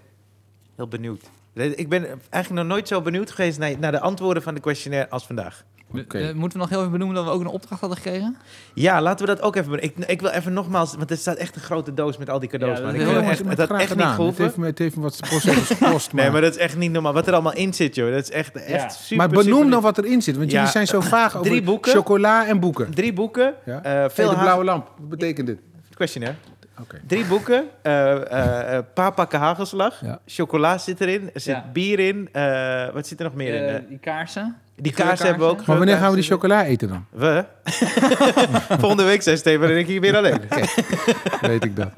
heel 0.76 0.88
benieuwd. 0.88 1.30
Ik 1.54 1.88
ben 1.88 2.04
eigenlijk 2.06 2.50
nog 2.50 2.66
nooit 2.66 2.88
zo 2.88 3.02
benieuwd 3.02 3.30
geweest 3.30 3.58
naar, 3.58 3.78
naar 3.78 3.92
de 3.92 4.00
antwoorden 4.00 4.42
van 4.42 4.54
de 4.54 4.60
questionnaire 4.60 5.10
als 5.10 5.26
vandaag. 5.26 5.64
Oké. 5.94 6.18
Eh, 6.18 6.34
moeten 6.34 6.52
we 6.58 6.58
nog 6.58 6.68
heel 6.68 6.78
even 6.78 6.90
benoemen 6.92 7.16
dat 7.16 7.24
we 7.24 7.30
ook 7.30 7.40
een 7.40 7.46
opdracht 7.46 7.80
hadden 7.80 7.98
gekregen? 7.98 8.36
Ja, 8.74 9.02
laten 9.02 9.26
we 9.26 9.34
dat 9.34 9.42
ook 9.44 9.56
even 9.56 9.70
doen. 9.70 9.80
Ik, 9.80 9.94
ik 9.98 10.20
wil 10.20 10.30
even 10.30 10.52
nogmaals, 10.52 10.94
want 10.96 11.10
er 11.10 11.16
staat 11.16 11.36
echt 11.36 11.54
een 11.56 11.60
grote 11.62 11.94
doos 11.94 12.16
met 12.16 12.30
al 12.30 12.38
die 12.40 12.48
cadeaus. 12.48 12.78
Ja, 12.78 12.84
dat 12.84 12.94
Ik 12.94 13.00
echt, 13.00 13.38
het 13.48 13.58
had 13.58 13.70
echt 13.80 13.96
niet 13.96 14.04
Het 14.04 14.14
gehoeven. 14.14 14.44
heeft, 14.44 14.56
me, 14.56 14.66
het 14.66 14.78
heeft 14.78 14.96
me 14.96 15.02
wat 15.02 15.20
kost. 15.28 16.12
Nee, 16.12 16.30
maar, 16.30 16.40
dat 16.40 16.50
is 16.54 16.58
echt 16.58 16.76
niet 16.76 16.92
normaal. 16.92 17.12
Wat 17.12 17.26
er 17.26 17.32
allemaal 17.32 17.54
in 17.54 17.74
zit, 17.74 17.94
joh. 17.94 18.10
Dat 18.12 18.22
is 18.22 18.30
echt, 18.30 18.64
echt 18.64 18.92
super, 18.94 19.16
maar 19.16 19.28
benoem 19.28 19.44
super 19.56 19.70
dan 19.70 19.82
wat 19.82 19.98
erin 19.98 20.22
zit. 20.22 20.36
Want 20.36 20.50
Ja, 20.50 20.56
jullie 20.56 20.72
zijn 20.72 20.86
zo 20.86 21.00
vaag 21.16 21.36
over 21.36 21.46
drie 21.50 21.62
boeken. 21.62 21.92
chocola 21.92 22.46
en 22.46 22.60
boeken. 22.60 22.94
Drie 22.94 23.12
boeken, 23.12 23.54
Ja? 23.66 23.82
eh, 23.82 23.92
Hey, 23.92 24.10
veel 24.10 24.30
de 24.30 24.36
blauwe 24.36 24.64
lamp. 24.64 24.90
Wat 24.98 25.08
betekent 25.08 25.46
dit? 25.46 25.58
questionnaire. 25.94 26.38
Oké. 26.80 27.00
Drie 27.06 27.24
boeken, 27.24 27.64
eh 27.82 28.10
eh 28.32 28.76
eh, 28.76 28.84
paar 28.94 29.12
pakken 29.12 29.38
hagelslag, 29.38 30.00
Ja. 30.04 30.18
chocola 30.26 30.78
zit 30.78 31.00
erin, 31.00 31.30
er 31.34 31.40
zit 31.40 31.54
Ja. 31.54 31.70
bier 31.72 31.98
in. 31.98 32.28
eh, 32.32 32.88
wat 32.92 33.06
zit 33.06 33.18
er 33.18 33.24
nog 33.24 33.34
meer 33.34 33.54
in? 33.74 33.86
Die 33.88 33.98
kaarsen. 33.98 34.56
die 34.76 34.92
kaarsen 34.92 35.26
hebben 35.26 35.46
we 35.46 35.52
ook. 35.52 35.66
Maar 35.66 35.76
wanneer 35.76 35.96
gaan 35.96 36.10
we 36.10 36.16
die 36.16 36.24
chocola 36.24 36.64
eten 36.64 36.88
dan? 36.88 37.06
We? 37.10 37.44
Volgende 38.80 39.04
week 39.04 39.22
zijn 39.22 39.36
Steven 39.38 39.70
en 39.70 39.76
ik 39.78 39.86
hier 39.86 40.00
weer 40.00 40.16
alleen. 40.16 40.40
Weet 41.40 41.64
ik 41.64 41.76
dat. 41.76 41.90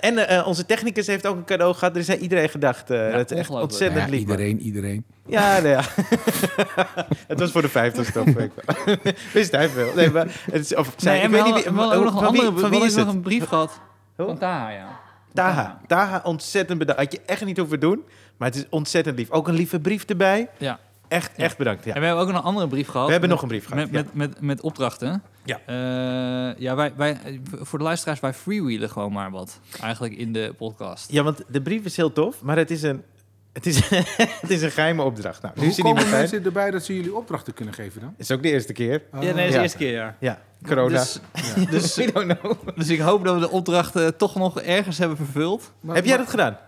En 0.00 0.44
onze 0.44 0.66
technicus 0.66 1.06
heeft 1.06 1.26
ook 1.26 1.36
een 1.36 1.44
cadeau 1.44 1.74
gehad. 1.74 1.94
Er 1.94 2.00
is 2.00 2.10
aan 2.10 2.16
iedereen 2.16 2.48
gedacht. 2.48 2.90
eh 2.90 3.12
dat 3.12 3.30
is 3.30 3.38
echt 3.38 3.50
ontzettend 3.50 4.04
Ja, 4.04 4.08
lief. 4.10 4.20
iedereen, 4.20 4.60
iedereen. 4.60 5.04
Ja, 5.30 5.58
nee, 5.60 5.72
ja. 5.72 5.82
het 7.28 7.38
was 7.40 7.50
voor 7.50 7.62
de 7.62 7.68
vijftigste. 7.68 8.24
weet 8.24 8.36
ik 8.36 8.52
wel. 8.84 8.96
Wist 9.32 9.52
hij 9.52 9.68
veel. 9.68 9.92
Nee, 9.94 10.10
maar 10.10 10.26
het 10.50 10.60
is, 10.64 10.74
of, 10.74 10.94
zij, 10.96 11.12
Nee, 11.14 11.22
ik 11.24 11.30
weet 11.30 11.44
niet 11.44 11.64
wie, 11.64 11.72
we 11.72 11.80
hadden 11.80 12.02
nog 12.04 12.14
een 12.14 12.20
van 12.20 12.32
wie, 12.32 12.40
andere, 12.42 12.60
van 12.60 12.70
wie 12.70 12.84
is 12.84 12.94
nog 12.94 13.06
het? 13.06 13.14
een 13.14 13.20
brief 13.20 13.44
gehad. 13.46 13.80
Van 14.16 14.38
Taha, 14.38 14.68
ja. 14.70 14.98
Taha. 15.34 15.80
Taha, 15.86 16.20
ontzettend 16.24 16.78
bedankt. 16.78 17.00
Had 17.02 17.12
je 17.12 17.20
echt 17.26 17.44
niet 17.44 17.56
hoeven 17.58 17.80
doen. 17.80 18.04
Maar 18.36 18.48
het 18.48 18.56
is 18.56 18.66
ontzettend 18.70 19.18
lief. 19.18 19.30
Ook 19.30 19.48
een 19.48 19.54
lieve 19.54 19.80
brief 19.80 20.04
erbij. 20.04 20.48
Ja. 20.58 20.78
Echt, 21.08 21.32
echt 21.36 21.56
bedankt. 21.58 21.84
Ja. 21.84 21.94
En 21.94 22.00
we 22.00 22.06
hebben 22.06 22.24
ook 22.24 22.30
nog 22.30 22.38
een 22.38 22.44
andere 22.46 22.68
brief 22.68 22.88
gehad. 22.88 23.06
We 23.06 23.12
hebben 23.12 23.28
met- 23.30 23.40
nog 23.40 23.50
een 23.50 23.56
brief 23.58 23.68
gehad, 23.68 23.90
Met, 23.90 24.04
met, 24.04 24.14
met, 24.14 24.40
met 24.40 24.60
opdrachten. 24.60 25.22
Ja. 25.44 25.58
Eh, 25.66 26.58
ja, 26.60 26.74
wij, 26.74 26.92
wij, 26.96 27.40
voor 27.60 27.78
de 27.78 27.84
luisteraars, 27.84 28.20
wij 28.20 28.34
freewheelen 28.34 28.90
gewoon 28.90 29.12
maar 29.12 29.30
wat. 29.30 29.60
Eigenlijk 29.80 30.14
in 30.14 30.32
de 30.32 30.54
podcast. 30.56 31.10
Ja, 31.12 31.22
want 31.22 31.42
de 31.48 31.62
brief 31.62 31.84
is 31.84 31.96
heel 31.96 32.12
tof. 32.12 32.42
Maar 32.42 32.56
het 32.56 32.70
is 32.70 32.82
een, 32.82 33.02
het 33.52 33.66
is, 33.66 33.88
het 34.40 34.50
is 34.50 34.62
een 34.62 34.70
geheime 34.70 35.02
opdracht. 35.02 35.42
Nou, 35.42 35.54
nu 35.58 35.66
Hoe 35.66 35.82
komen 35.82 36.10
mensen 36.10 36.44
erbij 36.44 36.70
dat 36.70 36.84
ze 36.84 36.94
jullie 36.94 37.14
opdrachten 37.14 37.54
kunnen 37.54 37.74
geven 37.74 38.00
dan? 38.00 38.10
Het 38.10 38.20
is 38.20 38.30
ook 38.30 38.42
de 38.42 38.50
eerste 38.50 38.72
keer. 38.72 39.02
Oh. 39.14 39.22
Ja, 39.22 39.32
nee, 39.34 39.34
dat 39.34 39.44
is 39.44 39.50
Ja. 39.50 39.56
de 39.56 39.62
eerste 39.62 39.78
keer, 39.78 39.92
ja. 39.92 40.16
Ja, 40.20 40.40
corona. 40.66 40.88
Dus, 40.98 41.18
dus, 41.70 41.96
We 41.96 42.12
don't 42.12 42.38
know. 42.38 42.58
dus 42.76 42.88
ik 42.88 43.00
hoop 43.00 43.24
dat 43.24 43.34
we 43.34 43.40
de 43.40 43.50
opdrachten 43.50 44.16
toch 44.16 44.34
nog 44.34 44.60
ergens 44.60 44.98
hebben 44.98 45.16
vervuld. 45.16 45.72
Maar- 45.80 45.94
Heb 45.94 46.04
jij 46.04 46.16
maar- 46.16 46.24
dat 46.24 46.30
gedaan? 46.34 46.58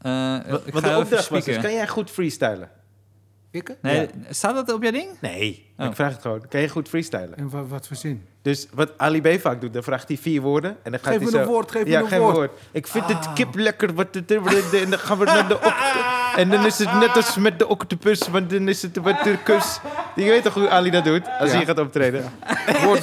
Eh, 0.00 0.54
ga 0.74 0.80
de 0.80 0.96
opdracht 0.96 1.28
was 1.28 1.44
dus, 1.44 1.58
kan 1.58 1.72
jij 1.72 1.88
goed 1.88 2.10
freestylen? 2.10 2.70
Ik? 3.50 3.76
Nee, 3.82 4.00
Ja. 4.00 4.06
staat 4.30 4.54
dat 4.54 4.72
op 4.72 4.82
jouw 4.82 4.92
ding? 4.92 5.08
Nee, 5.20 5.72
Oh. 5.76 5.86
ik 5.86 5.94
vraag 5.94 6.12
het 6.12 6.20
gewoon. 6.22 6.48
Kan 6.48 6.60
je 6.60 6.68
goed 6.68 6.88
freestylen? 6.88 7.36
En 7.36 7.48
wat, 7.50 7.68
wat 7.68 7.86
voor 7.86 7.96
zin? 7.96 8.24
Dus 8.42 8.66
wat 8.74 8.98
Ali 8.98 9.20
B 9.20 9.40
vaak 9.40 9.60
doet, 9.60 9.72
dan 9.72 9.82
vraagt 9.82 10.08
hij 10.08 10.16
vier 10.16 10.40
woorden. 10.40 10.70
En 10.82 10.90
dan 10.90 11.00
gaat 11.00 11.08
Geef 11.12 11.16
hij 11.16 11.24
me 11.24 11.30
zo... 11.30 11.38
een 11.38 11.46
woord, 11.46 11.70
geef 11.70 11.84
me 11.84 11.90
ja, 11.90 12.00
een 12.00 12.06
geef 12.06 12.18
woord. 12.18 12.34
me 12.36 12.40
een 12.42 12.46
woord. 12.48 12.60
Ik 12.72 12.86
vind 12.86 13.04
Ah. 13.04 13.10
het 13.18 13.32
kip 13.32 13.54
lekker. 13.54 13.94
Wat 13.94 14.16
en 14.16 14.24
dan 14.90 14.98
gaan 14.98 15.18
we 15.18 15.24
naar 15.24 15.48
de 15.48 15.54
octopus. 15.54 16.14
En 16.36 16.50
dan 16.50 16.66
is 16.66 16.78
het 16.78 16.92
net 16.98 17.16
als 17.16 17.36
met 17.36 17.58
de 17.58 17.68
octopus, 17.68 18.28
want 18.28 18.50
dan 18.50 18.68
is 18.68 18.82
het 18.82 18.96
wat 18.96 19.22
de 19.24 19.36
kus. 19.44 19.78
Je 20.16 20.24
weet 20.24 20.42
toch 20.42 20.54
hoe 20.54 20.68
Ali 20.68 20.90
dat 20.90 21.04
doet, 21.04 21.22
als 21.38 21.50
Ja. 21.50 21.56
hij 21.56 21.64
gaat 21.66 21.78
optreden? 21.78 22.24
Woord, 22.84 23.02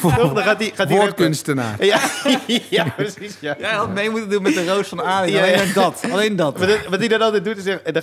Toch? 0.00 0.16
Dan 0.32 0.36
gaat 0.44 0.58
hij, 0.58 0.66
gaat 0.66 0.76
hij 0.76 0.76
rappen. 0.76 0.96
woordkunstenaar. 0.96 1.84
Ja, 1.84 1.98
ja, 2.70 2.84
precies. 2.96 3.36
Ja. 3.40 3.56
Jij 3.58 3.70
had 3.72 3.92
mee 3.94 4.10
moeten 4.10 4.30
doen 4.30 4.42
met 4.42 4.54
de 4.54 4.66
roos 4.66 4.88
van 4.88 5.02
Ali. 5.02 5.32
Ja, 5.32 5.42
Alleen 5.42 5.66
ja. 5.66 5.72
dat. 5.74 6.02
Alleen 6.12 6.36
dat. 6.36 6.58
Wat, 6.58 6.68
wat 6.88 6.98
hij 6.98 7.08
dan 7.08 7.20
altijd 7.20 7.44
doet, 7.44 7.56
is 7.56 7.62
zeggen, 7.64 7.84
en 7.84 7.92
dan, 7.92 8.02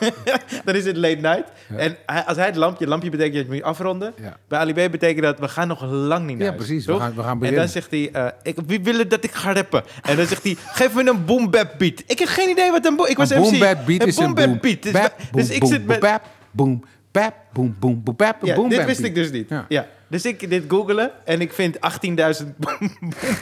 dan 0.64 0.74
is 0.74 0.84
het 0.84 0.96
late 0.96 1.16
night. 1.20 1.44
En 1.76 1.96
als 2.26 2.36
hij 2.36 2.46
het 2.46 2.56
lampje, 2.56 2.86
lampje 2.86 3.10
betekent 3.10 3.34
dat 3.36 3.46
je 3.46 3.52
moet 3.52 3.62
afronden. 3.62 4.14
Ja. 4.22 4.36
Bij 4.48 4.58
Ali 4.58 4.72
B 4.72 4.90
betekent 4.90 5.22
dat 5.22 5.38
we 5.38 5.48
gaan 5.48 5.68
nog 5.68 5.82
lang 5.90 6.26
niet 6.26 6.38
naar 6.38 6.46
Ja, 6.46 6.52
huis, 6.52 6.66
precies. 6.66 6.86
We 6.86 6.98
gaan, 6.98 7.14
we 7.14 7.22
gaan 7.22 7.30
En 7.32 7.38
beginnen. 7.38 7.62
dan 7.62 7.72
zegt 7.72 7.90
hij, 7.90 8.08
eh, 8.12 8.26
ik, 8.42 8.56
wie 8.66 8.80
willen 8.82 9.08
dat 9.08 9.24
ik 9.24 9.32
ga 9.32 9.52
rappen? 9.52 9.82
En 10.02 10.16
dan 10.16 10.26
zegt 10.26 10.42
hij, 10.42 10.56
geef 10.72 10.94
me 10.94 11.08
een 11.08 11.24
boom 11.24 11.50
bap 11.50 11.74
beat. 11.78 12.02
Ik 12.06 12.18
heb 12.18 12.28
geen 12.28 12.48
idee 12.48 12.70
wat 12.70 12.86
een 12.86 12.96
boom... 12.96 13.06
Ik 13.06 13.16
was 13.16 13.30
een 13.30 13.40
boom 13.40 13.52
MC. 13.54 13.58
Beat 13.84 14.06
is 14.06 14.14
boom 14.14 14.24
een 14.24 14.34
bap 14.34 14.46
boom. 14.46 14.58
beat. 14.60 14.82
Dus, 14.82 14.92
dus 15.32 15.50
ik 15.56 15.64
zit 15.64 15.86
met... 15.86 16.00
bap, 16.00 16.22
boom, 16.50 16.84
bap, 17.10 17.34
boom, 17.52 17.76
boom, 17.80 18.02
boom, 18.02 18.16
bap, 18.16 18.36
Ja, 18.42 18.54
boom, 18.54 18.68
dit 18.68 18.84
wist 18.84 19.02
ik 19.02 19.14
dus 19.14 19.30
niet. 19.30 19.48
Ja. 19.68 19.88
Dus 20.08 20.24
ik 20.24 20.50
dit 20.50 20.64
googelen 20.68 21.10
en 21.24 21.40
ik 21.40 21.52
vind 21.52 21.76
18.000 21.76 21.80
boom 22.56 22.92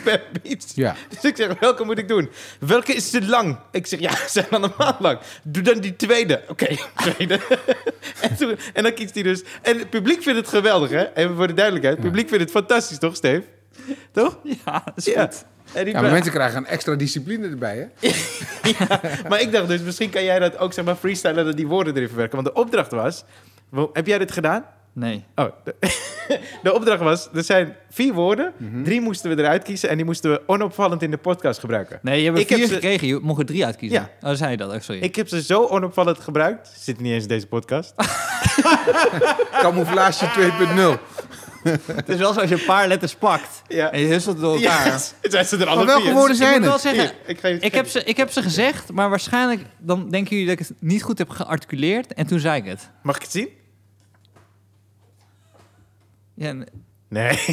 bap 0.04 0.20
beats. 0.42 0.72
Ja. 0.74 0.94
Dus 1.08 1.24
ik 1.30 1.36
zeg, 1.36 1.58
welke 1.60 1.84
moet 1.84 1.98
ik 1.98 2.08
doen? 2.08 2.30
Welke 2.60 2.94
is 2.94 3.10
te 3.10 3.26
lang? 3.26 3.58
Ik 3.70 3.86
zeg, 3.86 4.00
ja, 4.00 4.10
ze 4.26 4.28
zijn 4.28 4.46
allemaal 4.50 4.96
lang. 4.98 5.18
Doe 5.42 5.62
dan 5.62 5.78
die 5.80 5.96
tweede. 5.96 6.42
Oké, 6.48 6.66
tweede. 7.14 7.40
en, 8.20 8.36
toen, 8.36 8.56
en 8.72 8.82
dan 8.82 8.94
kiest 8.94 9.14
hij 9.14 9.22
dus... 9.22 9.42
En 9.62 9.78
het 9.78 9.90
publiek 9.90 10.22
vindt 10.22 10.38
het 10.38 10.48
geweldig, 10.48 10.90
hè? 10.90 11.14
Even 11.14 11.36
voor 11.36 11.46
de 11.46 11.54
duidelijkheid. 11.54 11.96
Het 11.96 12.06
publiek 12.06 12.28
vindt 12.28 12.42
het 12.44 12.52
fantastisch, 12.52 12.98
toch, 12.98 13.16
Steve? 13.16 13.42
Toch? 14.12 14.38
Ja, 14.42 14.82
dat 14.84 14.92
is 14.96 15.04
Ja. 15.04 15.20
goed. 15.22 15.44
En 15.74 15.84
die 15.84 15.94
Ja, 15.94 16.00
maar 16.00 16.10
mensen 16.10 16.32
krijgen 16.32 16.56
een 16.58 16.66
extra 16.66 16.94
discipline 16.94 17.48
erbij, 17.48 17.88
hè? 18.00 18.08
maar 19.28 19.40
ik 19.40 19.52
dacht 19.52 19.68
dus, 19.68 19.80
misschien 19.80 20.10
kan 20.10 20.24
jij 20.24 20.38
dat 20.38 20.58
ook 20.58 20.72
zeg 20.72 20.84
maar 20.84 20.96
freestylen 20.96 21.44
dat 21.44 21.56
die 21.56 21.66
woorden 21.66 21.94
erin 21.96 22.08
verwerken. 22.08 22.42
Want 22.42 22.54
de 22.54 22.60
opdracht 22.62 22.90
was, 22.90 23.24
Heb 23.92 24.06
jij 24.06 24.18
dit 24.18 24.32
gedaan? 24.32 24.64
Nee. 24.94 25.24
Oh, 25.34 25.46
de, 25.64 25.74
de 26.62 26.74
opdracht 26.74 27.00
was, 27.00 27.28
er 27.34 27.44
zijn 27.44 27.76
vier 27.90 28.12
woorden. 28.12 28.52
Mhm. 28.56 28.82
Drie 28.82 29.00
moesten 29.00 29.36
we 29.36 29.42
eruit 29.42 29.62
kiezen 29.62 29.88
en 29.88 29.96
die 29.96 30.04
moesten 30.04 30.30
we 30.30 30.42
onopvallend 30.46 31.02
in 31.02 31.10
de 31.10 31.16
podcast 31.16 31.60
gebruiken. 31.60 31.98
Nee, 32.02 32.22
je 32.22 32.26
hebt 32.26 32.38
Ik 32.38 32.44
er 32.44 32.50
heb 32.50 32.58
vier 32.58 32.68
ze- 32.68 32.74
gekregen. 32.74 33.06
Je 33.06 33.18
mocht 33.22 33.38
er 33.40 33.46
drie 33.46 33.64
uitkiezen. 33.64 34.08
Ja. 34.20 34.28
Oh, 34.30 34.34
zei 34.36 34.50
je 34.50 34.56
dat? 34.56 34.72
Oh, 34.74 34.80
sorry. 34.80 35.00
Ik 35.00 35.16
heb 35.16 35.28
ze 35.28 35.42
zo 35.42 35.66
onopvallend 35.66 36.18
gebruikt. 36.20 36.72
Zit 36.78 37.00
niet 37.00 37.12
eens 37.12 37.22
in 37.22 37.28
deze 37.28 37.46
podcast. 37.46 37.94
Camouflage 39.60 40.26
2.0. 40.96 40.98
Het 41.94 42.08
is 42.08 42.16
wel 42.16 42.32
zo 42.32 42.40
als 42.40 42.48
je 42.48 42.54
een 42.54 42.64
paar 42.64 42.88
letters 42.88 43.14
pakt 43.14 43.62
Ja. 43.68 43.90
en 43.92 44.00
je 44.00 44.06
husselt 44.06 44.40
door 44.40 44.54
elkaar. 44.56 44.86
Ja, 45.22 45.30
zijn 45.30 45.44
ze 45.44 45.56
er 45.56 45.66
alle 45.66 45.76
Maar 45.76 45.86
welke 45.86 46.02
vier. 46.02 46.12
woorden 46.12 46.30
Ik 46.36 46.42
zijn 46.42 46.52
moet 46.54 46.62
wel 46.62 46.72
het? 46.72 46.80
zeggen, 46.82 47.02
Hier, 47.02 47.14
ik, 47.26 47.40
geef, 47.40 47.60
ik 47.60 47.74
heb, 47.74 47.86
ze, 47.88 48.04
ik 48.04 48.16
heb 48.16 48.30
ze 48.30 48.42
gezegd, 48.42 48.92
maar 48.92 49.08
waarschijnlijk 49.10 49.60
dan 49.78 50.10
denken 50.10 50.30
jullie 50.36 50.50
dat 50.56 50.60
ik 50.60 50.66
het 50.68 50.76
niet 50.82 51.02
goed 51.02 51.18
heb 51.18 51.28
gearticuleerd 51.30 52.14
en 52.14 52.26
toen 52.26 52.38
zei 52.40 52.56
ik 52.60 52.64
het. 52.68 52.90
Mag 53.02 53.16
ik 53.16 53.22
het 53.22 53.30
zien? 53.30 53.48
Ja, 56.34 56.54
Nee, 57.08 57.36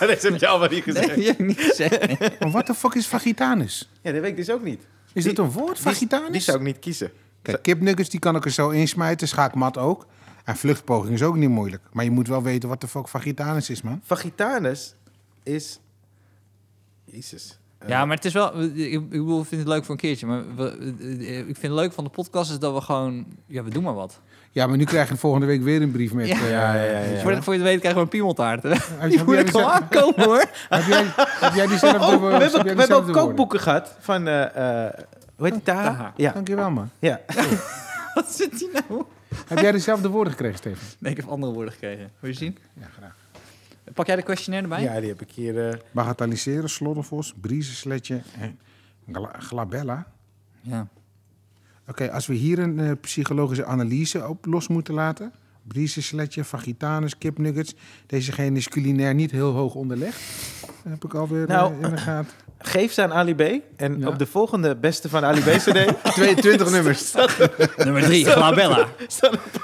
deze 0.00 0.28
heb 0.30 0.40
je 0.40 0.46
allemaal 0.46 0.68
niet 0.68 0.82
gezegd. 0.82 1.16
nee, 1.16 1.26
heb 1.26 1.38
ik 1.38 1.46
niet 1.46 1.60
gezegd. 1.60 2.18
Maar 2.40 2.50
wat 2.50 2.66
de 2.66 2.74
fuck 2.74 2.94
is 2.94 3.06
vagitanus? 3.06 3.88
Ja, 4.02 4.12
dat 4.12 4.20
weet 4.20 4.30
ik 4.30 4.36
dus 4.36 4.50
ook 4.50 4.62
niet. 4.62 4.82
Is 5.12 5.24
Die- 5.24 5.32
dat 5.34 5.44
een 5.44 5.50
woord, 5.52 5.74
Die, 5.74 5.82
vagitanus? 5.82 6.30
die 6.32 6.40
zou 6.40 6.56
ik 6.58 6.62
niet 6.62 6.78
kiezen. 6.78 7.10
Kijk, 7.42 7.62
kipnuggets 7.62 8.08
die 8.08 8.20
kan 8.20 8.36
ik 8.36 8.44
er 8.44 8.50
zo 8.50 8.68
insmijten, 8.68 9.28
schaakmat 9.28 9.78
ook. 9.78 10.06
En 10.48 10.56
vluchtpoging 10.56 11.14
is 11.14 11.22
ook 11.22 11.36
niet 11.36 11.48
moeilijk. 11.48 11.82
Maar 11.92 12.04
je 12.04 12.10
moet 12.10 12.28
wel 12.28 12.42
weten 12.42 12.68
wat 12.68 12.80
de 12.80 12.88
fuck 12.88 13.08
vagitanus 13.08 13.70
is, 13.70 13.82
man. 13.82 14.00
Vagitanus 14.04 14.94
is... 15.42 15.80
Jezus. 17.04 17.58
Eh, 17.78 17.88
Ja, 17.88 18.04
maar 18.04 18.16
het 18.16 18.24
is 18.24 18.32
wel... 18.32 18.60
Ik, 18.62 18.74
ik 18.76 19.08
bedoel, 19.08 19.40
ik 19.40 19.46
vind 19.46 19.60
het 19.60 19.70
leuk 19.70 19.84
voor 19.84 19.94
een 19.94 20.00
keertje. 20.00 20.26
Maar 20.26 20.42
we, 20.56 20.94
eh, 21.00 21.38
ik 21.38 21.44
vind 21.44 21.62
het 21.62 21.72
leuk 21.72 21.92
van 21.92 22.04
de 22.04 22.10
podcast 22.10 22.50
is 22.50 22.58
dat 22.58 22.74
we 22.74 22.80
gewoon... 22.80 23.26
Ja, 23.46 23.62
we 23.64 23.70
doen 23.70 23.82
maar 23.82 23.94
wat. 23.94 24.20
Ja, 24.50 24.66
maar 24.66 24.76
nu 24.76 24.84
krijg 24.84 25.08
je 25.08 25.16
volgende 25.16 25.46
week 25.46 25.62
weer 25.62 25.82
een 25.82 25.90
brief 25.90 26.12
met... 26.12 26.26
Ja. 26.26 26.34
eh, 26.34 26.50
Ja, 26.50 26.74
ja, 26.74 26.82
ja, 26.84 26.98
ja. 27.00 27.20
Voor, 27.20 27.32
je- 27.32 27.42
voor 27.42 27.52
je 27.54 27.58
het 27.60 27.68
weet 27.68 27.78
krijgen 27.78 27.94
we 28.00 28.04
een 28.04 28.10
piemeltaart. 28.12 28.62
Heb, 28.68 28.72
Die 29.08 29.16
heb 29.18 29.26
moet 29.26 29.36
ik 29.38 29.44
dezelfde- 29.46 29.70
aankomen, 29.72 30.24
hoor. 30.24 30.44
heb, 30.68 30.84
jij, 30.86 31.04
heb 31.16 31.54
jij 31.54 31.66
diezelfde 31.66 31.98
Oh, 32.06 32.20
we 32.20 32.26
hebben, 32.44 32.62
we 32.62 32.68
hebben 32.80 32.96
ook 32.96 33.12
kookboeken 33.12 33.60
gehad 33.60 33.96
van... 34.00 34.26
eh 34.26 34.84
eh 34.86 34.92
hoe 35.36 35.46
heet 35.46 35.54
die? 35.54 35.62
Taha? 35.62 35.82
Taha. 35.90 36.12
Ja, 36.16 36.32
Dankjewel, 36.32 36.70
man. 36.70 36.90
ja. 36.98 37.20
Wat 38.14 38.30
zit 38.32 38.52
hier 38.60 38.82
nou? 38.88 39.04
Heb 39.48 39.58
jij 39.58 39.72
dezelfde 39.72 40.08
woorden 40.08 40.32
gekregen, 40.32 40.58
Steven? 40.58 40.86
Nee, 40.98 41.10
ik 41.12 41.16
heb 41.18 41.28
andere 41.28 41.52
woorden 41.52 41.72
gekregen. 41.72 42.10
Wil 42.20 42.30
je 42.30 42.36
zien? 42.36 42.58
Ja, 42.80 42.86
graag. 42.86 43.16
Pak 43.94 44.06
jij 44.06 44.16
de 44.16 44.22
questionnaire 44.22 44.68
erbij? 44.70 44.84
ja, 44.94 45.00
die 45.00 45.08
heb 45.08 45.20
ik 45.20 45.30
hier... 45.30 45.68
eh, 45.68 45.78
Bagatelliseren, 45.90 46.70
sloddervos, 46.70 47.34
briezensletje 47.40 48.22
en 48.38 48.58
gla- 49.12 49.36
glabella. 49.38 50.06
Ja. 50.60 50.88
Oké, 51.88 52.10
als 52.12 52.26
we 52.26 52.34
hier 52.34 52.58
een 52.58 52.78
eh, 52.80 52.90
psychologische 53.00 53.64
analyse 53.64 54.28
op 54.28 54.44
los 54.46 54.68
moeten 54.68 54.94
laten. 54.94 55.32
Briezensletje, 55.62 56.44
vagitanus, 56.44 57.18
kipnuggets. 57.18 57.74
Dezegene 58.06 58.56
is 58.58 58.68
culinair 58.68 59.14
niet 59.14 59.30
heel 59.30 59.52
hoog 59.52 59.74
onderlegd. 59.74 60.20
Dat 60.60 60.92
heb 60.92 61.04
ik 61.04 61.14
alweer 61.14 61.46
Nou, 61.46 61.72
eh, 61.74 61.80
in 61.80 61.90
de 61.90 61.96
gaten. 62.00 62.32
Geef 62.58 62.92
ze 62.92 63.02
aan 63.02 63.12
Ali 63.12 63.34
B. 63.34 63.40
En 63.76 63.98
Ja. 64.00 64.08
op 64.08 64.18
de 64.18 64.26
volgende 64.26 64.76
beste 64.76 65.08
van 65.08 65.24
Ali 65.24 65.40
B 65.40 65.44
CD... 65.44 66.02
22 66.12 66.70
nummers. 66.76 67.12
Nummer 67.76 68.02
drie, 68.02 68.24
Glabella. 68.24 68.88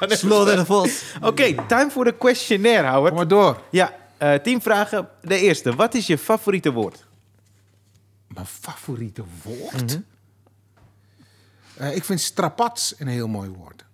en 0.01 0.09
de 0.09 0.63
Vos. 0.65 1.03
Oké, 1.23 1.55
time 1.69 1.91
voor 1.91 2.05
de 2.05 2.15
questionnaire, 2.17 2.87
Howard. 2.89 3.09
Kom 3.09 3.17
maar 3.17 3.29
door. 3.29 3.63
Ja, 3.71 3.95
eh 4.19 4.35
tien 4.35 4.63
vragen. 4.63 5.09
De 5.23 5.39
eerste. 5.39 5.75
Wat 5.75 5.95
is 5.95 6.07
je 6.07 6.19
favoriete 6.19 6.73
woord? 6.73 7.05
Mijn 8.29 8.47
favoriete 8.47 9.23
woord? 9.43 9.99
Eh, 11.77 11.97
ik 11.97 12.05
vind 12.05 12.21
strapats 12.21 12.95
een 12.99 13.07
heel 13.07 13.29
mooi 13.29 13.49
woord. 13.49 13.85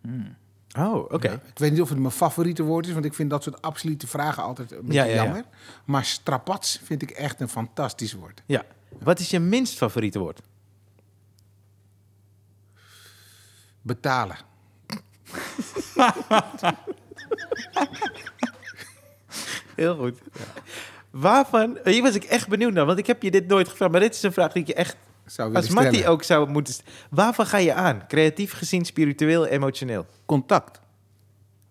Oh, 0.78 0.94
oké. 1.12 1.28
Ja, 1.28 1.32
ik 1.34 1.58
weet 1.58 1.70
niet 1.72 1.80
of 1.80 1.88
het 1.88 1.98
mijn 1.98 2.12
favoriete 2.12 2.62
woord 2.62 2.86
is, 2.86 2.92
want 2.92 3.04
ik 3.04 3.14
vind 3.14 3.30
dat 3.30 3.42
soort 3.42 3.62
absolute 3.62 4.06
vragen 4.06 4.42
altijd 4.42 4.72
een 4.72 4.78
beetje 4.80 4.92
Ja, 4.94 5.04
ja, 5.04 5.14
ja. 5.14 5.22
jammer. 5.22 5.44
Maar 5.84 6.04
strapats 6.04 6.80
vind 6.84 7.02
ik 7.02 7.10
echt 7.10 7.40
een 7.40 7.48
fantastisch 7.48 8.12
woord. 8.12 8.42
Ja. 8.46 8.62
Wat 8.98 9.18
is 9.18 9.30
je 9.30 9.38
minst 9.38 9.76
favoriete 9.76 10.18
woord? 10.18 10.40
Betalen. 13.82 14.36
Heel 19.74 19.96
goed. 19.96 20.18
Waarvan, 21.10 21.78
hier 21.84 22.02
was 22.02 22.14
ik 22.14 22.24
echt 22.24 22.48
benieuwd 22.48 22.72
naar, 22.72 22.86
want 22.86 22.98
ik 22.98 23.06
heb 23.06 23.22
je 23.22 23.30
dit 23.30 23.46
nooit 23.46 23.68
gevraagd, 23.68 23.92
maar 23.92 24.00
dit 24.00 24.14
is 24.14 24.22
een 24.22 24.32
vraag 24.32 24.52
die 24.52 24.62
ik 24.62 24.68
je 24.68 24.74
echt, 24.74 24.96
Zou 25.26 25.54
als 25.54 25.68
Mattie 25.68 25.92
stellen. 25.92 26.08
ook 26.10 26.22
zou 26.22 26.48
moeten... 26.48 26.74
st- 26.74 26.82
Waarvan 27.10 27.46
ga 27.46 27.56
je 27.56 27.74
aan? 27.74 28.06
Creatief 28.06 28.52
gezien, 28.52 28.84
spiritueel, 28.84 29.46
emotioneel? 29.46 30.06
Contact. 30.26 30.80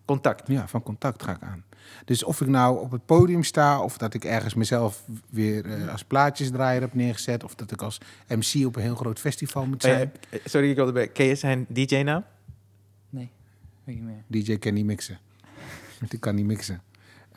Contact. 0.04 0.48
Ja, 0.48 0.68
van 0.68 0.82
contact 0.82 1.22
ga 1.22 1.32
ik 1.32 1.42
aan. 1.42 1.64
Dus 2.04 2.24
of 2.24 2.40
ik 2.40 2.48
nou 2.48 2.80
op 2.80 2.90
het 2.90 3.06
podium 3.06 3.42
sta, 3.42 3.82
of 3.82 3.98
dat 3.98 4.14
ik 4.14 4.24
ergens 4.24 4.54
mezelf 4.54 5.04
weer 5.28 5.66
eh, 5.66 5.92
als 5.92 6.04
plaatjesdraaier 6.04 6.80
heb 6.80 6.94
neergezet, 6.94 7.44
of 7.44 7.54
dat 7.54 7.72
ik 7.72 7.82
als 7.82 8.00
MC 8.28 8.66
op 8.66 8.76
een 8.76 8.82
heel 8.82 8.94
groot 8.94 9.18
festival 9.18 9.66
moet 9.66 9.82
zijn. 9.82 10.12
Eh, 10.30 10.38
eh, 10.38 10.40
sorry, 10.44 10.70
ik 10.70 10.76
wilde 10.76 10.92
bij. 10.92 11.08
Ken 11.08 11.26
je 11.26 11.34
zijn 11.34 11.66
DJ-naam? 11.68 12.24
Nee, 13.10 13.30
weet 13.84 13.94
niet 13.94 14.04
meer. 14.04 14.42
DJ 14.42 14.58
kan 14.58 14.74
niet 14.74 14.84
mixen. 14.84 15.18
Die 16.08 16.18
kan 16.18 16.34
niet 16.34 16.46
mixen. 16.46 16.82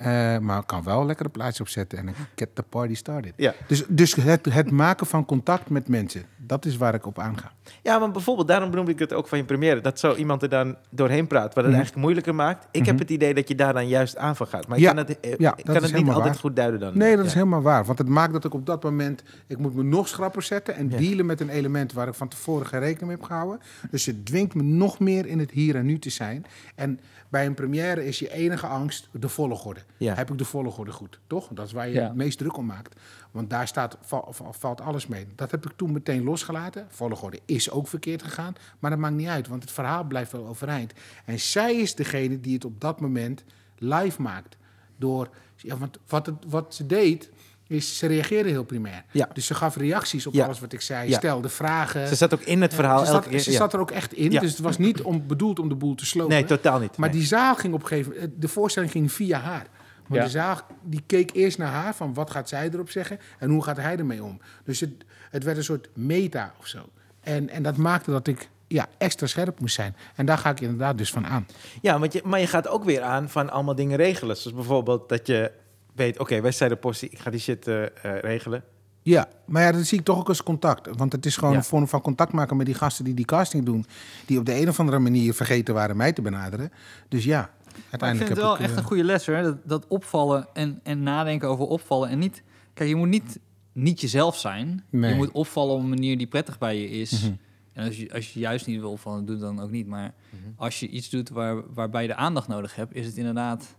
Eh, 0.03 0.37
maar 0.37 0.59
ik 0.59 0.67
kan 0.67 0.83
wel 0.83 1.05
lekker 1.05 1.25
een 1.25 1.31
plaatje 1.31 1.63
opzetten 1.63 1.97
en 1.99 2.13
get 2.35 2.55
the 2.55 2.63
party 2.63 2.95
started. 2.95 3.33
Ja. 3.35 3.53
Dus, 3.67 3.83
dus 3.87 4.15
het, 4.15 4.45
het 4.53 4.71
maken 4.71 5.05
van 5.07 5.25
contact 5.25 5.69
met 5.69 5.87
mensen, 5.87 6.23
dat 6.37 6.65
is 6.65 6.77
waar 6.77 6.93
ik 6.93 7.05
op 7.05 7.19
aanga. 7.19 7.51
Ja, 7.81 7.99
maar 7.99 8.11
bijvoorbeeld, 8.11 8.47
daarom 8.47 8.69
benoemde 8.69 8.91
ik 8.91 8.99
het 8.99 9.13
ook 9.13 9.27
van 9.27 9.37
je 9.37 9.43
première. 9.43 9.81
Dat 9.81 9.99
zo 9.99 10.15
iemand 10.15 10.41
er 10.41 10.49
dan 10.49 10.75
doorheen 10.89 11.27
praat, 11.27 11.45
wat 11.45 11.55
het 11.55 11.63
Mhm. 11.65 11.73
eigenlijk 11.73 12.01
moeilijker 12.01 12.35
maakt. 12.35 12.67
Ik 12.71 12.85
heb 12.85 12.93
Mhm. 12.93 13.03
het 13.03 13.11
idee 13.11 13.33
dat 13.33 13.47
je 13.47 13.55
daar 13.55 13.73
dan 13.73 13.87
juist 13.87 14.17
aan 14.17 14.35
van 14.35 14.47
gaat. 14.47 14.67
Maar 14.67 14.79
Ja, 14.79 14.89
ik 14.89 14.95
kan 14.95 15.05
het, 15.05 15.19
eh, 15.19 15.35
ja, 15.37 15.51
ik 15.57 15.65
dat 15.65 15.75
kan 15.75 15.83
het 15.83 15.93
niet 15.93 16.07
altijd 16.07 16.25
waar. 16.25 16.35
goed 16.35 16.55
duiden 16.55 16.79
dan. 16.79 16.97
Nee, 16.97 17.15
dat 17.17 17.25
is 17.25 17.33
helemaal 17.33 17.61
waar. 17.61 17.85
Want 17.85 17.97
het 17.97 18.07
maakt 18.07 18.33
dat 18.33 18.45
ik 18.45 18.53
op 18.53 18.65
dat 18.65 18.83
moment... 18.83 19.23
Ik 19.47 19.57
moet 19.57 19.75
me 19.75 19.83
nog 19.83 20.07
schrapper 20.07 20.41
zetten 20.41 20.75
en 20.75 20.87
dealen 20.89 21.25
met 21.25 21.41
een 21.41 21.49
element... 21.49 21.93
waar 21.93 22.07
ik 22.07 22.13
van 22.13 22.27
tevoren 22.27 22.65
geen 22.67 22.79
rekening 22.79 23.07
mee 23.07 23.17
heb 23.17 23.25
gehouden. 23.25 23.59
Dus 23.91 24.05
het 24.05 24.25
dwingt 24.25 24.53
me 24.55 24.63
nog 24.63 24.99
meer 24.99 25.25
in 25.25 25.39
het 25.39 25.51
hier 25.51 25.75
en 25.75 25.85
nu 25.85 25.99
te 25.99 26.09
zijn. 26.09 26.45
En 26.75 26.99
bij 27.29 27.45
een 27.45 27.53
première 27.53 28.05
is 28.05 28.19
je 28.19 28.31
enige 28.33 28.67
angst 28.67 29.09
de 29.11 29.29
volgorde. 29.29 29.79
Ja. 29.97 30.13
Heb 30.15 30.31
ik 30.31 30.37
de 30.37 30.45
volgorde 30.45 30.91
goed, 30.91 31.19
toch? 31.27 31.47
Dat 31.51 31.65
is 31.65 31.71
waar 31.71 31.87
je 31.87 31.93
Ja. 31.93 32.03
het 32.03 32.15
meest 32.15 32.37
druk 32.37 32.57
om 32.57 32.65
maakt. 32.65 32.99
Want 33.31 33.49
daar 33.49 33.67
staat, 33.67 33.97
val- 34.01 34.27
val- 34.29 34.53
valt 34.53 34.81
alles 34.81 35.07
mee. 35.07 35.25
Dat 35.35 35.51
heb 35.51 35.65
ik 35.65 35.71
toen 35.75 35.91
meteen 35.91 36.23
losgelaten. 36.23 36.85
Volgorde 36.89 37.39
is 37.45 37.69
ook 37.71 37.87
verkeerd 37.87 38.23
gegaan. 38.23 38.55
Maar 38.79 38.89
dat 38.91 38.99
maakt 38.99 39.15
niet 39.15 39.27
uit, 39.27 39.47
want 39.47 39.61
het 39.61 39.71
verhaal 39.71 40.03
blijft 40.03 40.31
wel 40.31 40.47
overeind. 40.47 40.93
En 41.25 41.39
zij 41.39 41.75
is 41.75 41.95
degene 41.95 42.39
die 42.39 42.53
het 42.53 42.65
op 42.65 42.81
dat 42.81 42.99
moment 42.99 43.43
live 43.77 44.21
maakt. 44.21 44.57
Door, 44.97 45.29
ja, 45.55 45.77
want 45.77 45.97
wat, 46.07 46.25
het, 46.25 46.35
wat 46.47 46.75
ze 46.75 46.85
deed, 46.85 47.29
is 47.67 47.97
ze 47.97 48.07
reageerde 48.07 48.49
heel 48.49 48.63
primair. 48.63 49.03
Ja. 49.11 49.29
Dus 49.33 49.45
ze 49.45 49.53
gaf 49.55 49.75
reacties 49.75 50.27
op 50.27 50.33
Ja. 50.33 50.45
alles 50.45 50.59
wat 50.59 50.73
ik 50.73 50.81
zei. 50.81 51.09
Ja. 51.09 51.17
Stelde 51.17 51.49
vragen. 51.49 52.07
Ze 52.07 52.15
zat 52.15 52.33
ook 52.33 52.41
in 52.41 52.61
het 52.61 52.73
verhaal 52.73 52.99
ze 52.99 53.05
elke 53.11 53.21
zat, 53.21 53.29
keer. 53.31 53.39
ze 53.39 53.51
ja. 53.51 53.57
zat 53.57 53.73
er 53.73 53.79
ook 53.79 53.91
echt 53.91 54.13
in. 54.13 54.31
Ja. 54.31 54.39
Dus 54.39 54.51
het 54.51 54.59
was 54.59 54.77
niet 54.77 55.01
om, 55.01 55.27
bedoeld 55.27 55.59
om 55.59 55.69
de 55.69 55.75
boel 55.75 55.95
te 55.95 56.05
slopen. 56.05 56.33
Nee, 56.33 56.45
totaal 56.45 56.79
niet. 56.79 56.97
Maar 56.97 57.09
Nee. 57.09 57.17
die 57.17 57.27
zaal 57.27 57.55
ging 57.55 57.73
op 57.73 57.81
een 57.81 57.87
gegeven 57.87 58.13
moment... 58.13 58.41
De 58.41 58.47
voorstelling 58.47 58.91
ging 58.91 59.11
via 59.11 59.39
haar. 59.39 59.67
Want 60.07 60.15
Ja. 60.19 60.23
de 60.23 60.29
zaal 60.29 60.59
die 60.81 61.03
keek 61.05 61.31
eerst 61.33 61.57
naar 61.57 61.71
haar 61.71 61.95
van 61.95 62.13
wat 62.13 62.31
gaat 62.31 62.49
zij 62.49 62.69
erop 62.73 62.89
zeggen 62.89 63.19
en 63.39 63.49
hoe 63.49 63.63
gaat 63.63 63.77
hij 63.77 63.97
ermee 63.97 64.23
om. 64.23 64.39
Dus 64.63 64.79
het, 64.79 64.91
het 65.29 65.43
werd 65.43 65.57
een 65.57 65.63
soort 65.63 65.89
meta 65.93 66.53
of 66.59 66.67
zo. 66.67 66.89
En, 67.21 67.49
en 67.49 67.63
dat 67.63 67.77
maakte 67.77 68.11
dat 68.11 68.27
ik 68.27 68.49
ja, 68.67 68.87
extra 68.97 69.27
scherp 69.27 69.59
moest 69.59 69.75
zijn. 69.75 69.95
En 70.15 70.25
daar 70.25 70.37
ga 70.37 70.49
ik 70.49 70.59
inderdaad 70.61 70.97
dus 70.97 71.11
van 71.11 71.27
aan. 71.27 71.47
Ja, 71.81 71.99
want 71.99 72.13
je, 72.13 72.21
maar 72.25 72.39
je 72.39 72.47
gaat 72.47 72.67
ook 72.67 72.83
weer 72.83 73.01
aan 73.01 73.29
van 73.29 73.49
allemaal 73.49 73.75
dingen 73.75 73.97
regelen. 73.97 74.37
Zoals 74.37 74.55
bijvoorbeeld 74.55 75.09
dat 75.09 75.27
je 75.27 75.51
weet, 75.95 76.19
oké, 76.19 76.41
wij 76.41 76.51
zijn 76.51 76.69
de 76.69 76.75
postie, 76.75 77.09
ik 77.09 77.19
ga 77.19 77.29
die 77.29 77.39
shit 77.39 77.67
eh, 77.67 77.83
eh, 77.83 77.89
regelen. 78.19 78.63
Ja, 79.01 79.27
maar 79.45 79.61
ja, 79.63 79.71
dat 79.71 79.85
zie 79.85 79.99
ik 79.99 80.05
toch 80.05 80.17
ook 80.19 80.27
als 80.27 80.43
contact. 80.43 80.87
Want 80.97 81.11
het 81.11 81.25
is 81.25 81.35
gewoon 81.35 81.51
Ja. 81.51 81.57
een 81.57 81.63
vorm 81.63 81.87
van 81.87 82.01
contact 82.01 82.31
maken 82.31 82.57
met 82.57 82.65
die 82.65 82.75
gasten 82.75 83.05
die 83.05 83.13
die 83.13 83.25
casting 83.25 83.65
doen. 83.65 83.85
Die 84.25 84.39
op 84.39 84.45
de 84.45 84.59
een 84.61 84.69
of 84.69 84.79
andere 84.79 84.99
manier 84.99 85.33
vergeten 85.33 85.73
waren 85.73 85.97
mij 85.97 86.13
te 86.13 86.21
benaderen. 86.21 86.71
Dus 87.09 87.23
ja, 87.23 87.49
Ik 87.93 88.17
vind 88.17 88.29
het 88.29 88.37
wel 88.37 88.53
ik... 88.53 88.59
echt 88.59 88.71
eh, 88.71 88.77
een 88.77 88.83
goede 88.83 89.03
les 89.03 89.25
hoor. 89.25 89.41
Dat, 89.41 89.57
dat 89.65 89.87
opvallen 89.87 90.47
en, 90.53 90.79
en 90.83 91.03
nadenken 91.03 91.49
over 91.49 91.65
opvallen. 91.65 92.09
En 92.09 92.19
niet, 92.19 92.43
kijk, 92.73 92.89
je 92.89 92.95
moet 92.95 93.07
niet, 93.07 93.39
niet 93.73 94.01
jezelf 94.01 94.37
zijn. 94.37 94.83
Nee. 94.89 95.09
Je 95.09 95.15
moet 95.15 95.31
opvallen 95.31 95.75
op 95.75 95.81
een 95.81 95.89
manier 95.89 96.17
die 96.17 96.27
prettig 96.27 96.57
bij 96.57 96.77
je 96.81 96.89
is. 96.89 97.21
Mhm. 97.21 97.33
En 97.73 97.85
als 97.85 97.97
je, 97.97 98.13
als 98.13 98.33
je 98.33 98.39
juist 98.39 98.67
niet 98.67 98.79
wil 98.79 98.91
opvallen, 98.91 99.25
doe 99.25 99.35
het 99.35 99.43
dan 99.45 99.59
ook 99.59 99.71
niet. 99.71 99.87
Maar 99.87 100.13
als 100.55 100.79
je 100.79 100.87
iets 100.87 101.09
doet 101.09 101.29
waar, 101.29 101.73
waarbij 101.73 102.01
je 102.01 102.07
de 102.07 102.15
aandacht 102.15 102.47
nodig 102.47 102.75
hebt, 102.75 102.95
is 102.95 103.05
het 103.05 103.17
inderdaad 103.17 103.75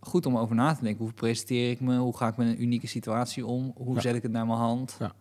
goed 0.00 0.26
om 0.26 0.38
over 0.38 0.54
na 0.56 0.74
te 0.74 0.82
denken. 0.82 1.04
Hoe 1.04 1.12
presenteer 1.12 1.70
ik 1.70 1.80
me? 1.80 1.96
Hoe 1.98 2.16
ga 2.16 2.28
ik 2.28 2.36
met 2.36 2.48
een 2.48 2.62
unieke 2.62 2.86
situatie 2.86 3.46
om? 3.46 3.72
Hoe 3.76 3.94
Ja. 3.94 4.00
zet 4.00 4.14
ik 4.14 4.22
het 4.22 4.32
naar 4.32 4.46
mijn 4.46 4.58
hand? 4.58 4.96
Ja. 4.98 5.12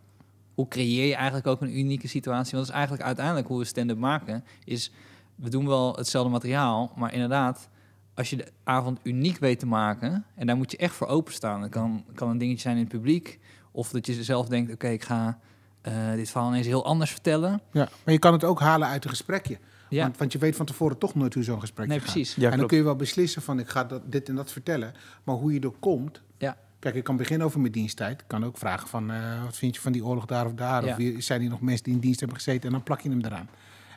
Hoe 0.55 0.67
creëer 0.67 1.05
je 1.07 1.15
eigenlijk 1.15 1.47
ook 1.47 1.61
een 1.61 1.77
unieke 1.79 2.07
situatie? 2.07 2.51
Want 2.51 2.65
dat 2.65 2.67
is 2.67 2.69
eigenlijk 2.81 3.03
uiteindelijk 3.03 3.47
hoe 3.47 3.57
we 3.59 3.65
stand-up 3.65 3.97
maken. 3.97 4.43
Is 4.63 4.91
we 5.35 5.49
doen 5.49 5.67
wel 5.67 5.95
hetzelfde 5.95 6.31
materiaal, 6.31 6.91
maar 6.95 7.13
inderdaad, 7.13 7.69
als 8.17 8.29
je 8.29 8.35
de 8.35 8.47
avond 8.63 8.99
uniek 9.03 9.37
weet 9.39 9.59
te 9.59 9.65
maken, 9.65 10.25
en 10.35 10.47
daar 10.47 10.57
moet 10.57 10.71
je 10.71 10.77
echt 10.77 10.93
voor 10.95 11.07
openstaan. 11.07 11.61
Dat 11.61 11.69
kan, 11.69 12.05
kan 12.13 12.29
een 12.29 12.37
dingetje 12.37 12.61
zijn 12.61 12.75
in 12.75 12.81
het 12.83 12.91
publiek, 12.91 13.39
of 13.71 13.89
dat 13.89 14.05
je 14.05 14.23
zelf 14.23 14.47
denkt, 14.47 14.71
oké, 14.73 14.87
ik 14.87 15.03
ga 15.03 15.39
eh, 15.81 16.11
dit 16.13 16.29
verhaal 16.29 16.49
ineens 16.49 16.67
heel 16.67 16.85
anders 16.85 17.11
vertellen. 17.11 17.61
Ja, 17.71 17.89
maar 18.03 18.13
je 18.13 18.19
kan 18.19 18.33
het 18.33 18.43
ook 18.43 18.59
halen 18.59 18.87
uit 18.87 19.03
een 19.03 19.09
gesprekje. 19.09 19.57
Ja. 19.89 20.01
Want, 20.03 20.17
want 20.17 20.31
je 20.31 20.37
weet 20.37 20.55
van 20.55 20.65
tevoren 20.65 20.97
toch 20.97 21.15
nooit 21.15 21.33
hoe 21.33 21.43
zo'n 21.43 21.59
gesprek 21.59 21.87
Nee, 21.87 21.99
gaat. 21.99 22.11
precies. 22.11 22.35
Ja, 22.35 22.35
en 22.35 22.41
dan 22.41 22.51
klopt. 22.51 22.67
kun 22.69 22.77
je 22.77 22.83
wel 22.83 22.95
beslissen 22.95 23.41
van 23.41 23.59
ik 23.59 23.67
ga 23.69 23.83
dat, 23.83 24.11
dit 24.11 24.29
en 24.29 24.35
dat 24.35 24.51
vertellen. 24.51 24.93
Maar 25.23 25.35
hoe 25.35 25.53
je 25.53 25.59
er 25.59 25.71
komt... 25.79 26.21
Ja. 26.37 26.57
Kijk, 26.79 26.95
ik 26.95 27.03
kan 27.03 27.17
beginnen 27.17 27.47
over 27.47 27.59
mijn 27.59 27.71
diensttijd. 27.71 28.21
Ik 28.21 28.27
kan 28.27 28.45
ook 28.45 28.57
vragen 28.57 28.87
van 28.87 29.11
eh, 29.11 29.43
wat 29.43 29.57
vind 29.57 29.75
je 29.75 29.81
van 29.81 29.91
die 29.91 30.05
oorlog 30.05 30.25
daar 30.25 30.45
of 30.45 30.53
daar? 30.53 30.85
Ja. 30.85 30.91
Of 30.91 30.97
wie- 30.97 31.21
zijn 31.21 31.41
er 31.41 31.49
nog 31.49 31.61
mensen 31.61 31.83
die 31.83 31.93
in 31.93 31.99
dienst 31.99 32.19
hebben 32.19 32.37
gezeten? 32.37 32.63
En 32.65 32.71
dan 32.71 32.83
plak 32.83 33.01
je 33.01 33.09
hem 33.09 33.21
eraan. 33.25 33.49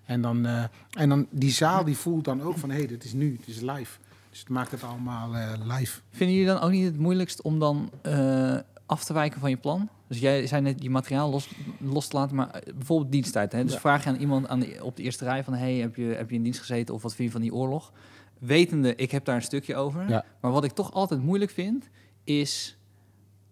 En 0.05 0.21
dan, 0.21 0.47
eh, 0.47 0.64
en 0.91 1.09
dan 1.09 1.27
die 1.31 1.51
zaal 1.51 1.85
die 1.85 1.97
voelt 1.97 2.25
dan 2.25 2.43
ook 2.43 2.59
van 2.59 2.71
hé, 2.71 2.77
hey, 2.77 2.87
dit 2.87 3.05
is 3.05 3.12
nu, 3.12 3.37
het 3.41 3.49
is 3.49 3.61
live. 3.61 3.99
Dus 4.31 4.39
het 4.39 4.49
maakt 4.49 4.70
het 4.70 4.83
allemaal 4.83 5.35
eh, 5.35 5.53
live. 5.64 6.01
Vinden 6.11 6.37
jullie 6.37 6.53
dan 6.53 6.61
ook 6.62 6.70
niet 6.70 6.85
het 6.85 6.99
moeilijkst 6.99 7.43
om 7.43 7.59
dan 7.59 7.91
eh, 8.03 8.57
af 8.87 9.05
te 9.05 9.12
wijken 9.12 9.41
van 9.41 9.51
je 9.51 9.57
plan? 9.57 9.89
Dus 10.09 10.18
jij 10.18 10.47
zei 10.47 10.62
net 10.62 10.83
je 10.83 10.91
materiaal 10.91 11.31
los, 11.31 11.51
los 11.78 12.09
te 12.09 12.16
laten, 12.16 12.37
maar 12.37 12.51
eh, 12.51 12.74
bijvoorbeeld 12.74 13.12
diensttijd. 13.12 13.53
Hè? 13.53 13.64
Dus 13.64 13.72
Ja. 13.72 13.78
vraag 13.81 14.05
je 14.05 14.11
aan 14.11 14.16
iemand 14.16 14.49
aan 14.49 14.61
de, 14.61 14.78
op 14.83 14.97
de 14.97 15.03
eerste 15.03 15.24
rij 15.24 15.45
van... 15.45 15.55
hey, 15.55 15.74
heb 15.74 15.97
je, 15.97 16.05
heb 16.05 16.31
je 16.31 16.37
in 16.37 16.43
dienst 16.43 16.61
gezeten 16.61 16.95
of 16.95 17.03
wat 17.03 17.14
vind 17.14 17.28
je 17.28 17.33
van 17.33 17.41
die 17.43 17.55
oorlog? 17.55 17.93
Wetende, 18.39 18.95
ik 18.95 19.11
heb 19.11 19.24
daar 19.24 19.37
een 19.37 19.43
stukje 19.43 19.76
over. 19.76 20.09
Ja. 20.09 20.24
Maar 20.41 20.51
wat 20.51 20.64
ik 20.64 20.72
toch 20.72 20.93
altijd 20.93 21.22
moeilijk 21.22 21.51
vind, 21.51 21.89
is... 22.24 22.78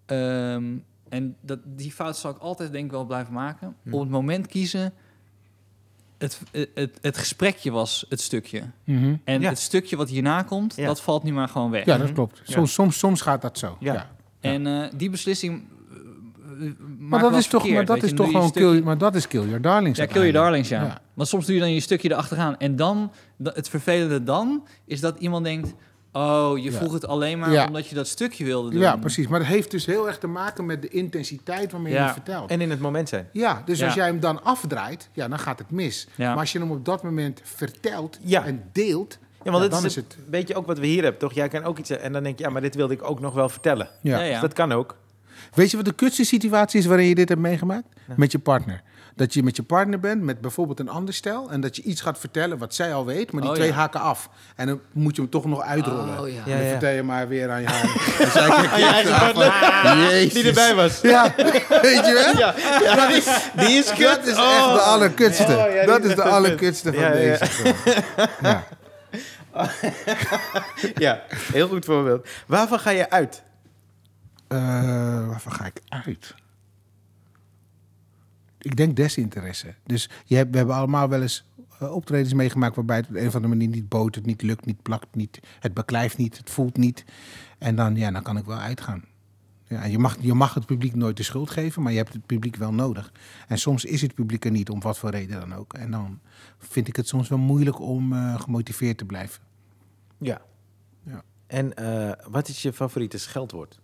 ehm, 0.07 0.77
en 1.09 1.37
dat, 1.41 1.59
die 1.65 1.93
fout 1.93 2.17
zal 2.17 2.31
ik 2.31 2.39
altijd 2.39 2.73
denk 2.73 2.85
ik 2.85 2.91
wel 2.91 3.05
blijven 3.05 3.33
maken. 3.33 3.77
Hm. 3.83 3.95
Op 3.95 4.01
het 4.01 4.09
moment 4.11 4.47
kiezen... 4.47 4.93
Het, 6.19 6.41
het, 6.75 6.99
het, 7.01 7.17
gesprekje 7.19 7.71
was 7.71 8.07
het 8.09 8.21
stukje. 8.21 8.63
En 9.25 9.41
Ja. 9.41 9.49
het 9.49 9.59
stukje 9.59 9.97
wat 9.97 10.09
hierna 10.09 10.43
komt, 10.43 10.75
Ja. 10.77 10.87
dat 10.87 11.01
valt 11.01 11.23
nu 11.23 11.33
maar 11.33 11.49
gewoon 11.49 11.71
weg. 11.71 11.85
Ja, 11.85 11.97
dat 11.97 12.07
Mhm. 12.07 12.15
klopt. 12.15 12.41
Ja. 12.45 12.53
Soms, 12.53 12.73
soms, 12.73 12.99
soms 12.99 13.21
gaat 13.21 13.43
dat 13.43 13.59
zo. 13.59 13.77
Ja. 13.81 13.93
Ja. 13.93 14.11
En 14.41 14.67
eh, 14.67 14.89
die 14.97 15.11
beslissing. 15.11 15.63
uh, 16.61 16.71
Maar 16.99 17.21
dat 17.21 17.35
is 17.35 17.47
toch, 17.47 17.69
maar 17.69 17.85
dat 17.85 18.03
is 18.03 18.13
toch 18.13 18.27
gewoon 18.31 18.51
kill, 18.53 18.81
maar 18.83 18.99
dat 18.99 19.15
is 19.15 19.29
kill 19.29 19.43
your 19.45 19.61
darlings. 19.61 19.99
Ja, 19.99 20.07
kill 20.07 20.17
your 20.21 20.33
darlings, 20.33 20.69
ja. 20.69 20.83
Ja. 20.83 21.01
Want 21.15 21.29
soms 21.29 21.47
doe 21.47 21.55
je 21.55 21.61
dan 21.61 21.73
je 21.75 21.81
stukje 21.81 22.11
erachteraan. 22.11 22.59
En 22.59 22.77
dan, 22.77 23.13
da- 23.37 23.53
het 23.55 23.69
vervelende 23.69 24.23
dan, 24.23 24.67
is 24.85 25.01
dat 25.01 25.19
iemand 25.19 25.45
denkt... 25.45 25.75
Oh, 26.19 26.59
je 26.59 26.71
Ja. 26.71 26.77
vroeg 26.77 26.93
het 26.93 27.07
alleen 27.07 27.39
maar 27.39 27.53
Ja. 27.53 27.67
omdat 27.67 27.87
je 27.89 27.95
dat 27.95 28.07
stukje 28.09 28.45
wilde 28.45 28.71
doen. 28.71 28.81
Ja, 28.81 28.97
precies. 28.97 29.27
Maar 29.29 29.39
het 29.41 29.49
heeft 29.49 29.71
dus 29.71 29.87
heel 29.87 30.07
erg 30.07 30.19
te 30.19 30.27
maken 30.27 30.67
met 30.67 30.83
de 30.83 30.89
intensiteit 30.89 31.73
waarmee 31.73 31.93
je 31.93 31.99
Ja. 31.99 32.05
het 32.05 32.13
vertelt. 32.13 32.51
En 32.51 32.61
in 32.61 32.71
het 32.71 32.81
moment 32.81 33.09
zijn. 33.09 33.29
Ja, 33.33 33.63
dus 33.65 33.79
Ja. 33.79 33.85
als 33.87 33.95
jij 33.95 34.07
hem 34.07 34.21
dan 34.21 34.45
afdraait, 34.45 35.09
ja, 35.13 35.29
dan 35.29 35.39
gaat 35.39 35.59
het 35.59 35.71
mis. 35.71 36.07
Ja. 36.15 36.29
Maar 36.31 36.39
als 36.39 36.53
je 36.53 36.59
hem 36.59 36.71
op 36.71 36.85
dat 36.85 37.03
moment 37.03 37.41
vertelt 37.45 38.19
Ja. 38.23 38.45
en 38.45 38.63
deelt, 38.73 39.19
Ja, 39.21 39.51
want 39.51 39.57
Ja, 39.65 39.71
dat 39.71 39.71
dan 39.81 39.91
is, 39.91 39.97
is 39.97 40.05
het 40.05 40.17
weet 40.31 40.49
je 40.49 40.55
ook 40.55 40.67
wat 40.67 40.79
we 40.79 40.87
hier 40.87 41.03
hebben, 41.03 41.21
toch? 41.21 41.33
Jij 41.33 41.49
kan 41.49 41.65
ook 41.65 41.79
iets 41.79 41.91
en 41.91 42.13
dan 42.13 42.23
denk 42.23 42.39
je, 42.39 42.45
ja, 42.45 42.51
maar 42.51 42.63
dit 42.63 42.75
wilde 42.75 42.95
ik 42.95 43.03
ook 43.11 43.21
nog 43.21 43.35
wel 43.35 43.49
vertellen. 43.49 43.89
ja. 44.01 44.19
Ja, 44.19 44.25
ja. 44.25 44.31
Dus 44.33 44.41
dat 44.41 44.53
kan 44.53 44.73
ook. 44.73 44.97
Weet 45.55 45.71
je 45.71 45.77
wat 45.77 45.87
de 45.87 45.93
kutste 45.93 46.25
situatie 46.25 46.81
is 46.81 46.87
waarin 46.87 47.07
je 47.07 47.15
dit 47.15 47.29
hebt 47.29 47.41
meegemaakt? 47.41 47.87
Met 48.17 48.33
je 48.33 48.39
partner. 48.39 48.83
Dat 49.19 49.35
je 49.35 49.43
met 49.43 49.57
je 49.57 49.63
partner 49.63 50.01
bent, 50.01 50.23
met 50.23 50.41
bijvoorbeeld 50.41 50.81
een 50.81 50.89
ander 50.89 51.15
stel... 51.15 51.51
en 51.51 51.61
dat 51.61 51.77
je 51.77 51.83
iets 51.83 52.01
gaat 52.01 52.19
vertellen 52.19 52.59
wat 52.59 52.75
zij 52.75 52.95
al 52.95 53.07
weet, 53.07 53.33
maar 53.33 53.41
die 53.41 53.51
Oh, 53.51 53.57
twee 53.57 53.69
ja. 53.69 53.75
haken 53.75 54.01
af. 54.01 54.29
En 54.57 54.67
dan 54.67 54.81
moet 54.93 55.17
je 55.17 55.23
hem 55.23 55.31
toch 55.31 55.45
nog 55.45 55.63
uitrollen. 55.63 56.21
Oh, 56.21 56.29
ja. 56.29 56.35
En 56.45 56.51
dan 56.51 56.63
ja. 56.63 56.69
vertel 56.71 56.91
je 56.91 57.03
maar 57.03 57.29
weer 57.29 57.51
aan 57.51 57.61
je 57.61 57.67
haar. 57.67 57.83
En 58.21 58.31
zij 58.31 58.51
kijkt. 58.51 60.35
Die 60.35 60.45
erbij 60.47 60.75
was. 60.75 61.01
Ja, 61.01 61.35
weet 61.83 62.07
je 62.07 62.13
wel? 62.33 62.37
Ja, 62.37 62.55
ja 62.83 63.07
die, 63.07 63.17
is, 63.17 63.27
die 63.55 63.69
is 63.79 63.93
kut. 63.93 64.09
Dat 64.17 64.27
is 64.27 64.33
echt 64.33 64.39
Oh. 64.41 64.73
de 64.75 64.81
allerkutste. 64.81 65.43
Oh, 65.43 65.49
ja, 65.49 65.79
die 65.79 65.87
dat 65.87 66.05
is 66.05 66.15
de 66.15 66.23
allerkutste 66.23 66.93
van 66.93 67.13
deze. 67.13 67.47
Ja. 68.43 68.65
Ja, 70.95 71.23
heel 71.53 71.69
goed 71.69 71.85
voorbeeld. 71.85 72.29
Waarvan 72.47 72.79
ga 72.79 72.91
je 72.91 73.11
uit? 73.11 73.43
Eh, 74.49 74.59
waarvan 75.29 75.53
ga 75.53 75.65
ik 75.67 75.81
uit? 75.89 76.35
Ik 78.59 78.77
denk 78.77 78.97
desinteresse. 78.97 79.75
Dus 79.85 80.11
je 80.25 80.37
hebt, 80.37 80.51
we 80.51 80.57
hebben 80.57 80.75
allemaal 80.75 81.09
wel 81.09 81.23
eens 81.23 81.45
eh, 81.79 81.95
optredens 81.95 82.35
meegemaakt 82.35 82.77
waarbij 82.77 82.97
het 82.97 83.07
op 83.07 83.13
de 83.13 83.21
een 83.21 83.27
of 83.27 83.35
andere 83.35 83.55
manier 83.55 83.69
niet 83.69 83.89
botert, 83.89 84.27
niet 84.27 84.43
lukt, 84.43 84.67
niet 84.67 84.83
plakt, 84.83 85.15
niet, 85.15 85.41
het 85.61 85.75
beklijft 85.75 86.17
niet, 86.17 86.37
het 86.37 86.51
voelt 86.51 86.77
niet. 86.77 87.05
En 87.59 87.77
dan, 87.77 87.97
ja, 87.97 88.11
dan 88.11 88.23
kan 88.23 88.37
ik 88.37 88.45
wel 88.45 88.59
uitgaan. 88.59 89.05
Ja, 89.69 89.85
je, 89.85 89.99
mag, 89.99 90.17
je 90.21 90.35
mag 90.35 90.55
het 90.55 90.67
publiek 90.67 90.95
nooit 90.95 91.17
de 91.17 91.23
schuld 91.23 91.51
geven, 91.51 91.83
maar 91.83 91.93
je 91.93 91.99
hebt 91.99 92.13
het 92.13 92.27
publiek 92.27 92.57
wel 92.57 92.73
nodig. 92.73 93.13
En 93.49 93.59
soms 93.59 93.85
is 93.85 94.03
het 94.03 94.15
publiek 94.15 94.45
er 94.45 94.51
niet, 94.51 94.71
om 94.71 94.81
wat 94.81 94.99
voor 94.99 95.11
reden 95.11 95.41
dan 95.41 95.55
ook. 95.55 95.75
En 95.75 95.91
dan 95.91 96.21
vind 96.59 96.89
ik 96.89 96.97
het 96.97 97.09
soms 97.09 97.29
wel 97.29 97.39
moeilijk 97.39 97.81
om 97.81 98.13
eh, 98.13 98.41
gemotiveerd 98.41 98.99
te 98.99 99.05
blijven. 99.05 99.43
Ja. 100.19 100.41
Ja. 101.03 101.23
En 101.47 101.75
eh, 101.75 102.13
wat 102.31 102.49
is 102.49 102.63
je 102.63 102.73
favoriete 102.73 103.19
scheldwoord? 103.19 103.81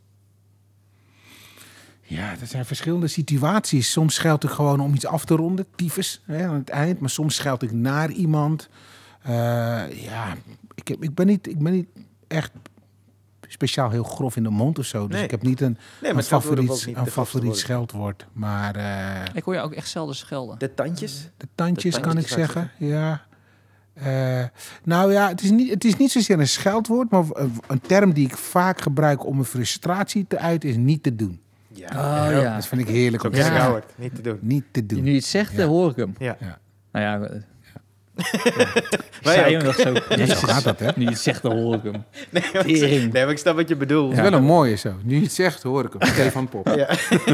Ja, 2.07 2.35
dat 2.41 2.49
zijn 2.49 2.65
verschillende 2.65 3.09
situaties. 3.09 3.91
Soms 3.93 4.15
scheld 4.15 4.45
ik 4.45 4.51
gewoon 4.51 4.81
om 4.81 4.95
iets 4.95 5.07
af 5.07 5.25
te 5.25 5.35
ronden, 5.35 5.67
tyfus, 5.75 6.23
hè, 6.25 6.47
aan 6.47 6.55
het 6.55 6.69
eind. 6.69 7.01
Maar 7.01 7.11
soms 7.11 7.35
scheld 7.35 7.63
ik 7.63 7.73
naar 7.73 8.11
iemand. 8.11 8.69
Eh, 9.23 9.33
ja, 10.03 10.35
ik, 10.75 10.89
heb, 10.89 11.03
ik, 11.03 11.15
ben 11.15 11.27
niet, 11.27 11.49
ik 11.49 11.59
ben 11.59 11.73
niet 11.73 11.89
echt 12.29 12.51
speciaal 13.49 13.91
heel 13.91 14.03
grof 14.05 14.37
in 14.37 14.43
de 14.43 14.51
mond 14.51 14.79
of 14.79 14.85
zo. 14.85 15.07
Dus 15.07 15.17
Nee. 15.17 15.25
ik 15.25 15.31
heb 15.31 15.43
niet 15.43 15.61
een, 15.61 15.79
Nee, 16.03 16.13
maar 16.15 16.23
favoriet, 16.23 16.87
een 16.95 17.07
favoriet 17.07 17.57
scheldwoord. 17.57 18.27
Maar 18.33 18.77
eh, 18.77 19.35
Ik 19.35 19.43
hoor 19.43 19.55
je 19.55 19.61
ook 19.61 19.73
echt 19.73 19.89
zelden 19.89 20.15
schelden. 20.15 20.59
De 20.59 20.75
tandjes? 20.75 21.31
de 21.37 21.49
tandjes 21.55 21.95
De 21.95 22.01
kan 22.01 22.19
ik 22.19 22.27
tandjes, 22.27 22.33
zou 22.33 22.43
ik 22.43 22.51
zeggen, 22.51 22.71
ja. 22.89 23.23
Eh, 23.95 24.45
nou 24.85 25.13
ja, 25.13 25.29
het 25.29 25.43
is, 25.43 25.51
niet, 25.51 25.71
het 25.71 25.85
is 25.85 25.97
niet 25.97 26.11
zozeer 26.11 26.39
een 26.39 26.49
scheldwoord, 26.49 27.11
maar 27.11 27.25
een, 27.33 27.61
een 27.67 27.81
term 27.81 28.13
die 28.13 28.27
ik 28.27 28.37
vaak 28.37 28.81
gebruik 28.81 29.27
om 29.27 29.39
een 29.39 29.45
frustratie 29.45 30.27
te 30.29 30.39
uiten, 30.39 30.69
is 30.69 30.77
niet 30.77 31.03
te 31.03 31.17
doen. 31.17 31.41
Ja. 31.75 31.87
Oh 32.27 32.41
ja. 32.43 32.55
Dat 32.55 32.67
vind 32.67 32.81
ik 32.81 32.89
heerlijk. 32.89 33.23
Howard. 33.23 33.93
Niet 33.97 34.15
te 34.15 34.21
doen. 34.23 34.39
Niet 34.41 34.65
te 34.71 34.87
doen. 34.87 35.03
Nu 35.03 35.11
je 35.11 35.17
het 35.17 35.25
zegt, 35.25 35.51
Ja. 35.53 35.57
dan 35.57 35.69
hoor 35.69 35.91
ik 35.91 35.97
hem. 35.97 36.15
Ja. 36.19 36.37
Ja. 36.41 36.59
Nou 36.93 37.05
ja, 37.05 37.41
Wij 39.23 39.45
ook. 39.45 39.51
hem 39.51 39.63
dat 39.65 39.75
zo. 39.77 39.93
Ja, 40.17 40.27
zo 40.27 40.35
gaat 40.47 40.65
dat, 40.65 40.79
hè? 40.79 40.91
Nu 40.97 41.03
je 41.05 41.09
het 41.11 41.19
zegt, 41.19 41.43
dan 41.43 41.57
hoor 41.59 41.75
ik 41.75 41.83
hem. 41.83 41.93
Nee, 42.31 42.43
maar, 42.53 42.65
Tering. 42.65 43.13
nee, 43.13 43.23
maar 43.25 43.33
ik 43.33 43.39
snap 43.39 43.57
wat 43.57 43.69
je 43.69 43.77
bedoelt. 43.77 44.09
Het 44.17 44.25
is 44.25 44.31
wel 44.31 44.39
een 44.39 44.45
mooie 44.45 44.75
zo. 44.77 44.95
Nu 45.03 45.15
je 45.17 45.23
het 45.23 45.33
zegt, 45.33 45.63
hoor 45.63 45.85
ik 45.85 45.93
hem. 45.99 46.09
Stefan 46.09 46.49
Pop. 46.49 46.67
Ja. 46.69 46.89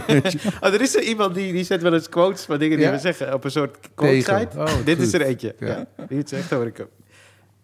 oh, 0.69 0.75
er 0.75 0.81
is 0.81 0.97
er 0.97 1.03
iemand 1.03 1.35
die, 1.35 1.53
die 1.53 1.65
zet 1.65 1.83
wel 1.83 1.95
eens 1.95 2.09
quotes 2.09 2.45
van 2.45 2.59
dingen 2.59 2.77
die 2.77 2.87
Ja? 2.87 2.93
we 2.93 2.99
zeggen 2.99 3.35
op 3.35 3.45
een 3.45 3.51
soort 3.51 3.77
quote 3.95 4.13
Tegel. 4.23 4.39
site. 4.39 4.59
Oh, 4.59 4.67
Dit 4.85 4.97
goed. 4.97 5.07
is 5.07 5.13
er 5.13 5.21
eentje. 5.23 5.55
Ja. 5.59 5.67
Ja. 5.67 5.87
Die 6.09 6.19
het 6.19 6.29
zegt, 6.29 6.51
hoor 6.51 6.67
ik 6.67 6.77
hem. 6.77 6.87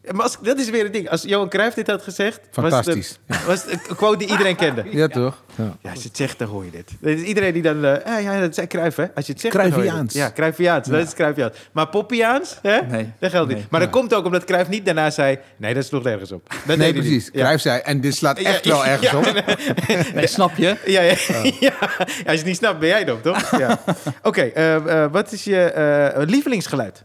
Ja, 0.07 0.12
Maar 0.12 0.22
als, 0.22 0.36
dat 0.42 0.59
is 0.59 0.70
weer 0.70 0.82
het 0.84 0.92
ding. 0.92 1.09
Als 1.11 1.22
Johan 1.22 1.48
Cruijff 1.48 1.74
dit 1.74 1.86
had 1.86 2.02
gezegd, 2.02 2.40
Fantastisch. 2.50 3.18
was 3.26 3.36
het, 3.38 3.46
was 3.64 3.64
het 3.64 3.88
een 3.88 3.96
quote 3.96 4.18
die 4.18 4.28
iedereen 4.28 4.57
kende. 4.57 4.84
Ja, 4.90 5.09
toch? 5.09 5.42
Ja. 5.57 5.76
Ja, 5.82 5.90
als 5.90 6.02
je 6.02 6.09
het 6.09 6.16
zegt, 6.16 6.38
dan 6.38 6.48
hoor 6.48 6.64
je 6.64 6.70
dit. 6.70 7.18
Iedereen 7.24 7.52
die 7.52 7.62
dan... 7.62 7.84
eh, 7.84 8.16
ah, 8.16 8.22
ja, 8.22 8.40
dat 8.40 8.54
zei 8.54 8.66
Cruijff, 8.66 8.96
hè? 8.96 9.07
Als 9.14 9.26
je 9.26 9.32
het 9.32 9.40
zegt, 9.40 9.54
dan 9.54 9.62
hoor 9.62 9.72
je 9.72 9.78
Cruyffiaans. 9.80 10.12
dit. 10.12 10.22
Ja, 10.22 10.32
Cruijffiaans. 10.32 10.88
Dat 10.88 11.07
is 11.07 11.14
Cruijffiaans. 11.14 11.57
Maar 11.72 11.88
Poppiaans, 11.88 12.59
hè? 12.62 12.80
Nee. 12.80 13.12
Dat 13.18 13.30
geldt 13.30 13.48
niet. 13.48 13.57
Nee. 13.57 13.66
Maar 13.70 13.80
dat 13.80 13.90
komt 13.90 14.14
ook 14.14 14.24
omdat 14.24 14.44
Cruijff 14.44 14.68
niet 14.70 14.84
daarna 14.84 15.11
zei... 15.11 15.38
Nee, 15.57 15.74
dat 15.74 15.84
sloeg 15.84 16.02
nergens 16.02 16.32
op. 16.32 16.54
Dat 16.66 16.76
Nee, 16.76 16.92
precies. 16.92 17.24
Ja. 17.32 17.40
Cruijff 17.40 17.62
zei, 17.62 17.80
en 17.80 18.00
dit 18.00 18.14
slaat 18.14 18.38
echt 18.38 18.64
Ja, 18.64 18.70
wel 18.70 18.86
ergens 18.86 19.11
ja, 19.11 19.18
op. 19.18 19.44
Nee, 20.14 20.26
snap 20.26 20.57
je? 20.57 20.76
Ja, 20.86 21.00
ja, 21.11 21.14
ja. 21.61 21.74
Als 21.98 22.14
je 22.24 22.30
het 22.30 22.44
niet 22.44 22.57
snapt, 22.57 22.78
ben 22.78 22.88
jij 22.88 23.04
dan, 23.04 23.20
toch? 23.20 23.59
Ja. 23.59 23.78
Oké, 24.22 24.42
eh, 24.42 25.02
eh, 25.04 25.12
wat 25.12 25.32
is 25.32 25.44
je 25.44 25.62
eh, 25.62 26.22
lievelingsgeluid? 26.26 27.04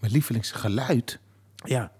Mijn 0.00 0.12
lievelingsgeluid? 0.12 1.18
Ja. 1.64 1.90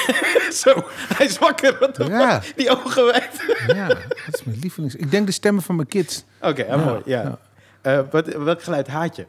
Zo, 0.62 0.84
hij 1.14 1.26
is 1.26 1.38
wakker. 1.38 1.76
Wat 1.80 1.96
Ja. 2.08 2.40
fuck? 2.40 2.56
Die 2.56 2.70
ogen 2.70 3.04
wijd. 3.04 3.30
Ja, 3.66 3.86
dat 3.88 3.98
is 4.32 4.42
mijn 4.44 4.58
lievelings... 4.60 4.94
Ik 4.94 5.10
denk 5.10 5.26
de 5.26 5.32
stemmen 5.32 5.62
van 5.62 5.76
mijn 5.76 5.88
kids. 5.88 6.24
Oké, 6.40 6.64
ja, 6.64 6.76
mooi. 6.76 7.02
Ja. 7.04 7.22
Ja. 7.22 7.38
Eh, 7.80 8.00
wat, 8.10 8.26
welk 8.26 8.62
geluid 8.62 8.86
haat 8.86 9.16
je? 9.16 9.26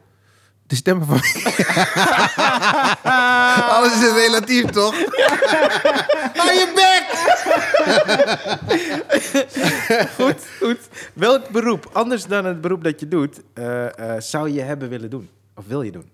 De 0.66 0.74
stemmen 0.76 1.06
van... 1.06 1.16
Alles 3.74 3.92
is 4.02 4.12
relatief, 4.12 4.64
toch? 4.70 4.94
Hou 6.40 6.52
je 6.52 6.72
bek! 6.74 7.02
Goed, 10.16 10.46
goed. 10.60 10.78
Welk 11.12 11.48
beroep, 11.48 11.90
anders 11.92 12.24
dan 12.26 12.44
het 12.44 12.60
beroep 12.60 12.84
dat 12.84 13.00
je 13.00 13.08
doet, 13.08 13.40
eh, 13.54 13.98
eh, 13.98 14.20
zou 14.20 14.50
je 14.50 14.60
hebben 14.60 14.88
willen 14.88 15.10
doen? 15.10 15.28
Of 15.54 15.64
wil 15.66 15.82
je 15.82 15.90
doen? 15.92 16.10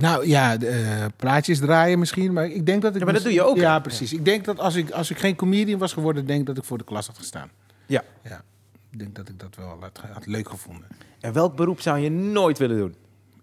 Nou 0.00 0.26
ja, 0.26 0.58
eh, 0.58 1.04
plaatjes 1.16 1.58
draaien 1.58 1.98
misschien, 1.98 2.32
maar 2.32 2.46
ik 2.46 2.66
denk 2.66 2.82
dat 2.82 2.92
ik... 2.92 2.98
Ja, 2.98 3.04
maar 3.04 3.14
dat 3.14 3.22
doe 3.22 3.32
je 3.32 3.42
ook, 3.42 3.56
Ja, 3.56 3.74
hè? 3.74 3.80
precies. 3.80 4.12
Ik 4.12 4.24
denk 4.24 4.44
dat 4.44 4.58
als 4.58 4.74
ik, 4.74 4.90
als 4.90 5.10
ik 5.10 5.18
geen 5.18 5.36
comedian 5.36 5.78
was 5.78 5.92
geworden, 5.92 6.26
denk 6.26 6.46
dat 6.46 6.56
ik 6.56 6.64
voor 6.64 6.78
de 6.78 6.84
klas 6.84 7.06
had 7.06 7.16
gestaan. 7.18 7.50
Ja. 7.86 8.02
Ja, 8.24 8.42
ik 8.90 8.98
denk 8.98 9.14
dat 9.14 9.28
ik 9.28 9.38
dat 9.40 9.56
wel 9.56 9.76
had, 9.80 10.00
had 10.12 10.26
leuk 10.26 10.48
gevonden. 10.48 10.86
En 11.20 11.32
welk 11.32 11.56
beroep 11.56 11.80
zou 11.80 11.98
je 11.98 12.10
nooit 12.10 12.58
willen 12.58 12.76
doen? 12.76 12.94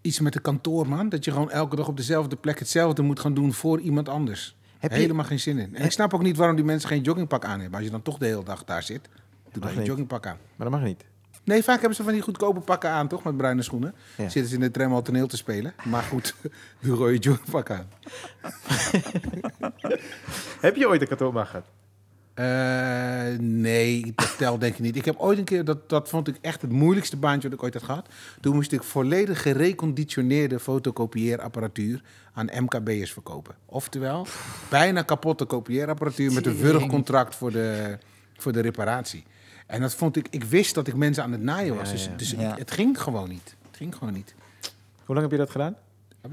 Iets 0.01 0.19
met 0.19 0.33
de 0.33 0.39
kantoorman, 0.39 1.09
dat 1.09 1.25
je 1.25 1.31
gewoon 1.31 1.51
elke 1.51 1.75
dag 1.75 1.87
op 1.87 1.97
dezelfde 1.97 2.35
plek 2.35 2.59
hetzelfde 2.59 3.01
moet 3.01 3.19
gaan 3.19 3.33
doen 3.33 3.53
voor 3.53 3.79
iemand 3.79 4.09
anders. 4.09 4.55
Heb 4.79 4.91
je- 4.91 4.97
Helemaal 4.97 5.25
geen 5.25 5.39
zin 5.39 5.57
in. 5.57 5.75
En 5.75 5.85
ik 5.85 5.91
snap 5.91 6.13
ook 6.13 6.21
niet 6.23 6.37
waarom 6.37 6.55
die 6.55 6.65
mensen 6.65 6.89
geen 6.89 7.01
joggingpak 7.01 7.45
aan 7.45 7.59
hebben. 7.59 7.75
Als 7.77 7.85
je 7.85 7.91
dan 7.91 8.01
toch 8.01 8.17
de 8.17 8.25
hele 8.25 8.43
dag 8.43 8.63
daar 8.63 8.83
zit, 8.83 9.01
doe 9.03 9.11
dan 9.51 9.61
Mag 9.61 9.71
een 9.71 9.77
niet. 9.77 9.87
joggingpak 9.87 10.25
aan. 10.27 10.37
Maar 10.55 10.69
dat 10.69 10.79
mag 10.79 10.87
niet. 10.87 11.03
Nee, 11.43 11.63
vaak 11.63 11.79
hebben 11.79 11.95
ze 11.95 12.03
van 12.03 12.13
die 12.13 12.21
goedkope 12.21 12.59
pakken 12.59 12.89
aan, 12.89 13.07
toch? 13.07 13.23
Met 13.23 13.37
bruine 13.37 13.61
schoenen. 13.61 13.95
Ja. 14.17 14.29
Zitten 14.29 14.49
ze 14.49 14.53
in 14.55 14.61
de 14.61 14.71
tram 14.71 14.93
al 14.93 15.01
toneel 15.01 15.27
te 15.27 15.37
spelen. 15.37 15.73
Maar 15.83 16.03
goed, 16.03 16.35
doe 16.81 16.97
rode 16.97 17.17
joggingpak 17.17 17.69
aan. 17.71 17.89
Heb 20.61 20.75
je 20.75 20.87
ooit 20.87 21.01
een 21.01 21.07
kantoorman 21.07 21.45
gehad? 21.45 21.65
Eh, 22.39 23.39
nee, 23.39 24.11
dat 24.15 24.37
telt 24.37 24.59
denk 24.59 24.73
ik 24.73 24.79
niet. 24.79 24.95
Ik 24.95 25.05
heb 25.05 25.17
ooit 25.17 25.37
een 25.37 25.43
keer, 25.43 25.65
dat, 25.65 25.89
dat 25.89 26.09
vond 26.09 26.27
ik 26.27 26.37
echt 26.41 26.61
het 26.61 26.71
moeilijkste 26.71 27.17
baantje 27.17 27.49
wat 27.49 27.57
ik 27.57 27.63
ooit 27.63 27.73
had 27.73 27.83
gehad. 27.83 28.07
Toen 28.41 28.55
moest 28.55 28.71
ik 28.71 28.83
volledig 28.83 29.41
gereconditioneerde 29.41 30.59
fotocopieerapparatuur 30.59 32.01
aan 32.33 32.49
MKB'ers 32.63 33.13
verkopen. 33.13 33.55
Oftewel, 33.65 34.27
bijna 34.69 35.01
kapotte 35.01 35.45
kopieerapparatuur 35.45 36.31
met 36.31 36.45
een 36.45 36.57
wurgcontract 36.57 37.35
voor 37.35 37.51
de, 37.51 37.97
voor 38.37 38.51
de 38.51 38.61
reparatie. 38.61 39.23
En 39.69 39.81
dat 39.81 39.93
vond 39.95 40.15
ik, 40.15 40.27
ik 40.29 40.43
wist 40.43 40.75
dat 40.75 40.87
ik 40.87 40.95
mensen 40.95 41.23
aan 41.23 41.31
het 41.31 41.41
naaien 41.41 41.75
was. 41.75 41.87
Ja, 41.87 41.93
dus 41.93 42.05
ja. 42.05 42.11
dus 42.17 42.31
Ja. 42.31 42.55
het 42.57 42.71
ging 42.71 43.01
gewoon 43.01 43.29
niet. 43.29 43.55
Het 43.67 43.77
ging 43.77 43.95
gewoon 43.95 44.13
niet. 44.13 44.33
Hoe 45.05 45.15
lang 45.15 45.21
heb 45.21 45.31
je 45.31 45.37
dat 45.37 45.49
gedaan? 45.49 45.75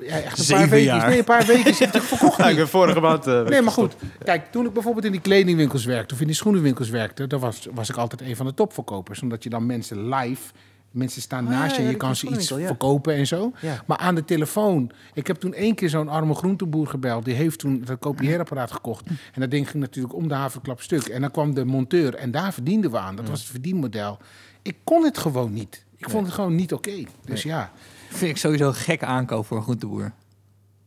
Ja, 0.01 0.21
echt 0.21 0.39
een 0.39 0.45
Zeven 0.45 0.63
paar 0.63 0.71
weken. 0.71 0.95
jaar. 0.95 1.09
Nee, 1.09 1.19
een 1.19 1.25
paar 1.25 1.47
weken. 1.47 1.75
zit 1.85 1.95
ik 1.95 2.03
verkocht 2.03 2.37
Ja, 2.37 2.49
ik 2.49 2.57
ben 2.57 2.69
vorige 2.69 3.01
maand... 3.01 3.27
eh, 3.27 3.43
Nee, 3.43 3.63
maar 3.63 3.73
goed. 3.73 3.95
Kijk, 4.25 4.53
toen 4.53 4.67
ik 4.67 4.73
bijvoorbeeld 4.73 5.05
in 5.05 5.13
die 5.13 5.21
kledingwinkels 5.21 5.85
werkte 5.85 6.15
of 6.15 6.21
in 6.21 6.27
die 6.27 6.37
schoenenwinkels 6.37 6.89
werkte, 6.89 7.27
dan 7.27 7.41
was, 7.41 7.67
was 7.75 7.89
ik 7.89 7.97
altijd 7.97 8.21
een 8.21 8.37
van 8.37 8.47
de 8.47 8.55
topverkopers. 8.55 9.23
Omdat 9.23 9.43
je 9.43 9.51
dan 9.51 9.67
mensen 9.67 10.09
live, 10.09 10.53
mensen 10.97 11.23
staan 11.23 11.45
Ah, 11.45 11.51
naast 11.51 11.77
je 11.77 11.83
en 11.83 11.89
je 11.89 11.97
kan 11.97 12.17
ze 12.17 12.29
iets 12.29 12.47
verkopen 12.47 13.15
en 13.15 13.27
zo. 13.27 13.53
Maar 13.87 13.99
aan 13.99 14.15
de 14.15 14.25
telefoon, 14.25 14.91
ik 15.15 15.27
heb 15.27 15.37
toen 15.37 15.55
één 15.55 15.75
keer 15.75 15.89
zo'n 15.89 16.09
arme 16.09 16.35
groenteboer 16.35 16.87
gebeld. 16.87 17.25
Die 17.25 17.35
heeft 17.35 17.59
toen 17.59 17.83
het 17.87 17.99
kopieerapparaat 17.99 18.73
gekocht. 18.73 19.07
En 19.07 19.41
dat 19.41 19.51
ding 19.51 19.71
ging 19.71 19.83
natuurlijk 19.83 20.15
om 20.15 20.29
de 20.29 20.35
haverklap 20.35 20.81
stuk. 20.81 21.03
En 21.03 21.21
dan 21.21 21.31
kwam 21.31 21.55
de 21.55 21.65
monteur 21.65 22.15
en 22.15 22.31
daar 22.31 22.53
verdienden 22.53 22.91
we 22.91 22.99
aan. 22.99 23.17
Dat 23.17 23.29
was 23.29 23.41
het 23.41 23.49
verdienmodel. 23.49 24.19
Ik 24.63 24.77
kon 24.85 25.05
het 25.05 25.19
gewoon 25.19 25.53
niet. 25.53 25.85
Ik 25.97 26.11
vond 26.11 26.27
het 26.27 26.35
gewoon 26.35 26.55
niet 26.55 26.73
oké. 26.73 27.05
Dus 27.25 27.43
ja. 27.43 27.71
Vind 28.09 28.31
ik 28.31 28.37
sowieso 28.37 28.69
een 28.69 28.75
gekke 28.75 29.05
aankoop 29.05 29.47
voor 29.47 29.57
een 29.57 29.63
groenteboer. 29.63 30.13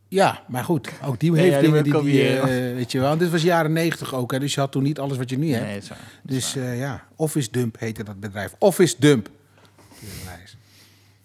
Ja, 0.08 0.42
maar 0.48 0.64
goed, 0.64 0.88
ook 1.04 1.20
die 1.20 1.36
heeft 1.36 1.54
ja, 1.54 1.60
die 1.60 1.68
dingen 1.68 1.84
die, 1.84 2.02
die 2.02 2.38
eh, 2.38 2.74
weet 2.74 2.92
je 2.92 3.00
wel. 3.00 3.16
Dit 3.16 3.30
was 3.30 3.42
jaren 3.42 3.72
negentig 3.72 4.14
ook, 4.14 4.32
hè, 4.32 4.38
dus 4.38 4.54
je 4.54 4.60
had 4.60 4.72
toen 4.72 4.82
niet 4.82 4.98
alles 4.98 5.16
wat 5.16 5.30
je 5.30 5.38
nu 5.38 5.52
hebt. 5.52 5.66
Nee, 5.66 5.80
dat. 5.80 5.98
Dus 6.22 6.56
eh, 6.56 6.78
ja, 6.78 7.04
Office 7.16 7.50
Dump 7.50 7.78
heette 7.78 8.04
dat 8.04 8.20
bedrijf. 8.20 8.54
Office 8.58 8.96
Dump. 8.98 9.30
Nice. 10.00 10.56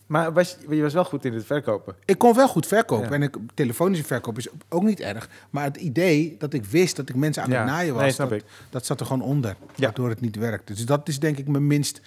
Maar 0.06 0.34
was, 0.34 0.58
je 0.70 0.82
was 0.82 0.94
wel 0.94 1.06
goed 1.06 1.26
in 1.26 1.34
het 1.34 1.46
verkopen. 1.46 1.96
Ik 2.06 2.18
kon 2.18 2.34
wel 2.36 2.48
goed 2.48 2.68
verkopen. 2.68 3.08
Ja. 3.08 3.14
En 3.14 3.22
ik, 3.22 3.36
telefonische 3.54 4.04
verkoop 4.06 4.38
is 4.38 4.48
ook 4.70 4.84
niet 4.84 5.00
erg. 5.00 5.30
Maar 5.50 5.64
het 5.64 5.78
idee 5.78 6.36
dat 6.40 6.54
ik 6.54 6.66
wist 6.66 6.96
dat 6.96 7.10
ik 7.10 7.16
mensen 7.16 7.44
aan 7.44 7.50
Ja. 7.50 7.58
het 7.58 7.66
naaien 7.68 7.94
was, 7.94 8.02
Nee, 8.04 8.12
snap 8.12 8.30
dat, 8.30 8.40
ik. 8.40 8.46
dat 8.70 8.86
zat 8.86 9.00
er 9.00 9.06
gewoon 9.06 9.22
onder. 9.22 9.56
Ja. 9.76 9.86
Waardoor 9.86 10.10
het 10.10 10.22
niet 10.22 10.36
werkte. 10.36 10.74
Dus 10.74 10.86
dat 10.86 11.08
is 11.08 11.20
denk 11.20 11.38
ik 11.38 11.48
mijn 11.48 11.68
minst 11.68 12.02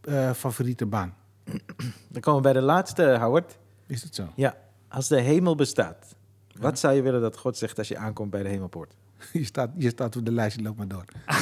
eh, 0.00 0.32
favoriete 0.32 0.86
baan. 0.86 1.14
Dan 2.08 2.20
komen 2.20 2.42
we 2.42 2.52
bij 2.52 2.60
de 2.60 2.66
laatste, 2.66 3.16
Howard. 3.20 3.56
Is 3.86 4.02
dat 4.02 4.14
zo? 4.14 4.28
Ja, 4.36 4.56
als 4.88 5.08
de 5.08 5.20
hemel 5.20 5.54
bestaat, 5.54 6.14
wat 6.58 6.78
zou 6.78 6.94
je 6.94 7.02
willen 7.02 7.20
dat 7.20 7.36
God 7.36 7.56
zegt 7.56 7.78
als 7.78 7.88
je 7.88 7.96
aankomt 7.96 8.30
bij 8.30 8.42
de 8.42 8.48
hemelpoort? 8.48 8.94
Je 9.32 9.44
staat, 9.44 9.70
je 9.76 9.88
staat 9.88 10.16
op 10.16 10.24
de 10.24 10.32
lijst, 10.32 10.60
loop 10.60 10.76
maar 10.76 10.88
door. 10.88 11.04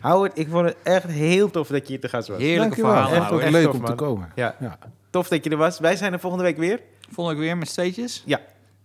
Howard, 0.00 0.38
ik 0.38 0.48
vond 0.50 0.66
het 0.66 0.76
echt 0.82 1.04
heel 1.04 1.50
tof 1.50 1.68
dat 1.68 1.80
je 1.80 1.86
hier 1.86 2.00
te 2.00 2.08
gast 2.08 2.28
was. 2.28 2.38
Heerlijke 2.38 2.82
Dankjewel. 2.82 2.92
verhalen. 2.92 3.40
Echt 3.40 3.52
leuk 3.52 3.64
tof, 3.64 3.74
om 3.74 3.84
te 3.84 3.92
komen. 3.92 4.32
Ja. 4.34 4.54
Ja. 4.60 4.78
Tof 5.10 5.28
dat 5.28 5.44
je 5.44 5.50
er 5.50 5.56
was. 5.56 5.78
Wij 5.78 5.96
zijn 5.96 6.12
er 6.12 6.20
volgende 6.20 6.44
week 6.44 6.56
weer. 6.58 6.80
Volgende 7.10 7.38
week 7.38 7.48
weer 7.48 7.58
met 7.58 7.68
steetjes. 7.68 8.22
Ja. 8.26 8.40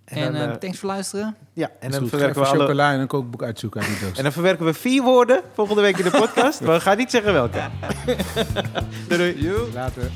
En, 0.05 0.33
dan, 0.33 0.49
eh, 0.49 0.55
thanks 0.55 0.79
voor 0.79 0.89
luisteren. 0.89 1.35
ja, 1.53 1.71
en 1.79 1.91
dan 1.91 1.99
dan 1.99 2.09
verwerken 2.09 2.41
we 2.41 2.47
alle... 2.47 2.59
chocola 2.59 2.93
en 2.93 2.99
een 2.99 3.07
kookboek 3.07 3.43
uitzoeken 3.43 3.81
uit 3.81 3.89
die 3.89 3.99
doos. 3.99 4.17
En 4.17 4.23
dan 4.23 4.31
verwerken 4.31 4.65
we 4.65 4.73
vier 4.73 5.03
woorden 5.03 5.41
volgende 5.53 5.81
week 5.81 5.97
in 5.97 6.03
de 6.03 6.17
podcast. 6.17 6.61
maar 6.63 6.75
we 6.75 6.81
gaan 6.81 6.97
niet 6.97 7.11
zeggen 7.11 7.33
welke. 7.33 7.59
doei 9.07 9.41
doei. 9.41 9.71
Later. 9.73 10.11